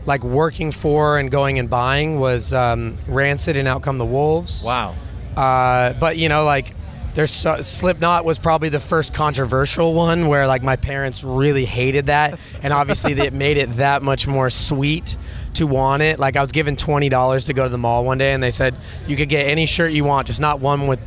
like 0.06 0.22
working 0.22 0.70
for 0.70 1.18
and 1.18 1.30
going 1.30 1.58
and 1.58 1.68
buying 1.68 2.20
was 2.20 2.52
um, 2.52 2.98
Rancid 3.08 3.56
and 3.56 3.66
Out 3.66 3.82
Come 3.82 3.98
the 3.98 4.04
Wolves. 4.06 4.62
Wow. 4.62 4.94
Uh, 5.36 5.92
but 5.94 6.16
you 6.16 6.28
know, 6.28 6.44
like 6.44 6.74
there's 7.16 7.30
so, 7.30 7.62
Slipknot 7.62 8.26
was 8.26 8.38
probably 8.38 8.68
the 8.68 8.78
first 8.78 9.14
controversial 9.14 9.94
one 9.94 10.28
where 10.28 10.46
like 10.46 10.62
my 10.62 10.76
parents 10.76 11.24
really 11.24 11.64
hated 11.64 12.06
that, 12.06 12.38
and 12.62 12.74
obviously 12.74 13.12
it 13.14 13.32
made 13.32 13.56
it 13.56 13.72
that 13.76 14.02
much 14.02 14.26
more 14.26 14.50
sweet 14.50 15.16
to 15.54 15.66
want 15.66 16.02
it. 16.02 16.18
Like 16.18 16.36
I 16.36 16.42
was 16.42 16.52
given 16.52 16.76
twenty 16.76 17.08
dollars 17.08 17.46
to 17.46 17.54
go 17.54 17.64
to 17.64 17.70
the 17.70 17.78
mall 17.78 18.04
one 18.04 18.18
day, 18.18 18.34
and 18.34 18.42
they 18.42 18.50
said 18.50 18.78
you 19.06 19.16
could 19.16 19.30
get 19.30 19.46
any 19.46 19.64
shirt 19.64 19.92
you 19.92 20.04
want, 20.04 20.26
just 20.26 20.40
not 20.40 20.60
one 20.60 20.88
with, 20.88 21.00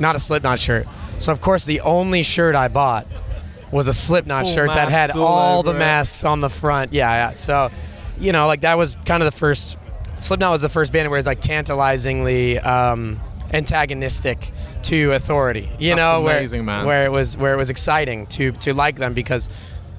not 0.00 0.16
a 0.16 0.18
Slipknot 0.18 0.58
shirt. 0.58 0.88
So 1.20 1.30
of 1.30 1.40
course 1.40 1.64
the 1.64 1.80
only 1.82 2.24
shirt 2.24 2.56
I 2.56 2.66
bought 2.66 3.06
was 3.70 3.86
a 3.86 3.94
Slipknot 3.94 4.46
Full 4.46 4.54
shirt 4.54 4.68
that 4.70 4.88
had 4.90 5.12
all 5.12 5.22
all 5.22 5.62
the 5.62 5.74
masks 5.74 6.24
on 6.24 6.40
the 6.40 6.50
front. 6.50 6.92
Yeah, 6.92 7.08
yeah. 7.08 7.32
So, 7.34 7.70
you 8.18 8.32
know, 8.32 8.48
like 8.48 8.62
that 8.62 8.76
was 8.76 8.96
kind 9.06 9.22
of 9.22 9.32
the 9.32 9.38
first. 9.38 9.76
Slipknot 10.18 10.50
was 10.50 10.62
the 10.62 10.68
first 10.68 10.92
band 10.92 11.08
where 11.08 11.18
it's 11.18 11.26
like 11.26 11.40
tantalizingly 11.40 12.58
um, 12.58 13.20
antagonistic 13.52 14.52
to 14.84 15.12
Authority. 15.12 15.70
You 15.78 15.90
That's 15.94 15.98
know, 15.98 16.26
amazing, 16.26 16.66
where 16.66 16.76
man. 16.76 16.86
where 16.86 17.04
it 17.04 17.12
was 17.12 17.36
where 17.36 17.52
it 17.54 17.58
was 17.58 17.70
exciting 17.70 18.26
to 18.28 18.52
to 18.52 18.74
like 18.74 18.96
them 18.96 19.14
because 19.14 19.48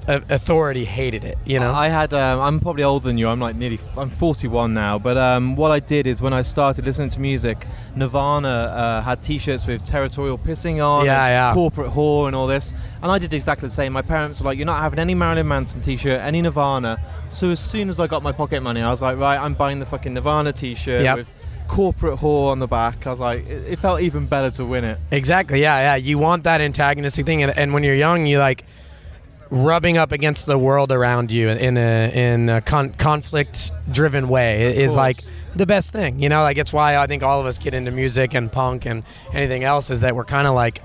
Authority 0.06 0.84
hated 0.84 1.24
it. 1.24 1.38
You 1.46 1.62
know. 1.62 1.72
I 1.74 1.88
had. 1.88 2.14
Um, 2.14 2.42
I'm 2.42 2.60
probably 2.60 2.84
older 2.84 3.08
than 3.08 3.18
you. 3.18 3.30
I'm 3.30 3.40
like 3.40 3.56
nearly. 3.56 3.80
I'm 3.98 4.10
41 4.10 4.74
now. 4.74 5.00
But 5.00 5.16
um, 5.16 5.56
what 5.56 5.72
I 5.72 5.80
did 5.80 6.08
is 6.08 6.22
when 6.22 6.34
I 6.34 6.42
started 6.42 6.84
listening 6.84 7.08
to 7.12 7.22
music, 7.22 7.66
Nirvana 7.96 8.50
uh, 8.50 9.02
had 9.02 9.24
T-shirts 9.24 9.66
with 9.66 9.86
territorial 9.86 10.38
pissing 10.38 10.86
on, 10.86 11.06
Yeah, 11.06 11.28
yeah. 11.28 11.54
corporate 11.54 11.90
whore, 11.92 12.28
and 12.28 12.36
all 12.36 12.48
this. 12.48 12.74
And 13.02 13.10
I 13.10 13.18
did 13.18 13.34
exactly 13.34 13.70
the 13.70 13.74
same. 13.74 13.94
My 13.94 14.02
parents 14.02 14.42
were 14.42 14.46
like, 14.48 14.58
"You're 14.58 14.66
not 14.66 14.82
having 14.82 15.00
any 15.00 15.16
Marilyn 15.16 15.48
Manson 15.48 15.80
T-shirt, 15.80 16.20
any 16.20 16.42
Nirvana." 16.42 17.02
So 17.30 17.52
as 17.52 17.62
soon 17.62 17.88
as 17.88 18.02
I 18.02 18.08
got 18.08 18.22
my 18.24 18.34
pocket 18.34 18.62
money, 18.62 18.82
I 18.82 18.90
was 18.90 19.02
like, 19.02 19.18
"Right, 19.18 19.38
I'm 19.38 19.54
buying 19.54 19.80
the 19.80 19.86
fucking 19.86 20.14
Nirvana 20.14 20.52
T-shirt 20.52 21.02
Yep. 21.04 21.16
with 21.18 21.34
corporate 21.74 22.20
whore 22.20 22.52
on 22.52 22.60
the 22.60 22.68
back." 22.68 23.06
I 23.08 23.10
was 23.10 23.20
like, 23.20 23.48
it, 23.48 23.74
it 23.74 23.80
felt 23.80 24.02
even 24.02 24.26
better 24.26 24.52
to 24.52 24.66
win 24.66 24.84
it. 24.84 25.00
Exactly. 25.12 25.62
Yeah, 25.62 25.80
yeah. 25.80 25.96
You 25.96 26.18
want 26.18 26.44
that 26.44 26.62
antagonistic 26.62 27.26
thing, 27.26 27.44
and, 27.44 27.58
and 27.58 27.74
when 27.74 27.84
you're 27.84 27.96
young, 27.96 28.26
you 28.26 28.40
like 28.40 28.66
rubbing 29.50 29.98
up 29.98 30.12
against 30.12 30.48
the 30.48 30.58
world 30.58 30.92
around 30.92 31.32
you 31.32 31.48
in 31.50 31.78
a 31.78 32.12
in 32.14 32.50
a 32.50 32.62
con- 32.62 32.94
conflict-driven 32.94 34.28
way 34.28 34.72
Of 34.72 34.78
is 34.78 34.96
like 34.96 35.20
the 35.56 35.66
best 35.68 35.92
thing. 35.92 36.20
You 36.20 36.30
know, 36.30 36.42
like 36.42 36.58
it's 36.58 36.74
why 36.74 36.98
I 36.98 37.06
think 37.08 37.22
all 37.24 37.40
of 37.40 37.46
us 37.46 37.60
get 37.60 37.74
into 37.74 37.92
music 37.92 38.34
and 38.34 38.52
punk 38.52 38.86
and 38.86 39.04
anything 39.32 39.64
else 39.64 39.92
is 39.92 40.02
that 40.02 40.16
we're 40.16 40.26
kind 40.26 40.48
of 40.48 40.56
like 40.56 40.82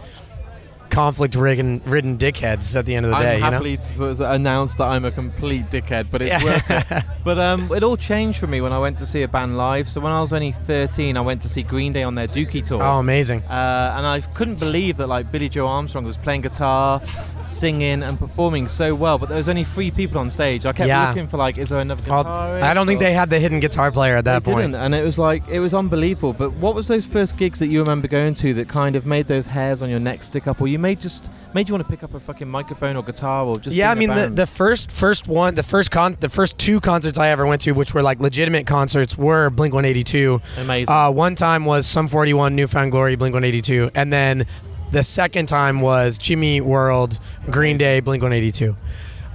conflict-ridden 0.90 1.82
ridden 1.86 2.18
dickheads 2.18 2.74
at 2.76 2.86
the 2.86 2.94
end 2.94 3.06
of 3.06 3.10
the 3.10 3.16
I'm 3.16 3.22
day. 3.22 3.34
You 3.36 3.40
know. 3.40 3.50
happily 3.50 3.76
to 3.76 4.30
announce 4.32 4.74
that 4.76 4.84
I'm 4.84 5.04
a 5.04 5.10
complete 5.10 5.70
dickhead, 5.70 6.08
but 6.10 6.22
it's 6.22 6.30
Yeah. 6.30 6.44
worth 6.44 6.70
it. 6.70 7.04
But 7.24 7.38
um, 7.38 7.70
it 7.74 7.82
all 7.82 7.96
changed 7.98 8.38
for 8.38 8.46
me 8.46 8.62
when 8.62 8.72
I 8.72 8.78
went 8.78 8.96
to 8.98 9.06
see 9.06 9.22
a 9.22 9.28
band 9.28 9.58
live. 9.58 9.90
So 9.90 10.00
when 10.00 10.12
I 10.12 10.20
was 10.22 10.32
only 10.32 10.52
13, 10.52 11.14
I 11.16 11.20
went 11.20 11.42
to 11.42 11.48
see 11.48 11.62
Green 11.62 11.92
Day 11.92 12.02
on 12.02 12.14
their 12.14 12.26
Dookie 12.26 12.64
tour. 12.64 12.82
Oh, 12.82 12.98
amazing. 13.00 13.42
Uh, 13.42 13.94
and 13.96 14.06
I 14.06 14.20
couldn't 14.34 14.58
believe 14.58 14.96
that 14.96 15.08
like 15.08 15.30
Billie 15.30 15.50
Joe 15.50 15.66
Armstrong 15.66 16.04
was 16.04 16.16
playing 16.16 16.40
guitar, 16.40 17.02
singing, 17.44 18.02
and 18.02 18.18
performing 18.18 18.66
so 18.68 18.94
well. 18.94 19.18
But 19.18 19.28
there 19.28 19.36
was 19.36 19.48
only 19.48 19.64
three 19.64 19.90
people 19.90 20.18
on 20.18 20.30
stage. 20.30 20.64
I 20.64 20.72
kept 20.72 20.88
Yeah. 20.88 21.08
looking 21.08 21.28
for 21.28 21.36
like, 21.36 21.58
is 21.58 21.68
there 21.68 21.80
another 21.80 22.02
guitarist? 22.02 22.62
I 22.62 22.72
don't 22.72 22.86
think 22.86 23.00
or- 23.00 23.04
they 23.04 23.12
had 23.12 23.28
the 23.28 23.38
hidden 23.40 23.60
guitar 23.60 23.90
player 23.92 24.16
at 24.16 24.24
that 24.24 24.44
they 24.44 24.52
point. 24.52 24.68
didn't, 24.72 24.82
and 24.82 24.94
it 24.94 25.04
was 25.04 25.18
like 25.18 25.46
it 25.48 25.60
was 25.60 25.74
unbelievable. 25.74 26.32
But 26.32 26.54
what 26.54 26.74
was 26.74 26.88
those 26.88 27.04
first 27.04 27.36
gigs 27.36 27.58
that 27.58 27.66
you 27.68 27.80
remember 27.80 28.08
going 28.08 28.32
to 28.34 28.54
that 28.54 28.68
kind 28.68 28.96
of 28.96 29.04
made 29.04 29.26
those 29.28 29.46
hairs 29.48 29.82
on 29.82 29.90
your 29.90 30.00
neck 30.00 30.24
stick 30.24 30.46
up, 30.46 30.60
or 30.62 30.68
you 30.68 30.77
made 30.78 31.00
just 31.00 31.30
made 31.54 31.68
you 31.68 31.74
want 31.74 31.84
to 31.86 31.90
pick 31.90 32.02
up 32.02 32.14
a 32.14 32.20
fucking 32.20 32.48
microphone 32.48 32.96
or 32.96 33.02
guitar, 33.02 33.44
or 33.44 33.58
just 33.58 33.74
yeah, 33.76 33.90
I 33.90 33.94
mean 33.94 34.14
the, 34.14 34.28
the 34.30 34.46
first 34.46 34.90
first 34.90 35.28
one, 35.28 35.54
the 35.54 35.62
first 35.62 35.90
con, 35.90 36.16
the 36.20 36.28
first 36.28 36.56
two 36.58 36.80
concerts 36.80 37.18
I 37.18 37.28
ever 37.28 37.46
went 37.46 37.60
to, 37.62 37.72
which 37.72 37.94
were 37.94 38.02
like 38.02 38.20
legitimate 38.20 38.66
concerts, 38.66 39.18
were 39.18 39.50
Blink 39.50 39.74
182. 39.74 40.40
Amazing. 40.58 40.94
Uh, 40.94 41.10
one 41.10 41.34
time 41.34 41.64
was 41.64 41.86
Sum 41.86 42.08
41, 42.08 42.54
Newfound 42.56 42.90
Glory, 42.92 43.16
Blink 43.16 43.32
182, 43.34 43.90
and 43.94 44.12
then 44.12 44.46
the 44.92 45.02
second 45.02 45.46
time 45.46 45.80
was 45.80 46.16
Jimmy 46.18 46.60
World, 46.60 47.18
Green 47.50 47.76
Day, 47.76 48.00
Blink 48.00 48.22
182. 48.22 48.74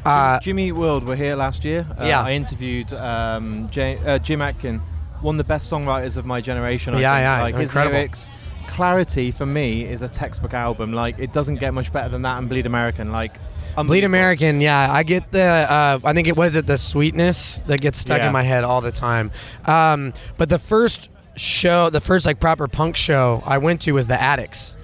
Uh, 0.06 0.40
Jimmy 0.40 0.68
Eat 0.68 0.72
World 0.74 1.06
were 1.06 1.16
here 1.16 1.36
last 1.36 1.64
year. 1.64 1.86
Uh, 2.00 2.06
Yeah. 2.06 2.22
I 2.24 2.32
interviewed 2.34 2.92
um, 2.94 3.70
J- 3.70 4.00
uh, 4.06 4.20
Jim 4.20 4.42
Atkin, 4.42 4.80
one 5.22 5.36
of 5.36 5.38
the 5.38 5.44
best 5.46 5.72
songwriters 5.72 6.18
of 6.18 6.26
my 6.26 6.42
generation. 6.42 6.94
I 6.94 7.00
Yeah, 7.00 7.14
think. 7.16 7.24
yeah, 7.24 7.42
like 7.44 7.56
his 7.56 7.70
incredible. 7.72 7.98
lyrics. 7.98 8.30
Clarity 8.74 9.30
for 9.32 9.46
me 9.46 9.84
is 9.86 10.02
a 10.02 10.10
textbook 10.10 10.54
album. 10.54 10.94
Like 10.94 11.20
it 11.20 11.32
doesn't 11.32 11.56
get 11.56 11.74
much 11.74 11.94
better 11.94 12.10
than 12.10 12.24
that. 12.24 12.38
And 12.40 12.50
Bleed 12.50 12.66
American, 12.66 13.12
like 13.12 13.38
Bleed. 13.76 14.04
American, 14.04 14.62
yeah, 14.62 14.92
I 14.92 15.04
get 15.04 15.32
the. 15.32 15.42
Uh, 15.44 16.00
I 16.04 16.14
think 16.14 16.28
it 16.28 16.36
was 16.36 16.56
it 16.56 16.66
the 16.66 16.78
sweetness 16.78 17.62
that 17.68 17.82
gets 17.82 18.00
stuck 18.00 18.18
Yeah. 18.18 18.28
in 18.28 18.34
my 18.34 18.42
head 18.42 18.64
all 18.64 18.82
the 18.82 18.92
time. 18.92 19.32
Um, 19.66 20.14
but 20.38 20.50
the 20.50 20.58
first 20.60 21.10
show, 21.36 21.90
the 21.92 22.02
first 22.02 22.26
like 22.26 22.40
proper 22.40 22.68
punk 22.68 22.96
show 22.96 23.44
I 23.46 23.60
went 23.60 23.82
to 23.82 23.92
was 23.92 24.08
the 24.08 24.20
Adicts, 24.20 24.76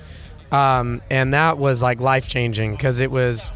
um, 0.52 1.02
and 1.10 1.34
that 1.34 1.58
was 1.58 1.82
like 1.82 2.00
life 2.00 2.28
changing 2.28 2.72
because 2.74 3.00
it 3.00 3.10
was 3.12 3.50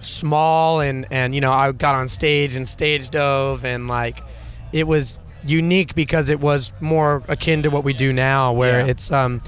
small 0.00 0.80
and 0.80 1.06
and 1.10 1.34
you 1.34 1.40
know 1.40 1.50
I 1.52 1.70
got 1.72 1.94
on 1.96 2.06
stage 2.08 2.54
and 2.54 2.66
stage 2.68 3.10
dove 3.10 3.64
and 3.64 3.88
like 3.88 4.20
it 4.72 4.86
was 4.86 5.18
unique 5.44 5.94
because 5.94 6.28
it 6.28 6.40
was 6.40 6.72
more 6.80 7.22
akin 7.28 7.62
to 7.64 7.68
what 7.70 7.82
we 7.84 7.92
do 7.94 8.12
now 8.12 8.52
where 8.52 8.80
Yeah. 8.80 8.86
it's 8.92 9.10
um, 9.10 9.40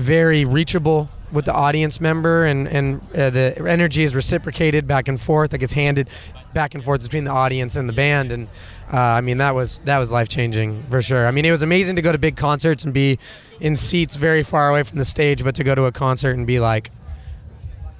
very 0.00 0.44
reachable 0.44 1.08
with 1.32 1.44
the 1.44 1.52
audience 1.52 2.00
member 2.00 2.44
and 2.44 2.66
and 2.66 3.00
uh, 3.14 3.30
the 3.30 3.56
energy 3.66 4.02
is 4.02 4.14
reciprocated 4.14 4.86
back 4.86 5.08
and 5.08 5.20
forth. 5.20 5.52
Like 5.52 5.62
it's 5.62 5.72
handed 5.72 6.10
back 6.52 6.74
and 6.74 6.82
forth 6.82 7.02
between 7.02 7.24
the 7.24 7.30
audience 7.30 7.76
and 7.76 7.88
the 7.88 7.92
band. 7.92 8.32
And 8.32 8.48
uh, 8.92 8.96
I 8.96 9.20
mean 9.20 9.38
that 9.38 9.54
was 9.54 9.80
that 9.84 9.98
was 9.98 10.10
life 10.10 10.28
changing 10.28 10.84
for 10.90 11.02
sure. 11.02 11.26
I 11.26 11.30
mean 11.30 11.44
it 11.44 11.50
was 11.50 11.62
amazing 11.62 11.96
to 11.96 12.02
go 12.02 12.12
to 12.12 12.18
big 12.18 12.36
concerts 12.36 12.84
and 12.84 12.92
be 12.92 13.18
in 13.60 13.76
seats 13.76 14.16
very 14.16 14.42
far 14.42 14.70
away 14.70 14.82
from 14.82 14.98
the 14.98 15.04
stage 15.04 15.44
but 15.44 15.54
to 15.54 15.64
go 15.64 15.74
to 15.74 15.84
a 15.84 15.92
concert 15.92 16.36
and 16.36 16.46
be 16.46 16.58
like 16.58 16.90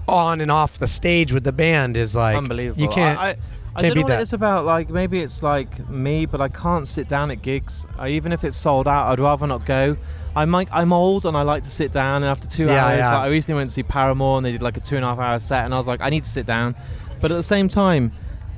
on 0.08 0.40
and 0.40 0.50
off 0.50 0.78
the 0.78 0.88
stage 0.88 1.32
with 1.32 1.44
the 1.44 1.52
band 1.52 1.96
is 1.96 2.16
like 2.16 2.36
unbelievable. 2.36 2.82
you 2.82 2.88
can't 2.88 3.18
I, 3.18 3.30
I, 3.30 3.36
I 3.76 3.82
don't 3.82 3.94
know 3.94 4.02
what 4.02 4.08
that. 4.08 4.22
it's 4.22 4.32
about. 4.32 4.64
Like 4.64 4.90
maybe 4.90 5.20
it's 5.20 5.42
like 5.42 5.88
me, 5.88 6.26
but 6.26 6.40
I 6.40 6.48
can't 6.48 6.86
sit 6.88 7.08
down 7.08 7.30
at 7.30 7.42
gigs. 7.42 7.86
I, 7.98 8.08
even 8.08 8.32
if 8.32 8.44
it's 8.44 8.56
sold 8.56 8.88
out, 8.88 9.06
I'd 9.12 9.20
rather 9.20 9.46
not 9.46 9.64
go. 9.64 9.96
I'm 10.36 10.50
like 10.50 10.68
I'm 10.72 10.92
old 10.92 11.26
and 11.26 11.36
I 11.36 11.42
like 11.42 11.62
to 11.64 11.70
sit 11.70 11.92
down. 11.92 12.22
And 12.22 12.30
after 12.30 12.48
two 12.48 12.66
Yeah, 12.66 12.84
hours, 12.84 12.98
yeah. 12.98 13.08
like 13.14 13.24
I 13.24 13.28
recently 13.28 13.58
went 13.58 13.70
to 13.70 13.74
see 13.74 13.82
Paramore 13.82 14.36
and 14.38 14.46
they 14.46 14.52
did 14.52 14.62
like 14.62 14.76
a 14.76 14.80
two 14.80 14.96
and 14.96 15.04
a 15.04 15.08
half 15.08 15.18
hour 15.18 15.38
set, 15.40 15.64
and 15.64 15.74
I 15.74 15.78
was 15.78 15.86
like, 15.88 16.00
I 16.00 16.10
need 16.10 16.22
to 16.24 16.28
sit 16.28 16.46
down. 16.46 16.74
But 17.20 17.30
at 17.30 17.34
the 17.34 17.42
same 17.42 17.68
time, 17.68 18.12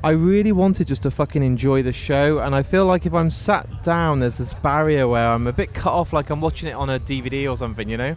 I 0.04 0.10
really 0.10 0.52
wanted 0.52 0.88
just 0.88 1.02
to 1.02 1.10
fucking 1.10 1.42
enjoy 1.42 1.82
the 1.82 1.92
show. 1.92 2.38
And 2.40 2.54
I 2.54 2.62
feel 2.62 2.86
like 2.86 3.06
if 3.06 3.14
I'm 3.14 3.30
sat 3.30 3.82
down, 3.82 4.20
there's 4.20 4.38
this 4.38 4.54
barrier 4.54 5.06
where 5.08 5.28
I'm 5.28 5.46
a 5.46 5.52
bit 5.52 5.74
cut 5.74 5.92
off, 5.92 6.12
like 6.12 6.30
I'm 6.30 6.40
watching 6.40 6.68
it 6.68 6.72
on 6.72 6.90
a 6.90 6.98
DVD 6.98 7.50
or 7.50 7.56
something. 7.56 7.88
You 7.88 7.96
know? 7.96 8.16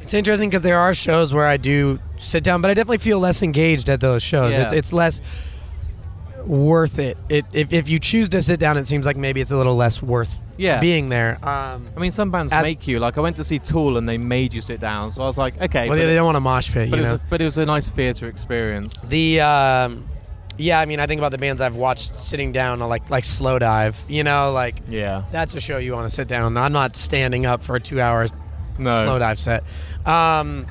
It's 0.00 0.14
interesting 0.14 0.48
because 0.50 0.62
there 0.62 0.78
are 0.78 0.92
shows 0.94 1.32
where 1.32 1.46
I 1.46 1.56
do 1.56 1.98
sit 2.18 2.42
down, 2.44 2.60
but 2.62 2.70
I 2.70 2.74
definitely 2.74 2.98
feel 2.98 3.18
less 3.20 3.42
engaged 3.42 3.88
at 3.88 4.00
those 4.00 4.22
shows. 4.22 4.52
Yeah. 4.52 4.64
It's, 4.64 4.72
it's 4.72 4.92
less 4.92 5.20
worth 6.46 6.98
it. 6.98 7.16
It 7.28 7.44
if, 7.52 7.72
if 7.72 7.88
you 7.88 7.98
choose 7.98 8.28
to 8.30 8.42
sit 8.42 8.58
down, 8.60 8.76
it 8.76 8.86
seems 8.86 9.06
like 9.06 9.16
maybe 9.16 9.40
it's 9.40 9.50
a 9.50 9.56
little 9.56 9.76
less 9.76 10.02
worth 10.02 10.38
Yeah. 10.56 10.80
being 10.80 11.08
there. 11.08 11.38
Um, 11.46 11.88
I 11.96 12.00
mean, 12.00 12.12
some 12.12 12.30
bands 12.30 12.52
As- 12.52 12.62
make 12.62 12.86
you. 12.86 12.98
Like 12.98 13.18
I 13.18 13.20
went 13.20 13.36
to 13.36 13.44
see 13.44 13.58
Tool 13.58 13.96
and 13.98 14.08
they 14.08 14.18
made 14.18 14.52
you 14.54 14.60
sit 14.60 14.80
down. 14.80 15.12
So 15.12 15.22
I 15.22 15.26
was 15.26 15.38
like, 15.38 15.60
okay. 15.60 15.88
well, 15.88 15.96
but 15.96 16.00
they, 16.00 16.06
they 16.06 16.14
don't 16.14 16.24
want 16.26 16.36
to 16.36 16.40
mosh 16.40 16.70
pit, 16.70 16.90
But 16.90 16.96
you 16.98 17.02
it, 17.02 17.06
know. 17.06 17.12
was 17.14 17.20
a, 17.22 17.24
but 17.30 17.40
it 17.40 17.44
was 17.44 17.58
a 17.58 17.66
nice 17.66 17.88
theatre 17.88 18.28
experience. 18.28 19.00
The 19.00 19.40
um, 19.40 20.08
yeah, 20.60 20.80
I 20.80 20.86
mean, 20.86 20.98
I 21.00 21.06
think 21.06 21.20
about 21.20 21.30
the 21.32 21.38
bands 21.38 21.60
I've 21.62 21.76
watched 21.76 22.16
sitting 22.16 22.50
down, 22.52 22.80
like 22.80 23.10
like 23.10 23.24
Slowdive. 23.24 23.96
You 24.08 24.24
know, 24.24 24.52
like 24.52 24.80
Yeah. 24.88 25.24
that's 25.32 25.54
a 25.54 25.60
show 25.60 25.78
you 25.78 25.92
want 25.92 26.08
to 26.08 26.14
sit 26.14 26.28
down. 26.28 26.56
I'm 26.56 26.72
not 26.72 26.96
standing 26.96 27.46
up 27.46 27.62
for 27.62 27.76
a 27.76 27.80
two 27.80 28.00
hours 28.00 28.32
No. 28.78 29.04
slow 29.04 29.18
dive 29.18 29.38
set. 29.38 29.64
Um, 30.06 30.66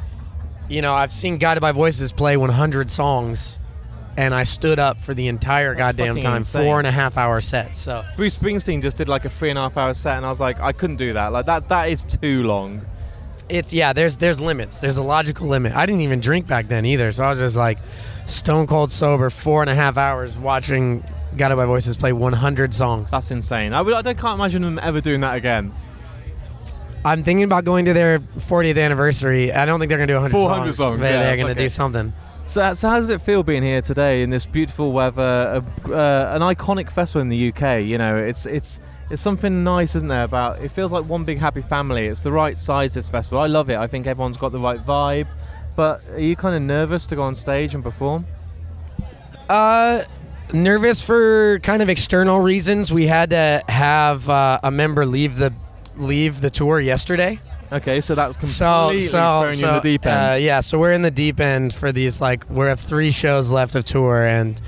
you 0.70 0.82
know, 0.82 0.93
I've 0.93 1.11
seen 1.11 1.38
Guided 1.38 1.61
by 1.61 1.72
Voices 1.72 2.11
play 2.11 2.36
100 2.36 2.91
songs, 2.91 3.61
and 4.18 4.34
I 4.34 4.43
stood 4.43 4.80
up 4.80 4.97
for 4.97 5.13
the 5.13 5.28
entire 5.28 5.76
That's 5.76 5.95
goddamn 5.95 6.20
time, 6.20 6.38
insane. 6.38 6.65
four 6.65 6.80
and 6.80 6.88
a 6.88 6.91
half 6.91 7.18
hour 7.18 7.39
set. 7.39 7.76
So 7.76 8.03
Bruce 8.15 8.36
Springsteen 8.36 8.82
just 8.82 8.97
did 8.97 9.07
like 9.07 9.26
a 9.26 9.30
three 9.30 9.49
and 9.49 9.57
a 9.59 9.61
half 9.61 9.78
hour 9.78 9.93
set, 9.93 10.18
and 10.18 10.26
I 10.26 10.30
was 10.30 10.39
like, 10.39 10.59
I 10.59 10.72
couldn't 10.72 10.97
do 10.97 11.13
that. 11.13 11.32
Like 11.32 11.45
that, 11.45 11.70
that 11.70 11.86
is 11.89 12.03
too 12.03 12.43
long. 12.43 12.82
it's 13.47 13.72
yeah, 13.72 13.93
there's 13.93 14.18
there's 14.18 14.39
limits. 14.41 14.80
There's 14.80 14.97
a 14.97 15.03
logical 15.03 15.47
limit. 15.47 15.74
I 15.74 15.86
didn't 15.86 16.01
even 16.01 16.20
drink 16.20 16.47
back 16.47 16.68
then 16.68 16.86
either, 16.86 17.11
so 17.11 17.24
I 17.24 17.30
was 17.30 17.39
just 17.39 17.55
like 17.55 17.78
stone 18.26 18.68
cold 18.68 18.91
sober, 18.91 19.30
four 19.30 19.61
and 19.61 19.70
a 19.70 19.76
half 19.76 19.97
hours 19.97 20.36
watching 20.36 21.03
Guided 21.38 21.55
by 21.57 21.65
Voices 21.65 21.95
play 21.95 22.11
100 22.11 22.74
songs. 22.74 23.11
That's 23.11 23.30
insane. 23.30 23.72
I, 23.74 23.82
would, 23.82 23.93
I 23.93 24.01
can't 24.15 24.39
imagine 24.39 24.63
them 24.63 24.80
ever 24.82 24.99
doing 25.01 25.22
that 25.22 25.36
again. 25.36 25.72
I'm 27.05 27.24
thinking 27.24 27.43
about 27.43 27.63
going 27.63 27.86
to 27.86 27.93
their 27.93 28.20
40th 28.20 28.84
anniversary. 28.84 29.53
I 29.53 29.65
don't 29.65 29.80
think 29.80 29.89
they're 29.89 29.97
gonna 29.99 30.07
do 30.07 30.15
100 30.15 30.32
400 30.32 30.63
songs. 30.65 30.78
songs, 30.78 30.99
They're, 30.99 31.11
yeah, 31.13 31.20
they're 31.22 31.38
gonna 31.38 31.51
okay. 31.51 31.61
do 31.63 31.70
something. 31.70 32.11
So, 32.47 32.73
so 32.73 32.87
how 32.87 33.01
does 33.01 33.09
it 33.09 33.19
feel 33.19 33.43
being 33.43 33.61
here 33.61 33.81
today 33.81 34.23
in 34.23 34.29
this 34.29 34.45
beautiful 34.45 34.93
weather, 34.93 35.61
uh, 35.85 36.31
an 36.33 36.41
iconic 36.41 36.89
festival 36.89 37.21
in 37.21 37.27
the 37.27 37.49
UK? 37.49 37.83
You 37.83 37.97
know, 37.97 38.15
it's 38.15 38.45
it's 38.45 38.79
it's 39.09 39.21
something 39.21 39.65
nice, 39.65 39.95
isn't 39.95 40.07
there? 40.07 40.23
About 40.23 40.63
it 40.63 40.71
feels 40.71 40.93
like 40.93 41.03
one 41.03 41.25
big 41.25 41.39
happy 41.39 41.61
family. 41.61 42.07
It's 42.07 42.21
the 42.21 42.31
right 42.31 42.57
size 42.57 42.93
this 42.93 43.09
festival. 43.09 43.39
I 43.39 43.47
love 43.47 43.69
it. 43.69 43.75
I 43.75 43.87
think 43.87 44.07
everyone's 44.07 44.37
got 44.37 44.53
the 44.53 44.61
right 44.61 44.79
vibe. 44.79 45.27
But 45.75 46.01
are 46.11 46.21
you 46.21 46.37
kind 46.37 46.55
of 46.55 46.61
nervous 46.61 47.05
to 47.07 47.17
go 47.17 47.21
on 47.21 47.35
stage 47.35 47.75
and 47.75 47.83
perform? 47.83 48.25
Uh, 49.49 50.05
nervous 50.53 51.01
for 51.01 51.59
kind 51.63 51.81
of 51.81 51.89
external 51.89 52.39
reasons. 52.39 52.93
We 52.93 53.07
had 53.07 53.31
to 53.31 53.61
have 53.67 54.29
uh, 54.29 54.61
a 54.63 54.71
member 54.71 55.05
leave 55.05 55.35
the 55.35 55.53
leave 55.97 56.39
the 56.39 56.49
tour 56.49 56.79
yesterday. 56.79 57.41
Okay, 57.72 57.99
so 57.99 58.15
that's 58.15 58.38
So 58.49 58.88
completely 58.88 59.07
so 59.07 59.18
throwing 59.18 59.55
so 59.55 59.59
you 59.59 59.68
in 59.68 59.76
the 59.76 59.82
deep 59.82 60.05
end. 60.05 60.34
Uh, 60.34 60.36
yeah, 60.36 60.59
so 60.61 60.80
we're 60.80 60.93
in 60.93 61.01
the 61.01 61.11
deep 61.11 61.39
end 61.39 61.74
for 61.74 61.91
these 61.91 62.22
like 62.22 62.49
we 62.49 62.65
have 62.68 62.80
three 62.80 63.11
shows 63.11 63.51
left 63.51 63.76
of 63.76 63.84
tour 63.84 64.26
and 64.26 64.61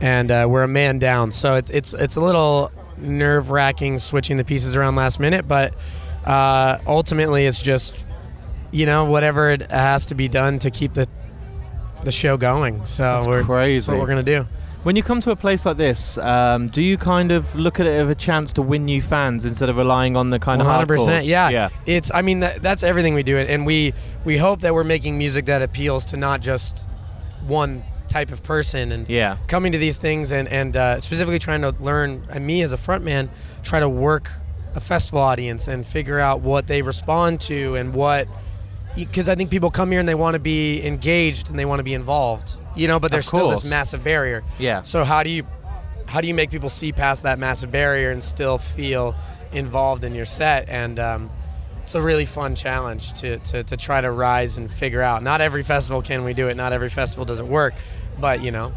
and 0.00 0.30
uh, 0.30 0.46
we're 0.48 0.62
a 0.62 0.68
man 0.68 0.98
down. 0.98 1.30
So 1.30 1.54
it's 1.54 1.70
it's 1.70 1.92
it's 1.94 2.16
a 2.16 2.20
little 2.20 2.72
nerve 2.96 3.50
wracking 3.50 3.98
switching 3.98 4.36
the 4.38 4.44
pieces 4.44 4.74
around 4.74 4.96
last 4.96 5.20
minute, 5.20 5.46
but 5.46 5.74
uh, 6.24 6.78
ultimately 6.86 7.46
it's 7.46 7.62
just 7.62 8.02
you 8.70 8.86
know 8.86 9.04
whatever 9.04 9.50
it 9.50 9.70
has 9.70 10.06
to 10.06 10.14
be 10.14 10.28
done 10.28 10.58
to 10.60 10.70
keep 10.70 10.94
the 10.94 11.08
the 12.04 12.12
show 12.12 12.36
going. 12.36 12.84
So 12.86 13.02
That's 13.02 13.26
we're 13.26 13.42
crazy. 13.42 13.86
That's 13.86 13.88
what 13.88 14.00
we're 14.00 14.08
gonna 14.08 14.22
do. 14.22 14.46
When 14.86 14.94
you 14.94 15.02
come 15.02 15.20
to 15.22 15.32
a 15.32 15.36
place 15.36 15.66
like 15.66 15.78
this, 15.78 16.16
um, 16.18 16.68
do 16.68 16.80
you 16.80 16.96
kind 16.96 17.32
of 17.32 17.56
look 17.56 17.80
at 17.80 17.88
it 17.88 17.90
as 17.90 18.08
a 18.08 18.14
chance 18.14 18.52
to 18.52 18.62
win 18.62 18.84
new 18.84 19.02
fans 19.02 19.44
instead 19.44 19.68
of 19.68 19.78
relying 19.78 20.14
on 20.14 20.30
the 20.30 20.38
kind 20.38 20.62
of 20.62 20.68
100%. 20.68 21.26
Yeah. 21.26 21.48
Yeah. 21.48 21.70
It's. 21.86 22.12
I 22.14 22.22
mean, 22.22 22.38
that, 22.38 22.62
that's 22.62 22.84
everything 22.84 23.12
we 23.14 23.24
do, 23.24 23.36
and 23.36 23.66
we 23.66 23.94
we 24.24 24.36
hope 24.36 24.60
that 24.60 24.74
we're 24.74 24.84
making 24.84 25.18
music 25.18 25.46
that 25.46 25.60
appeals 25.60 26.04
to 26.04 26.16
not 26.16 26.40
just 26.40 26.86
one 27.48 27.82
type 28.08 28.30
of 28.30 28.44
person, 28.44 28.92
and 28.92 29.08
Yeah. 29.08 29.38
coming 29.48 29.72
to 29.72 29.78
these 29.78 29.98
things, 29.98 30.30
and 30.30 30.46
and 30.46 30.76
uh, 30.76 31.00
specifically 31.00 31.40
trying 31.40 31.62
to 31.62 31.74
learn. 31.80 32.24
And 32.30 32.46
me 32.46 32.62
as 32.62 32.72
a 32.72 32.76
frontman, 32.76 33.28
try 33.64 33.80
to 33.80 33.88
work 33.88 34.30
a 34.76 34.80
festival 34.80 35.18
audience 35.18 35.66
and 35.66 35.84
figure 35.84 36.20
out 36.20 36.42
what 36.42 36.68
they 36.68 36.82
respond 36.82 37.40
to 37.40 37.74
and 37.74 37.92
what. 37.92 38.28
Because 38.96 39.28
I 39.28 39.34
think 39.34 39.50
people 39.50 39.70
come 39.70 39.90
here 39.90 40.00
and 40.00 40.08
they 40.08 40.14
want 40.14 40.34
to 40.34 40.40
be 40.40 40.84
engaged 40.84 41.50
and 41.50 41.58
they 41.58 41.64
want 41.64 41.80
to 41.80 41.84
be 41.84 41.94
involved, 41.94 42.56
you 42.74 42.88
know. 42.88 42.98
But 42.98 43.10
there's 43.10 43.26
still 43.26 43.50
this 43.50 43.64
massive 43.64 44.02
barrier. 44.02 44.42
Yeah. 44.58 44.82
So 44.82 45.04
how 45.04 45.22
do 45.22 45.30
you 45.30 45.46
how 46.06 46.20
do 46.20 46.28
you 46.28 46.34
make 46.34 46.50
people 46.50 46.70
see 46.70 46.92
past 46.92 47.24
that 47.24 47.38
massive 47.38 47.70
barrier 47.70 48.10
and 48.10 48.22
still 48.22 48.58
feel 48.58 49.14
involved 49.52 50.04
in 50.04 50.14
your 50.14 50.24
set? 50.24 50.68
And 50.68 50.98
um, 50.98 51.30
it's 51.82 51.94
a 51.94 52.02
really 52.02 52.26
fun 52.26 52.54
challenge 52.54 53.12
to, 53.20 53.38
to, 53.38 53.62
to 53.62 53.76
try 53.76 54.00
to 54.00 54.10
rise 54.10 54.56
and 54.58 54.68
figure 54.72 55.02
out. 55.02 55.22
Not 55.22 55.40
every 55.40 55.62
festival 55.62 56.02
can 56.02 56.24
we 56.24 56.34
do 56.34 56.48
it. 56.48 56.56
Not 56.56 56.72
every 56.72 56.88
festival 56.88 57.24
does 57.24 57.38
it 57.38 57.46
work. 57.46 57.74
But 58.18 58.42
you 58.42 58.50
know, 58.50 58.72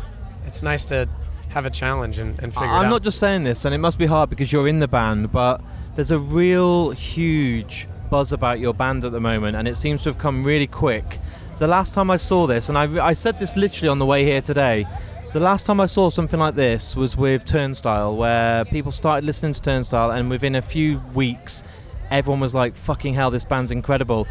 it's 0.45 0.61
nice 0.61 0.85
to 0.85 1.09
have 1.49 1.65
a 1.65 1.71
challenge 1.71 2.19
and, 2.19 2.39
and 2.39 2.53
figure 2.53 2.67
it 2.67 2.69
out. 2.69 2.83
I'm 2.83 2.89
not 2.91 3.01
just 3.01 3.19
saying 3.19 3.43
this, 3.43 3.65
and 3.65 3.73
it 3.73 3.79
must 3.79 3.97
be 3.97 4.05
hard 4.05 4.29
because 4.29 4.51
you're 4.51 4.67
in 4.67 4.79
the 4.79 4.87
band, 4.87 5.31
but 5.31 5.61
there's 5.95 6.11
a 6.11 6.19
real 6.19 6.91
huge 6.91 7.87
buzz 8.09 8.33
about 8.33 8.59
your 8.59 8.73
band 8.73 9.03
at 9.03 9.11
the 9.11 9.19
moment, 9.19 9.55
and 9.55 9.67
it 9.67 9.77
seems 9.77 10.01
to 10.03 10.09
have 10.09 10.17
come 10.17 10.43
really 10.43 10.67
quick. 10.67 11.19
The 11.59 11.67
last 11.67 11.93
time 11.93 12.09
I 12.09 12.17
saw 12.17 12.47
this, 12.47 12.69
and 12.69 12.77
I, 12.77 13.05
I 13.05 13.13
said 13.13 13.39
this 13.39 13.55
literally 13.55 13.89
on 13.89 13.99
the 13.99 14.05
way 14.05 14.23
here 14.23 14.41
today, 14.41 14.87
the 15.33 15.39
last 15.39 15.65
time 15.65 15.79
I 15.79 15.85
saw 15.85 16.09
something 16.09 16.39
like 16.39 16.55
this 16.55 16.95
was 16.95 17.15
with 17.15 17.45
Turnstile, 17.45 18.15
where 18.15 18.65
people 18.65 18.91
started 18.91 19.25
listening 19.25 19.53
to 19.53 19.61
Turnstile, 19.61 20.11
and 20.11 20.29
within 20.29 20.55
a 20.55 20.61
few 20.61 20.99
weeks, 21.13 21.63
everyone 22.09 22.39
was 22.39 22.55
like, 22.55 22.75
fucking 22.75 23.13
hell, 23.13 23.29
this 23.29 23.43
band's 23.43 23.71
incredible. 23.71 24.27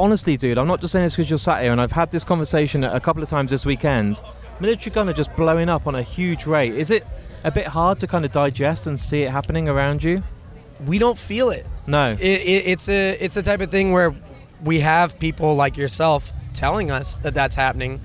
Honestly, 0.00 0.36
dude, 0.36 0.58
I'm 0.58 0.66
not 0.66 0.80
just 0.80 0.92
saying 0.92 1.04
this 1.04 1.14
because 1.14 1.30
you're 1.30 1.38
sat 1.38 1.62
here, 1.62 1.70
and 1.70 1.80
I've 1.80 1.92
had 1.92 2.10
this 2.10 2.24
conversation 2.24 2.82
a 2.82 2.98
couple 2.98 3.22
of 3.22 3.28
times 3.28 3.50
this 3.50 3.64
weekend. 3.64 4.20
Militarie 4.60 4.92
Gun 4.92 5.14
just 5.14 5.34
blowing 5.36 5.68
up 5.68 5.86
on 5.86 5.94
a 5.94 6.02
huge 6.02 6.46
rate. 6.46 6.74
Is 6.74 6.90
it 6.90 7.06
a 7.44 7.50
bit 7.50 7.66
hard 7.66 8.00
to 8.00 8.06
kind 8.06 8.24
of 8.24 8.32
digest 8.32 8.86
and 8.86 8.98
see 8.98 9.22
it 9.22 9.30
happening 9.30 9.68
around 9.68 10.02
you? 10.02 10.22
We 10.86 10.98
don't 10.98 11.18
feel 11.18 11.50
it. 11.50 11.66
No. 11.86 12.12
It, 12.12 12.20
it, 12.20 12.66
it's 12.66 12.88
a 12.88 13.10
it's 13.20 13.34
the 13.34 13.42
type 13.42 13.60
of 13.60 13.70
thing 13.70 13.92
where 13.92 14.14
we 14.62 14.80
have 14.80 15.18
people 15.18 15.54
like 15.56 15.76
yourself 15.76 16.32
telling 16.54 16.90
us 16.90 17.18
that 17.18 17.34
that's 17.34 17.54
happening, 17.54 18.00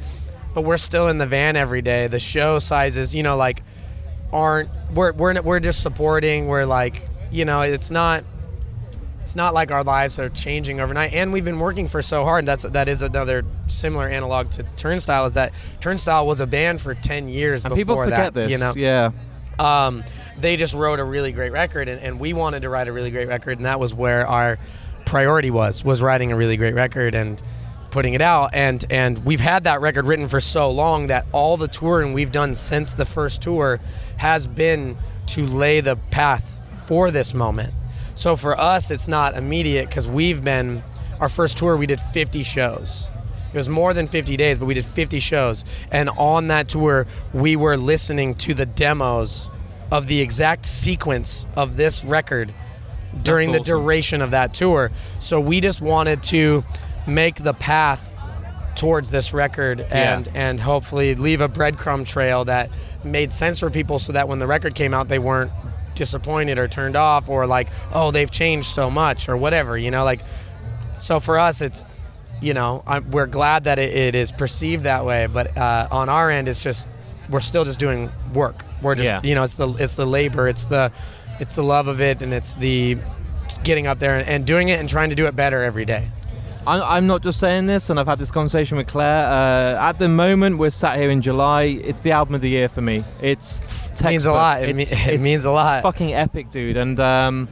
but 0.53 0.63
we're 0.63 0.77
still 0.77 1.07
in 1.07 1.17
the 1.17 1.25
van 1.25 1.55
every 1.55 1.81
day. 1.81 2.07
The 2.07 2.19
show 2.19 2.59
sizes, 2.59 3.15
you 3.15 3.23
know, 3.23 3.37
like 3.37 3.63
aren't 4.33 4.69
we're 4.93 5.13
we're 5.13 5.41
we're 5.41 5.59
just 5.59 5.81
supporting. 5.81 6.47
We're 6.47 6.65
like, 6.65 7.07
you 7.31 7.45
know, 7.45 7.61
it's 7.61 7.89
not 7.91 8.23
it's 9.21 9.35
not 9.35 9.53
like 9.53 9.71
our 9.71 9.83
lives 9.83 10.17
are 10.17 10.29
changing 10.29 10.79
overnight. 10.81 11.13
And 11.13 11.31
we've 11.31 11.45
been 11.45 11.59
working 11.59 11.87
for 11.87 12.01
so 12.01 12.23
hard. 12.23 12.45
That's 12.45 12.63
that 12.63 12.89
is 12.89 13.01
another 13.03 13.45
similar 13.67 14.09
analog 14.09 14.49
to 14.51 14.63
Turnstile 14.75 15.25
is 15.27 15.33
that 15.33 15.53
Turnstile 15.79 16.25
was 16.25 16.41
a 16.41 16.47
band 16.47 16.81
for 16.81 16.95
ten 16.95 17.29
years 17.29 17.63
and 17.63 17.69
before 17.73 17.77
people 17.77 18.03
forget 18.03 18.33
that. 18.33 18.49
this. 18.49 18.51
You 18.51 18.57
know, 18.57 18.73
Yeah. 18.75 19.11
um, 19.59 20.03
they 20.41 20.55
just 20.55 20.73
wrote 20.73 20.99
a 20.99 21.03
really 21.03 21.31
great 21.31 21.51
record 21.51 21.87
and, 21.87 22.01
and 22.01 22.19
we 22.19 22.33
wanted 22.33 22.61
to 22.61 22.69
write 22.69 22.87
a 22.87 22.93
really 22.93 23.11
great 23.11 23.27
record 23.27 23.57
and 23.57 23.65
that 23.65 23.79
was 23.79 23.93
where 23.93 24.25
our 24.27 24.57
priority 25.05 25.51
was 25.51 25.83
was 25.83 26.01
writing 26.01 26.31
a 26.31 26.35
really 26.35 26.57
great 26.57 26.75
record 26.75 27.15
and 27.15 27.41
putting 27.91 28.13
it 28.13 28.21
out. 28.21 28.51
And 28.53 28.85
and 28.89 29.25
we've 29.25 29.39
had 29.39 29.63
that 29.63 29.81
record 29.81 30.05
written 30.05 30.27
for 30.27 30.39
so 30.39 30.69
long 30.69 31.07
that 31.07 31.25
all 31.31 31.57
the 31.57 31.67
touring 31.67 32.13
we've 32.13 32.31
done 32.31 32.55
since 32.55 32.93
the 32.93 33.05
first 33.05 33.41
tour 33.41 33.79
has 34.17 34.47
been 34.47 34.97
to 35.27 35.45
lay 35.45 35.81
the 35.81 35.95
path 36.11 36.61
for 36.87 37.11
this 37.11 37.33
moment. 37.33 37.73
So 38.15 38.35
for 38.35 38.57
us 38.59 38.91
it's 38.91 39.07
not 39.07 39.35
immediate 39.35 39.89
because 39.89 40.07
we've 40.07 40.43
been 40.43 40.83
our 41.19 41.29
first 41.29 41.57
tour 41.57 41.75
we 41.75 41.87
did 41.87 41.99
50 41.99 42.43
shows. 42.43 43.07
It 43.51 43.57
was 43.57 43.67
more 43.67 43.95
than 43.95 44.05
50 44.05 44.37
days, 44.37 44.59
but 44.59 44.67
we 44.67 44.75
did 44.75 44.85
50 44.85 45.19
shows. 45.19 45.65
And 45.91 46.09
on 46.17 46.49
that 46.49 46.69
tour, 46.69 47.07
we 47.33 47.55
were 47.55 47.77
listening 47.77 48.35
to 48.35 48.53
the 48.53 48.67
demos 48.67 49.49
of 49.91 50.07
the 50.07 50.21
exact 50.21 50.65
sequence 50.65 51.47
of 51.55 51.77
this 51.77 52.03
record 52.03 52.53
during 53.23 53.51
the 53.51 53.59
duration 53.59 54.21
of 54.21 54.31
that 54.31 54.53
tour. 54.53 54.91
So 55.19 55.39
we 55.39 55.61
just 55.61 55.81
wanted 55.81 56.23
to 56.23 56.63
make 57.07 57.35
the 57.35 57.53
path 57.53 58.05
towards 58.75 59.11
this 59.11 59.33
record 59.33 59.81
and 59.81 60.29
and 60.33 60.59
hopefully 60.59 61.13
leave 61.15 61.41
a 61.41 61.49
breadcrumb 61.49 62.05
trail 62.05 62.45
that 62.45 62.69
made 63.03 63.33
sense 63.33 63.59
for 63.59 63.69
people 63.69 63.99
so 63.99 64.13
that 64.13 64.29
when 64.29 64.39
the 64.39 64.47
record 64.47 64.73
came 64.73 64.93
out 64.93 65.09
they 65.09 65.19
weren't 65.19 65.51
disappointed 65.95 66.57
or 66.57 66.65
turned 66.67 66.95
off 66.95 67.27
or 67.27 67.45
like 67.45 67.67
oh 67.93 68.09
they've 68.11 68.31
changed 68.31 68.67
so 68.67 68.89
much 68.89 69.27
or 69.27 69.35
whatever 69.35 69.77
you 69.77 69.91
know 69.91 70.05
like 70.05 70.21
so 70.97 71.19
for 71.19 71.37
us 71.37 71.59
it's 71.59 71.83
you 72.41 72.53
know 72.53 72.81
I'm, 72.87 73.11
we're 73.11 73.25
glad 73.25 73.65
that 73.65 73.79
it, 73.79 73.93
it 73.93 74.15
is 74.15 74.31
perceived 74.31 74.83
that 74.83 75.03
way 75.03 75.27
but 75.27 75.57
uh, 75.57 75.89
on 75.91 76.07
our 76.07 76.29
end 76.29 76.47
it's 76.47 76.63
just 76.63 76.87
we're 77.29 77.39
still 77.39 77.65
just 77.65 77.79
doing 77.79 78.09
work 78.33 78.63
we're 78.81 78.95
just 78.95 79.05
Yeah. 79.05 79.21
you 79.23 79.35
know 79.35 79.43
it's 79.43 79.55
the 79.55 79.69
it's 79.75 79.95
the 79.95 80.05
labor 80.05 80.47
it's 80.47 80.65
the 80.65 80.91
it's 81.39 81.55
the 81.55 81.63
love 81.63 81.87
of 81.87 82.01
it 82.01 82.21
and 82.21 82.33
it's 82.33 82.55
the 82.55 82.97
getting 83.63 83.87
up 83.87 83.99
there 83.99 84.17
and, 84.17 84.27
and 84.27 84.45
doing 84.45 84.69
it 84.69 84.79
and 84.79 84.87
trying 84.89 85.09
to 85.09 85.15
do 85.15 85.25
it 85.25 85.35
better 85.35 85.61
every 85.63 85.85
day 85.85 86.09
I'm, 86.67 86.83
I'm 86.83 87.07
not 87.07 87.23
just 87.23 87.39
saying 87.39 87.65
this, 87.67 87.89
and 87.89 87.97
I've 87.99 88.05
had 88.05 88.19
this 88.19 88.29
conversation 88.31 88.77
with 88.77 88.85
Claire. 88.85 89.25
Uh, 89.25 89.89
at 89.89 89.93
the 89.93 90.09
moment, 90.09 90.57
we're 90.57 90.69
sat 90.69 90.97
here 90.97 91.09
in 91.09 91.21
July. 91.21 91.63
It's 91.63 92.01
the 92.01 92.11
album 92.11 92.35
of 92.35 92.41
the 92.41 92.49
year 92.49 92.67
for 92.67 92.81
me. 92.81 93.03
It's 93.21 93.61
it 93.93 94.03
means 94.03 94.25
a 94.25 94.33
lot. 94.33 94.61
It 94.61 94.75
me- 94.75 94.83
it 94.91 94.91
it's 95.07 95.23
means 95.23 95.45
a 95.45 95.51
lot. 95.51 95.81
Fucking 95.81 96.13
epic, 96.13 96.49
dude. 96.51 96.75
And 96.77 96.99
um, 96.99 97.47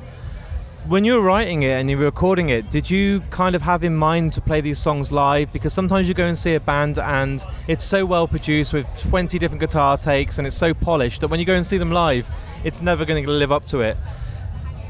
when 0.88 1.03
you 1.03 1.15
were 1.15 1.21
writing 1.21 1.63
it 1.63 1.71
and 1.71 1.89
you 1.89 1.97
were 1.97 2.05
recording 2.05 2.49
it, 2.49 2.69
did 2.71 2.89
you 2.89 3.19
kind 3.29 3.55
of 3.55 3.61
have 3.61 3.83
in 3.83 3.95
mind 3.95 4.31
to 4.33 4.41
play 4.41 4.61
these 4.61 4.79
songs 4.79 5.11
live? 5.11 5.51
Because 5.51 5.73
sometimes 5.73 6.07
you 6.07 6.13
go 6.13 6.25
and 6.25 6.38
see 6.38 6.55
a 6.55 6.59
band 6.61 6.97
and 6.97 7.43
it's 7.67 7.83
so 7.83 8.05
well 8.05 8.27
produced 8.27 8.71
with 8.71 8.88
20 8.99 9.38
different 9.38 9.59
guitar 9.59 9.97
takes 9.97 10.38
and 10.38 10.47
it's 10.47 10.55
so 10.55 10.73
polished 10.73 11.21
that 11.21 11.27
when 11.27 11.41
you 11.41 11.45
go 11.45 11.55
and 11.55 11.65
see 11.65 11.77
them 11.77 11.91
live, 11.91 12.29
it's 12.63 12.81
never 12.81 13.03
going 13.03 13.23
to 13.23 13.29
live 13.29 13.51
up 13.51 13.65
to 13.65 13.81
it. 13.81 13.97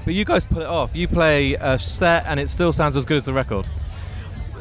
But 0.05 0.13
you 0.13 0.23
guys 0.23 0.45
pull 0.45 0.61
it 0.61 0.67
off. 0.67 0.95
You 0.95 1.07
play 1.07 1.55
a 1.55 1.79
set 1.79 2.25
and 2.27 2.39
it 2.39 2.49
still 2.49 2.71
sounds 2.71 2.95
as 2.95 3.03
good 3.03 3.17
as 3.17 3.25
the 3.25 3.33
record. 3.33 3.67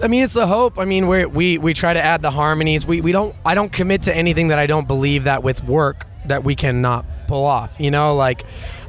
I 0.03 0.09
mean, 0.09 0.23
it's 0.23 0.35
the 0.35 0.47
hope. 0.47 0.79
I 0.79 0.85
mean, 0.85 1.07
we 1.09 1.25
we 1.25 1.59
we 1.59 1.73
try 1.73 1.95
to 1.95 2.03
add 2.03 2.21
the 2.21 2.31
harmonies. 2.31 2.87
We 2.87 3.01
we 3.01 3.13
don't. 3.13 3.35
I 3.47 3.55
don't 3.55 3.73
commit 3.73 4.03
to 4.03 4.15
anything 4.15 4.49
that 4.49 4.59
I 4.59 4.67
don't 4.67 4.87
believe 4.87 5.25
that 5.25 5.43
with 5.43 5.65
work 5.65 6.07
that 6.27 6.45
we 6.45 6.55
cannot 6.55 7.07
pull 7.29 7.47
off. 7.47 7.77
You 7.79 7.91
know, 7.91 8.15
like 8.15 8.45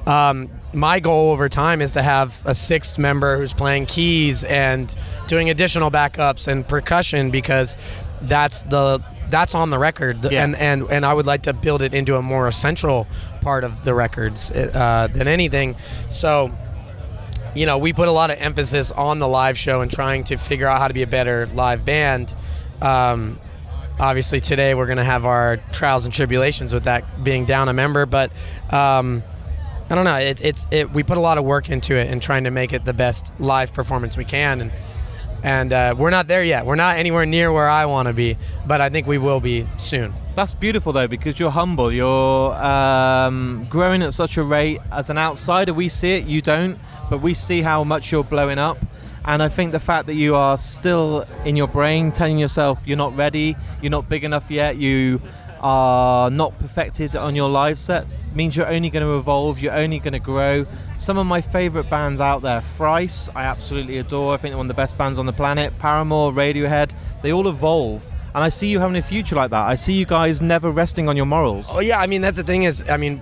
um, 0.05 0.49
my 0.73 0.99
goal 0.99 1.31
over 1.31 1.47
time 1.49 1.81
is 1.81 1.93
to 1.93 2.03
have 2.03 2.35
a 2.45 2.53
sixth 2.53 2.97
member 2.99 3.37
who's 3.37 3.53
playing 3.53 3.85
keys 3.85 4.43
and 4.43 4.95
doing 5.27 5.49
additional 5.49 5.89
backups 5.89 6.47
and 6.47 6.67
percussion 6.67 7.31
because 7.31 7.77
that's 8.21 8.63
the 8.63 9.01
that's 9.29 9.55
on 9.55 9.69
the 9.69 9.77
record 9.79 10.23
Yeah. 10.23 10.43
and 10.43 10.55
and 10.55 10.83
and 10.89 11.05
I 11.05 11.13
would 11.13 11.25
like 11.25 11.43
to 11.43 11.53
build 11.53 11.81
it 11.81 11.93
into 11.93 12.15
a 12.15 12.21
more 12.21 12.47
essential 12.47 13.07
part 13.41 13.63
of 13.63 13.83
the 13.85 13.93
records 13.93 14.51
uh, 14.51 15.07
than 15.13 15.27
anything. 15.27 15.75
So 16.09 16.51
you 17.55 17.65
know, 17.65 17.77
we 17.79 17.91
put 17.91 18.07
a 18.07 18.11
lot 18.11 18.29
of 18.29 18.37
emphasis 18.39 18.91
on 18.91 19.19
the 19.19 19.27
live 19.27 19.57
show 19.57 19.81
and 19.81 19.89
trying 19.89 20.23
to 20.25 20.37
figure 20.37 20.67
out 20.67 20.79
how 20.79 20.87
to 20.87 20.93
be 20.93 21.01
a 21.01 21.07
better 21.07 21.47
live 21.47 21.85
band. 21.85 22.35
Um, 22.81 23.39
obviously, 23.99 24.39
today 24.39 24.75
we're 24.75 24.85
going 24.85 24.97
to 24.99 25.03
have 25.03 25.25
our 25.25 25.57
trials 25.71 26.05
and 26.05 26.13
tribulations 26.13 26.71
with 26.73 26.83
that 26.83 27.23
being 27.23 27.45
down 27.45 27.67
a 27.67 27.73
member, 27.73 28.05
but 28.05 28.31
um, 28.69 29.23
I 29.89 29.95
don't 29.95 30.03
know. 30.03 30.15
It, 30.15 30.41
it's 30.43 30.67
it. 30.69 30.91
We 30.91 31.03
put 31.03 31.17
a 31.17 31.21
lot 31.21 31.37
of 31.37 31.45
work 31.45 31.69
into 31.69 31.95
it 31.95 32.09
and 32.09 32.21
trying 32.21 32.43
to 32.43 32.51
make 32.51 32.73
it 32.73 32.83
the 32.83 32.93
best 32.93 33.31
live 33.39 33.73
performance 33.73 34.17
we 34.17 34.25
can, 34.25 34.59
and 34.59 34.71
and 35.43 35.71
uh, 35.71 35.95
we're 35.97 36.09
not 36.09 36.27
there 36.27 36.43
yet. 36.43 36.65
We're 36.65 36.75
not 36.75 36.97
anywhere 36.97 37.25
near 37.25 37.53
where 37.53 37.69
I 37.69 37.85
want 37.85 38.07
to 38.07 38.13
be, 38.13 38.37
but 38.65 38.81
I 38.81 38.89
think 38.89 39.07
we 39.07 39.17
will 39.17 39.39
be 39.39 39.65
soon. 39.77 40.13
That's 40.35 40.53
beautiful 40.53 40.91
though 40.91 41.07
because 41.07 41.39
you're 41.39 41.51
humble. 41.51 41.91
You're 41.91 42.53
um, 42.53 43.65
growing 43.69 44.01
at 44.01 44.13
such 44.13 44.35
a 44.35 44.43
rate. 44.43 44.79
As 44.91 45.09
an 45.09 45.17
outsider, 45.17 45.73
we 45.73 45.87
see 45.87 46.15
it. 46.15 46.25
You 46.25 46.41
don't, 46.41 46.77
but 47.09 47.21
we 47.21 47.33
see 47.33 47.61
how 47.61 47.85
much 47.85 48.11
you're 48.11 48.25
blowing 48.25 48.57
up. 48.57 48.77
And 49.23 49.41
I 49.41 49.47
think 49.47 49.71
the 49.71 49.79
fact 49.79 50.07
that 50.07 50.15
you 50.15 50.35
are 50.35 50.57
still 50.57 51.25
in 51.45 51.55
your 51.55 51.67
brain 51.67 52.11
telling 52.11 52.37
yourself 52.37 52.79
you're 52.85 52.97
not 52.97 53.15
ready, 53.15 53.55
you're 53.81 53.91
not 53.91 54.09
big 54.09 54.23
enough 54.23 54.49
yet, 54.49 54.77
you 54.77 55.21
are 55.61 56.29
not 56.29 56.57
perfected 56.59 57.15
on 57.15 57.35
your 57.35 57.49
live 57.49 57.79
set 57.79 58.05
means 58.37 58.55
you're 58.55 58.67
only 58.67 58.89
going 58.89 59.03
to 59.03 59.17
evolve, 59.17 59.59
you're 59.59 59.73
only 59.73 59.99
going 59.99 60.13
to 60.13 60.19
grow. 60.19 60.65
Some 60.97 61.17
of 61.17 61.27
my 61.27 61.41
favorite 61.41 61.89
bands 61.89 62.21
out 62.21 62.41
there, 62.41 62.61
Thrice, 62.61 63.29
I 63.35 63.43
absolutely 63.43 63.97
adore. 63.97 64.33
I 64.33 64.37
think 64.37 64.51
they're 64.51 64.57
one 64.57 64.67
of 64.67 64.69
the 64.69 64.81
best 64.81 64.97
bands 64.97 65.19
on 65.19 65.25
the 65.25 65.33
planet. 65.33 65.77
Paramore, 65.79 66.31
Radiohead, 66.31 66.91
they 67.21 67.33
all 67.33 67.49
evolve. 67.49 68.05
And 68.33 68.43
I 68.43 68.49
see 68.49 68.67
you 68.67 68.79
having 68.79 68.95
a 68.95 69.01
future 69.01 69.35
like 69.35 69.49
that. 69.49 69.65
I 69.65 69.75
see 69.75 69.93
you 69.93 70.05
guys 70.05 70.41
never 70.41 70.71
resting 70.71 71.09
on 71.09 71.17
your 71.17 71.25
morals. 71.25 71.67
Oh 71.69 71.79
yeah, 71.79 71.99
I 71.99 72.07
mean 72.07 72.21
that's 72.21 72.37
the 72.37 72.43
thing 72.43 72.63
is, 72.63 72.83
I 72.87 72.97
mean, 72.97 73.21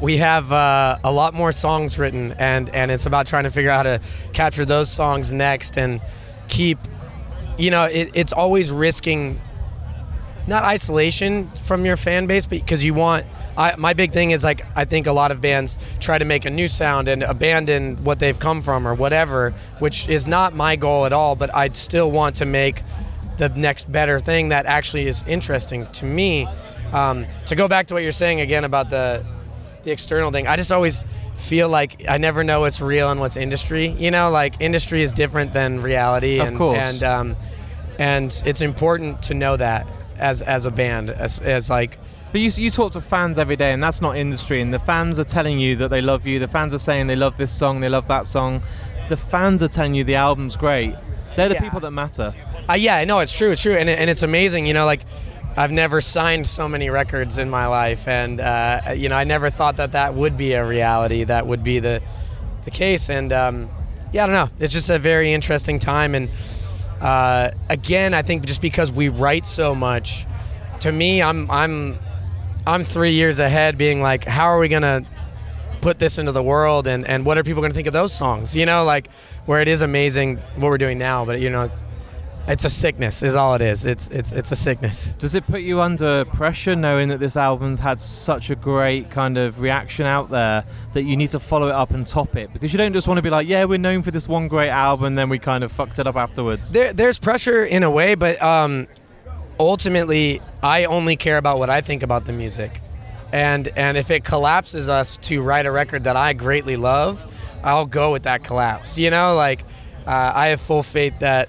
we 0.00 0.18
have 0.18 0.52
uh, 0.52 0.98
a 1.02 1.10
lot 1.10 1.34
more 1.34 1.52
songs 1.52 1.98
written, 1.98 2.32
and 2.32 2.68
and 2.70 2.90
it's 2.90 3.06
about 3.06 3.26
trying 3.26 3.44
to 3.44 3.50
figure 3.50 3.70
out 3.70 3.86
how 3.86 3.96
to 3.96 4.00
capture 4.32 4.64
those 4.64 4.90
songs 4.90 5.32
next 5.32 5.78
and 5.78 6.00
keep, 6.48 6.78
you 7.58 7.70
know, 7.70 7.84
it, 7.84 8.10
it's 8.14 8.32
always 8.32 8.70
risking 8.70 9.40
not 10.46 10.62
isolation 10.64 11.50
from 11.62 11.84
your 11.86 11.96
fan 11.96 12.26
base, 12.26 12.44
but 12.46 12.58
because 12.60 12.84
you 12.84 12.94
want. 12.94 13.24
I, 13.56 13.76
my 13.76 13.94
big 13.94 14.12
thing 14.12 14.30
is 14.32 14.42
like 14.44 14.66
I 14.76 14.84
think 14.84 15.06
a 15.06 15.12
lot 15.12 15.30
of 15.30 15.40
bands 15.40 15.78
try 16.00 16.18
to 16.18 16.24
make 16.24 16.44
a 16.44 16.50
new 16.50 16.68
sound 16.68 17.08
and 17.08 17.22
abandon 17.22 18.02
what 18.04 18.18
they've 18.18 18.38
come 18.38 18.60
from 18.62 18.86
or 18.86 18.94
whatever, 18.94 19.52
which 19.78 20.08
is 20.08 20.26
not 20.26 20.54
my 20.54 20.76
goal 20.76 21.06
at 21.06 21.12
all. 21.12 21.36
But 21.36 21.54
I'd 21.54 21.76
still 21.76 22.10
want 22.10 22.36
to 22.36 22.44
make 22.46 22.82
the 23.38 23.48
next 23.50 23.90
better 23.90 24.18
thing 24.20 24.50
that 24.50 24.66
actually 24.66 25.06
is 25.06 25.24
interesting 25.26 25.86
to 25.92 26.04
me. 26.04 26.46
Um, 26.92 27.26
to 27.46 27.56
go 27.56 27.66
back 27.66 27.86
to 27.86 27.94
what 27.94 28.02
you're 28.02 28.12
saying 28.12 28.40
again 28.40 28.64
about 28.64 28.90
the 28.90 29.24
the 29.84 29.90
external 29.92 30.30
thing, 30.30 30.46
I 30.46 30.56
just 30.56 30.72
always 30.72 31.02
feel 31.36 31.68
like 31.68 32.04
I 32.08 32.18
never 32.18 32.44
know 32.44 32.60
what's 32.60 32.80
real 32.80 33.10
and 33.10 33.18
what's 33.20 33.36
industry. 33.36 33.86
You 33.88 34.10
know, 34.10 34.30
like 34.30 34.60
industry 34.60 35.02
is 35.02 35.12
different 35.12 35.52
than 35.52 35.80
reality, 35.82 36.38
Of 36.40 36.48
and 36.48 36.56
course. 36.58 36.78
and 36.78 37.02
um, 37.02 37.36
and 37.98 38.42
it's 38.46 38.60
important 38.60 39.22
to 39.22 39.34
know 39.34 39.56
that 39.56 39.86
as 40.18 40.42
as 40.42 40.64
a 40.64 40.70
band, 40.70 41.10
as 41.10 41.38
as 41.40 41.70
like 41.70 41.98
But 42.32 42.40
you, 42.40 42.50
you 42.56 42.70
talk 42.70 42.92
to 42.92 43.00
fans 43.00 43.38
every 43.38 43.56
day, 43.56 43.72
and 43.72 43.82
that's 43.82 44.00
not 44.00 44.16
industry. 44.16 44.60
And 44.60 44.72
the 44.74 44.78
fans 44.80 45.18
are 45.18 45.24
telling 45.24 45.58
you 45.60 45.76
that 45.76 45.88
they 45.88 46.02
love 46.02 46.26
you. 46.26 46.38
The 46.40 46.48
fans 46.48 46.74
are 46.74 46.78
saying 46.80 47.06
they 47.06 47.16
love 47.16 47.36
this 47.36 47.52
song, 47.52 47.80
they 47.80 47.88
love 47.88 48.08
that 48.08 48.26
song. 48.26 48.62
The 49.08 49.16
fans 49.16 49.62
are 49.62 49.68
telling 49.68 49.94
you 49.94 50.02
the 50.04 50.16
album's 50.16 50.56
great. 50.56 50.94
They're 51.36 51.48
the 51.48 51.54
Yeah. 51.54 51.60
people 51.62 51.80
that 51.80 51.90
matter. 51.92 52.32
Uh, 52.68 52.74
yeah, 52.74 52.96
I 52.96 53.04
know 53.04 53.18
it's 53.20 53.36
true, 53.36 53.50
it's 53.52 53.62
true, 53.62 53.74
and, 53.76 53.88
it- 53.88 53.98
and 53.98 54.08
it's 54.10 54.22
amazing. 54.22 54.66
You 54.66 54.72
know, 54.74 54.86
like 54.86 55.02
I've 55.56 55.70
never 55.70 56.00
signed 56.00 56.46
so 56.46 56.68
many 56.68 56.90
records 56.90 57.38
in 57.38 57.48
my 57.50 57.66
life, 57.66 58.08
and 58.08 58.40
uh, 58.40 58.94
you 58.96 59.08
know, 59.08 59.16
I 59.16 59.24
never 59.24 59.48
thought 59.50 59.76
that 59.76 59.92
that 59.92 60.14
would 60.14 60.36
be 60.36 60.54
a 60.54 60.64
reality. 60.64 61.22
That 61.24 61.46
would 61.46 61.62
be 61.62 61.78
the 61.78 62.00
the 62.64 62.70
case, 62.72 63.08
and 63.10 63.32
um, 63.32 63.68
yeah, 64.12 64.24
I 64.24 64.26
don't 64.26 64.34
know. 64.34 64.50
It's 64.58 64.72
just 64.72 64.90
a 64.90 64.98
very 64.98 65.32
interesting 65.32 65.78
time, 65.78 66.14
and 66.16 66.30
uh, 67.04 67.50
again, 67.68 68.14
I 68.14 68.22
think 68.22 68.46
just 68.46 68.62
because 68.62 68.90
we 68.90 69.08
write 69.08 69.46
so 69.46 69.74
much, 69.74 70.26
to 70.80 70.90
me, 70.90 71.22
I'm 71.22 71.50
I'm 71.50 71.98
I'm 72.66 72.82
three 72.82 73.12
years 73.12 73.38
ahead, 73.38 73.76
being 73.76 74.00
like, 74.00 74.24
how 74.24 74.46
are 74.46 74.58
we 74.58 74.68
gonna 74.68 75.04
put 75.82 75.98
this 75.98 76.18
into 76.18 76.32
the 76.32 76.42
world? 76.42 76.86
And, 76.86 77.06
and 77.06 77.26
what 77.26 77.36
are 77.36 77.44
people 77.44 77.62
to 77.62 77.68
think 77.70 77.86
of 77.86 77.92
those 77.92 78.14
songs? 78.14 78.56
You 78.56 78.64
know 78.64 78.84
like 78.84 79.08
where 79.46 79.60
it 79.60 79.68
is 79.68 79.82
amazing 79.82 80.38
what 80.56 80.68
we're 80.70 80.78
doing 80.78 80.98
now 80.98 81.24
but 81.24 81.40
you 81.40 81.50
know 81.50 81.70
it's 82.46 82.64
a 82.64 82.68
sickness 82.70 83.22
is 83.22 83.34
all 83.34 83.54
it 83.54 83.62
is 83.62 83.86
it's 83.86 84.08
it's 84.08 84.30
it's 84.32 84.52
a 84.52 84.56
sickness 84.56 85.14
Does 85.16 85.34
it 85.34 85.46
put 85.46 85.62
you 85.62 85.80
under 85.80 86.26
pressure 86.26 86.76
knowing 86.76 87.08
that 87.08 87.18
this 87.18 87.36
album's 87.36 87.80
had 87.80 87.98
such 88.00 88.50
a 88.50 88.54
great 88.54 89.10
kind 89.10 89.38
of 89.38 89.62
reaction 89.62 90.04
out 90.04 90.28
there 90.30 90.62
that 90.92 91.04
you 91.04 91.16
need 91.16 91.30
to 91.30 91.40
follow 91.40 91.68
it 91.68 91.72
up 91.72 91.92
and 91.92 92.06
top 92.06 92.36
it? 92.36 92.52
Because 92.52 92.72
you 92.72 92.76
don't 92.76 92.92
just 92.92 93.08
want 93.08 93.16
to 93.16 93.22
be 93.22 93.30
like, 93.30 93.48
yeah, 93.48 93.64
we're 93.64 93.78
known 93.78 94.02
for 94.02 94.10
this 94.10 94.28
one 94.28 94.48
great 94.48 94.68
album, 94.68 95.06
and 95.06 95.18
then 95.18 95.30
we 95.30 95.38
kind 95.38 95.64
of 95.64 95.72
fucked 95.72 95.98
it 95.98 96.06
up 96.06 96.16
afterwards. 96.16 96.70
there, 96.72 96.92
there's 96.92 97.18
pressure 97.18 97.64
in 97.64 97.82
a 97.82 97.90
way 97.90 98.14
but 98.14 98.40
um 98.42 98.86
ultimately 99.58 100.42
i 100.62 100.84
only 100.84 101.16
care 101.16 101.38
about 101.38 101.58
what 101.58 101.70
i 101.70 101.80
think 101.80 102.02
about 102.02 102.24
the 102.26 102.32
music 102.32 102.80
and 103.32 103.68
and 103.76 103.96
if 103.96 104.10
it 104.10 104.24
collapses 104.24 104.88
us 104.88 105.16
to 105.18 105.40
write 105.40 105.64
a 105.64 105.70
record 105.70 106.04
that 106.04 106.16
i 106.16 106.32
greatly 106.32 106.76
love 106.76 107.32
i'll 107.62 107.86
go 107.86 108.12
with 108.12 108.24
that 108.24 108.42
collapse 108.44 108.98
you 108.98 109.10
know 109.10 109.34
like 109.34 109.62
uh, 110.06 110.32
i 110.34 110.48
have 110.48 110.60
full 110.60 110.82
faith 110.82 111.14
that 111.20 111.48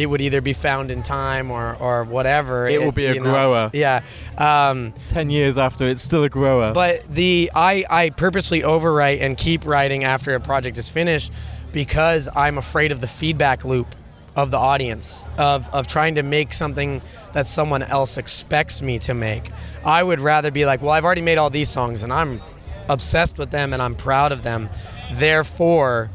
it 0.00 0.06
would 0.06 0.22
either 0.22 0.40
be 0.40 0.54
found 0.54 0.90
in 0.90 1.02
time 1.02 1.50
or, 1.50 1.76
or 1.76 2.04
whatever. 2.04 2.66
It 2.66 2.80
will 2.80 2.90
be 2.90 3.04
a 3.04 3.14
know? 3.16 3.22
grower. 3.22 3.70
Yeah. 3.74 4.00
Um, 4.38 4.94
Ten 5.06 5.28
years 5.28 5.58
after, 5.58 5.86
it's 5.86 6.00
still 6.00 6.24
a 6.24 6.30
grower. 6.30 6.72
But 6.72 7.04
the 7.12 7.50
I, 7.54 7.84
I 7.90 8.08
purposely 8.08 8.62
overwrite 8.62 9.20
and 9.20 9.36
keep 9.36 9.66
writing 9.66 10.04
after 10.04 10.34
a 10.34 10.40
project 10.40 10.78
is 10.78 10.88
finished 10.88 11.30
because 11.70 12.30
I'm 12.34 12.56
afraid 12.56 12.92
of 12.92 13.02
the 13.02 13.06
feedback 13.06 13.62
loop 13.62 13.94
of 14.36 14.50
the 14.50 14.56
audience 14.56 15.26
of, 15.36 15.68
of 15.68 15.86
trying 15.86 16.14
to 16.14 16.22
make 16.22 16.54
something 16.54 17.02
that 17.34 17.46
someone 17.46 17.82
else 17.82 18.16
expects 18.16 18.80
me 18.80 18.98
to 19.00 19.12
make. 19.12 19.50
I 19.84 20.02
would 20.02 20.20
rather 20.22 20.50
be 20.50 20.64
like, 20.64 20.80
well, 20.80 20.92
I've 20.92 21.04
already 21.04 21.20
made 21.20 21.36
all 21.36 21.50
these 21.50 21.68
songs 21.68 22.02
and 22.02 22.10
I'm 22.10 22.40
obsessed 22.88 23.36
with 23.36 23.50
them 23.50 23.74
and 23.74 23.82
I'm 23.82 23.96
proud 23.96 24.32
of 24.32 24.44
them. 24.44 24.70
Therefore, 25.12 26.10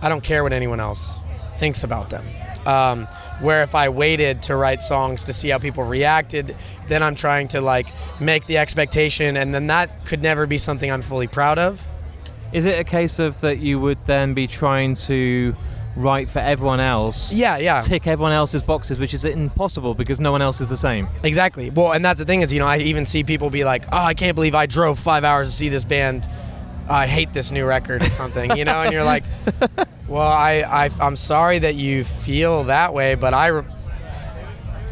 I 0.00 0.08
don't 0.08 0.24
care 0.24 0.42
what 0.42 0.54
anyone 0.54 0.80
else 0.80 1.18
thinks 1.58 1.84
about 1.84 2.10
them. 2.10 2.24
Um, 2.66 3.06
where 3.40 3.62
if 3.62 3.74
I 3.74 3.88
waited 3.88 4.42
to 4.42 4.56
write 4.56 4.82
songs 4.82 5.24
to 5.24 5.32
see 5.32 5.48
how 5.48 5.58
people 5.58 5.84
reacted, 5.84 6.56
then 6.88 7.02
I'm 7.02 7.14
trying 7.14 7.48
to 7.48 7.60
like 7.60 7.88
make 8.20 8.46
the 8.46 8.58
expectation, 8.58 9.36
and 9.36 9.54
then 9.54 9.68
that 9.68 10.04
could 10.06 10.22
never 10.22 10.46
be 10.46 10.58
something 10.58 10.90
I'm 10.90 11.02
fully 11.02 11.28
proud 11.28 11.58
of. 11.58 11.86
Is 12.52 12.64
it 12.64 12.78
a 12.78 12.84
case 12.84 13.18
of 13.18 13.40
that 13.42 13.58
you 13.58 13.78
would 13.78 13.98
then 14.06 14.34
be 14.34 14.46
trying 14.46 14.94
to 14.94 15.54
write 15.96 16.30
for 16.30 16.38
everyone 16.38 16.80
else? 16.80 17.32
Yeah, 17.32 17.58
yeah. 17.58 17.80
Tick 17.80 18.06
everyone 18.06 18.32
else's 18.32 18.62
boxes, 18.62 18.98
which 18.98 19.12
is 19.14 19.24
impossible 19.24 19.94
because 19.94 20.18
no 20.18 20.32
one 20.32 20.42
else 20.42 20.60
is 20.60 20.66
the 20.68 20.76
same. 20.76 21.08
Exactly. 21.22 21.70
Well, 21.70 21.92
and 21.92 22.04
that's 22.04 22.18
the 22.18 22.24
thing 22.24 22.40
is, 22.40 22.52
you 22.52 22.58
know, 22.58 22.66
I 22.66 22.78
even 22.78 23.04
see 23.04 23.22
people 23.22 23.50
be 23.50 23.64
like, 23.64 23.84
"Oh, 23.92 23.98
I 23.98 24.14
can't 24.14 24.34
believe 24.34 24.54
I 24.54 24.66
drove 24.66 24.98
five 24.98 25.24
hours 25.24 25.48
to 25.48 25.54
see 25.54 25.68
this 25.68 25.84
band. 25.84 26.28
I 26.88 27.06
hate 27.06 27.32
this 27.34 27.52
new 27.52 27.66
record 27.66 28.02
or 28.02 28.10
something," 28.10 28.56
you 28.56 28.64
know, 28.64 28.82
and 28.82 28.92
you're 28.92 29.04
like, 29.04 29.24
"Well, 30.08 30.26
I, 30.26 30.62
I, 30.66 30.90
I'm 31.00 31.16
sorry 31.16 31.58
that 31.60 31.74
you 31.74 32.02
feel 32.04 32.64
that 32.64 32.92
way, 32.94 33.14
but 33.14 33.34
I 33.34 33.62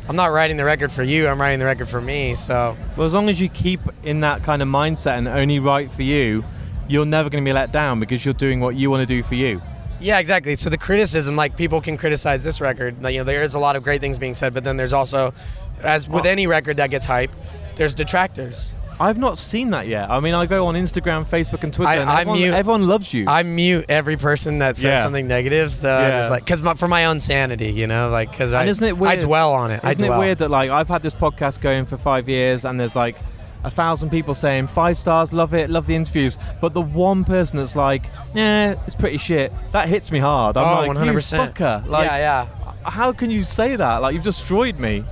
I'm 0.08 0.14
not 0.14 0.26
writing 0.26 0.56
the 0.56 0.64
record 0.64 0.92
for 0.92 1.02
you. 1.02 1.26
I'm 1.26 1.40
writing 1.40 1.58
the 1.58 1.64
record 1.64 1.88
for 1.88 2.00
me. 2.00 2.36
So, 2.36 2.76
Well, 2.96 3.06
as 3.06 3.12
long 3.12 3.28
as 3.28 3.40
you 3.40 3.48
keep 3.48 3.80
in 4.04 4.20
that 4.20 4.44
kind 4.44 4.62
of 4.62 4.68
mindset 4.68 5.18
and 5.18 5.26
only 5.26 5.58
write 5.58 5.90
for 5.90 6.02
you, 6.02 6.44
you're 6.86 7.04
never 7.06 7.28
going 7.28 7.42
to 7.42 7.48
be 7.48 7.52
let 7.52 7.72
down 7.72 7.98
because 7.98 8.24
you're 8.24 8.34
doing 8.34 8.60
what 8.60 8.76
you 8.76 8.88
want 8.88 9.00
to 9.00 9.06
do 9.06 9.22
for 9.24 9.34
you. 9.34 9.60
yeah, 9.98 10.18
exactly. 10.20 10.54
So 10.54 10.70
the 10.70 10.78
criticism, 10.78 11.34
like 11.34 11.56
people 11.56 11.80
can 11.80 11.96
criticize 11.96 12.44
this 12.44 12.60
record. 12.60 13.02
Like, 13.02 13.14
you 13.14 13.20
know, 13.20 13.24
there 13.24 13.42
is 13.42 13.54
a 13.54 13.58
lot 13.58 13.74
of 13.74 13.82
great 13.82 14.00
things 14.00 14.16
being 14.18 14.34
said, 14.34 14.54
but 14.54 14.62
then 14.62 14.76
there's 14.76 14.92
also, 14.92 15.32
as 15.80 16.08
with 16.08 16.26
any 16.26 16.46
record 16.46 16.76
that 16.76 16.90
gets 16.90 17.04
hype, 17.06 17.32
there's 17.74 17.94
detractors. 17.94 18.74
I've 18.98 19.18
not 19.18 19.36
seen 19.36 19.70
that 19.70 19.86
yet. 19.88 20.10
I 20.10 20.20
mean, 20.20 20.32
I 20.34 20.46
go 20.46 20.66
on 20.68 20.74
Instagram, 20.74 21.26
Facebook, 21.26 21.62
and 21.64 21.72
Twitter, 21.72 21.90
I- 21.90 21.96
and 21.96 22.08
everyone, 22.08 22.38
mute- 22.38 22.54
everyone 22.54 22.86
loves 22.88 23.12
you. 23.12 23.26
I 23.28 23.42
mute 23.42 23.84
every 23.88 24.16
person 24.16 24.58
that 24.60 24.76
says 24.76 24.84
Yeah. 24.84 25.02
something 25.02 25.28
negative. 25.28 25.72
So 25.72 25.88
Yeah. 25.88 26.28
like, 26.30 26.44
because 26.46 26.60
for 26.78 26.88
my 26.88 27.04
own 27.04 27.20
sanity, 27.20 27.70
you 27.72 27.86
know, 27.86 28.08
like 28.08 28.30
because 28.30 28.52
I, 28.54 28.64
isn't 28.64 28.86
it 28.86 28.96
weird? 28.96 29.18
I 29.18 29.20
dwell 29.20 29.52
on 29.52 29.70
it. 29.70 29.80
I 29.82 29.90
Isn't 29.90 30.04
it 30.04 30.16
weird 30.18 30.38
that 30.38 30.50
like 30.50 30.70
I've 30.70 30.88
had 30.88 31.02
this 31.02 31.12
podcast 31.14 31.60
going 31.60 31.84
for 31.84 31.96
five 31.98 32.28
years, 32.28 32.64
and 32.64 32.80
there's 32.80 32.96
like 32.96 33.16
a 33.64 33.70
thousand 33.70 34.10
people 34.10 34.34
saying 34.34 34.68
five 34.68 34.96
stars, 34.96 35.32
love 35.32 35.52
it, 35.52 35.68
love 35.68 35.86
the 35.86 35.94
interviews, 35.96 36.38
but 36.60 36.72
the 36.72 36.80
one 36.80 37.24
person 37.24 37.58
that's 37.58 37.74
like, 37.76 38.10
yeah, 38.34 38.74
it's 38.86 38.94
pretty 38.94 39.18
shit. 39.18 39.52
That 39.72 39.88
hits 39.88 40.10
me 40.12 40.20
hard. 40.20 40.56
I'm 40.56 40.64
Oh, 40.64 40.80
like, 40.86 40.96
100%. 40.96 41.32
you 41.58 41.64
fucker. 41.64 41.86
Like, 41.88 42.08
yeah, 42.08 42.46
how 42.84 43.12
can 43.12 43.30
you 43.30 43.42
say 43.42 43.74
that? 43.76 44.02
Like, 44.02 44.14
you've 44.14 44.22
destroyed 44.24 44.78
me. 44.78 45.04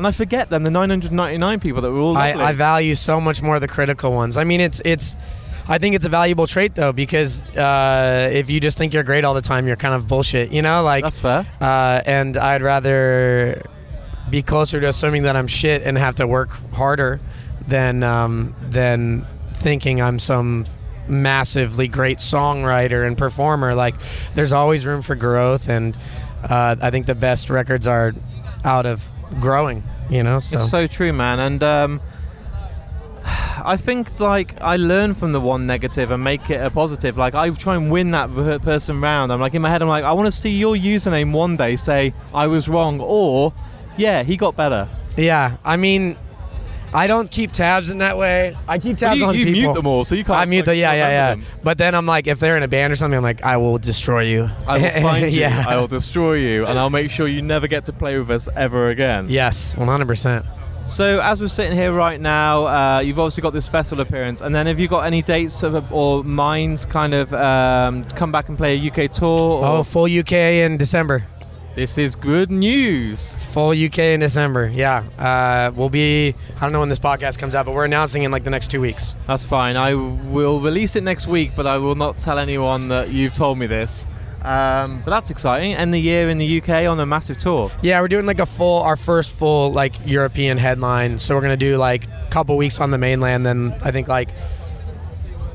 And 0.00 0.06
I 0.06 0.12
forget 0.12 0.48
then 0.48 0.62
the 0.62 0.70
999 0.70 1.60
people 1.60 1.82
that 1.82 1.90
were 1.92 1.98
all 1.98 2.16
I. 2.16 2.32
I 2.32 2.52
value 2.52 2.94
so 2.94 3.20
much 3.20 3.42
more 3.42 3.60
the 3.60 3.68
critical 3.68 4.12
ones. 4.12 4.38
I 4.38 4.44
mean, 4.44 4.62
it's 4.62 4.80
it's. 4.82 5.14
I 5.68 5.76
think 5.76 5.94
it's 5.94 6.06
a 6.06 6.08
valuable 6.08 6.46
trait 6.46 6.74
though, 6.74 6.94
because 6.94 7.42
uh, 7.54 8.30
if 8.32 8.50
you 8.50 8.60
just 8.60 8.78
think 8.78 8.94
you're 8.94 9.02
great 9.02 9.26
all 9.26 9.34
the 9.34 9.42
time, 9.42 9.66
you're 9.66 9.76
kind 9.76 9.92
of 9.92 10.08
bullshit. 10.08 10.52
You 10.52 10.62
know, 10.62 10.82
like 10.82 11.04
That's 11.04 11.18
fair. 11.18 11.46
Uh, 11.60 12.00
and 12.06 12.38
I'd 12.38 12.62
rather 12.62 13.62
be 14.30 14.42
closer 14.42 14.80
to 14.80 14.88
assuming 14.88 15.24
that 15.24 15.36
I'm 15.36 15.46
shit 15.46 15.82
and 15.82 15.98
have 15.98 16.14
to 16.14 16.26
work 16.26 16.48
harder 16.72 17.20
than 17.68 18.02
um, 18.02 18.54
than 18.70 19.26
thinking 19.52 20.00
I'm 20.00 20.18
some 20.18 20.64
massively 21.08 21.88
great 21.88 22.20
songwriter 22.20 23.06
and 23.06 23.18
performer. 23.18 23.74
Like, 23.74 23.96
there's 24.34 24.54
always 24.54 24.86
room 24.86 25.02
for 25.02 25.14
growth, 25.14 25.68
and 25.68 25.94
uh, 26.42 26.76
I 26.80 26.90
think 26.90 27.04
the 27.04 27.14
best 27.14 27.50
records 27.50 27.86
are 27.86 28.14
out 28.64 28.86
of 28.86 29.06
growing. 29.38 29.82
You 30.08 30.22
know, 30.22 30.38
so, 30.40 30.56
It's 30.56 30.70
so 30.70 30.86
true, 30.86 31.12
man. 31.12 31.38
And 31.38 31.62
um, 31.62 32.00
I 33.24 33.76
think 33.76 34.18
like 34.18 34.60
I 34.60 34.76
learn 34.76 35.14
from 35.14 35.32
the 35.32 35.40
one 35.40 35.66
negative 35.66 36.10
and 36.10 36.24
make 36.24 36.50
it 36.50 36.60
a 36.60 36.70
positive. 36.70 37.16
Like 37.16 37.34
I 37.34 37.50
try 37.50 37.76
and 37.76 37.90
win 37.90 38.10
that 38.12 38.32
person 38.62 39.00
round. 39.00 39.32
I'm 39.32 39.40
like 39.40 39.54
in 39.54 39.62
my 39.62 39.70
head, 39.70 39.82
I'm 39.82 39.88
like, 39.88 40.04
I 40.04 40.12
want 40.12 40.26
to 40.26 40.32
see 40.32 40.50
your 40.50 40.74
username 40.74 41.32
one 41.32 41.56
day 41.56 41.76
say 41.76 42.14
I 42.34 42.46
was 42.46 42.68
wrong, 42.68 43.00
or 43.00 43.52
yeah, 43.96 44.22
he 44.22 44.36
got 44.36 44.56
better. 44.56 44.88
yeah. 45.16 45.56
I 45.64 45.76
mean. 45.76 46.16
I 46.92 47.06
don't 47.06 47.30
keep 47.30 47.52
tabs 47.52 47.90
in 47.90 47.98
that 47.98 48.18
way. 48.18 48.56
I 48.66 48.78
keep 48.78 48.98
tabs 48.98 49.20
you, 49.20 49.26
on 49.26 49.34
you 49.34 49.44
people. 49.46 49.60
mute 49.62 49.74
them 49.74 49.86
all, 49.86 50.04
so 50.04 50.14
you 50.14 50.24
can't. 50.24 50.38
I 50.38 50.44
mute 50.44 50.60
like, 50.60 50.64
the 50.66 50.76
yeah, 50.76 50.92
yeah, 50.94 51.34
yeah. 51.34 51.42
But 51.62 51.78
then 51.78 51.94
I'm 51.94 52.06
like, 52.06 52.26
if 52.26 52.40
they're 52.40 52.56
in 52.56 52.62
a 52.62 52.68
band 52.68 52.92
or 52.92 52.96
something, 52.96 53.16
I'm 53.16 53.22
like, 53.22 53.42
I 53.44 53.56
will 53.58 53.78
destroy 53.78 54.22
you. 54.22 54.48
I 54.66 54.78
will 54.78 55.02
find 55.02 55.32
you. 55.32 55.40
yeah. 55.40 55.64
I 55.68 55.76
will 55.76 55.86
destroy 55.86 56.34
you, 56.34 56.66
and 56.66 56.78
I'll 56.78 56.90
make 56.90 57.10
sure 57.10 57.28
you 57.28 57.42
never 57.42 57.68
get 57.68 57.84
to 57.86 57.92
play 57.92 58.18
with 58.18 58.30
us 58.30 58.48
ever 58.56 58.88
again. 58.90 59.26
Yes, 59.28 59.76
100. 59.76 60.06
percent 60.08 60.44
So 60.84 61.20
as 61.20 61.40
we're 61.40 61.48
sitting 61.48 61.76
here 61.76 61.92
right 61.92 62.20
now, 62.20 62.66
uh, 62.66 63.00
you've 63.00 63.18
obviously 63.18 63.42
got 63.42 63.52
this 63.52 63.68
festival 63.68 64.02
appearance, 64.02 64.40
and 64.40 64.52
then 64.54 64.66
have 64.66 64.80
you 64.80 64.88
got 64.88 65.02
any 65.06 65.22
dates 65.22 65.62
of, 65.62 65.92
or 65.92 66.24
minds 66.24 66.86
kind 66.86 67.14
of 67.14 67.32
um, 67.34 68.04
come 68.16 68.32
back 68.32 68.48
and 68.48 68.58
play 68.58 68.76
a 68.76 68.90
UK 68.90 69.12
tour? 69.12 69.28
Or 69.62 69.64
Oh, 69.78 69.82
full 69.84 70.06
UK 70.06 70.32
in 70.32 70.76
December. 70.76 71.24
This 71.76 71.98
is 71.98 72.16
good 72.16 72.50
news. 72.50 73.36
Full 73.52 73.70
UK 73.70 73.98
in 73.98 74.20
December. 74.20 74.68
Yeah. 74.68 75.04
Uh, 75.18 75.72
we'll 75.74 75.88
be. 75.88 76.34
I 76.56 76.60
don't 76.60 76.72
know 76.72 76.80
when 76.80 76.88
this 76.88 76.98
podcast 76.98 77.38
comes 77.38 77.54
out, 77.54 77.64
but 77.66 77.74
we're 77.74 77.84
announcing 77.84 78.24
in 78.24 78.30
like 78.30 78.44
the 78.44 78.50
next 78.50 78.70
two 78.70 78.80
weeks. 78.80 79.14
That's 79.26 79.44
fine. 79.44 79.76
I 79.76 79.94
will 79.94 80.60
release 80.60 80.96
it 80.96 81.02
next 81.02 81.26
week, 81.26 81.52
but 81.54 81.66
I 81.66 81.78
will 81.78 81.94
not 81.94 82.18
tell 82.18 82.38
anyone 82.38 82.88
that 82.88 83.10
you've 83.10 83.34
told 83.34 83.58
me 83.58 83.66
this. 83.66 84.06
Um, 84.42 85.02
but 85.04 85.10
that's 85.10 85.30
exciting. 85.30 85.74
End 85.74 85.92
the 85.92 85.98
year 86.00 86.30
in 86.30 86.38
the 86.38 86.60
UK 86.62 86.86
on 86.88 86.98
a 86.98 87.06
massive 87.06 87.38
tour. 87.38 87.70
Yeah, 87.82 88.00
we're 88.00 88.08
doing 88.08 88.26
like 88.26 88.40
a 88.40 88.46
full, 88.46 88.82
our 88.82 88.96
first 88.96 89.34
full 89.34 89.72
like 89.72 89.94
European 90.06 90.58
headline. 90.58 91.18
So 91.18 91.34
we're 91.34 91.42
gonna 91.42 91.56
do 91.56 91.76
like 91.76 92.04
a 92.06 92.28
couple 92.30 92.56
weeks 92.56 92.80
on 92.80 92.90
the 92.90 92.98
mainland, 92.98 93.44
then 93.44 93.78
I 93.82 93.90
think 93.90 94.08
like 94.08 94.30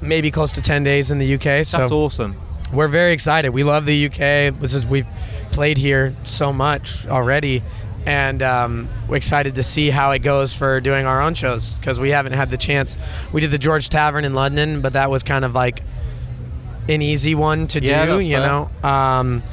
maybe 0.02 0.30
close 0.32 0.52
to 0.54 0.62
ten 0.62 0.84
days 0.84 1.12
in 1.12 1.18
the 1.18 1.34
UK. 1.34 1.66
So 1.66 1.80
That's 1.80 1.92
awesome. 1.92 2.40
We're 2.76 2.88
very 2.88 3.14
excited. 3.14 3.50
We 3.50 3.64
love 3.64 3.86
the 3.86 4.06
UK. 4.08 4.60
This 4.60 4.74
is 4.74 4.86
we've 4.86 5.08
played 5.52 5.78
here 5.78 6.16
so 6.24 6.52
much 6.52 7.08
already, 7.08 7.64
and 8.06 8.44
um, 8.44 8.90
we're 9.08 9.16
excited 9.18 9.56
to 9.56 9.64
see 9.64 9.90
how 9.90 10.12
it 10.12 10.20
goes 10.20 10.54
for 10.54 10.80
doing 10.82 11.06
our 11.06 11.22
own 11.22 11.34
shows 11.34 11.74
because 11.76 12.00
we 12.00 12.12
haven't 12.12 12.34
had 12.34 12.50
the 12.50 12.58
chance. 12.58 12.96
We 13.32 13.42
did 13.42 13.52
the 13.52 13.58
George 13.58 13.90
Tavern 13.90 14.26
in 14.26 14.34
London, 14.34 14.82
but 14.82 14.94
that 14.94 15.10
was 15.10 15.24
kind 15.24 15.46
of 15.46 15.54
like 15.54 15.82
an 16.88 17.02
easy 17.02 17.36
one 17.36 17.68
to 17.68 17.82
Yeah, 17.82 18.06
do, 18.06 18.20
you 18.20 18.38
know. 18.38 18.70
Um, 18.84 19.44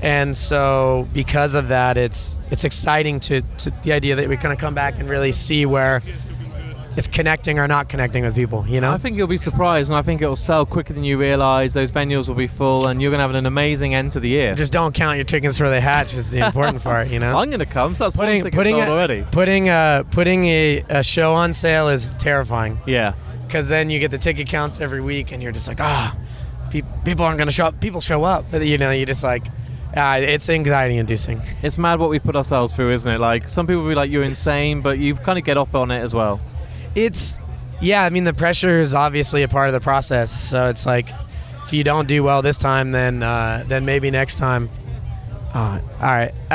and 0.00 0.36
so 0.36 1.08
because 1.12 1.54
of 1.54 1.68
that, 1.68 1.96
it's 1.96 2.34
it's 2.50 2.64
exciting 2.64 3.20
to, 3.20 3.42
to 3.58 3.72
the 3.82 3.92
idea 3.92 4.16
that 4.16 4.28
we 4.28 4.36
kind 4.36 4.52
of 4.52 4.58
come 4.58 4.74
back 4.74 4.98
and 4.98 5.08
really 5.08 5.32
see 5.32 5.66
where 5.66 6.02
it's 6.96 7.06
connecting 7.06 7.58
or 7.58 7.68
not 7.68 7.88
connecting 7.88 8.24
with 8.24 8.34
people. 8.34 8.64
You 8.66 8.80
know, 8.80 8.90
I 8.90 8.98
think 8.98 9.16
you'll 9.16 9.26
be 9.28 9.38
surprised, 9.38 9.90
and 9.90 9.96
I 9.96 10.02
think 10.02 10.20
it'll 10.22 10.34
sell 10.36 10.66
quicker 10.66 10.92
than 10.92 11.04
you 11.04 11.18
realise. 11.18 11.72
Those 11.72 11.92
venues 11.92 12.26
will 12.28 12.34
be 12.34 12.46
full, 12.48 12.86
and 12.88 13.00
you're 13.00 13.10
going 13.10 13.18
to 13.18 13.22
have 13.22 13.34
an 13.34 13.46
amazing 13.46 13.94
end 13.94 14.12
to 14.12 14.20
the 14.20 14.28
year. 14.28 14.54
just 14.54 14.72
don't 14.72 14.94
count 14.94 15.16
your 15.16 15.24
chickens 15.24 15.56
before 15.58 15.70
they 15.70 15.80
hatch 15.80 16.14
is 16.14 16.30
the 16.30 16.44
important 16.44 16.82
part. 16.82 17.08
You 17.08 17.18
know, 17.20 17.36
I'm 17.36 17.48
going 17.50 17.60
to 17.60 17.66
come, 17.66 17.94
so 17.94 18.04
that's 18.04 18.16
putting 18.16 18.42
putting 18.50 18.80
a, 18.80 18.84
already. 18.88 19.24
putting 19.30 19.68
a 19.68 20.04
putting 20.10 20.46
a, 20.46 20.84
a 20.88 21.02
show 21.02 21.34
on 21.34 21.52
sale 21.52 21.88
is 21.88 22.14
terrifying 22.18 22.78
Yeah. 22.86 23.14
because 23.46 23.68
then 23.68 23.90
you 23.90 24.00
get 24.00 24.10
the 24.10 24.18
ticket 24.18 24.48
counts 24.48 24.80
every 24.80 25.00
week 25.00 25.30
and 25.32 25.42
you're 25.42 25.52
just 25.52 25.68
like 25.68 25.80
ah 25.80 26.16
pe- 26.70 26.82
people 27.04 27.24
aren't 27.24 27.38
gonna 27.38 27.50
show 27.50 27.66
up 27.66 27.80
people 27.80 28.00
show 28.00 28.24
up 28.24 28.44
but 28.50 28.64
you 28.66 28.76
know 28.78 28.90
You're 28.90 29.06
just 29.06 29.22
like 29.22 29.46
ah, 29.96 30.16
it's 30.16 30.48
anxiety 30.50 30.96
inducing 30.98 31.40
It's 31.62 31.78
mad 31.78 31.98
what 32.00 32.10
we 32.10 32.18
put 32.18 32.34
ourselves 32.36 32.74
through, 32.74 32.92
isn't 32.92 33.10
it? 33.10 33.18
Like, 33.20 33.48
some 33.48 33.66
people 33.66 33.82
will 33.82 33.88
be 33.88 33.94
like, 33.94 34.10
you're 34.10 34.22
insane, 34.22 34.80
but 34.82 34.98
you 34.98 35.14
kind 35.14 35.38
of 35.38 35.44
get 35.44 35.56
off 35.56 35.74
on 35.74 35.90
it 35.90 36.00
as 36.00 36.12
well. 36.14 36.40
It's 37.04 37.40
yeah 37.80 38.04
I 38.04 38.10
mean 38.10 38.24
the 38.24 38.34
pressure 38.34 38.80
is 38.80 38.94
obviously 38.94 39.42
a 39.42 39.48
part 39.48 39.68
of 39.68 39.72
the 39.72 39.80
process 39.80 40.30
so 40.30 40.66
it's 40.66 40.84
like 40.84 41.08
if 41.64 41.72
you 41.72 41.84
don't 41.84 42.08
do 42.08 42.22
well 42.22 42.42
this 42.42 42.58
time 42.58 42.92
then 42.92 43.22
uh, 43.22 43.64
then 43.66 43.84
maybe 43.84 44.10
next 44.10 44.36
time 44.36 44.68
oh, 45.54 45.80
all 46.00 46.00
right 46.00 46.32
uh, 46.50 46.54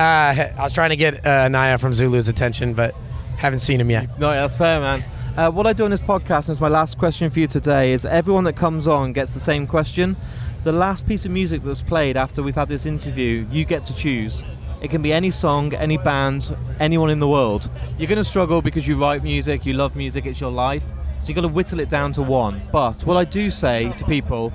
I 0.57 0.63
was 0.63 0.73
trying 0.73 0.89
to 0.89 0.95
get 0.95 1.25
uh, 1.25 1.47
Naya 1.47 1.77
from 1.77 1.93
Zulu's 1.93 2.27
attention 2.27 2.73
but 2.73 2.95
haven't 3.37 3.59
seen 3.59 3.79
him 3.79 3.89
yet 3.89 4.19
No, 4.19 4.31
that's 4.31 4.57
fair, 4.57 4.79
man. 4.79 5.03
Uh, 5.35 5.49
what 5.49 5.65
I 5.65 5.73
do 5.73 5.83
on 5.83 5.89
this 5.89 6.01
podcast, 6.01 6.47
and 6.47 6.49
it's 6.49 6.61
my 6.61 6.67
last 6.67 6.99
question 6.99 7.31
for 7.31 7.39
you 7.39 7.47
today, 7.47 7.91
is 7.91 8.05
everyone 8.05 8.43
that 8.43 8.55
comes 8.55 8.85
on 8.85 9.13
gets 9.13 9.31
the 9.31 9.39
same 9.39 9.65
question. 9.65 10.15
The 10.63 10.71
last 10.71 11.07
piece 11.07 11.25
of 11.25 11.31
music 11.31 11.63
that's 11.63 11.81
played 11.81 12.17
after 12.17 12.43
we've 12.43 12.53
had 12.53 12.69
this 12.69 12.85
interview, 12.85 13.47
you 13.49 13.65
get 13.65 13.83
to 13.85 13.95
choose. 13.95 14.43
It 14.83 14.89
can 14.91 15.01
be 15.01 15.13
any 15.13 15.31
song, 15.31 15.73
any 15.73 15.97
band, 15.97 16.55
anyone 16.79 17.09
in 17.09 17.19
the 17.19 17.27
world. 17.27 17.69
You're 17.97 18.09
going 18.09 18.17
to 18.17 18.23
struggle 18.23 18.61
because 18.61 18.85
you 18.87 18.97
write 18.97 19.23
music, 19.23 19.65
you 19.65 19.73
love 19.73 19.95
music, 19.95 20.25
it's 20.25 20.41
your 20.41 20.51
life. 20.51 20.83
So 21.19 21.29
you've 21.29 21.35
got 21.35 21.41
to 21.43 21.47
whittle 21.47 21.79
it 21.79 21.87
down 21.89 22.11
to 22.13 22.21
one. 22.21 22.61
But 22.71 23.05
what 23.05 23.15
I 23.15 23.23
do 23.23 23.49
say 23.49 23.93
to 23.93 24.03
people 24.05 24.51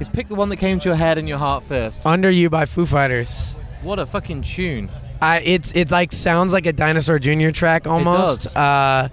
is 0.00 0.08
pick 0.08 0.26
the 0.28 0.34
one 0.34 0.48
that 0.48 0.56
came 0.56 0.80
to 0.80 0.88
your 0.88 0.96
head 0.96 1.16
and 1.16 1.28
your 1.28 1.38
heart 1.38 1.62
first. 1.62 2.04
Under 2.04 2.28
You 2.28 2.50
by 2.50 2.64
Foo 2.66 2.86
Fighters 2.86 3.54
What 3.82 4.00
a 4.00 4.06
fucking 4.06 4.42
tune. 4.42 4.90
I 5.22 5.40
it's 5.40 5.70
it 5.72 5.90
like 5.92 6.12
sounds 6.12 6.52
like 6.52 6.66
a 6.66 6.72
Dinosaur 6.72 7.18
Jr. 7.20 7.50
track 7.50 7.86
almost. 7.86 8.46
It 8.46 8.48
does. 8.48 8.56
Uh, 8.56 9.08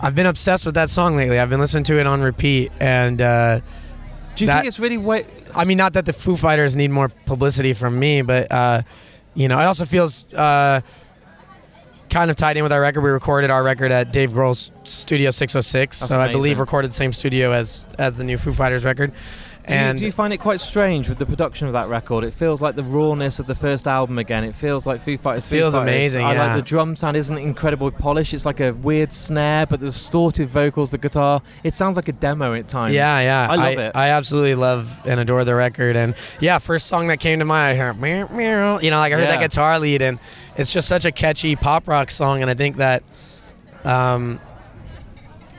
I've 0.00 0.14
been 0.16 0.26
obsessed 0.26 0.66
with 0.66 0.74
that 0.74 0.90
song 0.90 1.16
lately. 1.16 1.38
I've 1.38 1.48
been 1.48 1.60
listening 1.60 1.84
to 1.84 1.98
it 2.00 2.06
on 2.06 2.20
repeat, 2.20 2.72
and 2.80 3.22
uh, 3.22 3.60
Do 4.34 4.42
you 4.44 4.48
That- 4.48 4.56
think 4.56 4.66
it's 4.66 4.80
really 4.80 4.98
wa- 4.98 5.22
I 5.54 5.64
mean, 5.64 5.78
not 5.78 5.92
that 5.92 6.04
the 6.04 6.12
Foo 6.12 6.36
Fighters 6.36 6.74
need 6.76 6.90
more 6.90 7.08
publicity 7.26 7.72
from 7.74 7.98
me, 8.00 8.22
but 8.22 8.50
uh, 8.50 8.82
you 9.34 9.48
know, 9.48 9.58
it 9.58 9.64
also 9.64 9.84
feels 9.84 10.24
uh, 10.34 10.80
kind 12.10 12.30
of 12.30 12.36
tied 12.36 12.56
in 12.56 12.62
with 12.62 12.72
our 12.72 12.80
record. 12.80 13.00
We 13.00 13.10
recorded 13.10 13.50
our 13.50 13.62
record 13.62 13.90
at 13.90 14.12
Dave 14.12 14.32
Grohl's 14.32 14.70
Studio 14.84 15.30
606, 15.30 16.00
That's 16.00 16.10
so 16.10 16.20
I 16.20 16.30
believe 16.30 16.58
recorded 16.58 16.90
the 16.90 16.94
same 16.94 17.12
studio 17.12 17.52
as 17.52 17.86
as 17.98 18.18
the 18.18 18.24
new 18.24 18.38
Foo 18.38 18.52
Fighters 18.52 18.84
record. 18.84 19.12
Do 19.68 19.74
you, 19.74 19.80
And 19.80 19.98
do 19.98 20.04
you 20.04 20.10
find 20.10 20.32
it 20.32 20.38
quite 20.38 20.60
strange 20.60 21.08
with 21.08 21.18
the 21.18 21.26
production 21.26 21.68
of 21.68 21.72
that 21.74 21.88
record? 21.88 22.24
It 22.24 22.34
feels 22.34 22.60
like 22.60 22.74
the 22.74 22.82
rawness 22.82 23.38
of 23.38 23.46
the 23.46 23.54
first 23.54 23.86
album 23.86 24.18
again. 24.18 24.42
It 24.42 24.56
feels 24.56 24.86
like 24.86 25.00
Foo 25.00 25.16
Fighters. 25.16 25.46
Foo 25.46 25.56
Feels 25.56 25.74
Fighters. 25.74 25.88
amazing, 25.88 26.24
I 26.24 26.34
yeah. 26.34 26.46
like 26.46 26.56
the 26.56 26.62
drum 26.68 26.96
sound 26.96 27.16
isn't 27.16 27.38
incredibly 27.38 27.92
polished. 27.92 28.34
It's 28.34 28.44
like 28.44 28.58
a 28.58 28.72
weird 28.72 29.12
snare, 29.12 29.66
but 29.66 29.78
the 29.78 29.86
distorted 29.86 30.48
vocals, 30.48 30.90
the 30.90 30.98
guitar. 30.98 31.42
It 31.62 31.74
sounds 31.74 31.94
like 31.94 32.08
a 32.08 32.12
demo 32.12 32.54
at 32.54 32.66
times. 32.66 32.92
Yeah, 32.94 33.20
yeah. 33.20 33.46
I 33.48 33.54
love 33.54 33.78
it. 33.78 33.92
I 33.94 34.08
absolutely 34.08 34.56
love 34.56 34.98
and 35.06 35.20
adore 35.20 35.44
the 35.44 35.54
record. 35.54 35.94
And 35.96 36.14
yeah, 36.40 36.58
first 36.58 36.88
song 36.88 37.06
that 37.06 37.20
came 37.20 37.38
to 37.38 37.44
mind, 37.44 37.72
I 37.72 37.76
heard, 37.76 38.00
meow, 38.00 38.26
meow, 38.32 38.80
you 38.80 38.90
know, 38.90 38.96
like 38.98 39.12
I 39.12 39.16
heard 39.16 39.22
Yeah. 39.24 39.36
that 39.36 39.40
guitar 39.40 39.78
lead, 39.78 40.02
and 40.02 40.18
it's 40.56 40.72
just 40.72 40.88
such 40.88 41.04
a 41.04 41.12
catchy 41.12 41.54
pop 41.54 41.86
rock 41.86 42.10
song. 42.10 42.42
And 42.42 42.50
I 42.50 42.54
think 42.54 42.78
that 42.78 43.04
um, 43.84 44.40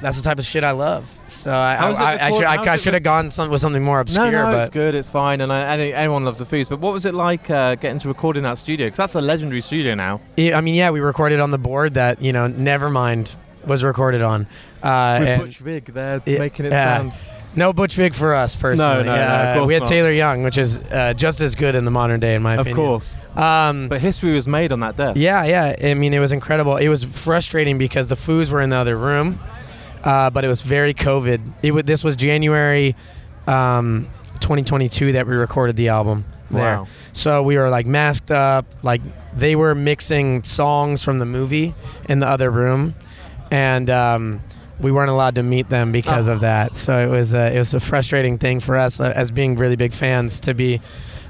that's 0.04 0.18
the 0.18 0.24
type 0.24 0.38
of 0.38 0.46
shit 0.46 0.64
I 0.64 0.72
love. 0.72 1.10
So 1.30 1.50
I, 1.52 1.74
I, 1.76 1.92
I, 1.92 2.28
I 2.28 2.32
should, 2.32 2.44
I, 2.44 2.74
I 2.74 2.76
should 2.76 2.94
have 2.94 3.02
gone 3.04 3.32
some, 3.32 3.50
with 3.50 3.62
something 3.62 3.84
more 3.84 4.00
obscure. 4.00 4.26
no, 4.32 4.46
no, 4.46 4.52
but 4.52 4.60
it's 4.62 4.70
good. 4.70 4.94
It's 4.94 5.10
fine, 5.10 5.42
and 5.42 5.52
anyone 5.52 6.24
loves 6.26 6.38
the 6.40 6.46
Foos. 6.46 6.70
But 6.70 6.80
what 6.80 6.94
was 6.94 7.06
it 7.08 7.16
like 7.16 7.50
uh, 7.50 7.76
getting 7.76 7.98
to 8.00 8.08
record 8.08 8.38
in 8.38 8.44
that 8.44 8.60
studio? 8.60 8.86
Because 8.88 8.98
that's 8.98 9.16
a 9.16 9.22
legendary 9.22 9.62
studio 9.62 9.96
now. 9.96 10.22
Yeah, 10.38 10.58
I 10.58 10.62
mean, 10.62 10.76
yeah, 10.76 10.92
we 10.92 11.00
recorded 11.00 11.40
on 11.40 11.50
the 11.52 11.58
board 11.58 11.96
that 11.96 12.22
you 12.22 12.32
know, 12.34 12.48
Nevermind 12.48 13.36
was 13.66 13.84
recorded 13.84 14.22
on. 14.22 14.46
Uh, 14.84 15.18
With 15.20 15.30
and- 15.30 15.42
Butch 15.42 15.58
Vig 15.58 15.92
Yeah, 15.96 16.20
making 16.26 16.66
it 16.68 16.72
sound. 16.72 17.14
No 17.56 17.72
Butch 17.72 17.94
Vig 17.94 18.16
for 18.16 18.34
us 18.34 18.56
personally. 18.56 19.04
no, 19.04 19.16
no, 19.16 19.22
Uh, 19.22 19.56
of 19.60 19.68
we 19.68 19.74
had 19.74 19.84
not. 19.84 19.90
Taylor 19.90 20.12
Young, 20.12 20.42
which 20.42 20.58
is 20.58 20.78
uh, 20.78 21.14
just 21.16 21.40
as 21.40 21.54
good 21.54 21.76
in 21.76 21.86
the 21.86 21.92
modern 21.92 22.20
day, 22.20 22.34
in 22.34 22.42
my 22.42 22.56
Of 22.56 22.62
opinion. 22.62 22.80
Of 22.80 22.90
course, 22.90 23.18
Um, 23.36 23.90
but 23.90 24.02
history 24.02 24.34
was 24.34 24.48
made 24.48 24.72
on 24.72 24.80
that 24.80 24.96
desk. 24.98 25.20
yeah, 25.20 25.44
yeah. 25.46 25.76
I 25.92 25.94
mean, 25.94 26.14
it 26.16 26.20
was 26.20 26.32
incredible. 26.32 26.78
It 26.78 26.88
was 26.88 27.04
frustrating 27.04 27.78
because 27.78 28.08
the 28.08 28.16
Foos 28.16 28.50
were 28.50 28.60
in 28.60 28.72
the 28.72 28.76
other 28.78 28.98
room, 28.98 29.40
uh, 30.04 30.30
but 30.30 30.44
it 30.44 30.48
was 30.48 30.62
very 30.62 30.94
COVID. 30.94 31.42
It 31.62 31.86
this 31.86 32.04
was 32.04 32.16
January 32.16 32.96
um, 33.48 34.08
2022 34.40 35.14
that 35.14 35.28
we 35.28 35.36
recorded 35.36 35.76
the 35.76 35.90
album 35.90 36.26
there. 36.52 36.80
Wow. 36.80 36.88
So 37.14 37.44
we 37.44 37.58
were 37.58 37.70
like 37.70 37.86
masked 37.86 38.32
up, 38.32 38.66
like 38.84 39.02
they 39.36 39.56
were 39.56 39.74
mixing 39.76 40.44
songs 40.44 41.04
from 41.04 41.20
the 41.20 41.26
movie 41.26 41.74
in 42.10 42.20
the 42.20 42.28
other 42.28 42.52
room, 42.52 42.96
and 43.52 43.90
um, 43.90 44.42
we 44.80 44.92
weren't 44.92 45.10
allowed 45.10 45.36
to 45.36 45.44
meet 45.44 45.70
them 45.70 45.92
because 45.92 46.28
Oh. 46.28 46.34
of 46.34 46.40
that. 46.42 46.76
So 46.76 46.98
it 46.98 47.10
was 47.10 47.34
uh, 47.34 47.52
it 47.54 47.58
was 47.58 47.74
a 47.74 47.80
frustrating 47.80 48.38
thing 48.38 48.60
for 48.60 48.76
us 48.78 49.00
uh, 49.00 49.14
as 49.16 49.32
being 49.32 49.56
really 49.56 49.76
big 49.76 49.94
fans 49.94 50.40
to 50.42 50.54
be, 50.54 50.82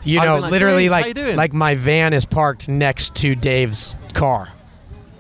you 0.03 0.19
know, 0.19 0.37
like, 0.39 0.51
literally 0.51 0.89
"Dave, 0.89 0.91
like 0.91 1.37
like 1.37 1.53
my 1.53 1.75
van 1.75 2.13
is 2.13 2.25
parked 2.25 2.67
next 2.67 3.15
to 3.15 3.35
Dave's 3.35 3.95
car, 4.13 4.49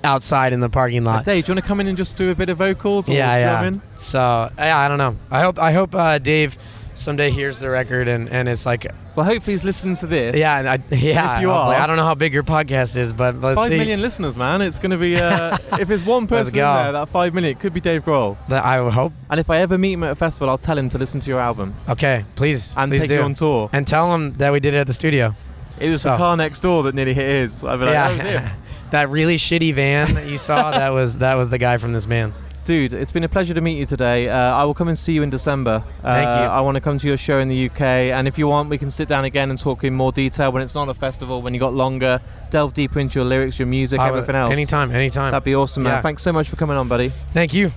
outside 0.03 0.53
in 0.53 0.59
the 0.59 0.69
parking 0.69 1.03
lot. 1.03 1.25
Dave, 1.25 1.45
do 1.45 1.51
you 1.51 1.55
want 1.55 1.63
to 1.63 1.67
come 1.67 1.79
in 1.79 1.87
and 1.87 1.97
just 1.97 2.15
do 2.15 2.29
a 2.31 2.35
bit 2.35 2.49
of 2.49 2.57
vocals? 2.57 3.09
Or 3.09 3.13
Yeah, 3.13 3.37
yeah. 3.37 3.79
So 3.95 4.51
yeah, 4.57 4.77
I 4.77 4.87
don't 4.87 4.97
know. 4.97 5.17
I 5.31 5.41
hope 5.41 5.59
I 5.59 5.71
hope 5.71 5.95
uh, 5.95 6.19
Dave 6.19 6.57
someday 6.95 7.31
hears 7.31 7.57
the 7.57 7.69
record 7.69 8.07
and 8.07 8.29
and 8.29 8.47
it's 8.47 8.65
like 8.67 8.85
Well, 9.15 9.25
hopefully 9.25 9.53
he's 9.53 9.63
listening 9.63 9.95
to 9.95 10.05
this. 10.07 10.35
yeah, 10.37 10.59
and 10.59 10.69
I, 10.69 10.75
yeah. 10.95 11.37
If 11.37 11.41
you 11.41 11.49
hopefully. 11.49 11.75
are- 11.75 11.81
I 11.81 11.87
don't 11.87 11.97
know 11.97 12.03
how 12.05 12.13
big 12.15 12.33
your 12.33 12.43
podcast 12.43 12.95
is, 12.97 13.13
but 13.13 13.35
let's 13.41 13.57
Five 13.59 13.69
see. 13.69 13.77
million 13.77 13.99
listeners, 14.01 14.37
man. 14.37 14.61
It's 14.61 14.77
going 14.79 14.91
to 14.91 14.97
be. 14.97 15.15
Uh, 15.17 15.57
if 15.79 15.87
there's 15.87 16.03
one 16.05 16.27
person 16.27 16.53
in 16.55 16.61
there, 16.63 16.91
that 16.91 17.09
five 17.09 17.33
million 17.33 17.55
it 17.57 17.59
could 17.59 17.73
be 17.73 17.79
Dave 17.81 18.03
Grohl. 18.05 18.37
That 18.49 18.63
I 18.63 18.87
hope. 18.89 19.13
And 19.31 19.39
if 19.39 19.49
I 19.49 19.59
ever 19.59 19.77
meet 19.77 19.93
him 19.93 20.03
at 20.03 20.11
a 20.11 20.15
festival, 20.15 20.49
I'll 20.49 20.57
tell 20.59 20.77
him 20.77 20.89
to 20.89 20.97
listen 20.99 21.19
to 21.21 21.29
your 21.29 21.39
album 21.39 21.73
Okay, 21.89 22.25
please. 22.35 22.73
and 22.77 22.91
please 22.91 22.99
take 23.01 23.09
do. 23.09 23.15
you 23.15 23.21
on 23.21 23.33
tour. 23.33 23.69
And 23.73 23.87
tell 23.87 24.13
him 24.13 24.33
that 24.33 24.51
we 24.51 24.59
did 24.59 24.73
it 24.73 24.77
at 24.77 24.87
the 24.87 24.93
studio. 24.93 25.35
It 25.79 25.89
was 25.89 26.03
the 26.03 26.15
car 26.15 26.37
next 26.37 26.59
door 26.59 26.83
that 26.83 26.93
nearly 26.93 27.15
hit 27.15 27.27
his. 27.41 27.63
I'd 27.63 27.77
be 27.79 27.85
like, 27.85 27.95
"Oh, 28.11 28.15
yeah, 28.15 28.23
dear." 28.23 28.51
that 28.93 29.09
really 29.09 29.35
shitty 29.37 29.73
van 29.73 30.13
that 30.13 30.27
you 30.27 30.37
saw. 30.37 30.71
that 30.71 30.93
was 30.93 31.17
that 31.17 31.33
was 31.35 31.49
the 31.49 31.57
guy 31.57 31.77
from 31.77 31.93
this 31.93 32.05
band's. 32.05 32.41
dude, 32.63 32.93
it's 32.93 33.11
been 33.11 33.23
a 33.25 33.29
pleasure 33.29 33.53
to 33.53 33.59
meet 33.59 33.77
you 33.77 33.85
today. 33.85 34.29
Uh, 34.29 34.37
I 34.55 34.63
will 34.63 34.73
come 34.73 34.87
and 34.87 34.97
see 34.97 35.13
you 35.13 35.21
in 35.23 35.29
December. 35.29 35.83
Thank 36.01 36.27
Uh, 36.27 36.43
you. 36.43 36.49
I 36.49 36.61
want 36.61 36.75
to 36.75 36.81
come 36.81 36.97
to 36.99 37.07
your 37.07 37.17
show 37.17 37.39
in 37.39 37.49
the 37.49 37.65
UK, 37.69 37.81
and 37.81 38.27
if 38.27 38.37
you 38.37 38.47
want, 38.47 38.69
we 38.69 38.77
can 38.77 38.89
sit 38.89 39.07
down 39.09 39.25
again 39.25 39.49
and 39.49 39.59
talk 39.59 39.83
in 39.83 39.93
more 39.93 40.11
detail 40.13 40.51
when 40.53 40.61
it's 40.63 40.73
not 40.75 40.87
a 40.87 40.93
festival. 40.93 41.41
When 41.41 41.53
you 41.53 41.59
got 41.59 41.73
longer, 41.73 42.21
delve 42.51 42.73
deeper 42.73 42.99
into 42.99 43.19
your 43.19 43.25
lyrics, 43.25 43.59
your 43.59 43.67
music, 43.67 43.99
I 43.99 44.09
will- 44.09 44.17
everything 44.19 44.35
else. 44.37 44.53
Anytime, 44.53 44.91
anytime. 44.91 45.31
That'd 45.31 45.43
be 45.43 45.55
awesome, 45.55 45.83
man. 45.83 45.93
Yeah. 45.93 46.01
Thanks 46.01 46.23
so 46.23 46.31
much 46.31 46.47
for 46.49 46.55
coming 46.55 46.77
on, 46.77 46.87
buddy. 46.87 47.11
Thank 47.33 47.53
you. 47.53 47.71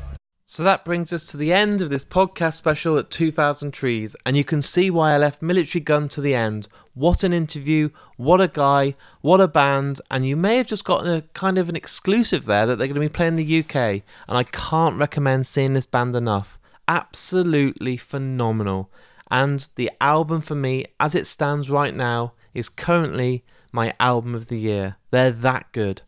So 0.49 0.63
that 0.63 0.85
brings 0.85 1.13
us 1.13 1.27
to 1.27 1.37
the 1.37 1.53
end 1.53 1.81
of 1.81 1.91
this 1.91 2.05
podcast 2.05 2.55
special 2.55 2.97
at 2.99 3.11
2000 3.11 3.73
Trees, 3.73 4.15
and 4.25 4.37
you 4.37 4.45
can 4.45 4.63
see 4.63 4.91
why 4.91 5.13
I 5.13 5.19
left 5.19 5.41
Militarie 5.43 5.83
Gun 5.83 6.09
to 6.11 6.21
the 6.21 6.37
end. 6.37 6.69
What 6.97 7.23
an 7.25 7.35
interview, 7.35 7.91
what 8.17 8.41
a 8.41 8.49
guy, 8.49 8.95
what 9.21 9.39
a 9.43 9.47
band, 9.47 10.01
and 10.11 10.27
you 10.27 10.35
may 10.35 10.57
have 10.57 10.67
just 10.67 10.87
gotten 10.87 11.13
a 11.13 11.21
kind 11.35 11.59
of 11.59 11.69
an 11.69 11.77
exclusive 11.77 12.47
there 12.47 12.65
that 12.65 12.77
they're 12.77 12.87
going 12.87 12.95
to 12.95 13.01
be 13.01 13.11
playing 13.11 13.37
the 13.37 13.59
UK, 13.61 13.77
and 14.27 14.39
I 14.39 14.45
can't 14.45 14.99
recommend 14.99 15.47
seeing 15.47 15.75
this 15.75 15.85
band 15.85 16.17
enough. 16.17 16.59
Absolutely 16.89 17.99
phenomenal. 17.99 18.91
And 19.31 19.69
the 19.75 19.91
album 20.01 20.41
for 20.41 20.55
me, 20.55 20.87
as 20.99 21.15
it 21.15 21.27
stands 21.27 21.69
right 21.69 21.95
now, 21.95 22.33
is 22.55 22.71
currently 22.71 23.45
my 23.73 23.93
album 24.01 24.35
of 24.35 24.49
the 24.49 24.59
year. 24.59 24.97
They're 25.11 25.33
that 25.33 25.73
good. 25.73 26.01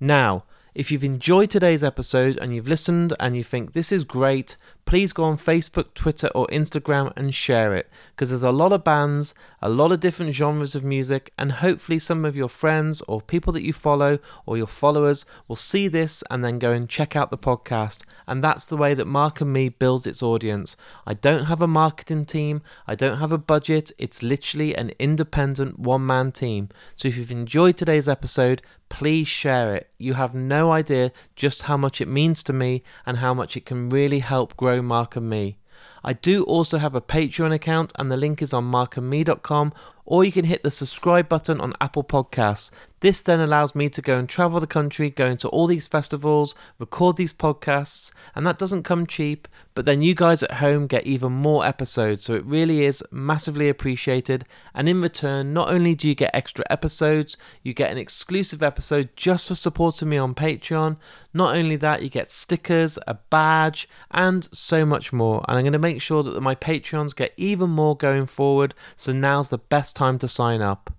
Now, 0.00 0.42
if 0.74 0.90
you've 0.90 1.04
enjoyed 1.04 1.50
today's 1.50 1.84
episode 1.84 2.36
and 2.38 2.52
you've 2.52 2.68
listened 2.68 3.12
and 3.20 3.36
you 3.36 3.44
think 3.44 3.72
this 3.72 3.92
is 3.92 4.02
great, 4.02 4.56
please 4.84 5.12
go 5.12 5.24
on 5.24 5.36
Facebook, 5.36 5.94
Twitter, 5.94 6.28
or 6.34 6.48
Instagram 6.48 7.12
and 7.16 7.32
share 7.34 7.76
it 7.76 7.88
because 8.18 8.30
there's 8.30 8.42
a 8.42 8.50
lot 8.50 8.72
of 8.72 8.82
bands, 8.82 9.32
a 9.62 9.68
lot 9.68 9.92
of 9.92 10.00
different 10.00 10.34
genres 10.34 10.74
of 10.74 10.82
music, 10.82 11.32
and 11.38 11.52
hopefully 11.52 12.00
some 12.00 12.24
of 12.24 12.34
your 12.34 12.48
friends 12.48 13.00
or 13.02 13.20
people 13.20 13.52
that 13.52 13.62
you 13.62 13.72
follow 13.72 14.18
or 14.44 14.56
your 14.56 14.66
followers 14.66 15.24
will 15.46 15.54
see 15.54 15.86
this 15.86 16.24
and 16.28 16.44
then 16.44 16.58
go 16.58 16.72
and 16.72 16.88
check 16.88 17.14
out 17.14 17.30
the 17.30 17.38
podcast. 17.38 18.02
And 18.26 18.42
that's 18.42 18.64
the 18.64 18.76
way 18.76 18.92
that 18.94 19.04
Mark 19.04 19.40
and 19.40 19.52
Me 19.52 19.68
builds 19.68 20.04
its 20.04 20.20
audience. 20.20 20.76
I 21.06 21.14
don't 21.14 21.44
have 21.44 21.62
a 21.62 21.68
marketing 21.68 22.26
team, 22.26 22.60
I 22.88 22.96
don't 22.96 23.18
have 23.18 23.30
a 23.30 23.38
budget, 23.38 23.92
it's 23.98 24.20
literally 24.20 24.74
an 24.74 24.90
independent 24.98 25.78
one 25.78 26.04
man 26.04 26.32
team. 26.32 26.70
So 26.96 27.06
if 27.06 27.16
you've 27.16 27.30
enjoyed 27.30 27.76
today's 27.76 28.08
episode, 28.08 28.62
please 28.88 29.28
share 29.28 29.76
it. 29.76 29.90
You 29.96 30.14
have 30.14 30.34
no 30.34 30.72
idea 30.72 31.12
just 31.36 31.62
how 31.62 31.76
much 31.76 32.00
it 32.00 32.08
means 32.08 32.42
to 32.42 32.52
me 32.52 32.82
and 33.06 33.18
how 33.18 33.32
much 33.32 33.56
it 33.56 33.64
can 33.64 33.90
really 33.90 34.18
help 34.18 34.56
grow 34.56 34.82
Mark 34.82 35.14
and 35.14 35.30
Me. 35.30 35.58
I 36.04 36.12
do 36.12 36.44
also 36.44 36.78
have 36.78 36.94
a 36.94 37.00
Patreon 37.00 37.52
account, 37.52 37.92
and 37.98 38.10
the 38.10 38.16
link 38.16 38.40
is 38.42 38.52
on 38.52 38.70
markandme.com, 38.70 39.72
or 40.08 40.24
you 40.24 40.32
can 40.32 40.46
hit 40.46 40.62
the 40.62 40.70
subscribe 40.70 41.28
button 41.28 41.60
on 41.60 41.74
Apple 41.82 42.02
Podcasts. 42.02 42.70
This 43.00 43.20
then 43.20 43.40
allows 43.40 43.74
me 43.74 43.88
to 43.90 44.02
go 44.02 44.18
and 44.18 44.28
travel 44.28 44.58
the 44.58 44.66
country, 44.66 45.10
go 45.10 45.26
into 45.26 45.48
all 45.48 45.66
these 45.66 45.86
festivals, 45.86 46.54
record 46.78 47.16
these 47.16 47.32
podcasts, 47.32 48.10
and 48.34 48.44
that 48.46 48.58
doesn't 48.58 48.82
come 48.82 49.06
cheap. 49.06 49.46
But 49.74 49.84
then 49.84 50.02
you 50.02 50.16
guys 50.16 50.42
at 50.42 50.54
home 50.54 50.88
get 50.88 51.06
even 51.06 51.30
more 51.30 51.64
episodes, 51.64 52.24
so 52.24 52.34
it 52.34 52.44
really 52.44 52.84
is 52.84 53.04
massively 53.12 53.68
appreciated. 53.68 54.44
And 54.74 54.88
in 54.88 55.00
return, 55.00 55.52
not 55.52 55.70
only 55.70 55.94
do 55.94 56.08
you 56.08 56.16
get 56.16 56.34
extra 56.34 56.64
episodes, 56.70 57.36
you 57.62 57.72
get 57.72 57.92
an 57.92 57.98
exclusive 57.98 58.62
episode 58.62 59.10
just 59.14 59.46
for 59.46 59.54
supporting 59.54 60.08
me 60.08 60.16
on 60.16 60.34
Patreon. 60.34 60.96
Not 61.32 61.54
only 61.54 61.76
that, 61.76 62.02
you 62.02 62.08
get 62.08 62.32
stickers, 62.32 62.98
a 63.06 63.14
badge, 63.30 63.88
and 64.10 64.48
so 64.52 64.84
much 64.84 65.12
more. 65.12 65.44
And 65.46 65.56
I'm 65.56 65.62
going 65.62 65.72
to 65.74 65.78
make 65.78 66.02
sure 66.02 66.24
that 66.24 66.40
my 66.40 66.56
Patreons 66.56 67.14
get 67.14 67.32
even 67.36 67.70
more 67.70 67.96
going 67.96 68.26
forward, 68.26 68.74
so 68.96 69.12
now's 69.12 69.50
the 69.50 69.58
best 69.58 69.94
time 69.98 70.18
to 70.18 70.28
sign 70.28 70.62
up. 70.62 70.92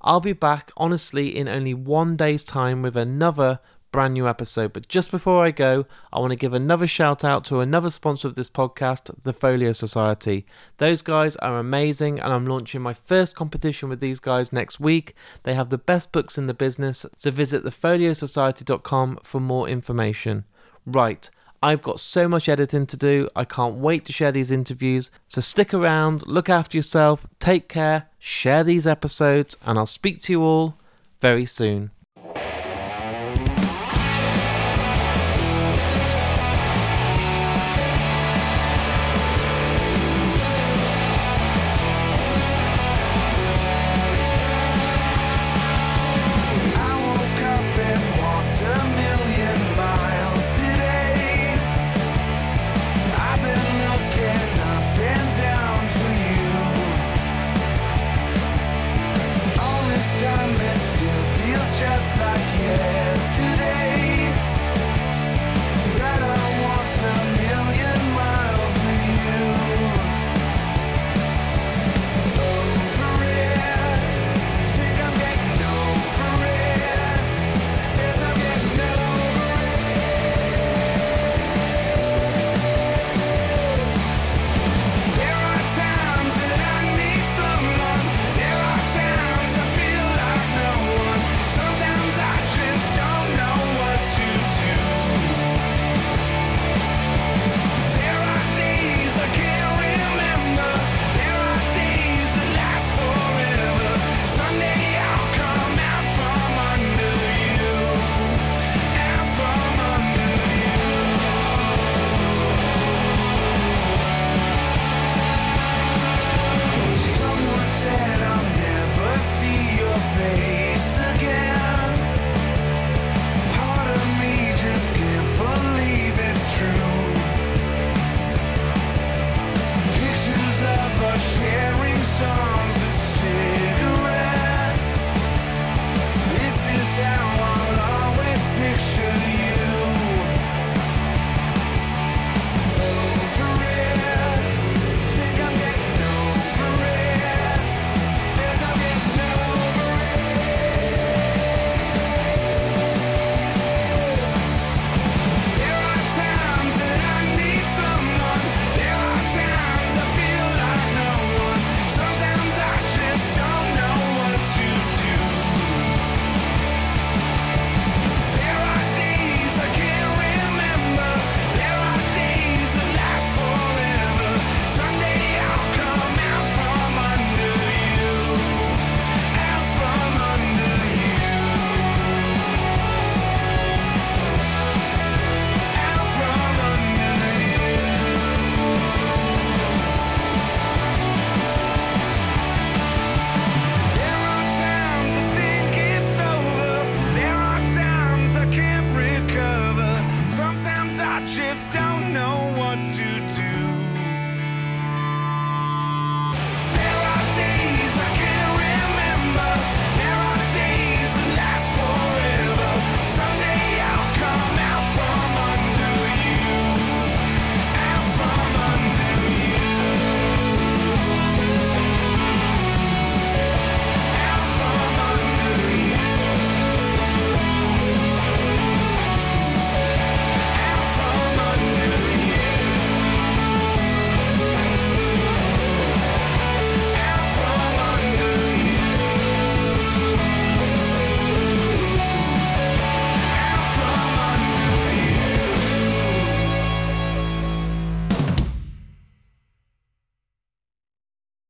I'll 0.00 0.20
be 0.20 0.32
back, 0.32 0.72
honestly, 0.76 1.36
in 1.36 1.46
only 1.46 1.74
one 1.74 2.16
day's 2.16 2.42
time 2.42 2.80
with 2.80 2.96
another 2.96 3.60
brand 3.92 4.14
new 4.14 4.26
episode. 4.26 4.72
But 4.72 4.88
just 4.88 5.10
before 5.10 5.44
I 5.44 5.50
go, 5.50 5.84
I 6.12 6.20
want 6.20 6.32
to 6.32 6.38
give 6.38 6.54
another 6.54 6.86
shout 6.86 7.24
out 7.24 7.44
to 7.46 7.60
another 7.60 7.90
sponsor 7.90 8.28
of 8.28 8.34
this 8.34 8.48
podcast, 8.48 9.14
the 9.24 9.32
Folio 9.32 9.72
Society. 9.72 10.46
Those 10.78 11.02
guys 11.02 11.36
are 11.36 11.58
amazing, 11.58 12.18
and 12.18 12.32
I'm 12.32 12.46
launching 12.46 12.80
my 12.80 12.94
first 12.94 13.36
competition 13.36 13.88
with 13.88 14.00
these 14.00 14.20
guys 14.20 14.52
next 14.52 14.80
week. 14.80 15.14
They 15.42 15.54
have 15.54 15.68
the 15.68 15.78
best 15.78 16.12
books 16.12 16.38
in 16.38 16.46
the 16.46 16.54
business, 16.54 17.04
so 17.16 17.30
visit 17.30 17.64
thefoliosociety.com 17.64 19.18
for 19.22 19.40
more 19.40 19.68
information. 19.68 20.44
Right. 20.86 21.28
I've 21.62 21.82
got 21.82 22.00
so 22.00 22.26
much 22.26 22.48
editing 22.48 22.86
to 22.86 22.96
do. 22.96 23.28
I 23.36 23.44
can't 23.44 23.74
wait 23.74 24.06
to 24.06 24.12
share 24.12 24.32
these 24.32 24.50
interviews. 24.50 25.10
So 25.28 25.42
stick 25.42 25.74
around, 25.74 26.26
look 26.26 26.48
after 26.48 26.78
yourself, 26.78 27.26
take 27.38 27.68
care, 27.68 28.08
share 28.18 28.64
these 28.64 28.86
episodes, 28.86 29.56
and 29.66 29.78
I'll 29.78 29.86
speak 29.86 30.20
to 30.22 30.32
you 30.32 30.42
all 30.42 30.76
very 31.20 31.44
soon. 31.44 31.90